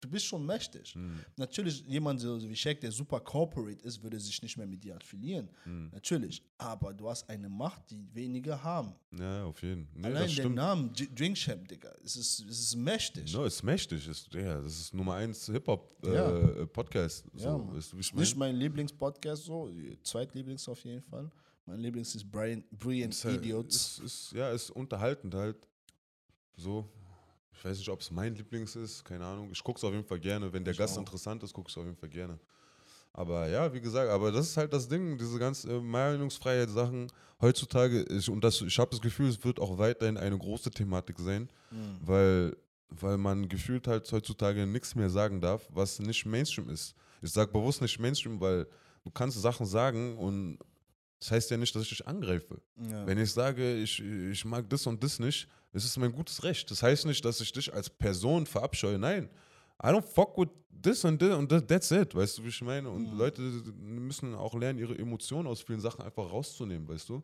du 0.00 0.08
bist 0.08 0.26
schon 0.26 0.44
mächtig. 0.46 0.94
Mhm. 0.94 1.20
Natürlich, 1.36 1.84
jemand 1.86 2.20
so 2.20 2.40
wie 2.40 2.54
Shaq, 2.56 2.80
der 2.80 2.92
super 2.92 3.20
corporate 3.20 3.82
ist, 3.84 4.02
würde 4.02 4.18
sich 4.20 4.40
nicht 4.42 4.56
mehr 4.56 4.66
mit 4.66 4.82
dir 4.84 4.96
affiliieren. 4.96 5.48
Mhm. 5.64 5.90
Natürlich. 5.92 6.42
Aber 6.58 6.92
du 6.94 7.08
hast 7.08 7.28
eine 7.28 7.48
Macht, 7.48 7.90
die 7.90 7.98
wenige 8.14 8.62
haben. 8.62 8.94
Ja, 9.18 9.44
auf 9.44 9.62
jeden 9.62 9.86
Fall. 9.86 10.00
Nee, 10.00 10.06
Allein 10.06 10.34
der. 10.34 10.48
Name 10.50 10.90
Drink 10.92 11.36
Champ, 11.36 11.66
Digga, 11.68 11.92
es 12.04 12.16
ist, 12.16 12.40
es 12.48 12.60
ist 12.60 12.76
mächtig. 12.76 13.32
No, 13.32 13.44
ist 13.44 13.62
mächtig. 13.62 14.06
Ist, 14.08 14.32
ja, 14.34 14.60
das 14.60 14.78
ist 14.78 14.94
Nummer 14.94 15.14
eins 15.14 15.46
Ja. 15.46 15.54
Hip-Hop-Podcast. 15.54 17.24
Ja, 17.34 17.40
so, 17.52 17.58
Mann. 17.58 17.74
weißt 17.76 17.92
du, 17.92 17.96
wie 17.96 18.00
ich 18.00 18.14
Nicht 18.14 18.36
mein? 18.36 18.52
mein 18.52 18.60
Lieblingspodcast 18.60 19.44
so, 19.44 19.70
zweitlieblings 20.02 20.68
auf 20.68 20.84
jeden 20.84 21.02
Fall. 21.02 21.30
Mein 21.66 21.80
Lieblings 21.80 22.14
ist 22.14 22.30
Brian, 22.30 22.64
Brilliant 22.70 23.12
Ist 23.14 23.24
halt- 23.24 23.36
Idiots. 23.42 23.98
Ist, 23.98 23.98
ist, 24.00 24.32
ja, 24.32 24.50
ist 24.52 24.70
unterhaltend 24.70 25.34
halt. 25.34 25.56
So. 26.56 26.88
Ich 27.58 27.64
weiß 27.64 27.76
nicht, 27.78 27.88
ob 27.88 28.00
es 28.00 28.10
mein 28.12 28.34
Lieblings 28.36 28.76
ist, 28.76 29.04
keine 29.04 29.24
Ahnung. 29.26 29.50
Ich 29.50 29.62
gucke 29.64 29.78
es 29.78 29.84
auf 29.84 29.92
jeden 29.92 30.04
Fall 30.04 30.20
gerne. 30.20 30.52
Wenn 30.52 30.64
der 30.64 30.72
Ich 30.72 30.78
Gast 30.78 30.94
auch. 30.96 31.00
interessant 31.00 31.42
ist, 31.42 31.52
gucke 31.52 31.68
ich 31.68 31.74
es 31.74 31.78
auf 31.78 31.84
jeden 31.84 31.96
Fall 31.96 32.08
gerne. 32.08 32.38
Aber 33.12 33.48
ja, 33.48 33.72
wie 33.74 33.80
gesagt, 33.80 34.10
aber 34.10 34.30
das 34.30 34.46
ist 34.50 34.56
halt 34.56 34.72
das 34.72 34.86
Ding, 34.88 35.18
diese 35.18 35.38
ganzen 35.40 35.70
äh, 35.70 35.80
Meinungsfreiheit-Sachen 35.80 37.10
heutzutage. 37.40 38.02
Ich, 38.04 38.30
und 38.30 38.42
das, 38.44 38.60
ich 38.60 38.78
habe 38.78 38.90
das 38.90 39.00
Gefühl, 39.00 39.28
es 39.28 39.42
wird 39.44 39.58
auch 39.58 39.76
weiterhin 39.78 40.16
eine 40.16 40.38
große 40.38 40.70
Thematik 40.70 41.18
sein, 41.18 41.48
Mhm. 41.70 41.98
weil, 42.00 42.56
weil 42.90 43.18
man 43.18 43.48
gefühlt 43.48 43.88
halt 43.88 44.10
heutzutage 44.12 44.66
nichts 44.66 44.94
mehr 44.94 45.10
sagen 45.10 45.40
darf, 45.40 45.66
was 45.70 45.98
nicht 45.98 46.24
Mainstream 46.26 46.68
ist. 46.70 46.94
Ich 47.20 47.30
sage 47.32 47.50
bewusst 47.50 47.82
nicht 47.82 47.98
Mainstream, 47.98 48.40
weil 48.40 48.66
du 49.04 49.10
kannst 49.10 49.40
Sachen 49.42 49.66
sagen 49.66 50.16
und 50.16 50.58
das 51.20 51.30
heißt 51.30 51.50
ja 51.50 51.56
nicht, 51.56 51.74
dass 51.74 51.82
ich 51.82 51.88
dich 51.90 52.06
angreife. 52.06 52.60
Ja. 52.76 53.06
Wenn 53.06 53.18
ich 53.18 53.32
sage, 53.32 53.76
ich, 53.76 54.00
ich 54.00 54.44
mag 54.44 54.68
das 54.70 54.86
und 54.86 55.02
das 55.02 55.18
nicht, 55.18 55.48
ist 55.72 55.84
es 55.84 55.96
mein 55.96 56.12
gutes 56.12 56.42
Recht. 56.44 56.70
Das 56.70 56.82
heißt 56.82 57.06
nicht, 57.06 57.24
dass 57.24 57.40
ich 57.40 57.52
dich 57.52 57.72
als 57.72 57.90
Person 57.90 58.46
verabscheue. 58.46 58.98
Nein. 58.98 59.28
I 59.82 59.88
don't 59.88 60.02
fuck 60.02 60.36
with 60.38 60.48
this 60.82 61.04
and 61.04 61.18
this 61.20 61.32
und 61.34 61.48
that, 61.50 61.68
that's 61.68 61.90
it. 61.90 62.14
Weißt 62.14 62.38
du, 62.38 62.44
wie 62.44 62.48
ich 62.48 62.62
meine? 62.62 62.88
Und 62.90 63.12
Mhm. 63.12 63.18
Leute 63.18 63.42
müssen 63.42 64.34
auch 64.34 64.54
lernen, 64.54 64.78
ihre 64.78 64.96
Emotionen 64.98 65.46
aus 65.48 65.60
vielen 65.62 65.80
Sachen 65.80 66.02
einfach 66.02 66.30
rauszunehmen, 66.30 66.88
weißt 66.88 67.08
du? 67.08 67.22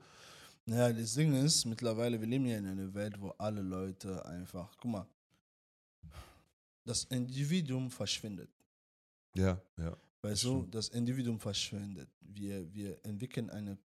ja, 0.66 0.90
das 0.92 1.14
Ding 1.14 1.34
ist, 1.45 1.64
mittlerweile, 1.66 2.18
wir 2.20 2.26
leben 2.26 2.47
ja 2.47 2.57
in 2.59 2.66
einer 2.66 2.95
Welt, 2.95 3.20
wo 3.20 3.30
alle 3.38 3.61
Leute 3.61 4.24
einfach, 4.24 4.70
guck 4.80 4.90
mal, 4.90 5.07
das 6.84 7.05
Individuum 7.05 7.90
verschwindet. 7.90 8.51
Ja, 9.34 9.61
ja. 9.76 9.97
Weißt 10.25 10.45
du, 10.45 10.66
das 10.66 10.89
Individuum 10.89 11.39
verschwindet. 11.39 12.09
Wir, 12.20 12.72
wir 12.72 13.05
entwickeln 13.05 13.51
eine, 13.51 13.79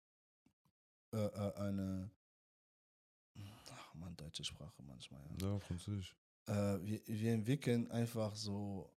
äh, 1.13 1.17
äh, 1.19 1.55
eine, 1.57 2.11
ach 3.71 3.95
man, 3.95 4.17
deutsche 4.17 4.45
Sprache 4.45 4.83
manchmal, 4.83 5.21
ja. 5.41 5.49
Ja, 5.49 5.59
Französisch. 5.59 6.17
Äh, 6.47 6.53
wir, 6.83 7.01
wir 7.07 7.33
entwickeln 7.33 7.91
einfach 7.91 8.35
so 8.37 8.95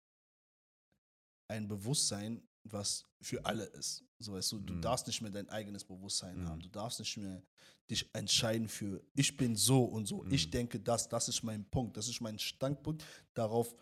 ein 1.48 1.66
Bewusstsein, 1.68 2.42
was 2.64 3.04
für 3.20 3.44
alle 3.44 3.64
ist. 3.64 4.04
So 4.20 4.34
weißt 4.34 4.52
du, 4.52 4.60
du 4.60 4.74
Mhm. 4.74 4.80
darfst 4.80 5.06
nicht 5.08 5.20
mehr 5.20 5.32
dein 5.32 5.48
eigenes 5.50 5.84
Bewusstsein 5.84 6.38
Mhm. 6.38 6.48
haben. 6.48 6.60
Du 6.60 6.68
darfst 6.68 7.00
nicht 7.00 7.16
mehr 7.16 7.42
dich 7.90 8.08
entscheiden 8.14 8.68
für, 8.68 9.04
ich 9.14 9.36
bin 9.36 9.56
so 9.56 9.84
und 9.84 10.06
so, 10.06 10.24
ich 10.30 10.46
Mhm. 10.46 10.50
denke 10.52 10.80
das, 10.80 11.08
das 11.08 11.28
ist 11.28 11.42
mein 11.42 11.68
Punkt, 11.68 11.96
das 11.96 12.08
ist 12.08 12.20
mein 12.20 12.38
Standpunkt, 12.38 13.04
darauf 13.34 13.74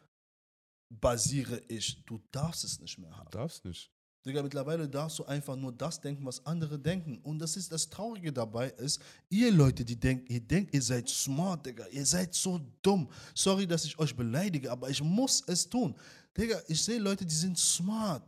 basiere 0.91 1.63
ich. 1.69 2.05
Du 2.05 2.21
darfst 2.31 2.65
es 2.65 2.81
nicht 2.81 2.99
mehr 2.99 3.17
haben. 3.17 3.31
Darfst 3.31 3.65
nicht. 3.65 3.91
Digga, 4.27 4.43
mittlerweile 4.43 4.87
darfst 4.87 5.19
du 5.19 5.25
einfach 5.25 5.57
nur 5.57 5.73
das 5.73 5.99
denken, 5.99 6.27
was 6.27 6.45
andere 6.45 6.79
denken. 6.79 7.19
Und 7.23 7.39
das 7.39 7.57
ist 7.57 7.73
das 7.73 7.89
Traurige 7.89 8.31
dabei 8.31 8.69
ist, 8.69 9.01
ihr 9.31 9.51
Leute, 9.51 9.83
die 9.83 9.99
denken, 9.99 10.31
ihr 10.31 10.41
denkt, 10.41 10.75
ihr 10.75 10.83
seid 10.83 11.09
smart, 11.09 11.65
Digga, 11.65 11.87
ihr 11.87 12.05
seid 12.05 12.35
so 12.35 12.61
dumm. 12.83 13.09
Sorry, 13.35 13.67
dass 13.67 13.87
ich 13.87 13.99
euch 13.99 14.15
beleidige, 14.15 14.71
aber 14.71 14.91
ich 14.91 15.03
muss 15.03 15.43
es 15.47 15.67
tun. 15.67 15.97
Digga, 16.37 16.61
ich 16.69 16.83
sehe 16.83 16.99
Leute, 16.99 17.25
die 17.25 17.35
sind 17.35 17.59
smart. 17.59 18.23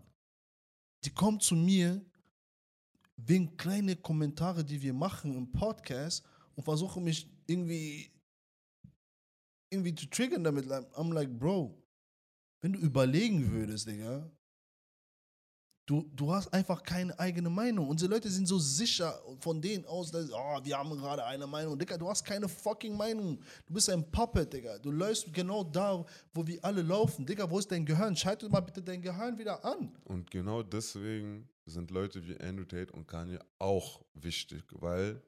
Die 1.05 1.11
kommen 1.11 1.41
zu 1.41 1.55
mir 1.55 2.01
wegen 3.17 3.55
kleine 3.59 3.97
Kommentare, 3.97 4.65
die 4.65 4.81
wir 4.81 4.95
machen 4.95 5.37
im 5.37 5.53
Podcast 5.53 6.25
und 6.55 6.65
versuchen 6.65 7.05
mich 7.05 7.29
irgendwie 7.47 8.11
irgendwie 9.69 9.95
zu 9.95 10.07
triggern 10.07 10.45
damit. 10.45 10.67
I'm 10.67 11.13
like, 11.13 11.31
Bro, 11.39 11.82
wenn 12.63 12.73
du 12.73 12.79
überlegen 12.79 13.51
würdest, 13.51 13.89
Digga, 13.89 14.31
du, 15.85 16.09
du 16.15 16.33
hast 16.33 16.53
einfach 16.55 16.83
keine 16.83 17.19
eigene 17.19 17.51
Meinung. 17.51 17.89
Unsere 17.89 18.13
Leute 18.13 18.31
sind 18.31 18.47
so 18.47 18.59
sicher 18.59 19.21
von 19.41 19.61
denen 19.61 19.85
aus, 19.85 20.13
dass, 20.13 20.31
oh, 20.33 20.61
wir 20.63 20.79
haben 20.79 20.91
gerade 20.91 21.25
eine 21.25 21.47
Meinung. 21.47 21.77
Digga, 21.77 21.99
du 21.99 22.09
hast 22.09 22.25
keine 22.25 22.49
fucking 22.49 22.97
Meinung. 22.97 23.41
Du 23.67 23.75
bist 23.75 23.91
ein 23.91 24.09
Puppet, 24.11 24.53
Digga. 24.53 24.79
Du 24.79 24.93
läufst 24.93 25.35
genau 25.35 25.65
da, 25.65 26.07
wo 26.33 26.47
wir 26.47 26.65
alle 26.65 26.83
laufen. 26.83 27.27
Digga, 27.27 27.51
wo 27.51 27.59
ist 27.59 27.71
dein 27.71 27.85
Gehirn? 27.85 28.15
Schalte 28.17 28.49
mal 28.49 28.61
bitte 28.61 28.81
dein 28.81 29.03
Gehirn 29.03 29.37
wieder 29.37 29.65
an. 29.65 29.93
Und 30.05 30.31
genau 30.31 30.63
deswegen 30.63 31.49
sind 31.67 31.91
Leute 31.91 32.25
wie 32.27 32.41
Andrew 32.41 32.65
Tate 32.65 32.93
und 32.93 33.09
Kanye 33.09 33.41
auch 33.59 34.05
wichtig, 34.15 34.63
weil 34.71 35.21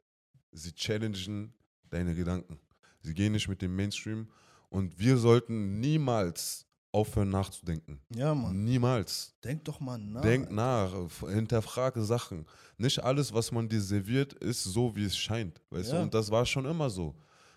sie 0.53 0.73
challengen 0.73 1.53
deine 1.91 2.15
Gedanken. 2.15 2.61
Sie 3.03 3.13
gehen 3.13 3.33
nicht 3.33 3.49
mit 3.49 3.61
dem 3.61 3.75
Mainstream 3.75 4.29
und 4.71 4.99
wir 4.99 5.17
sollten 5.17 5.81
niemals 5.81 6.64
aufhören 6.95 7.29
nachzudenken. 7.31 8.01
Ja, 8.15 8.35
Mann. 8.35 8.63
Niemals. 8.65 9.35
Denk 9.43 9.65
doch 9.65 9.81
mal 9.81 9.99
nach. 9.99 10.23
Denk 10.23 10.51
nach, 10.51 10.93
hinterfrage 11.29 12.03
Sachen. 12.03 12.47
Nicht 12.79 13.03
alles, 13.03 13.33
was 13.35 13.51
man 13.53 13.69
dir 13.69 13.81
serviert, 13.81 14.33
ist 14.35 14.63
so, 14.65 14.95
wie 14.97 15.05
es 15.05 15.17
scheint. 15.17 15.61
Weißt 15.71 15.91
Ja. 15.93 15.97
du, 15.99 16.03
und 16.05 16.15
das 16.15 16.31
war 16.31 16.47
schon 16.47 16.65
immer 16.65 16.89
so. 16.89 17.15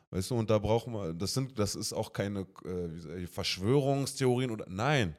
Weißt 0.10 0.32
du, 0.32 0.36
und 0.36 0.50
da 0.50 0.58
brauchen 0.58 0.94
wir, 0.94 1.14
das 1.14 1.34
sind, 1.34 1.58
das 1.60 1.76
ist 1.76 1.94
auch 1.94 2.12
keine 2.14 2.48
äh, 2.66 3.28
Verschwörungstheorien 3.28 4.52
oder 4.52 4.66
nein. 4.70 5.16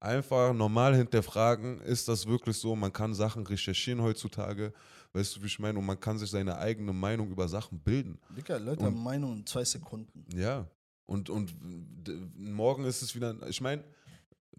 Einfach 0.00 0.52
normal 0.54 0.94
hinterfragen, 0.94 1.80
ist 1.80 2.06
das 2.06 2.26
wirklich 2.26 2.56
so? 2.56 2.76
Man 2.76 2.92
kann 2.92 3.14
Sachen 3.14 3.44
recherchieren 3.44 4.00
heutzutage, 4.00 4.72
weißt 5.12 5.36
du, 5.36 5.42
wie 5.42 5.46
ich 5.46 5.58
meine, 5.58 5.76
und 5.78 5.86
man 5.86 5.98
kann 5.98 6.18
sich 6.18 6.30
seine 6.30 6.56
eigene 6.58 6.92
Meinung 6.92 7.30
über 7.30 7.48
Sachen 7.48 7.80
bilden. 7.80 8.18
Digga, 8.36 8.58
Leute 8.58 8.80
Und- 8.80 8.86
haben 8.86 9.02
Meinung 9.02 9.38
in 9.38 9.46
zwei 9.46 9.64
Sekunden. 9.64 10.24
Ja. 10.36 10.66
Und, 11.08 11.30
und 11.30 11.54
morgen 12.36 12.84
ist 12.84 13.00
es 13.00 13.14
wieder, 13.14 13.34
ich 13.48 13.62
meine, 13.62 13.82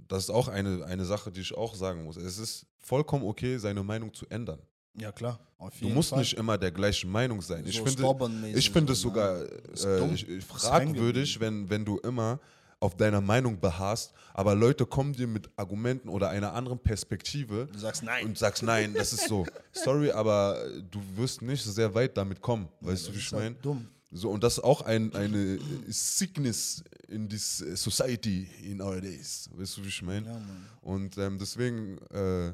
das 0.08 0.24
ist 0.24 0.30
auch 0.32 0.47
eine, 0.47 0.84
eine 0.84 1.06
Sache, 1.06 1.32
die 1.32 1.41
ich 1.41 1.54
auch 1.56 1.76
sagen 1.76 2.04
muss. 2.04 2.18
Es 2.18 2.39
ist 2.39 2.66
vollkommen 2.80 3.24
okay, 3.24 3.58
seine 3.60 3.84
Meinung 3.84 4.12
zu 4.12 4.26
ändern. 4.30 4.60
Ja, 4.95 5.12
klar. 5.12 5.39
Auf 5.60 5.74
Du 5.80 5.89
musst 5.89 6.10
Fall. 6.10 6.20
nicht 6.20 6.34
immer 6.34 6.58
der 6.58 6.72
gleichen 6.72 7.12
Meinung 7.12 7.39
sein. 7.43 7.64
Ich 7.68 7.78
So 7.78 7.86
finde, 7.86 8.02
stubborn-mäßig 8.02 8.58
ich 8.58 8.72
finde 8.72 8.93
es 8.93 9.02
sogar 9.02 9.38
ne? 9.39 9.43
Ist 9.74 9.86
äh, 9.86 10.08
ich, 10.08 10.28
ich 10.28 10.43
fragwürdig, 10.43 11.39
wenn, 11.39 11.70
wenn 11.70 11.86
du 11.86 12.00
immer 12.00 12.39
auf 12.80 12.95
deiner 12.97 13.22
Meinung 13.22 13.60
beharrst, 13.60 14.12
aber 14.34 14.56
Leute 14.56 14.88
kommen 14.88 15.14
dir 15.14 15.28
mit 15.28 15.50
Argumenten 15.56 16.10
oder 16.10 16.30
einer 16.30 16.54
anderen 16.54 16.80
Perspektive 16.80 17.68
Du 17.72 17.78
sagst 17.78 18.02
nein. 18.04 18.26
und 18.26 18.38
sagst, 18.39 18.64
nein, 18.64 18.93
das 18.95 19.14
ist 19.14 19.28
so. 19.28 19.45
Sorry, 19.72 20.10
aber 20.12 20.58
du 20.89 21.00
wirst 21.16 21.41
nicht 21.43 21.64
sehr 21.64 21.93
weit 21.93 22.18
damit 22.18 22.41
kommen. 22.41 22.68
Weißt 22.82 23.04
du, 23.04 23.08
das 23.12 23.16
wie 23.16 23.20
ich 23.20 23.26
ist 23.28 23.34
halt 23.34 23.43
meine? 23.43 23.56
dumm. 23.56 23.88
So, 24.12 24.30
und 24.32 24.43
das 24.43 24.57
ist 24.57 24.64
auch 24.64 24.82
ein, 24.82 25.14
eine 25.14 25.55
äh, 25.55 25.60
Sickness 25.88 26.84
in 27.07 27.30
this 27.30 27.62
äh, 27.62 27.76
society 27.76 28.47
in 28.64 28.82
our 28.82 28.99
days. 28.99 29.49
Weißt 29.53 29.78
du, 29.78 29.84
wie 29.84 29.89
ich 29.89 30.01
meine? 30.01 30.28
Ja. 30.28 30.41
Und 30.82 31.18
ähm, 31.18 31.38
deswegen, 31.38 31.99
äh, 32.10 32.53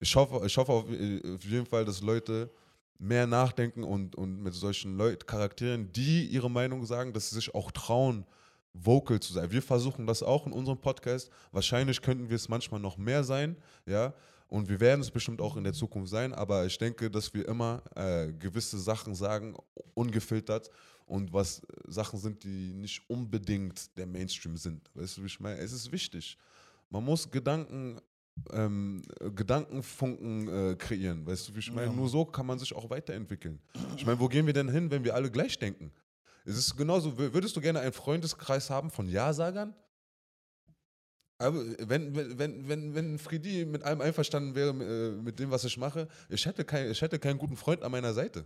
ich 0.00 0.14
hoffe, 0.14 0.44
ich 0.44 0.56
hoffe 0.56 0.72
auf, 0.72 0.90
äh, 0.90 1.34
auf 1.34 1.44
jeden 1.44 1.64
Fall, 1.64 1.84
dass 1.86 2.02
Leute 2.02 2.50
mehr 2.98 3.26
nachdenken 3.26 3.84
und, 3.84 4.14
und 4.16 4.42
mit 4.42 4.54
solchen 4.54 4.96
Leut 4.96 5.26
Charakteren, 5.26 5.90
die 5.92 6.26
ihre 6.26 6.50
Meinung 6.50 6.84
sagen, 6.84 7.12
dass 7.12 7.30
sie 7.30 7.36
sich 7.36 7.54
auch 7.54 7.70
trauen, 7.70 8.26
vocal 8.74 9.18
zu 9.20 9.32
sein. 9.32 9.50
Wir 9.50 9.62
versuchen 9.62 10.06
das 10.06 10.22
auch 10.22 10.46
in 10.46 10.52
unserem 10.52 10.78
Podcast. 10.78 11.30
Wahrscheinlich 11.52 12.00
könnten 12.00 12.28
wir 12.28 12.36
es 12.36 12.48
manchmal 12.48 12.80
noch 12.80 12.96
mehr 12.96 13.24
sein, 13.24 13.56
ja. 13.86 14.14
Und 14.52 14.68
wir 14.68 14.80
werden 14.80 15.00
es 15.00 15.10
bestimmt 15.10 15.40
auch 15.40 15.56
in 15.56 15.64
der 15.64 15.72
Zukunft 15.72 16.10
sein, 16.10 16.34
aber 16.34 16.66
ich 16.66 16.76
denke, 16.76 17.10
dass 17.10 17.32
wir 17.32 17.48
immer 17.48 17.82
äh, 17.94 18.30
gewisse 18.34 18.78
Sachen 18.78 19.14
sagen, 19.14 19.56
ungefiltert 19.94 20.68
und 21.06 21.32
was 21.32 21.62
Sachen 21.88 22.18
sind, 22.18 22.44
die 22.44 22.74
nicht 22.74 23.00
unbedingt 23.08 23.96
der 23.96 24.06
Mainstream 24.06 24.58
sind. 24.58 24.90
Weißt 24.92 25.16
du, 25.16 25.22
wie 25.22 25.26
ich 25.28 25.40
meine? 25.40 25.56
Es 25.58 25.72
ist 25.72 25.90
wichtig. 25.90 26.36
Man 26.90 27.02
muss 27.02 27.30
Gedanken, 27.30 27.98
ähm, 28.52 29.00
äh, 29.20 29.30
Gedankenfunken 29.30 30.48
äh, 30.48 30.76
kreieren. 30.76 31.26
Weißt 31.26 31.48
du, 31.48 31.54
wie 31.54 31.60
ich 31.60 31.72
meine? 31.72 31.86
Ja. 31.86 31.92
Nur 31.94 32.10
so 32.10 32.26
kann 32.26 32.44
man 32.44 32.58
sich 32.58 32.74
auch 32.74 32.90
weiterentwickeln. 32.90 33.58
Ich 33.96 34.04
meine, 34.04 34.20
wo 34.20 34.28
gehen 34.28 34.44
wir 34.44 34.52
denn 34.52 34.68
hin, 34.68 34.90
wenn 34.90 35.02
wir 35.02 35.14
alle 35.14 35.30
gleich 35.30 35.58
denken? 35.58 35.90
Es 36.44 36.58
ist 36.58 36.76
genauso, 36.76 37.08
wür- 37.12 37.32
würdest 37.32 37.56
du 37.56 37.60
gerne 37.62 37.80
einen 37.80 37.92
Freundeskreis 37.94 38.68
haben 38.68 38.90
von 38.90 39.08
Ja-Sagern? 39.08 39.74
Aber 41.42 41.64
wenn, 41.78 42.14
wenn, 42.14 42.38
wenn, 42.38 42.68
wenn, 42.68 42.94
wenn 42.94 43.18
Friedi 43.18 43.64
mit 43.64 43.82
allem 43.82 44.00
einverstanden 44.00 44.54
wäre, 44.54 44.70
äh, 44.70 45.10
mit 45.22 45.38
dem, 45.38 45.50
was 45.50 45.64
ich 45.64 45.76
mache, 45.76 46.08
ich 46.28 46.44
hätte, 46.46 46.64
kein, 46.64 46.90
ich 46.90 47.00
hätte 47.00 47.18
keinen 47.18 47.38
guten 47.38 47.56
Freund 47.56 47.82
an 47.82 47.90
meiner 47.92 48.14
Seite. 48.14 48.44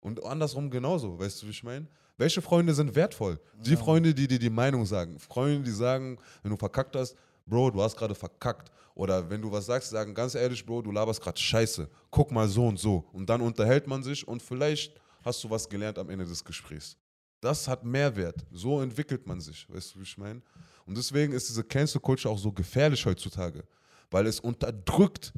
Und 0.00 0.22
andersrum 0.24 0.70
genauso, 0.70 1.18
weißt 1.18 1.42
du, 1.42 1.46
wie 1.46 1.50
ich 1.50 1.62
meine? 1.62 1.86
Welche 2.18 2.42
Freunde 2.42 2.74
sind 2.74 2.94
wertvoll? 2.94 3.38
Die 3.60 3.72
Ja. 3.72 3.76
Freunde, 3.76 4.12
die 4.12 4.26
dir 4.26 4.38
die 4.38 4.50
Meinung 4.50 4.84
sagen. 4.84 5.18
Freunde, 5.18 5.62
die 5.64 5.70
sagen, 5.70 6.18
wenn 6.42 6.50
du 6.50 6.56
verkackt 6.56 6.96
hast, 6.96 7.16
Bro, 7.46 7.70
du 7.70 7.82
hast 7.82 7.96
gerade 7.96 8.14
verkackt. 8.14 8.70
Oder 8.94 9.28
wenn 9.30 9.40
du 9.40 9.50
was 9.50 9.66
sagst, 9.66 9.90
sagen 9.90 10.12
ganz 10.14 10.34
ehrlich, 10.34 10.64
Bro, 10.64 10.82
du 10.82 10.92
laberst 10.92 11.20
gerade 11.20 11.38
Scheiße. 11.40 11.88
Guck 12.10 12.30
mal 12.30 12.48
so 12.48 12.66
und 12.66 12.78
so. 12.78 13.08
Und 13.12 13.28
dann 13.28 13.40
unterhält 13.40 13.86
man 13.86 14.02
sich 14.02 14.26
und 14.26 14.42
vielleicht 14.42 15.00
hast 15.24 15.42
du 15.42 15.50
was 15.50 15.68
gelernt 15.68 15.98
am 15.98 16.10
Ende 16.10 16.24
des 16.24 16.44
Gesprächs. 16.44 16.96
Das 17.40 17.66
hat 17.66 17.84
Mehrwert. 17.84 18.44
So 18.52 18.80
entwickelt 18.80 19.26
man 19.26 19.40
sich, 19.40 19.68
weißt 19.68 19.94
du, 19.94 19.98
wie 20.00 20.02
ich 20.04 20.18
meine? 20.18 20.42
Und 20.86 20.96
deswegen 20.96 21.32
ist 21.32 21.48
diese 21.48 21.64
Cancel 21.64 22.00
Culture 22.00 22.32
auch 22.32 22.38
so 22.38 22.52
gefährlich 22.52 23.04
heutzutage, 23.06 23.64
weil 24.10 24.26
es 24.26 24.40
unterdrückt 24.40 25.32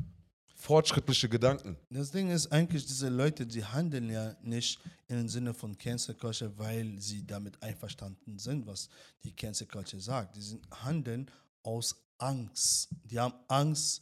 fortschrittliche 0.57 1.28
Gedanken. 1.28 1.76
Das 1.90 2.11
Ding 2.11 2.30
ist 2.30 2.51
eigentlich, 2.51 2.86
diese 2.86 3.11
Leute, 3.11 3.47
die 3.47 3.62
handeln 3.64 4.09
ja 4.09 4.34
nicht 4.42 4.80
im 5.09 5.28
Sinne 5.28 5.53
von 5.53 5.76
Cancel 5.76 6.14
Culture, 6.14 6.51
weil 6.57 6.99
sie 6.99 7.26
damit 7.26 7.62
einverstanden 7.62 8.38
sind, 8.38 8.66
was 8.66 8.88
die 9.22 9.32
Cancel 9.32 9.66
Culture 9.66 10.01
sagt. 10.01 10.36
Die 10.36 10.40
sind, 10.40 10.62
handeln 10.82 11.30
aus 11.62 11.95
Angst. 12.16 12.88
Die 13.05 13.18
haben 13.18 13.34
Angst, 13.49 14.01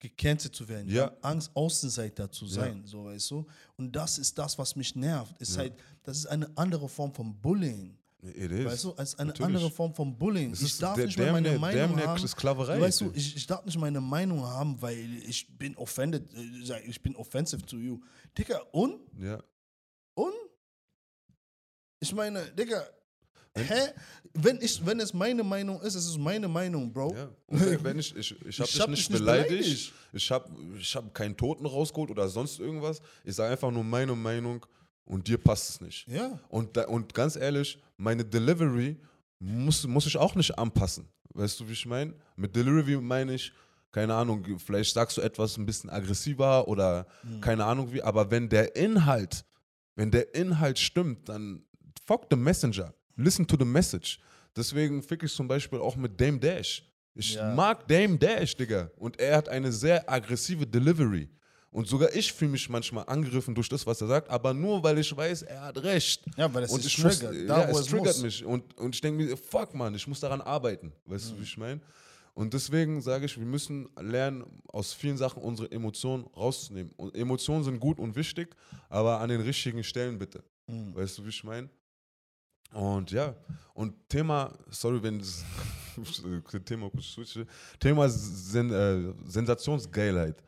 gecancelt 0.00 0.56
zu 0.56 0.66
werden. 0.68 0.88
Die 0.88 0.94
Ja. 0.94 1.04
haben 1.04 1.16
Angst, 1.22 1.50
Außenseiter 1.54 2.28
zu 2.32 2.46
sein, 2.48 2.82
so 2.84 3.04
weißt 3.04 3.30
du. 3.30 3.46
Und 3.76 3.92
das 3.94 4.18
ist 4.18 4.36
das, 4.36 4.58
was 4.58 4.74
mich 4.74 4.96
nervt. 4.96 5.40
Ist 5.40 5.56
halt, 5.56 5.74
das 6.02 6.18
ist 6.18 6.26
eine 6.26 6.50
andere 6.56 6.88
Form 6.88 7.14
von 7.14 7.40
Bullying. 7.40 7.96
It 8.24 8.52
is. 8.52 8.64
Weißt 8.66 8.84
du, 8.84 8.92
als 8.92 9.18
eine 9.18 9.28
Natürlich. 9.28 9.46
andere 9.56 9.70
Form 9.70 9.92
von 9.92 10.16
Bullying. 10.16 10.52
Es 10.52 10.62
ich 10.62 10.78
darf 10.78 10.94
der- 10.94 11.06
nicht 11.06 11.18
mal 11.18 11.32
meine 11.32 11.58
Meinung 11.58 11.96
haben. 12.06 12.28
Sklaverei, 12.28 12.80
Weißt 12.80 13.00
du, 13.00 13.10
ich, 13.14 13.34
ich 13.36 13.46
darf 13.48 13.64
nicht 13.64 13.76
meine 13.78 14.00
Meinung 14.00 14.42
haben, 14.44 14.80
weil 14.80 15.16
ich 15.28 15.46
bin 15.58 15.74
offended, 15.76 16.32
äh, 16.32 16.80
ich 16.86 17.02
bin 17.02 17.16
offensive 17.16 17.62
to 17.66 17.76
you. 17.76 17.98
Digga, 18.38 18.60
und? 18.70 19.00
ja. 19.20 19.42
Und? 20.14 20.32
Ich 22.00 22.14
meine, 22.14 22.44
Digga, 22.52 22.84
Wenn- 23.54 23.64
hä? 23.66 23.80
Wenn, 24.34 24.60
ich, 24.62 24.84
wenn 24.86 24.98
es 25.00 25.12
meine 25.12 25.42
Meinung 25.42 25.80
ist, 25.82 25.94
es 25.94 26.06
ist 26.06 26.18
meine 26.18 26.48
Meinung, 26.48 26.92
Bro. 26.92 27.14
Ja. 27.14 27.28
Wenn, 27.48 27.98
ich, 27.98 28.14
ich, 28.16 28.30
ich 28.46 28.58
habe 28.60 28.66
Ich 28.68 28.72
dich 28.72 28.80
hab 28.80 28.88
nicht 28.90 29.10
beleidigt, 29.10 29.48
beleidigt. 29.48 29.92
ich 30.12 30.30
habe 30.30 30.48
ich 30.78 30.96
hab 30.96 31.12
keinen 31.12 31.36
Toten 31.36 31.66
rausgeholt 31.66 32.10
oder 32.10 32.28
sonst 32.28 32.58
irgendwas. 32.60 33.00
Ich 33.24 33.34
sage 33.34 33.52
einfach 33.52 33.70
nur 33.70 33.84
meine 33.84 34.14
Meinung 34.14 34.64
und 35.04 35.26
dir 35.28 35.38
passt 35.38 35.70
es 35.70 35.80
nicht. 35.80 36.06
Ja. 36.08 36.38
Und, 36.48 36.76
da, 36.76 36.86
und 36.86 37.12
ganz 37.14 37.36
ehrlich, 37.36 37.80
meine 37.96 38.24
Delivery 38.24 38.96
muss, 39.38 39.86
muss 39.86 40.06
ich 40.06 40.16
auch 40.16 40.34
nicht 40.34 40.56
anpassen. 40.58 41.08
Weißt 41.34 41.58
du, 41.60 41.68
wie 41.68 41.72
ich 41.72 41.86
meine? 41.86 42.14
Mit 42.36 42.54
Delivery 42.54 42.96
meine 43.00 43.34
ich, 43.34 43.52
keine 43.90 44.14
Ahnung, 44.14 44.44
vielleicht 44.58 44.94
sagst 44.94 45.16
du 45.16 45.20
etwas 45.20 45.56
ein 45.56 45.66
bisschen 45.66 45.90
aggressiver 45.90 46.66
oder 46.68 47.06
keine 47.40 47.64
Ahnung 47.64 47.92
wie, 47.92 48.02
aber 48.02 48.30
wenn 48.30 48.48
der 48.48 48.74
Inhalt, 48.76 49.44
wenn 49.96 50.10
der 50.10 50.34
Inhalt 50.34 50.78
stimmt, 50.78 51.28
dann 51.28 51.64
fuck 52.06 52.26
the 52.30 52.36
messenger. 52.36 52.94
Listen 53.16 53.46
to 53.46 53.56
the 53.58 53.64
message. 53.64 54.18
Deswegen 54.56 55.02
fick 55.02 55.22
ich 55.22 55.32
zum 55.34 55.48
Beispiel 55.48 55.78
auch 55.78 55.96
mit 55.96 56.18
Dame 56.20 56.38
Dash. 56.38 56.82
Ich 57.14 57.34
Ja. 57.34 57.54
mag 57.54 57.86
Dame 57.88 58.16
Dash, 58.18 58.56
Digga. 58.56 58.90
Und 58.96 59.18
er 59.18 59.36
hat 59.36 59.48
eine 59.48 59.70
sehr 59.72 60.08
aggressive 60.10 60.66
Delivery. 60.66 61.28
Und 61.72 61.88
sogar 61.88 62.14
ich 62.14 62.30
fühle 62.32 62.50
mich 62.50 62.68
manchmal 62.68 63.04
angegriffen 63.06 63.54
durch 63.54 63.68
das, 63.68 63.86
was 63.86 63.98
er 64.02 64.06
sagt, 64.06 64.28
aber 64.28 64.52
nur 64.52 64.82
weil 64.82 64.98
ich 64.98 65.16
weiß, 65.16 65.42
er 65.42 65.62
hat 65.62 65.82
recht. 65.82 66.22
Ja, 66.36 66.52
weil 66.52 66.64
es 66.64 66.70
und 66.70 66.80
ist 66.80 66.86
ich 66.86 67.02
muss, 67.02 67.18
triggert, 67.18 67.48
ja, 67.48 67.64
es 67.64 67.86
triggert 67.86 68.06
muss. 68.06 68.22
mich. 68.22 68.44
Und, 68.44 68.76
und 68.76 68.94
ich 68.94 69.00
denke 69.00 69.24
mir, 69.24 69.36
fuck 69.38 69.74
man, 69.74 69.94
ich 69.94 70.06
muss 70.06 70.20
daran 70.20 70.42
arbeiten. 70.42 70.92
Weißt 71.06 71.30
du, 71.30 71.38
wie 71.38 71.44
ich 71.44 71.56
meine? 71.56 71.80
Und 72.34 72.52
deswegen 72.52 73.00
sage 73.00 73.24
ich, 73.24 73.38
wir 73.38 73.46
müssen 73.46 73.88
lernen, 73.98 74.44
aus 74.68 74.92
vielen 74.92 75.16
Sachen 75.16 75.42
unsere 75.42 75.70
Emotionen 75.70 76.26
rauszunehmen. 76.36 76.92
Und 76.96 77.16
Emotionen 77.16 77.64
sind 77.64 77.80
gut 77.80 77.98
und 77.98 78.16
wichtig, 78.16 78.54
aber 78.90 79.20
an 79.20 79.30
den 79.30 79.40
richtigen 79.40 79.82
Stellen 79.82 80.18
bitte. 80.18 80.44
Mhm. 80.66 80.94
Weißt 80.94 81.18
du, 81.18 81.24
wie 81.24 81.30
ich 81.30 81.42
meine? 81.42 81.70
Und 82.72 83.10
ja, 83.10 83.34
und 83.74 83.94
Thema, 84.10 84.52
sorry, 84.68 85.02
wenn 85.02 85.18
das 85.18 85.44
Thema 86.64 86.90
kurz 86.90 87.16
Thema 87.78 88.08
Sen, 88.08 88.70
äh, 88.70 89.14
Sensationsgeilheit. 89.26 90.42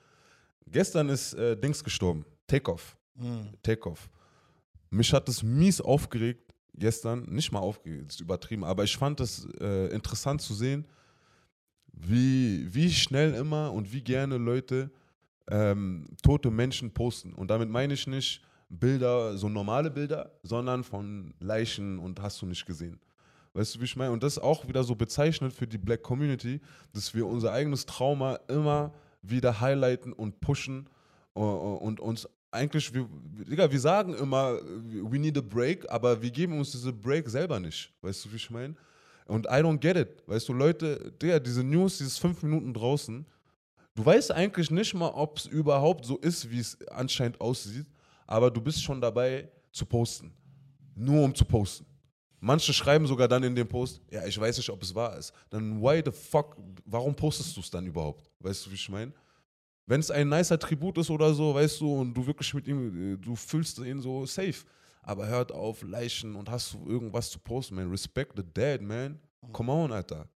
Gestern 0.75 1.09
ist 1.09 1.35
äh, 1.35 1.57
Dings 1.57 1.85
gestorben, 1.85 2.25
Takeoff. 2.49 2.97
Mhm. 3.15 3.51
Takeoff. 3.63 4.11
Mich 4.91 5.13
hat 5.13 5.29
es 5.29 5.41
mies 5.41 5.81
aufgeregt 5.81 6.53
gestern, 6.77 7.27
nicht 7.27 7.53
mal 7.53 7.61
aufgeregt, 7.61 8.11
ist 8.11 8.21
übertrieben, 8.21 8.65
aber 8.65 8.83
ich 8.83 8.97
fand 8.97 9.21
es 9.21 9.47
äh, 9.61 9.87
interessant 9.95 10.43
zu 10.43 10.53
sehen, 10.53 10.85
wie, 11.93 12.67
wie 12.75 12.91
schnell 12.91 13.35
immer 13.35 13.73
und 13.73 13.93
wie 13.93 14.03
gerne 14.03 14.37
Leute 14.37 14.91
ähm, 15.49 16.09
tote 16.25 16.51
Menschen 16.51 16.91
posten. 16.91 17.35
Und 17.35 17.53
damit 17.53 17.71
meine 17.71 17.95
ich 17.95 18.09
nicht 18.09 18.43
Bilder, 18.69 19.39
so 19.39 19.49
normale 19.49 19.93
Bilder, 19.93 20.33
sondern 20.43 20.83
von 20.83 21.35
Leichen 21.39 22.01
und 22.01 22.21
hast 22.21 22.43
du 22.43 22.47
nicht 22.47 22.67
gesehen. 22.67 22.99
Weißt 23.53 23.77
du, 23.77 23.81
wie 23.81 23.85
ich 23.85 23.95
meine? 23.95 24.11
Und 24.11 24.25
das 24.25 24.39
ist 24.39 24.43
auch 24.43 24.67
wieder 24.67 24.83
so 24.83 24.97
bezeichnend 24.97 25.53
für 25.53 25.69
die 25.69 25.79
Black 25.79 26.03
Community, 26.03 26.61
dass 26.93 27.15
wir 27.15 27.29
unser 27.29 27.53
eigenes 27.53 27.87
Trauma 27.87 28.41
immer 28.49 28.93
wieder 29.29 29.61
highlighten 29.61 30.13
und 30.13 30.41
pushen 30.41 30.89
äh, 31.35 31.41
und 31.41 32.01
uns 32.01 32.29
eigentlich, 32.51 32.95
wir, 32.95 33.09
Digga, 33.49 33.71
wir 33.71 33.81
sagen 33.81 34.15
immer, 34.15 34.61
we 34.63 35.19
need 35.19 35.37
a 35.37 35.41
break, 35.41 35.91
aber 35.91 36.23
wir 36.23 36.31
geben 36.31 36.57
uns 36.57 36.71
diese 36.71 36.93
Break 36.93 37.29
selber 37.29 37.59
nicht. 37.59 37.93
Weißt 38.01 38.25
du, 38.25 38.33
wie 38.33 38.37
ich 38.37 38.49
meine? 38.49 38.75
Und 39.27 39.47
I 39.47 39.61
don't 39.61 39.79
get 39.79 39.97
it. 39.97 40.23
Weißt 40.27 40.49
du, 40.49 40.53
Leute, 40.53 41.13
Digga, 41.21 41.41
diese 41.41 41.65
News, 41.65 41.99
dieses 41.99 42.19
fünf 42.19 42.43
Minuten 42.43 42.73
draußen, 42.73 43.27
du 43.95 44.07
weißt 44.07 44.31
eigentlich 44.33 44.71
nicht 44.71 44.95
mal, 44.95 45.09
ob 45.09 45.39
es 45.39 45.47
überhaupt 45.47 46.05
so 46.05 46.17
ist, 46.19 46.49
wie 46.51 46.61
es 46.61 46.79
anscheinend 46.89 47.41
aussieht, 47.41 47.87
aber 48.27 48.51
du 48.51 48.61
bist 48.61 48.83
schon 48.83 49.01
dabei 49.01 49.49
zu 49.73 49.85
posten. 49.85 50.33
Nur 50.95 51.25
um 51.25 51.35
zu 51.35 51.45
posten. 51.45 51.87
Manche 52.45 52.75
schreiben 52.75 53.07
sogar 53.07 53.27
dann 53.27 53.43
in 53.43 53.55
dem 53.55 53.67
Post, 53.67 54.03
ja, 54.11 54.27
ich 54.27 54.39
weiß 54.39 54.59
nicht, 54.59 54.69
ob 54.69 54.83
es 54.83 54.95
wahr 54.95 55.17
ist. 55.17 55.33
Dann 55.49 55.81
why 55.81 56.03
the 56.05 56.13
fuck, 56.13 56.55
warum 56.85 57.17
postest 57.17 57.57
du 57.57 57.61
es 57.61 57.71
dann 57.71 57.87
überhaupt? 57.87 58.31
Weißt 58.39 58.67
du, 58.67 58.71
wie 58.71 58.75
ich 58.75 58.89
meine? 58.91 59.15
Wenn 59.87 60.01
es 60.01 60.11
ein 60.11 60.29
nicer 60.29 60.59
Tribut 60.59 60.99
ist 60.99 61.09
oder 61.09 61.33
so, 61.33 61.55
weißt 61.55 61.81
du, 61.81 62.01
und 62.01 62.13
du 62.13 62.27
wirklich 62.27 62.53
mit 62.53 62.69
ihm, 62.69 63.15
äh, 63.15 63.17
du 63.17 63.35
fühlst 63.35 63.79
ihn 63.79 63.99
so 63.99 64.27
safe. 64.27 64.67
Aber 65.01 65.27
hört 65.27 65.53
auf, 65.53 65.81
Leichen 65.83 66.37
und 66.37 66.51
hast 66.51 66.75
du 66.75 66.87
irgendwas 66.87 67.31
zu 67.31 67.39
posten, 67.39 67.77
man. 67.77 67.91
Respect 67.91 68.35
the 68.37 68.43
dead, 68.43 68.83
man. 68.83 69.19
Come 69.51 69.73
on, 69.73 69.91
Alter. 69.91 70.29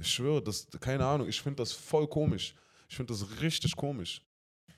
Ich 0.00 0.10
schwöre, 0.10 0.42
das, 0.42 0.66
keine 0.80 1.06
Ahnung, 1.06 1.28
ich 1.28 1.40
finde 1.40 1.58
das 1.58 1.70
voll 1.70 2.08
komisch. 2.08 2.56
Ich 2.88 2.96
finde 2.96 3.12
das 3.12 3.40
richtig 3.40 3.76
komisch. 3.76 4.20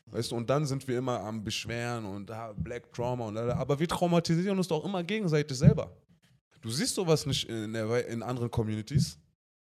Weißt 0.04 0.30
du, 0.30 0.36
und 0.36 0.50
dann 0.50 0.66
sind 0.66 0.86
wir 0.86 0.98
immer 0.98 1.18
am 1.20 1.42
Beschweren 1.42 2.04
und 2.04 2.30
ah, 2.30 2.52
Black 2.54 2.92
Trauma 2.92 3.28
und 3.28 3.38
aber 3.38 3.78
wir 3.78 3.88
traumatisieren 3.88 4.58
uns 4.58 4.68
doch 4.68 4.84
immer 4.84 5.02
gegenseitig 5.02 5.56
selber. 5.56 5.90
Du 6.62 6.70
siehst 6.70 6.94
sowas 6.94 7.26
nicht 7.26 7.48
in, 7.48 7.72
der, 7.72 8.06
in 8.06 8.22
anderen 8.22 8.50
Communities. 8.50 9.18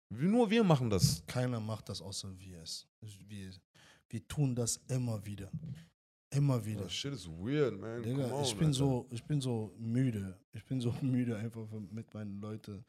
Nur 0.09 0.49
wir 0.49 0.63
machen 0.63 0.89
das. 0.89 1.23
Keiner 1.25 1.59
macht 1.59 1.87
das 1.89 2.01
außer 2.01 2.37
wir 2.37 2.61
es. 2.61 2.85
Wir, 3.27 3.51
wir 4.09 4.27
tun 4.27 4.53
das 4.53 4.77
immer 4.89 5.25
wieder. 5.25 5.49
Immer 6.29 6.63
wieder. 6.63 6.85
Oh, 6.85 6.89
shit 6.89 7.13
is 7.13 7.27
weird, 7.27 7.79
man. 7.79 8.03
Digga, 8.03 8.31
on, 8.31 8.43
ich 8.43 8.55
bin 8.55 8.67
Alter. 8.67 8.77
so, 8.77 9.07
ich 9.11 9.23
bin 9.23 9.39
so 9.39 9.73
müde. 9.77 10.37
Ich 10.51 10.65
bin 10.65 10.81
so 10.81 10.91
müde 11.01 11.37
einfach 11.37 11.65
mit 11.71 12.13
meinen 12.13 12.41
Leuten. 12.41 12.83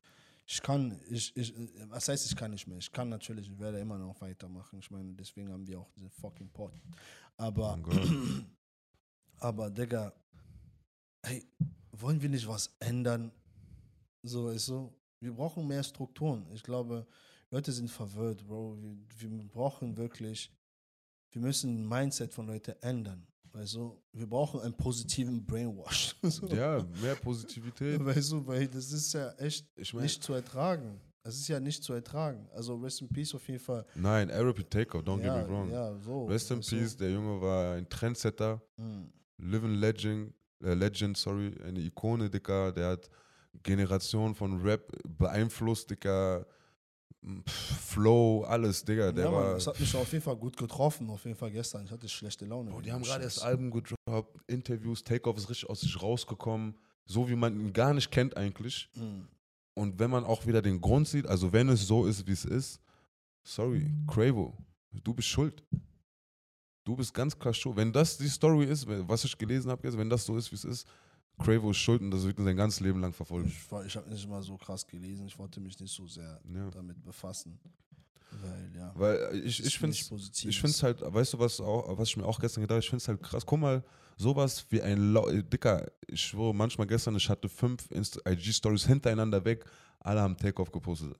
Ich 0.46 0.60
kann, 0.60 1.00
ich, 1.08 1.34
ich, 1.36 1.54
was 1.88 2.08
heißt, 2.08 2.26
ich 2.26 2.36
kann 2.36 2.50
nicht 2.50 2.66
mehr. 2.66 2.78
Ich 2.78 2.90
kann 2.90 3.08
natürlich, 3.08 3.48
ich 3.48 3.58
werde 3.58 3.78
immer 3.78 3.96
noch 3.96 4.20
weitermachen. 4.20 4.78
Ich 4.80 4.90
meine, 4.90 5.14
deswegen 5.14 5.52
haben 5.52 5.66
wir 5.66 5.78
auch 5.78 5.90
diesen 5.92 6.10
fucking 6.10 6.50
Pod. 6.50 6.72
Aber, 7.36 7.78
Oh 7.86 7.90
aber, 9.38 9.70
Digga, 9.70 10.12
hey, 11.22 11.46
wollen 11.92 12.20
wir 12.20 12.28
nicht 12.28 12.46
was 12.48 12.74
ändern? 12.80 13.30
So 14.26 14.48
ist 14.48 14.66
so. 14.66 14.92
Wir 15.20 15.32
brauchen 15.32 15.66
mehr 15.66 15.82
Strukturen. 15.82 16.46
Ich 16.52 16.62
glaube, 16.62 17.06
Leute 17.50 17.72
sind 17.72 17.90
verwirrt, 17.90 18.46
Bro. 18.46 18.78
Wir, 18.80 19.30
wir 19.30 19.48
brauchen 19.48 19.96
wirklich, 19.96 20.50
wir 21.32 21.42
müssen 21.42 21.86
Mindset 21.88 22.32
von 22.32 22.46
Leuten 22.46 22.74
ändern. 22.80 23.26
Weißt 23.52 23.74
du, 23.74 24.02
wir 24.12 24.26
brauchen 24.26 24.60
einen 24.60 24.74
positiven 24.76 25.44
Brainwash. 25.46 26.16
so. 26.22 26.46
Ja, 26.48 26.84
mehr 27.00 27.14
Positivität. 27.14 28.04
Weißt 28.04 28.32
du, 28.32 28.44
weil 28.46 28.66
das 28.66 28.90
ist 28.90 29.12
ja 29.12 29.30
echt 29.32 29.66
Ich 29.76 29.92
meine, 29.94 30.04
nicht 30.04 30.22
zu 30.22 30.32
ertragen. 30.32 31.00
Das 31.22 31.36
ist 31.36 31.46
ja 31.48 31.60
nicht 31.60 31.82
zu 31.84 31.92
ertragen. 31.92 32.48
Also 32.52 32.76
Rest 32.76 33.00
in 33.02 33.08
Peace 33.08 33.34
auf 33.34 33.46
jeden 33.48 33.60
Fall. 33.60 33.86
nein, 33.94 34.30
Arabic 34.30 34.68
Takeout, 34.70 35.00
don't 35.00 35.22
ja, 35.22 35.38
get 35.38 35.48
me 35.48 35.54
wrong. 35.54 35.70
Ja, 35.70 35.96
so. 35.98 36.26
Rest 36.26 36.50
in 36.50 36.58
weißt 36.58 36.72
du? 36.72 36.76
Peace, 36.76 36.96
der 36.96 37.12
Junge 37.12 37.40
war 37.40 37.74
ein 37.76 37.88
Trendsetter, 37.88 38.60
Mhm. 38.76 39.12
Living 39.38 39.74
Legend, 39.74 40.34
äh, 40.62 40.74
Legend, 40.74 41.16
sorry, 41.16 41.54
eine 41.64 41.80
Ikone, 41.80 42.28
Dicker, 42.30 42.72
der 42.72 42.88
hat 42.90 43.08
Generationen 43.62 44.34
von 44.34 44.60
Rap 44.60 44.92
beeinflusst, 45.06 45.94
Pff, 47.24 47.80
Flow, 47.92 48.44
alles, 48.44 48.84
Digga, 48.84 49.10
der 49.10 49.24
ja, 49.24 49.30
Mann, 49.30 49.42
war... 49.42 49.54
das 49.54 49.66
hat 49.66 49.80
mich 49.80 49.96
auf 49.96 50.12
jeden 50.12 50.22
Fall 50.22 50.36
gut 50.36 50.56
getroffen, 50.58 51.08
auf 51.08 51.24
jeden 51.24 51.36
Fall 51.36 51.50
gestern. 51.50 51.84
Ich 51.84 51.90
hatte 51.90 52.06
schlechte 52.06 52.44
Laune. 52.44 52.70
Bro, 52.70 52.82
die 52.82 52.92
haben 52.92 53.02
gerade 53.02 53.24
das 53.24 53.38
Album 53.38 53.70
gedroppt, 53.70 54.38
Interviews, 54.46 55.02
Takeoff 55.02 55.38
ist 55.38 55.48
richtig 55.48 55.70
aus 55.70 55.80
sich 55.80 56.02
rausgekommen, 56.02 56.76
so 57.06 57.26
wie 57.28 57.34
man 57.34 57.58
ihn 57.58 57.72
gar 57.72 57.94
nicht 57.94 58.10
kennt 58.10 58.36
eigentlich. 58.36 58.90
Mhm. 58.94 59.26
Und 59.72 59.98
wenn 59.98 60.10
man 60.10 60.24
auch 60.24 60.46
wieder 60.46 60.60
den 60.60 60.80
Grund 60.80 61.08
sieht, 61.08 61.26
also 61.26 61.50
wenn 61.52 61.70
es 61.70 61.86
so 61.86 62.04
ist, 62.06 62.26
wie 62.26 62.32
es 62.32 62.44
ist, 62.44 62.78
sorry, 63.42 63.90
Quavo, 64.06 64.54
du 64.92 65.14
bist 65.14 65.28
schuld. 65.28 65.62
Du 66.84 66.94
bist 66.94 67.14
ganz 67.14 67.38
klar 67.38 67.54
schuld. 67.54 67.76
Wenn 67.76 67.90
das 67.90 68.18
die 68.18 68.28
Story 68.28 68.66
ist, 68.66 68.86
was 68.86 69.24
ich 69.24 69.36
gelesen 69.38 69.70
habe, 69.70 69.96
wenn 69.96 70.10
das 70.10 70.26
so 70.26 70.36
ist, 70.36 70.52
wie 70.52 70.56
es 70.56 70.64
ist, 70.64 70.86
Quavo 71.38 71.70
ist 71.72 71.78
schuld 71.78 72.00
und 72.00 72.10
das 72.10 72.24
wird 72.24 72.38
ihn 72.38 72.44
sein 72.44 72.56
ganzes 72.56 72.80
Leben 72.80 73.00
lang 73.00 73.12
verfolgen. 73.12 73.48
Ich, 73.48 73.86
ich 73.86 73.96
habe 73.96 74.08
nicht 74.08 74.28
mal 74.28 74.42
so 74.42 74.56
krass 74.56 74.86
gelesen. 74.86 75.26
Ich 75.26 75.38
wollte 75.38 75.60
mich 75.60 75.78
nicht 75.80 75.92
so 75.92 76.06
sehr 76.06 76.40
Ja. 76.52 76.70
damit 76.70 77.02
befassen. 77.04 77.58
Weil, 78.42 78.72
ja. 78.76 78.92
Weil 78.96 79.42
ich, 79.44 79.60
es 79.60 79.66
ich 79.66 79.78
finde 79.78 79.96
Positives. 80.08 80.44
ich 80.54 80.60
finde 80.60 80.70
es 80.72 80.82
halt, 80.82 81.00
weißt 81.00 81.34
du, 81.34 81.38
was, 81.38 81.60
auch, 81.60 81.96
was 81.98 82.08
ich 82.08 82.16
mir 82.16 82.24
auch 82.26 82.38
gestern 82.40 82.62
gedacht 82.62 82.76
habe, 82.76 82.80
ich 82.84 82.90
finde 82.90 83.02
es 83.02 83.08
halt 83.08 83.22
krass. 83.22 83.44
Guck 83.46 83.60
mal, 83.60 83.84
sowas 84.16 84.64
wie 84.70 84.82
ein 84.82 85.12
Lau 85.12 85.28
äh, 85.28 85.42
Dicker, 85.42 85.86
ich 86.08 86.20
schwöre, 86.20 86.54
manchmal 86.54 86.86
gestern, 86.86 87.14
ich 87.16 87.28
hatte 87.28 87.48
fünf 87.48 87.88
IG-Stories 87.92 88.86
hintereinander 88.86 89.44
weg, 89.44 89.64
alle 90.00 90.20
haben 90.20 90.36
Takeoff 90.36 90.70
gepostet. 90.72 91.14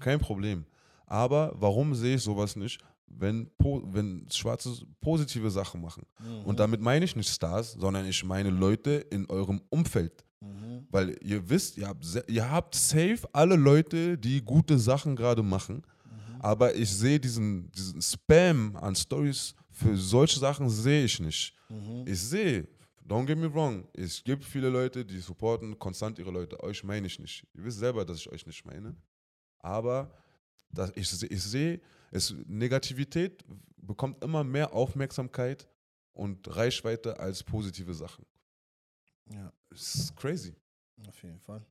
Kein 0.00 0.18
Problem. 0.18 0.64
Aber 1.06 1.52
warum 1.56 1.94
sehe 1.94 2.16
ich 2.16 2.22
sowas 2.22 2.56
nicht, 2.56 2.80
wenn, 3.10 3.50
wenn 3.58 4.26
Schwarze 4.30 4.72
positive 5.00 5.50
Sachen 5.50 5.80
machen? 5.80 6.06
Mhm. 6.18 6.44
Und 6.44 6.60
damit 6.60 6.80
meine 6.80 7.04
ich 7.04 7.16
nicht 7.16 7.28
Stars, 7.28 7.72
sondern 7.72 8.06
ich 8.06 8.24
meine 8.24 8.50
Leute 8.50 9.06
in 9.10 9.28
eurem 9.28 9.60
Umfeld. 9.68 10.24
Mhm. 10.40 10.86
Weil 10.90 11.16
ihr 11.22 11.48
wisst, 11.48 11.76
ihr 11.76 11.88
habt, 11.88 12.04
ihr 12.28 12.50
habt 12.50 12.74
safe 12.74 13.20
alle 13.32 13.56
Leute, 13.56 14.16
die 14.16 14.42
gute 14.42 14.78
Sachen 14.78 15.14
gerade 15.16 15.42
machen. 15.42 15.76
Mhm. 15.76 16.40
Aber 16.40 16.74
ich 16.74 16.90
sehe 16.90 17.20
diesen, 17.20 17.70
diesen 17.72 18.00
Spam 18.00 18.76
an 18.76 18.94
Stories 18.94 19.54
für 19.70 19.96
solche 19.96 20.38
Sachen 20.38 20.68
sehe 20.68 21.04
ich 21.04 21.20
nicht. 21.20 21.54
Mhm. 21.68 22.04
Ich 22.06 22.20
sehe, 22.20 22.66
don't 23.06 23.26
get 23.26 23.38
me 23.38 23.52
wrong, 23.52 23.86
es 23.94 24.22
gibt 24.22 24.44
viele 24.44 24.68
Leute, 24.68 25.04
die 25.04 25.18
supporten 25.18 25.78
konstant 25.78 26.18
ihre 26.18 26.30
Leute. 26.30 26.62
Euch 26.62 26.82
meine 26.84 27.06
ich 27.06 27.18
nicht. 27.18 27.46
Ihr 27.54 27.64
wisst 27.64 27.78
selber, 27.78 28.04
dass 28.04 28.18
ich 28.18 28.30
euch 28.30 28.46
nicht 28.46 28.64
meine. 28.64 28.96
Aber 29.58 30.10
das, 30.70 30.92
ich, 30.94 31.30
ich 31.30 31.42
sehe, 31.42 31.80
es, 32.10 32.34
Negativität 32.46 33.44
bekommt 33.76 34.22
immer 34.22 34.44
mehr 34.44 34.72
Aufmerksamkeit 34.72 35.68
und 36.12 36.54
Reichweite 36.54 37.18
als 37.18 37.42
positive 37.42 37.94
Sachen. 37.94 38.26
Ja, 39.32 39.52
Es 39.70 39.94
ist 39.94 40.16
crazy. 40.16 40.54
auf 41.08 41.22
jeden 41.22 41.38
Fall. 41.40 41.64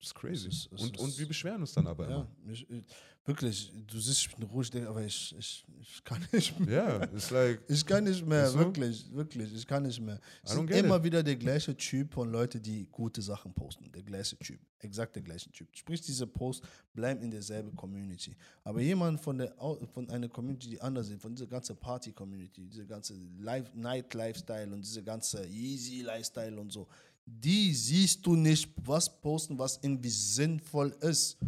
Es 0.00 0.06
ist 0.08 0.14
crazy. 0.14 0.48
Es 0.48 0.54
ist- 0.54 0.68
es 0.72 0.82
und, 0.82 0.94
ist- 0.96 1.02
und 1.02 1.18
wir 1.18 1.26
beschweren 1.28 1.60
uns 1.60 1.72
dann 1.72 1.86
aber 1.86 2.08
Ja, 2.08 2.16
immer. 2.16 2.52
ich, 2.52 2.70
ich, 2.70 2.84
wirklich, 3.24 3.72
du 3.86 3.98
siehst, 3.98 4.20
ich 4.26 4.34
bin 4.36 4.44
ruhig, 4.46 4.70
aber 4.86 5.02
ich, 5.04 5.34
ich, 5.36 5.66
ich 5.80 6.04
kann 6.04 6.24
nicht 6.32 6.58
mehr. 6.60 6.72
Ja, 7.00 7.02
it's 7.04 7.30
like, 7.30 7.60
Ich 7.68 7.84
kann 7.84 8.04
nicht 8.04 8.24
mehr, 8.24 8.48
du? 8.50 8.58
wirklich, 8.60 9.12
wirklich, 9.12 9.52
ich 9.52 9.66
kann 9.66 9.82
nicht 9.82 10.00
mehr. 10.00 10.20
Es 10.44 10.52
sind 10.52 10.70
immer 10.70 11.02
wieder 11.02 11.22
der 11.22 11.34
gleiche 11.36 11.76
Typ 11.76 12.14
von 12.14 12.30
Leuten, 12.30 12.62
die 12.62 12.86
gute 12.92 13.20
Sachen 13.20 13.52
posten. 13.52 13.90
Der 13.90 14.02
gleiche 14.04 14.38
Typ, 14.38 14.60
exakt 14.78 15.16
der 15.16 15.22
gleiche 15.22 15.50
Typ. 15.50 15.68
Sprich, 15.76 16.00
diese 16.00 16.26
Posts 16.28 16.66
bleiben 16.94 17.20
in 17.22 17.30
derselben 17.32 17.74
Community. 17.74 18.36
Aber 18.62 18.80
jemand 18.80 19.20
von, 19.20 19.36
der, 19.36 19.52
von 19.92 20.08
einer 20.10 20.28
Community, 20.28 20.70
die 20.70 20.80
anders 20.80 21.08
ist, 21.10 21.20
von 21.20 21.34
dieser 21.34 21.48
ganzen 21.48 21.76
Party-Community, 21.76 22.66
diese 22.68 22.86
ganze 22.86 23.14
Life, 23.40 23.72
Night-Lifestyle 23.76 24.72
und 24.72 24.80
diese 24.82 25.02
ganze 25.02 25.44
Easy-Lifestyle 25.44 26.58
und 26.58 26.70
so, 26.72 26.86
die 27.28 27.74
siehst 27.74 28.24
du 28.26 28.34
nicht, 28.34 28.70
was 28.84 29.20
posten, 29.20 29.58
was 29.58 29.78
irgendwie 29.82 30.10
sinnvoll 30.10 30.94
ist. 31.00 31.38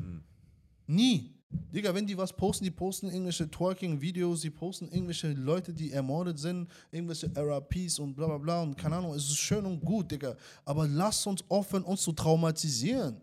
Nie. 0.86 1.34
Digga, 1.72 1.92
wenn 1.92 2.06
die 2.06 2.16
was 2.16 2.32
posten, 2.32 2.64
die 2.64 2.70
posten 2.70 3.08
irgendwelche 3.08 3.50
Twerking-Videos, 3.50 4.42
die 4.42 4.50
posten 4.50 4.88
irgendwelche 4.88 5.32
Leute, 5.32 5.72
die 5.72 5.90
ermordet 5.90 6.38
sind, 6.38 6.68
irgendwelche 6.92 7.30
RAPs 7.34 7.98
und 7.98 8.14
bla 8.14 8.26
bla 8.26 8.38
bla 8.38 8.62
und 8.62 8.76
keine 8.76 8.96
Ahnung, 8.96 9.14
es 9.14 9.24
ist 9.24 9.38
schön 9.38 9.64
und 9.66 9.80
gut, 9.80 10.12
Digga. 10.12 10.36
Aber 10.64 10.86
lasst 10.86 11.26
uns 11.26 11.42
aufhören, 11.48 11.82
uns 11.82 12.02
zu 12.02 12.12
traumatisieren. 12.12 13.20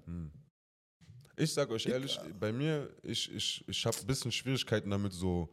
Ich 1.38 1.54
sag 1.54 1.70
euch 1.70 1.86
ehrlich, 1.86 2.20
bei 2.38 2.52
mir, 2.52 2.90
ich, 3.04 3.32
ich, 3.34 3.64
ich 3.66 3.86
habe 3.86 3.96
ein 3.98 4.08
bisschen 4.08 4.32
Schwierigkeiten 4.32 4.90
damit, 4.90 5.14
so, 5.14 5.50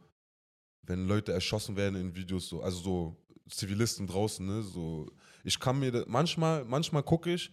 wenn 0.81 1.07
Leute 1.07 1.31
erschossen 1.31 1.77
werden 1.77 1.95
in 1.95 2.13
Videos, 2.15 2.49
so, 2.49 2.61
also 2.61 2.77
so 2.79 3.15
Zivilisten 3.49 4.07
draußen, 4.07 4.45
ne? 4.45 4.63
So, 4.63 5.11
ich 5.45 5.57
kann 5.59 5.79
mir, 5.79 5.91
da- 5.91 6.03
manchmal, 6.07 6.65
manchmal 6.65 7.03
gucke 7.03 7.33
ich, 7.33 7.49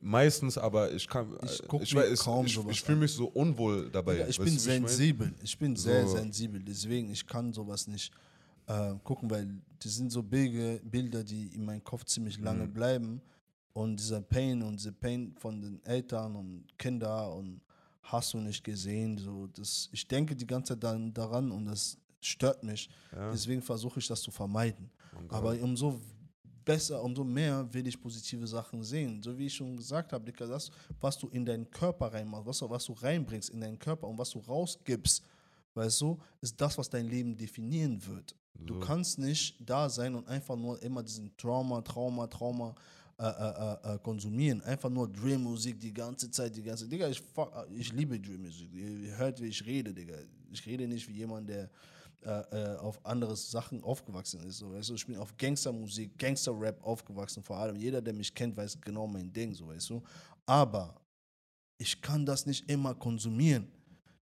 meistens, 0.00 0.56
aber 0.56 0.92
ich 0.92 1.06
kann, 1.06 1.36
Ich 1.44 1.60
äh, 1.62 1.82
ich, 1.82 1.94
weiß, 1.94 2.18
kaum 2.20 2.46
ich, 2.46 2.58
ich 2.68 2.80
fühle 2.82 2.98
mich 2.98 3.12
so 3.12 3.26
unwohl 3.26 3.90
dabei. 3.90 4.14
Digga, 4.14 4.28
ich 4.28 4.38
weißt 4.38 4.44
bin 4.46 4.54
wie 4.54 4.58
ich 4.58 4.66
mein? 4.80 4.88
sensibel. 4.88 5.34
Ich 5.42 5.58
bin 5.58 5.76
sehr 5.76 6.06
So. 6.06 6.16
sensibel. 6.16 6.62
Deswegen, 6.62 7.10
ich 7.10 7.26
kann 7.26 7.52
sowas 7.52 7.86
nicht 7.86 8.10
äh, 8.66 8.94
gucken, 9.02 9.30
weil 9.30 9.46
das 9.82 9.94
sind 9.96 10.10
so 10.10 10.22
Bilder, 10.22 10.78
Bilder, 10.82 11.22
die 11.22 11.48
in 11.48 11.64
meinem 11.66 11.84
Kopf 11.84 12.04
ziemlich 12.04 12.38
lange 12.40 12.64
Mhm. 12.64 12.72
bleiben. 12.72 13.20
Und 13.74 13.98
dieser 13.98 14.22
Pain 14.22 14.62
und 14.62 14.76
dieser 14.78 14.92
Pain 14.92 15.34
von 15.36 15.60
den 15.60 15.84
Eltern 15.84 16.36
und 16.36 16.64
Kindern 16.78 17.32
und 17.32 17.60
hast 18.02 18.32
du 18.32 18.38
nicht 18.38 18.62
gesehen. 18.62 19.18
So, 19.18 19.48
das, 19.48 19.88
ich 19.92 20.06
denke 20.06 20.34
die 20.36 20.46
ganze 20.46 20.74
Zeit 20.74 20.84
dann 20.84 21.12
daran 21.12 21.50
und 21.50 21.66
das 21.66 21.98
stört 22.20 22.62
mich. 22.62 22.88
Ja. 23.12 23.32
Deswegen 23.32 23.60
versuche 23.60 23.98
ich 23.98 24.06
das 24.06 24.22
zu 24.22 24.30
vermeiden. 24.30 24.88
Aber 25.28 25.58
umso 25.60 26.00
besser, 26.64 27.02
umso 27.02 27.24
mehr 27.24 27.66
will 27.72 27.86
ich 27.86 28.00
positive 28.00 28.46
Sachen 28.46 28.82
sehen. 28.82 29.22
So 29.22 29.36
wie 29.36 29.46
ich 29.46 29.54
schon 29.54 29.76
gesagt 29.76 30.12
habe, 30.12 30.24
Dicker, 30.24 30.46
das, 30.46 30.70
was 31.00 31.18
du 31.18 31.28
in 31.28 31.44
deinen 31.44 31.70
Körper 31.70 32.12
reinmachst, 32.12 32.46
was, 32.46 32.58
du- 32.58 32.70
was 32.70 32.84
du 32.86 32.92
reinbringst 32.92 33.50
in 33.50 33.60
deinen 33.60 33.78
Körper 33.78 34.06
und 34.08 34.18
was 34.18 34.30
du 34.30 34.38
rausgibst, 34.38 35.22
weißt 35.74 36.00
du, 36.00 36.18
ist 36.40 36.60
das, 36.60 36.76
was 36.78 36.88
dein 36.88 37.08
Leben 37.08 37.36
definieren 37.36 38.04
wird. 38.06 38.34
Du 38.54 38.74
So. 38.74 38.80
kannst 38.80 39.18
nicht 39.18 39.56
da 39.60 39.88
sein 39.88 40.14
und 40.14 40.26
einfach 40.28 40.56
nur 40.56 40.80
immer 40.82 41.02
diesen 41.02 41.36
Trauma, 41.36 41.80
Trauma, 41.82 42.26
Trauma 42.28 42.74
äh, 43.18 43.24
äh, 43.24 43.28
äh, 43.90 43.94
äh, 43.94 43.98
konsumieren. 43.98 44.60
Einfach 44.62 44.90
nur 44.90 45.08
Drill-Musik 45.08 45.78
die 45.78 45.92
ganze 45.92 46.30
Zeit, 46.30 46.54
die 46.56 46.62
ganze 46.62 46.86
Digga, 46.88 47.08
ich, 47.08 47.20
fuck, 47.20 47.52
ich 47.76 47.92
liebe 47.92 48.18
Drill-Musik. 48.18 48.70
Ihr 48.72 49.16
hört, 49.18 49.40
wie 49.40 49.46
ich 49.46 49.64
rede, 49.66 49.92
Digga. 49.92 50.14
Ich 50.52 50.64
rede 50.66 50.86
nicht 50.86 51.08
wie 51.08 51.12
jemand, 51.14 51.48
der 51.48 51.68
äh, 52.24 52.74
äh, 52.74 52.76
auf 52.78 53.04
andere 53.04 53.36
Sachen 53.36 53.82
aufgewachsen 53.82 54.40
ist. 54.46 54.58
So, 54.58 54.72
weißt 54.72 54.90
du? 54.90 54.94
Ich 54.94 55.06
bin 55.06 55.16
auf 55.16 55.36
Gangstermusik, 55.36 56.18
Gangster-Rap 56.18 56.82
aufgewachsen, 56.82 57.42
vor 57.42 57.56
allem. 57.58 57.76
Jeder, 57.76 58.00
der 58.00 58.14
mich 58.14 58.34
kennt, 58.34 58.56
weiß 58.56 58.80
genau 58.80 59.06
mein 59.06 59.32
Ding, 59.32 59.54
so 59.54 59.66
weißt 59.66 59.90
du. 59.90 60.02
Aber 60.46 60.94
ich 61.78 62.00
kann 62.00 62.24
das 62.24 62.46
nicht 62.46 62.68
immer 62.70 62.94
konsumieren. 62.94 63.66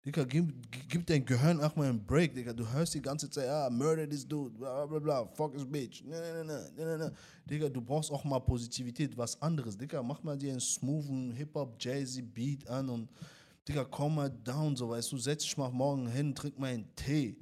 Digga, 0.04 0.24
gib, 0.24 0.52
gib 0.88 1.06
dein 1.06 1.24
Gehirn 1.24 1.60
auch 1.60 1.76
mal 1.76 1.88
einen 1.88 2.04
Break, 2.04 2.34
Digga. 2.34 2.52
Du 2.52 2.68
hörst 2.68 2.92
die 2.92 3.00
ganze 3.00 3.30
Zeit, 3.30 3.48
ah, 3.48 3.70
murder 3.70 4.08
this 4.08 4.26
dude, 4.26 4.50
bla 4.50 4.84
bla 4.84 4.98
bla, 4.98 5.24
fuck 5.26 5.52
this 5.52 5.64
bitch. 5.64 6.02
Ne, 6.02 6.20
ne, 6.20 6.44
ne, 6.44 6.84
ne, 6.84 6.98
ne. 6.98 7.12
Digga, 7.48 7.68
du 7.68 7.80
brauchst 7.80 8.10
auch 8.10 8.24
mal 8.24 8.40
Positivität, 8.40 9.16
was 9.16 9.40
anderes. 9.40 9.78
Digga, 9.78 10.02
mach 10.02 10.20
mal 10.24 10.36
dir 10.36 10.50
einen 10.50 10.60
smoothen 10.60 11.30
Hip-Hop, 11.30 11.76
Jazzy 11.78 12.20
Beat 12.20 12.66
an 12.68 12.88
und 12.88 13.08
Digga, 13.68 13.84
komm 13.84 14.16
mal 14.16 14.28
down, 14.28 14.74
so 14.74 14.90
weißt 14.90 15.12
du, 15.12 15.18
setz 15.18 15.44
dich 15.44 15.56
mal 15.56 15.70
morgen 15.70 16.08
hin, 16.08 16.34
trink 16.34 16.58
mal 16.58 16.74
einen 16.74 16.92
Tee. 16.96 17.36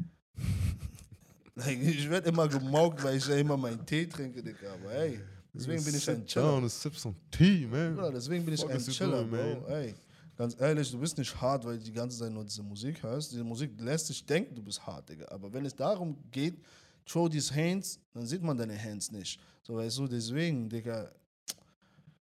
Ich 1.56 2.08
werde 2.08 2.28
immer 2.28 2.48
gemaugt, 2.48 3.02
weil 3.02 3.16
ich 3.16 3.26
ja 3.26 3.36
immer 3.36 3.56
meinen 3.56 3.84
Tee 3.84 4.06
trinke, 4.06 4.42
Digga. 4.42 4.72
Aber 4.74 4.90
hey, 4.90 5.20
deswegen 5.52 5.84
bin 5.84 5.94
ich 5.94 6.10
ein 6.10 6.24
Chiller. 6.26 6.46
down 6.46 6.68
sip 6.68 6.96
some 6.96 7.14
tea, 7.30 7.66
man. 7.66 7.94
Bruder, 7.94 8.12
deswegen 8.12 8.44
bin 8.44 8.54
ich 8.54 8.60
Fuck 8.60 8.70
ein 8.70 8.80
Chiller, 8.80 9.24
doing, 9.24 9.60
Bro. 9.62 9.68
Ey, 9.68 9.94
ganz 10.36 10.56
ehrlich, 10.60 10.90
du 10.90 10.98
bist 10.98 11.18
nicht 11.18 11.40
hart, 11.40 11.64
weil 11.64 11.78
du 11.78 11.84
die 11.84 11.92
ganze 11.92 12.18
Zeit 12.18 12.32
nur 12.32 12.44
diese 12.44 12.62
Musik 12.62 13.02
hörst. 13.02 13.32
Diese 13.32 13.44
Musik 13.44 13.72
lässt 13.80 14.08
dich 14.08 14.24
denken, 14.24 14.54
du 14.54 14.62
bist 14.62 14.84
hart, 14.86 15.08
Digga. 15.08 15.26
Aber 15.28 15.52
wenn 15.52 15.64
es 15.66 15.74
darum 15.74 16.16
geht, 16.30 16.62
throw 17.06 17.28
these 17.28 17.54
hands, 17.54 17.98
dann 18.12 18.26
sieht 18.26 18.42
man 18.42 18.56
deine 18.56 18.80
Hands 18.80 19.10
nicht. 19.10 19.40
So, 19.62 19.76
weißt 19.76 19.98
du, 19.98 20.06
deswegen, 20.06 20.68
Digga, 20.68 21.10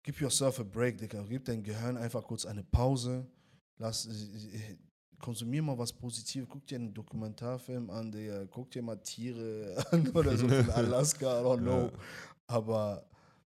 gib 0.04 0.20
yourself 0.20 0.60
a 0.60 0.64
break, 0.64 0.98
Digga. 0.98 1.24
Gib 1.28 1.46
dein 1.46 1.64
Gehirn 1.64 1.98
einfach 1.98 2.24
kurz 2.24 2.46
eine 2.46 2.64
Pause. 2.64 3.26
Lass, 3.78 4.08
konsumier 5.22 5.62
mal 5.62 5.78
was 5.78 5.94
Positives. 5.94 6.48
Guck 6.50 6.66
dir 6.68 6.76
einen 6.76 6.94
Dokumentarfilm 6.94 7.90
an, 7.90 8.12
Digga. 8.12 8.46
Guck 8.50 8.72
dir 8.72 8.82
mal 8.82 8.98
Tiere 8.98 9.84
an 9.92 10.08
oder 10.10 10.36
so 10.38 10.48
von 10.48 10.70
Alaska, 10.72 11.42
I 11.42 11.44
don't 11.44 11.60
know. 11.60 11.86
Ja. 11.86 11.92
Aber 12.48 13.06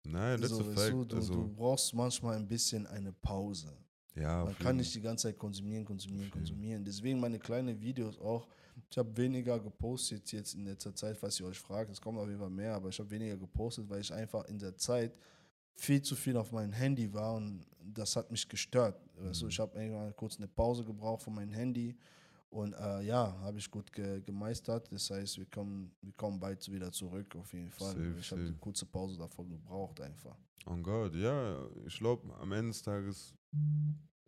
Nein, 0.04 0.42
so, 0.42 0.74
weißt 0.76 0.92
du, 0.92 1.04
du, 1.04 1.16
also, 1.16 1.34
du 1.34 1.48
brauchst 1.48 1.92
manchmal 1.92 2.36
ein 2.36 2.46
bisschen 2.46 2.86
eine 2.86 3.12
Pause. 3.12 3.72
ja, 4.14 4.44
Man 4.44 4.56
kann 4.58 4.76
nicht 4.76 4.94
die 4.94 5.00
ganze 5.00 5.28
Zeit 5.28 5.38
konsumieren, 5.38 5.84
konsumieren, 5.84 6.30
konsumieren. 6.30 6.84
Deswegen 6.84 7.18
meine 7.20 7.38
kleinen 7.38 7.80
Videos 7.80 8.18
auch. 8.20 8.46
Ich 8.90 8.98
habe 8.98 9.16
weniger 9.16 9.58
gepostet 9.58 10.30
jetzt 10.32 10.54
in 10.54 10.64
letzter 10.64 10.94
Zeit, 10.94 11.16
falls 11.16 11.40
ihr 11.40 11.46
euch 11.46 11.58
fragt. 11.58 11.90
Es 11.90 12.00
kommt 12.00 12.18
auf 12.18 12.28
jeden 12.28 12.38
Fall 12.38 12.50
mehr, 12.50 12.74
aber 12.74 12.90
ich 12.90 12.98
habe 12.98 13.10
weniger 13.10 13.36
gepostet, 13.36 13.88
weil 13.88 14.00
ich 14.00 14.12
einfach 14.12 14.44
in 14.46 14.58
der 14.58 14.76
Zeit 14.76 15.12
viel 15.76 16.02
zu 16.02 16.16
viel 16.16 16.36
auf 16.36 16.52
meinem 16.52 16.72
Handy 16.72 17.12
war 17.12 17.34
und 17.34 17.64
das 17.80 18.16
hat 18.16 18.30
mich 18.30 18.48
gestört. 18.48 19.00
Mhm. 19.16 19.48
ich 19.48 19.58
habe 19.58 19.78
irgendwann 19.78 20.14
kurz 20.16 20.36
eine 20.36 20.48
Pause 20.48 20.84
gebraucht 20.84 21.22
von 21.22 21.34
meinem 21.34 21.52
Handy 21.52 21.96
und 22.50 22.72
äh, 22.74 23.02
ja, 23.02 23.38
habe 23.40 23.58
ich 23.58 23.70
gut 23.70 23.92
ge 23.92 24.20
gemeistert. 24.22 24.90
Das 24.90 25.10
heißt, 25.10 25.38
wir 25.38 25.46
kommen, 25.46 25.94
wir 26.00 26.12
kommen 26.12 26.40
bald 26.40 26.70
wieder 26.70 26.90
zurück, 26.90 27.34
auf 27.36 27.52
jeden 27.52 27.70
Fall. 27.70 27.92
Safe, 27.92 28.16
ich 28.18 28.30
habe 28.30 28.42
eine 28.42 28.54
kurze 28.54 28.86
Pause 28.86 29.18
davon 29.18 29.48
gebraucht 29.48 30.00
einfach. 30.00 30.36
Oh 30.66 30.76
Gott, 30.76 31.14
ja, 31.14 31.68
ich 31.86 31.98
glaube, 31.98 32.34
am 32.40 32.52
Ende 32.52 32.72
des 32.72 32.82
Tages, 32.82 33.34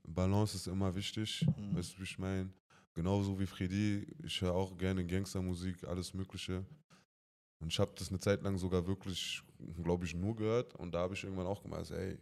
Balance 0.05 0.57
ist 0.57 0.67
immer 0.67 0.95
wichtig. 0.95 1.47
Mhm. 1.57 1.77
Weißt 1.77 1.95
du, 1.95 1.99
wie 2.01 2.05
ich 2.05 2.19
meine? 2.19 2.51
Genauso 2.95 3.39
wie 3.39 3.47
Freddy, 3.47 4.07
ich 4.25 4.41
höre 4.41 4.55
auch 4.55 4.77
gerne 4.77 5.07
Gangstermusik, 5.07 5.85
alles 5.85 6.15
Mögliche. 6.15 6.65
Und 7.61 7.73
ich 7.73 7.79
habe 7.79 7.93
das 7.97 8.09
eine 8.09 8.19
Zeit 8.19 8.43
lang 8.43 8.59
sogar 8.59 8.87
wirklich, 8.87 9.43
glaube 9.83 10.05
ich, 10.05 10.15
nur 10.15 10.37
gehört. 10.37 10.75
Und 10.77 10.93
da 10.93 11.01
habe 11.01 11.15
ich 11.15 11.25
irgendwann 11.25 11.47
auch 11.47 11.63
gemeint, 11.63 11.91
ey, 11.91 12.19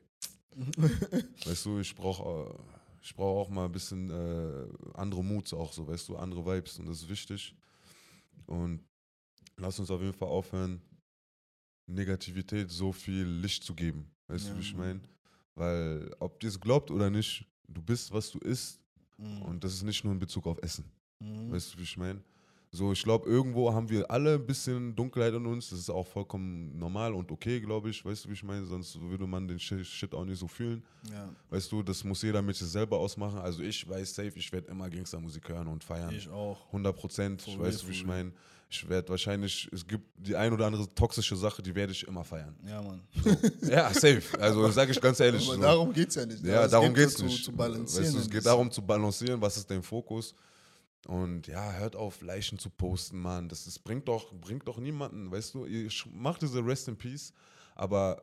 weißt 1.44 1.66
du, 1.66 1.78
ich 1.80 1.94
brauche 1.94 2.54
ich 3.02 3.14
brauch 3.14 3.42
auch 3.42 3.48
mal 3.50 3.66
ein 3.66 3.72
bisschen 3.72 4.10
äh, 4.10 4.66
andere 4.94 5.22
Moods 5.22 5.52
auch 5.52 5.72
so, 5.72 5.86
weißt 5.86 6.08
du, 6.08 6.16
andere 6.16 6.44
Vibes. 6.44 6.78
Und 6.78 6.86
das 6.86 7.02
ist 7.02 7.08
wichtig. 7.08 7.54
Und 8.46 8.80
lass 9.56 9.78
uns 9.78 9.90
auf 9.90 10.00
jeden 10.00 10.12
Fall 10.12 10.28
aufhören, 10.28 10.82
Negativität 11.86 12.70
so 12.70 12.92
viel 12.92 13.24
Licht 13.24 13.62
zu 13.62 13.74
geben. 13.74 14.10
Weißt 14.26 14.46
Ja, 14.46 14.52
du, 14.52 14.58
wie 14.58 14.62
ich 14.62 14.74
meine? 14.74 15.00
Weil, 15.54 16.10
ob 16.18 16.40
dir 16.40 16.48
es 16.48 16.60
glaubt 16.60 16.90
oder 16.90 17.08
nicht, 17.10 17.46
du 17.68 17.80
bist, 17.80 18.12
was 18.12 18.30
du 18.30 18.38
isst. 18.40 18.80
Mhm. 19.18 19.42
Und 19.42 19.64
das 19.64 19.72
ist 19.74 19.82
nicht 19.84 20.02
nur 20.02 20.12
in 20.12 20.18
Bezug 20.18 20.46
auf 20.46 20.58
Essen. 20.62 20.84
Mhm. 21.20 21.52
Weißt 21.52 21.74
du, 21.74 21.78
wie 21.78 21.84
ich 21.84 21.96
meine? 21.96 22.20
So, 22.76 22.92
ich 22.92 23.02
glaube, 23.02 23.28
irgendwo 23.28 23.72
haben 23.72 23.88
wir 23.88 24.10
alle 24.10 24.34
ein 24.34 24.46
bisschen 24.46 24.94
Dunkelheit 24.94 25.32
in 25.34 25.46
uns. 25.46 25.70
Das 25.70 25.78
ist 25.78 25.88
auch 25.90 26.06
vollkommen 26.06 26.78
normal 26.78 27.14
und 27.14 27.30
okay, 27.32 27.58
glaube 27.60 27.88
ich. 27.90 28.04
Weißt 28.04 28.24
du, 28.24 28.28
wie 28.28 28.34
ich 28.34 28.42
meine? 28.44 28.66
Sonst 28.66 29.00
würde 29.00 29.26
man 29.26 29.48
den 29.48 29.58
Shi- 29.58 29.84
Shit 29.84 30.14
auch 30.14 30.24
nicht 30.24 30.38
so 30.38 30.46
fühlen. 30.46 30.82
ja, 31.10 31.28
Weißt 31.50 31.72
du, 31.72 31.82
das 31.82 32.04
muss 32.04 32.20
jeder 32.22 32.42
mit 32.42 32.54
sich 32.56 32.68
selber 32.68 32.98
ausmachen. 32.98 33.38
Also 33.38 33.62
ich 33.62 33.88
weiß 33.88 34.14
safe, 34.14 34.32
ich 34.36 34.52
werde 34.52 34.68
immer 34.70 34.90
Gangstermusik 34.90 35.48
hören 35.48 35.68
und 35.68 35.82
feiern. 35.82 36.14
ich 36.14 36.28
auch. 36.28 36.66
100 36.66 36.94
Prozent. 36.94 37.44
Ich 37.46 37.58
weiß, 37.58 37.86
wie 37.88 37.92
ich 37.92 38.04
meine. 38.04 38.32
Ich 38.68 38.88
werde 38.88 39.08
wahrscheinlich, 39.10 39.68
es 39.72 39.86
gibt 39.86 40.04
die 40.16 40.34
ein 40.34 40.52
oder 40.52 40.66
andere 40.66 40.92
toxische 40.92 41.36
Sache, 41.36 41.62
die 41.62 41.72
werde 41.72 41.92
ich 41.92 42.06
immer 42.06 42.24
feiern. 42.24 42.54
Ja, 42.66 42.82
Mann. 42.82 43.00
Ja, 43.62 43.88
safe. 43.94 44.22
Also 44.40 44.68
sage 44.72 44.90
ich 44.90 45.00
ganz 45.00 45.20
ehrlich. 45.20 45.46
Aber 45.46 45.54
so. 45.56 45.62
darum 45.62 45.92
geht 45.92 46.08
es 46.08 46.16
ja 46.16 46.26
nicht. 46.26 46.44
Ja, 46.44 46.64
Es 46.64 46.72
darum 46.72 46.92
geht 46.92 47.06
es 47.06 47.14
so 47.14 47.24
nicht. 47.24 47.36
Zu, 47.38 47.44
zu 47.44 47.52
balancieren. 47.52 48.04
Weißt 48.06 48.14
du, 48.16 48.18
es 48.18 48.28
geht 48.28 48.44
darum 48.44 48.68
zu 48.70 48.82
balancieren, 48.82 49.40
was 49.40 49.56
ist 49.56 49.70
dein 49.70 49.82
Fokus. 49.84 50.34
Und 51.06 51.46
ja, 51.46 51.72
hört 51.72 51.94
auf, 51.94 52.20
Leichen 52.20 52.58
zu 52.58 52.68
posten, 52.68 53.20
Mann. 53.20 53.48
Das, 53.48 53.64
das 53.64 53.78
bringt, 53.78 54.08
doch, 54.08 54.32
bringt 54.32 54.66
doch 54.66 54.78
niemanden, 54.78 55.30
weißt 55.30 55.54
du. 55.54 55.66
Ihr 55.66 55.88
macht 56.12 56.42
diese 56.42 56.64
Rest 56.64 56.88
in 56.88 56.96
Peace, 56.96 57.32
aber 57.74 58.22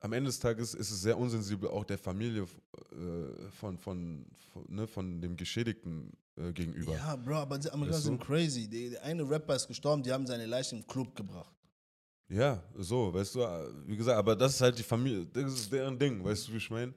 am 0.00 0.12
Ende 0.12 0.28
des 0.28 0.40
Tages 0.40 0.74
ist 0.74 0.90
es 0.90 1.00
sehr 1.02 1.16
unsensibel 1.16 1.68
auch 1.68 1.84
der 1.84 1.98
Familie 1.98 2.42
äh, 2.42 3.50
von, 3.52 3.78
von, 3.78 4.26
von, 4.52 4.64
ne, 4.68 4.86
von 4.88 5.20
dem 5.20 5.36
Geschädigten 5.36 6.12
äh, 6.36 6.52
gegenüber. 6.52 6.94
Ja, 6.94 7.14
Bro, 7.14 7.36
aber 7.36 7.58
die 7.58 7.70
Amerikaner 7.70 7.96
Weißt 7.96 8.06
du? 8.06 8.10
sind 8.10 8.20
crazy. 8.20 8.68
Der, 8.68 9.02
eine 9.04 9.28
Rapper 9.28 9.54
ist 9.54 9.68
gestorben, 9.68 10.02
die 10.02 10.12
haben 10.12 10.26
seine 10.26 10.46
Leiche 10.46 10.74
im 10.74 10.84
Club 10.86 11.14
gebracht. 11.14 11.54
Ja, 12.28 12.62
so, 12.76 13.12
weißt 13.12 13.34
du, 13.34 13.40
äh, 13.42 13.68
wie 13.86 13.96
gesagt, 13.96 14.18
aber 14.18 14.34
das 14.34 14.54
ist 14.54 14.60
halt 14.60 14.78
die 14.78 14.82
Familie, 14.82 15.26
das 15.26 15.52
ist 15.52 15.72
deren 15.72 15.98
Ding, 15.98 16.24
weißt 16.24 16.48
du, 16.48 16.52
wie 16.52 16.56
ich 16.56 16.70
meine? 16.70 16.94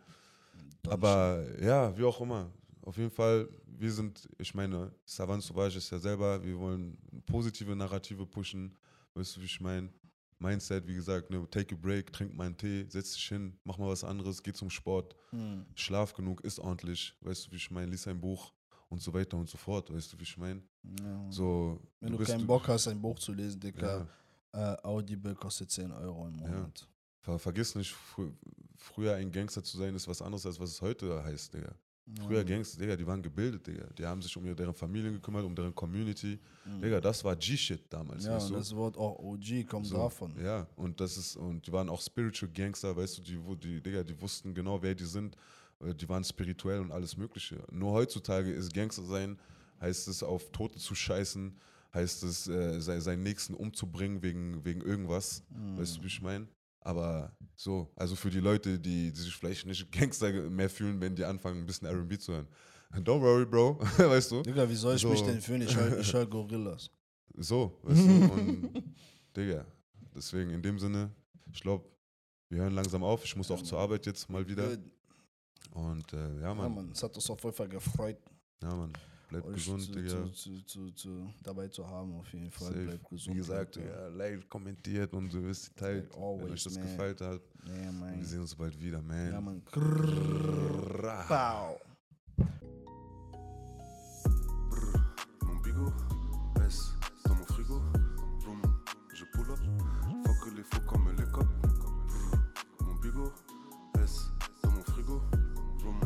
Aber 0.87 1.43
ja, 1.61 1.95
wie 1.97 2.03
auch 2.03 2.21
immer. 2.21 2.49
Auf 2.85 2.97
jeden 2.97 3.09
Fall, 3.11 3.49
wir 3.65 3.91
sind, 3.91 4.29
ich 4.37 4.53
meine, 4.53 4.91
Savant 5.05 5.41
Sauvage 5.43 5.77
ist 5.79 5.89
ja 5.89 5.97
selber, 5.97 6.41
wir 6.43 6.57
wollen 6.59 6.97
positive 7.25 7.75
Narrative 7.75 8.25
pushen. 8.27 8.77
Weißt 9.15 9.35
du, 9.35 9.41
wie 9.41 9.45
ich 9.45 9.59
meine? 9.59 9.89
Mindset, 10.37 10.85
wie 10.85 10.93
gesagt, 10.93 11.29
ne, 11.31 11.47
take 11.49 11.73
a 11.73 11.77
break, 11.77 12.11
trink 12.13 12.35
mal 12.35 12.45
einen 12.45 12.57
Tee, 12.57 12.85
setz 12.89 13.13
dich 13.13 13.27
hin, 13.29 13.57
mach 13.63 13.77
mal 13.77 13.87
was 13.89 14.03
anderes, 14.03 14.43
geh 14.43 14.51
zum 14.53 14.69
Sport, 14.69 15.15
Hm. 15.31 15.65
schlaf 15.75 16.13
genug, 16.13 16.41
isst 16.41 16.59
ordentlich, 16.59 17.15
weißt 17.21 17.47
du, 17.47 17.51
wie 17.51 17.55
ich 17.55 17.71
meine, 17.71 17.89
lies 17.89 18.05
ein 18.07 18.19
Buch 18.19 18.53
und 18.89 19.01
so 19.01 19.13
weiter 19.13 19.37
und 19.37 19.49
so 19.49 19.57
fort, 19.57 19.91
weißt 19.91 20.11
du, 20.13 20.19
wie 20.19 20.23
ich 20.23 20.37
meine? 20.37 20.61
Ja. 21.01 21.31
So, 21.31 21.79
Wenn 22.01 22.11
du, 22.11 22.17
bist- 22.19 22.31
keinen 22.31 22.45
Bock 22.45 22.67
hast, 22.67 22.87
ein 22.89 23.01
Buch 23.01 23.17
zu 23.17 23.31
lesen, 23.31 23.59
Dicker, 23.61 24.05
ja, 24.53 24.73
äh, 24.75 24.77
Audible 24.85 25.33
kostet 25.35 25.71
10 25.71 25.91
Euro 25.91 26.27
im 26.27 26.35
Monat. 26.35 26.87
ver 27.21 27.39
vergiss 27.39 27.73
nicht, 27.75 27.91
frü 27.93 28.29
früher 28.77 29.15
ein 29.15 29.31
Gangster 29.31 29.63
zu 29.63 29.77
sein, 29.77 29.95
ist 29.95 30.07
was 30.07 30.21
anderes, 30.21 30.45
als 30.45 30.59
was 30.59 30.69
es 30.71 30.81
heute 30.81 31.23
heißt, 31.23 31.53
Digga. 31.53 31.73
Früher. 32.27 32.43
Gangster, 32.43 32.79
Digga, 32.79 32.95
die 32.95 33.05
waren 33.07 33.21
gebildet, 33.21 33.65
Digga. 33.65 33.87
Die 33.97 34.05
haben 34.05 34.21
sich 34.21 34.35
um 34.37 34.45
ihre, 34.45 34.55
deren 34.55 34.73
Familien 34.75 35.13
gekümmert, 35.13 35.43
um 35.43 35.55
deren 35.55 35.73
Community. 35.73 36.37
Mhm. 36.65 36.81
Digga, 36.81 37.01
das 37.01 37.23
war 37.23 37.35
G-Shit 37.35 37.81
damals, 37.89 38.25
Ja, 38.25 38.35
weißt 38.35 38.51
du? 38.51 38.53
das 38.53 38.75
Wort 38.75 38.95
auch 38.97 39.17
OG 39.19 39.63
kommt 39.67 39.87
So, 39.87 39.97
davon. 39.97 40.33
Ja, 40.39 40.67
und 40.75 40.99
das 41.01 41.17
ist, 41.17 41.35
und 41.35 41.65
die 41.65 41.71
waren 41.71 41.89
auch 41.89 41.99
Spiritual 42.01 42.51
Gangster, 42.53 42.95
weißt 42.95 43.17
du, 43.17 43.21
die, 43.23 43.43
wo- 43.43 43.55
die, 43.55 43.81
Digga, 43.81 44.03
die 44.03 44.19
wussten 44.21 44.53
genau, 44.53 44.81
wer 44.83 44.93
die 44.93 45.05
sind, 45.05 45.35
äh, 45.81 45.93
die 45.95 46.07
waren 46.07 46.23
spirituell 46.23 46.79
und 46.79 46.91
alles 46.91 47.17
Mögliche. 47.17 47.57
Nur 47.71 47.91
heutzutage 47.93 48.51
ist 48.51 48.71
Gangster 48.73 49.03
sein, 49.03 49.39
heißt 49.81 50.07
es 50.07 50.21
auf 50.21 50.51
Tote 50.51 50.77
zu 50.77 50.93
scheißen, 50.93 51.55
heißt 51.93 52.23
es 52.23 52.47
äh, 52.47 52.79
se- 52.81 53.01
seinen 53.01 53.23
Nächsten 53.23 53.55
umzubringen 53.55 54.21
wegen, 54.21 54.63
wegen 54.63 54.81
irgendwas. 54.81 55.43
Mhm. 55.49 55.79
Weißt 55.79 55.97
du, 55.97 56.03
wie 56.03 56.07
ich 56.07 56.21
meine? 56.21 56.47
Aber 56.85 57.35
so, 57.55 57.91
also 57.95 58.15
für 58.15 58.29
die 58.29 58.39
Leute, 58.39 58.77
die, 58.79 59.11
die 59.11 59.19
sich 59.19 59.35
vielleicht 59.35 59.65
nicht 59.65 59.91
Gangster 59.91 60.31
mehr 60.31 60.69
fühlen, 60.69 61.01
wenn 61.01 61.15
die 61.15 61.25
anfangen, 61.25 61.61
ein 61.61 61.65
bisschen 61.65 61.87
RB 61.87 62.21
zu 62.21 62.33
hören. 62.33 62.47
Don't 62.93 63.21
worry, 63.21 63.43
Bro, 63.45 63.79
weißt 63.97 64.31
du? 64.31 64.43
Digga, 64.43 64.69
wie 64.69 64.75
soll 64.75 64.95
ich 64.95 65.03
mich 65.03 65.19
So. 65.19 65.25
denn 65.25 65.41
fühlen? 65.41 65.63
Ich 65.63 65.75
höre 65.75 66.01
hör 66.13 66.25
Gorillas. 66.27 66.91
So, 67.37 67.79
weißt 67.81 67.99
du? 68.07 68.31
Und, 68.33 68.83
Digga, 69.35 69.65
deswegen 70.15 70.51
in 70.51 70.61
dem 70.61 70.77
Sinne, 70.77 71.09
ich 71.51 71.59
glaube, 71.59 71.89
wir 72.49 72.59
hören 72.59 72.73
langsam 72.75 73.03
auf. 73.03 73.25
Ich 73.25 73.35
muss 73.35 73.49
auch 73.49 73.61
zur 73.63 73.79
Arbeit 73.79 74.05
jetzt 74.05 74.29
mal 74.29 74.47
wieder. 74.47 74.77
Und 75.71 76.13
äh, 76.13 76.35
ja, 76.35 76.41
Ja, 76.41 76.53
Mann, 76.53 76.75
Mann, 76.75 76.91
es 76.91 77.01
hat 77.01 77.15
uns 77.15 77.27
auf 77.31 77.43
jeden 77.43 77.55
Fall 77.55 77.67
gefreut, 77.67 78.17
ja, 78.61 78.69
Mann, 78.75 78.93
bleib 79.41 79.45
euch 79.47 79.55
gesund, 79.55 79.81
zu, 79.81 79.91
Digga. 79.91 80.09
zu, 80.09 80.29
zu, 80.31 80.65
zu, 80.65 80.91
zu, 80.91 81.33
dabei 81.43 81.67
zu 81.67 81.87
haben, 81.87 82.15
auf 82.15 82.31
jeden 82.33 82.51
Fall. 82.51 82.67
Safe. 82.67 82.85
Bleibt 82.85 83.09
gesund. 83.09 83.35
Wie 83.35 83.39
gesagt, 83.39 83.75
ja, 83.77 84.07
like, 84.09 84.49
kommentiert 84.49 85.13
und 85.13 85.29
so 85.31 85.43
wisst 85.43 85.69
ihr 85.69 85.75
teilt, 85.75 86.09
Like 86.09 86.17
always, 86.17 86.43
wenn 86.45 86.51
euch 86.53 86.63
das 86.63 86.75
man. 86.75 86.83
gefällt 86.83 87.21
hat. 87.21 87.41
Ja, 87.65 87.91
man. 87.91 88.17
Wir 88.19 88.25
sehen 88.25 88.41
uns 88.41 88.55
bald 88.55 88.79
wieder, 88.79 89.01
man. 89.01 89.31
Ja, 89.31 89.41
man. 89.41 89.61
Ra. 89.73 91.23
Pow. 91.27 91.79
Faut 100.71 100.81
comme 100.87 101.11
les 101.15 101.25
copes. 101.31 101.47
Mon 102.81 102.95
bigot, 102.95 103.31
S 104.03 104.31
dans 104.63 104.71
mon 104.71 104.81
frigo. 104.81 105.21
Vroom, 105.77 105.99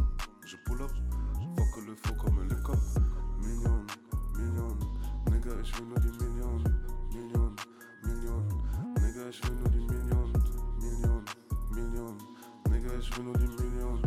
je 0.46 0.58
pull 0.66 0.82
up. 0.82 0.92
Que 1.76 1.82
les 1.82 1.96
faux 1.96 2.16
comme 2.16 2.39
Nigga, 5.50 5.62
ich 5.64 5.80
will 5.80 5.86
nur 5.88 6.00
die 6.00 6.12
Million, 6.24 6.64
Million, 7.12 7.56
Million. 8.04 8.46
Nigga, 9.02 9.30
ich 9.30 9.44
will 9.44 9.56
nur 9.56 9.70
die 9.70 9.80
Million, 9.80 10.32
Million, 10.80 11.26
Million. 11.72 12.18
Nigga, 12.70 12.94
ich 13.00 13.18
will 13.18 13.24
nur 13.24 13.34
die 13.34 13.48
Million, 13.48 14.00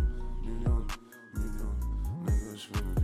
Million, 0.44 0.86
Million. 1.34 1.74
Nigga, 2.24 2.52
ich 2.54 2.70
will 2.72 2.84
nur 2.84 2.94
die 2.94 3.01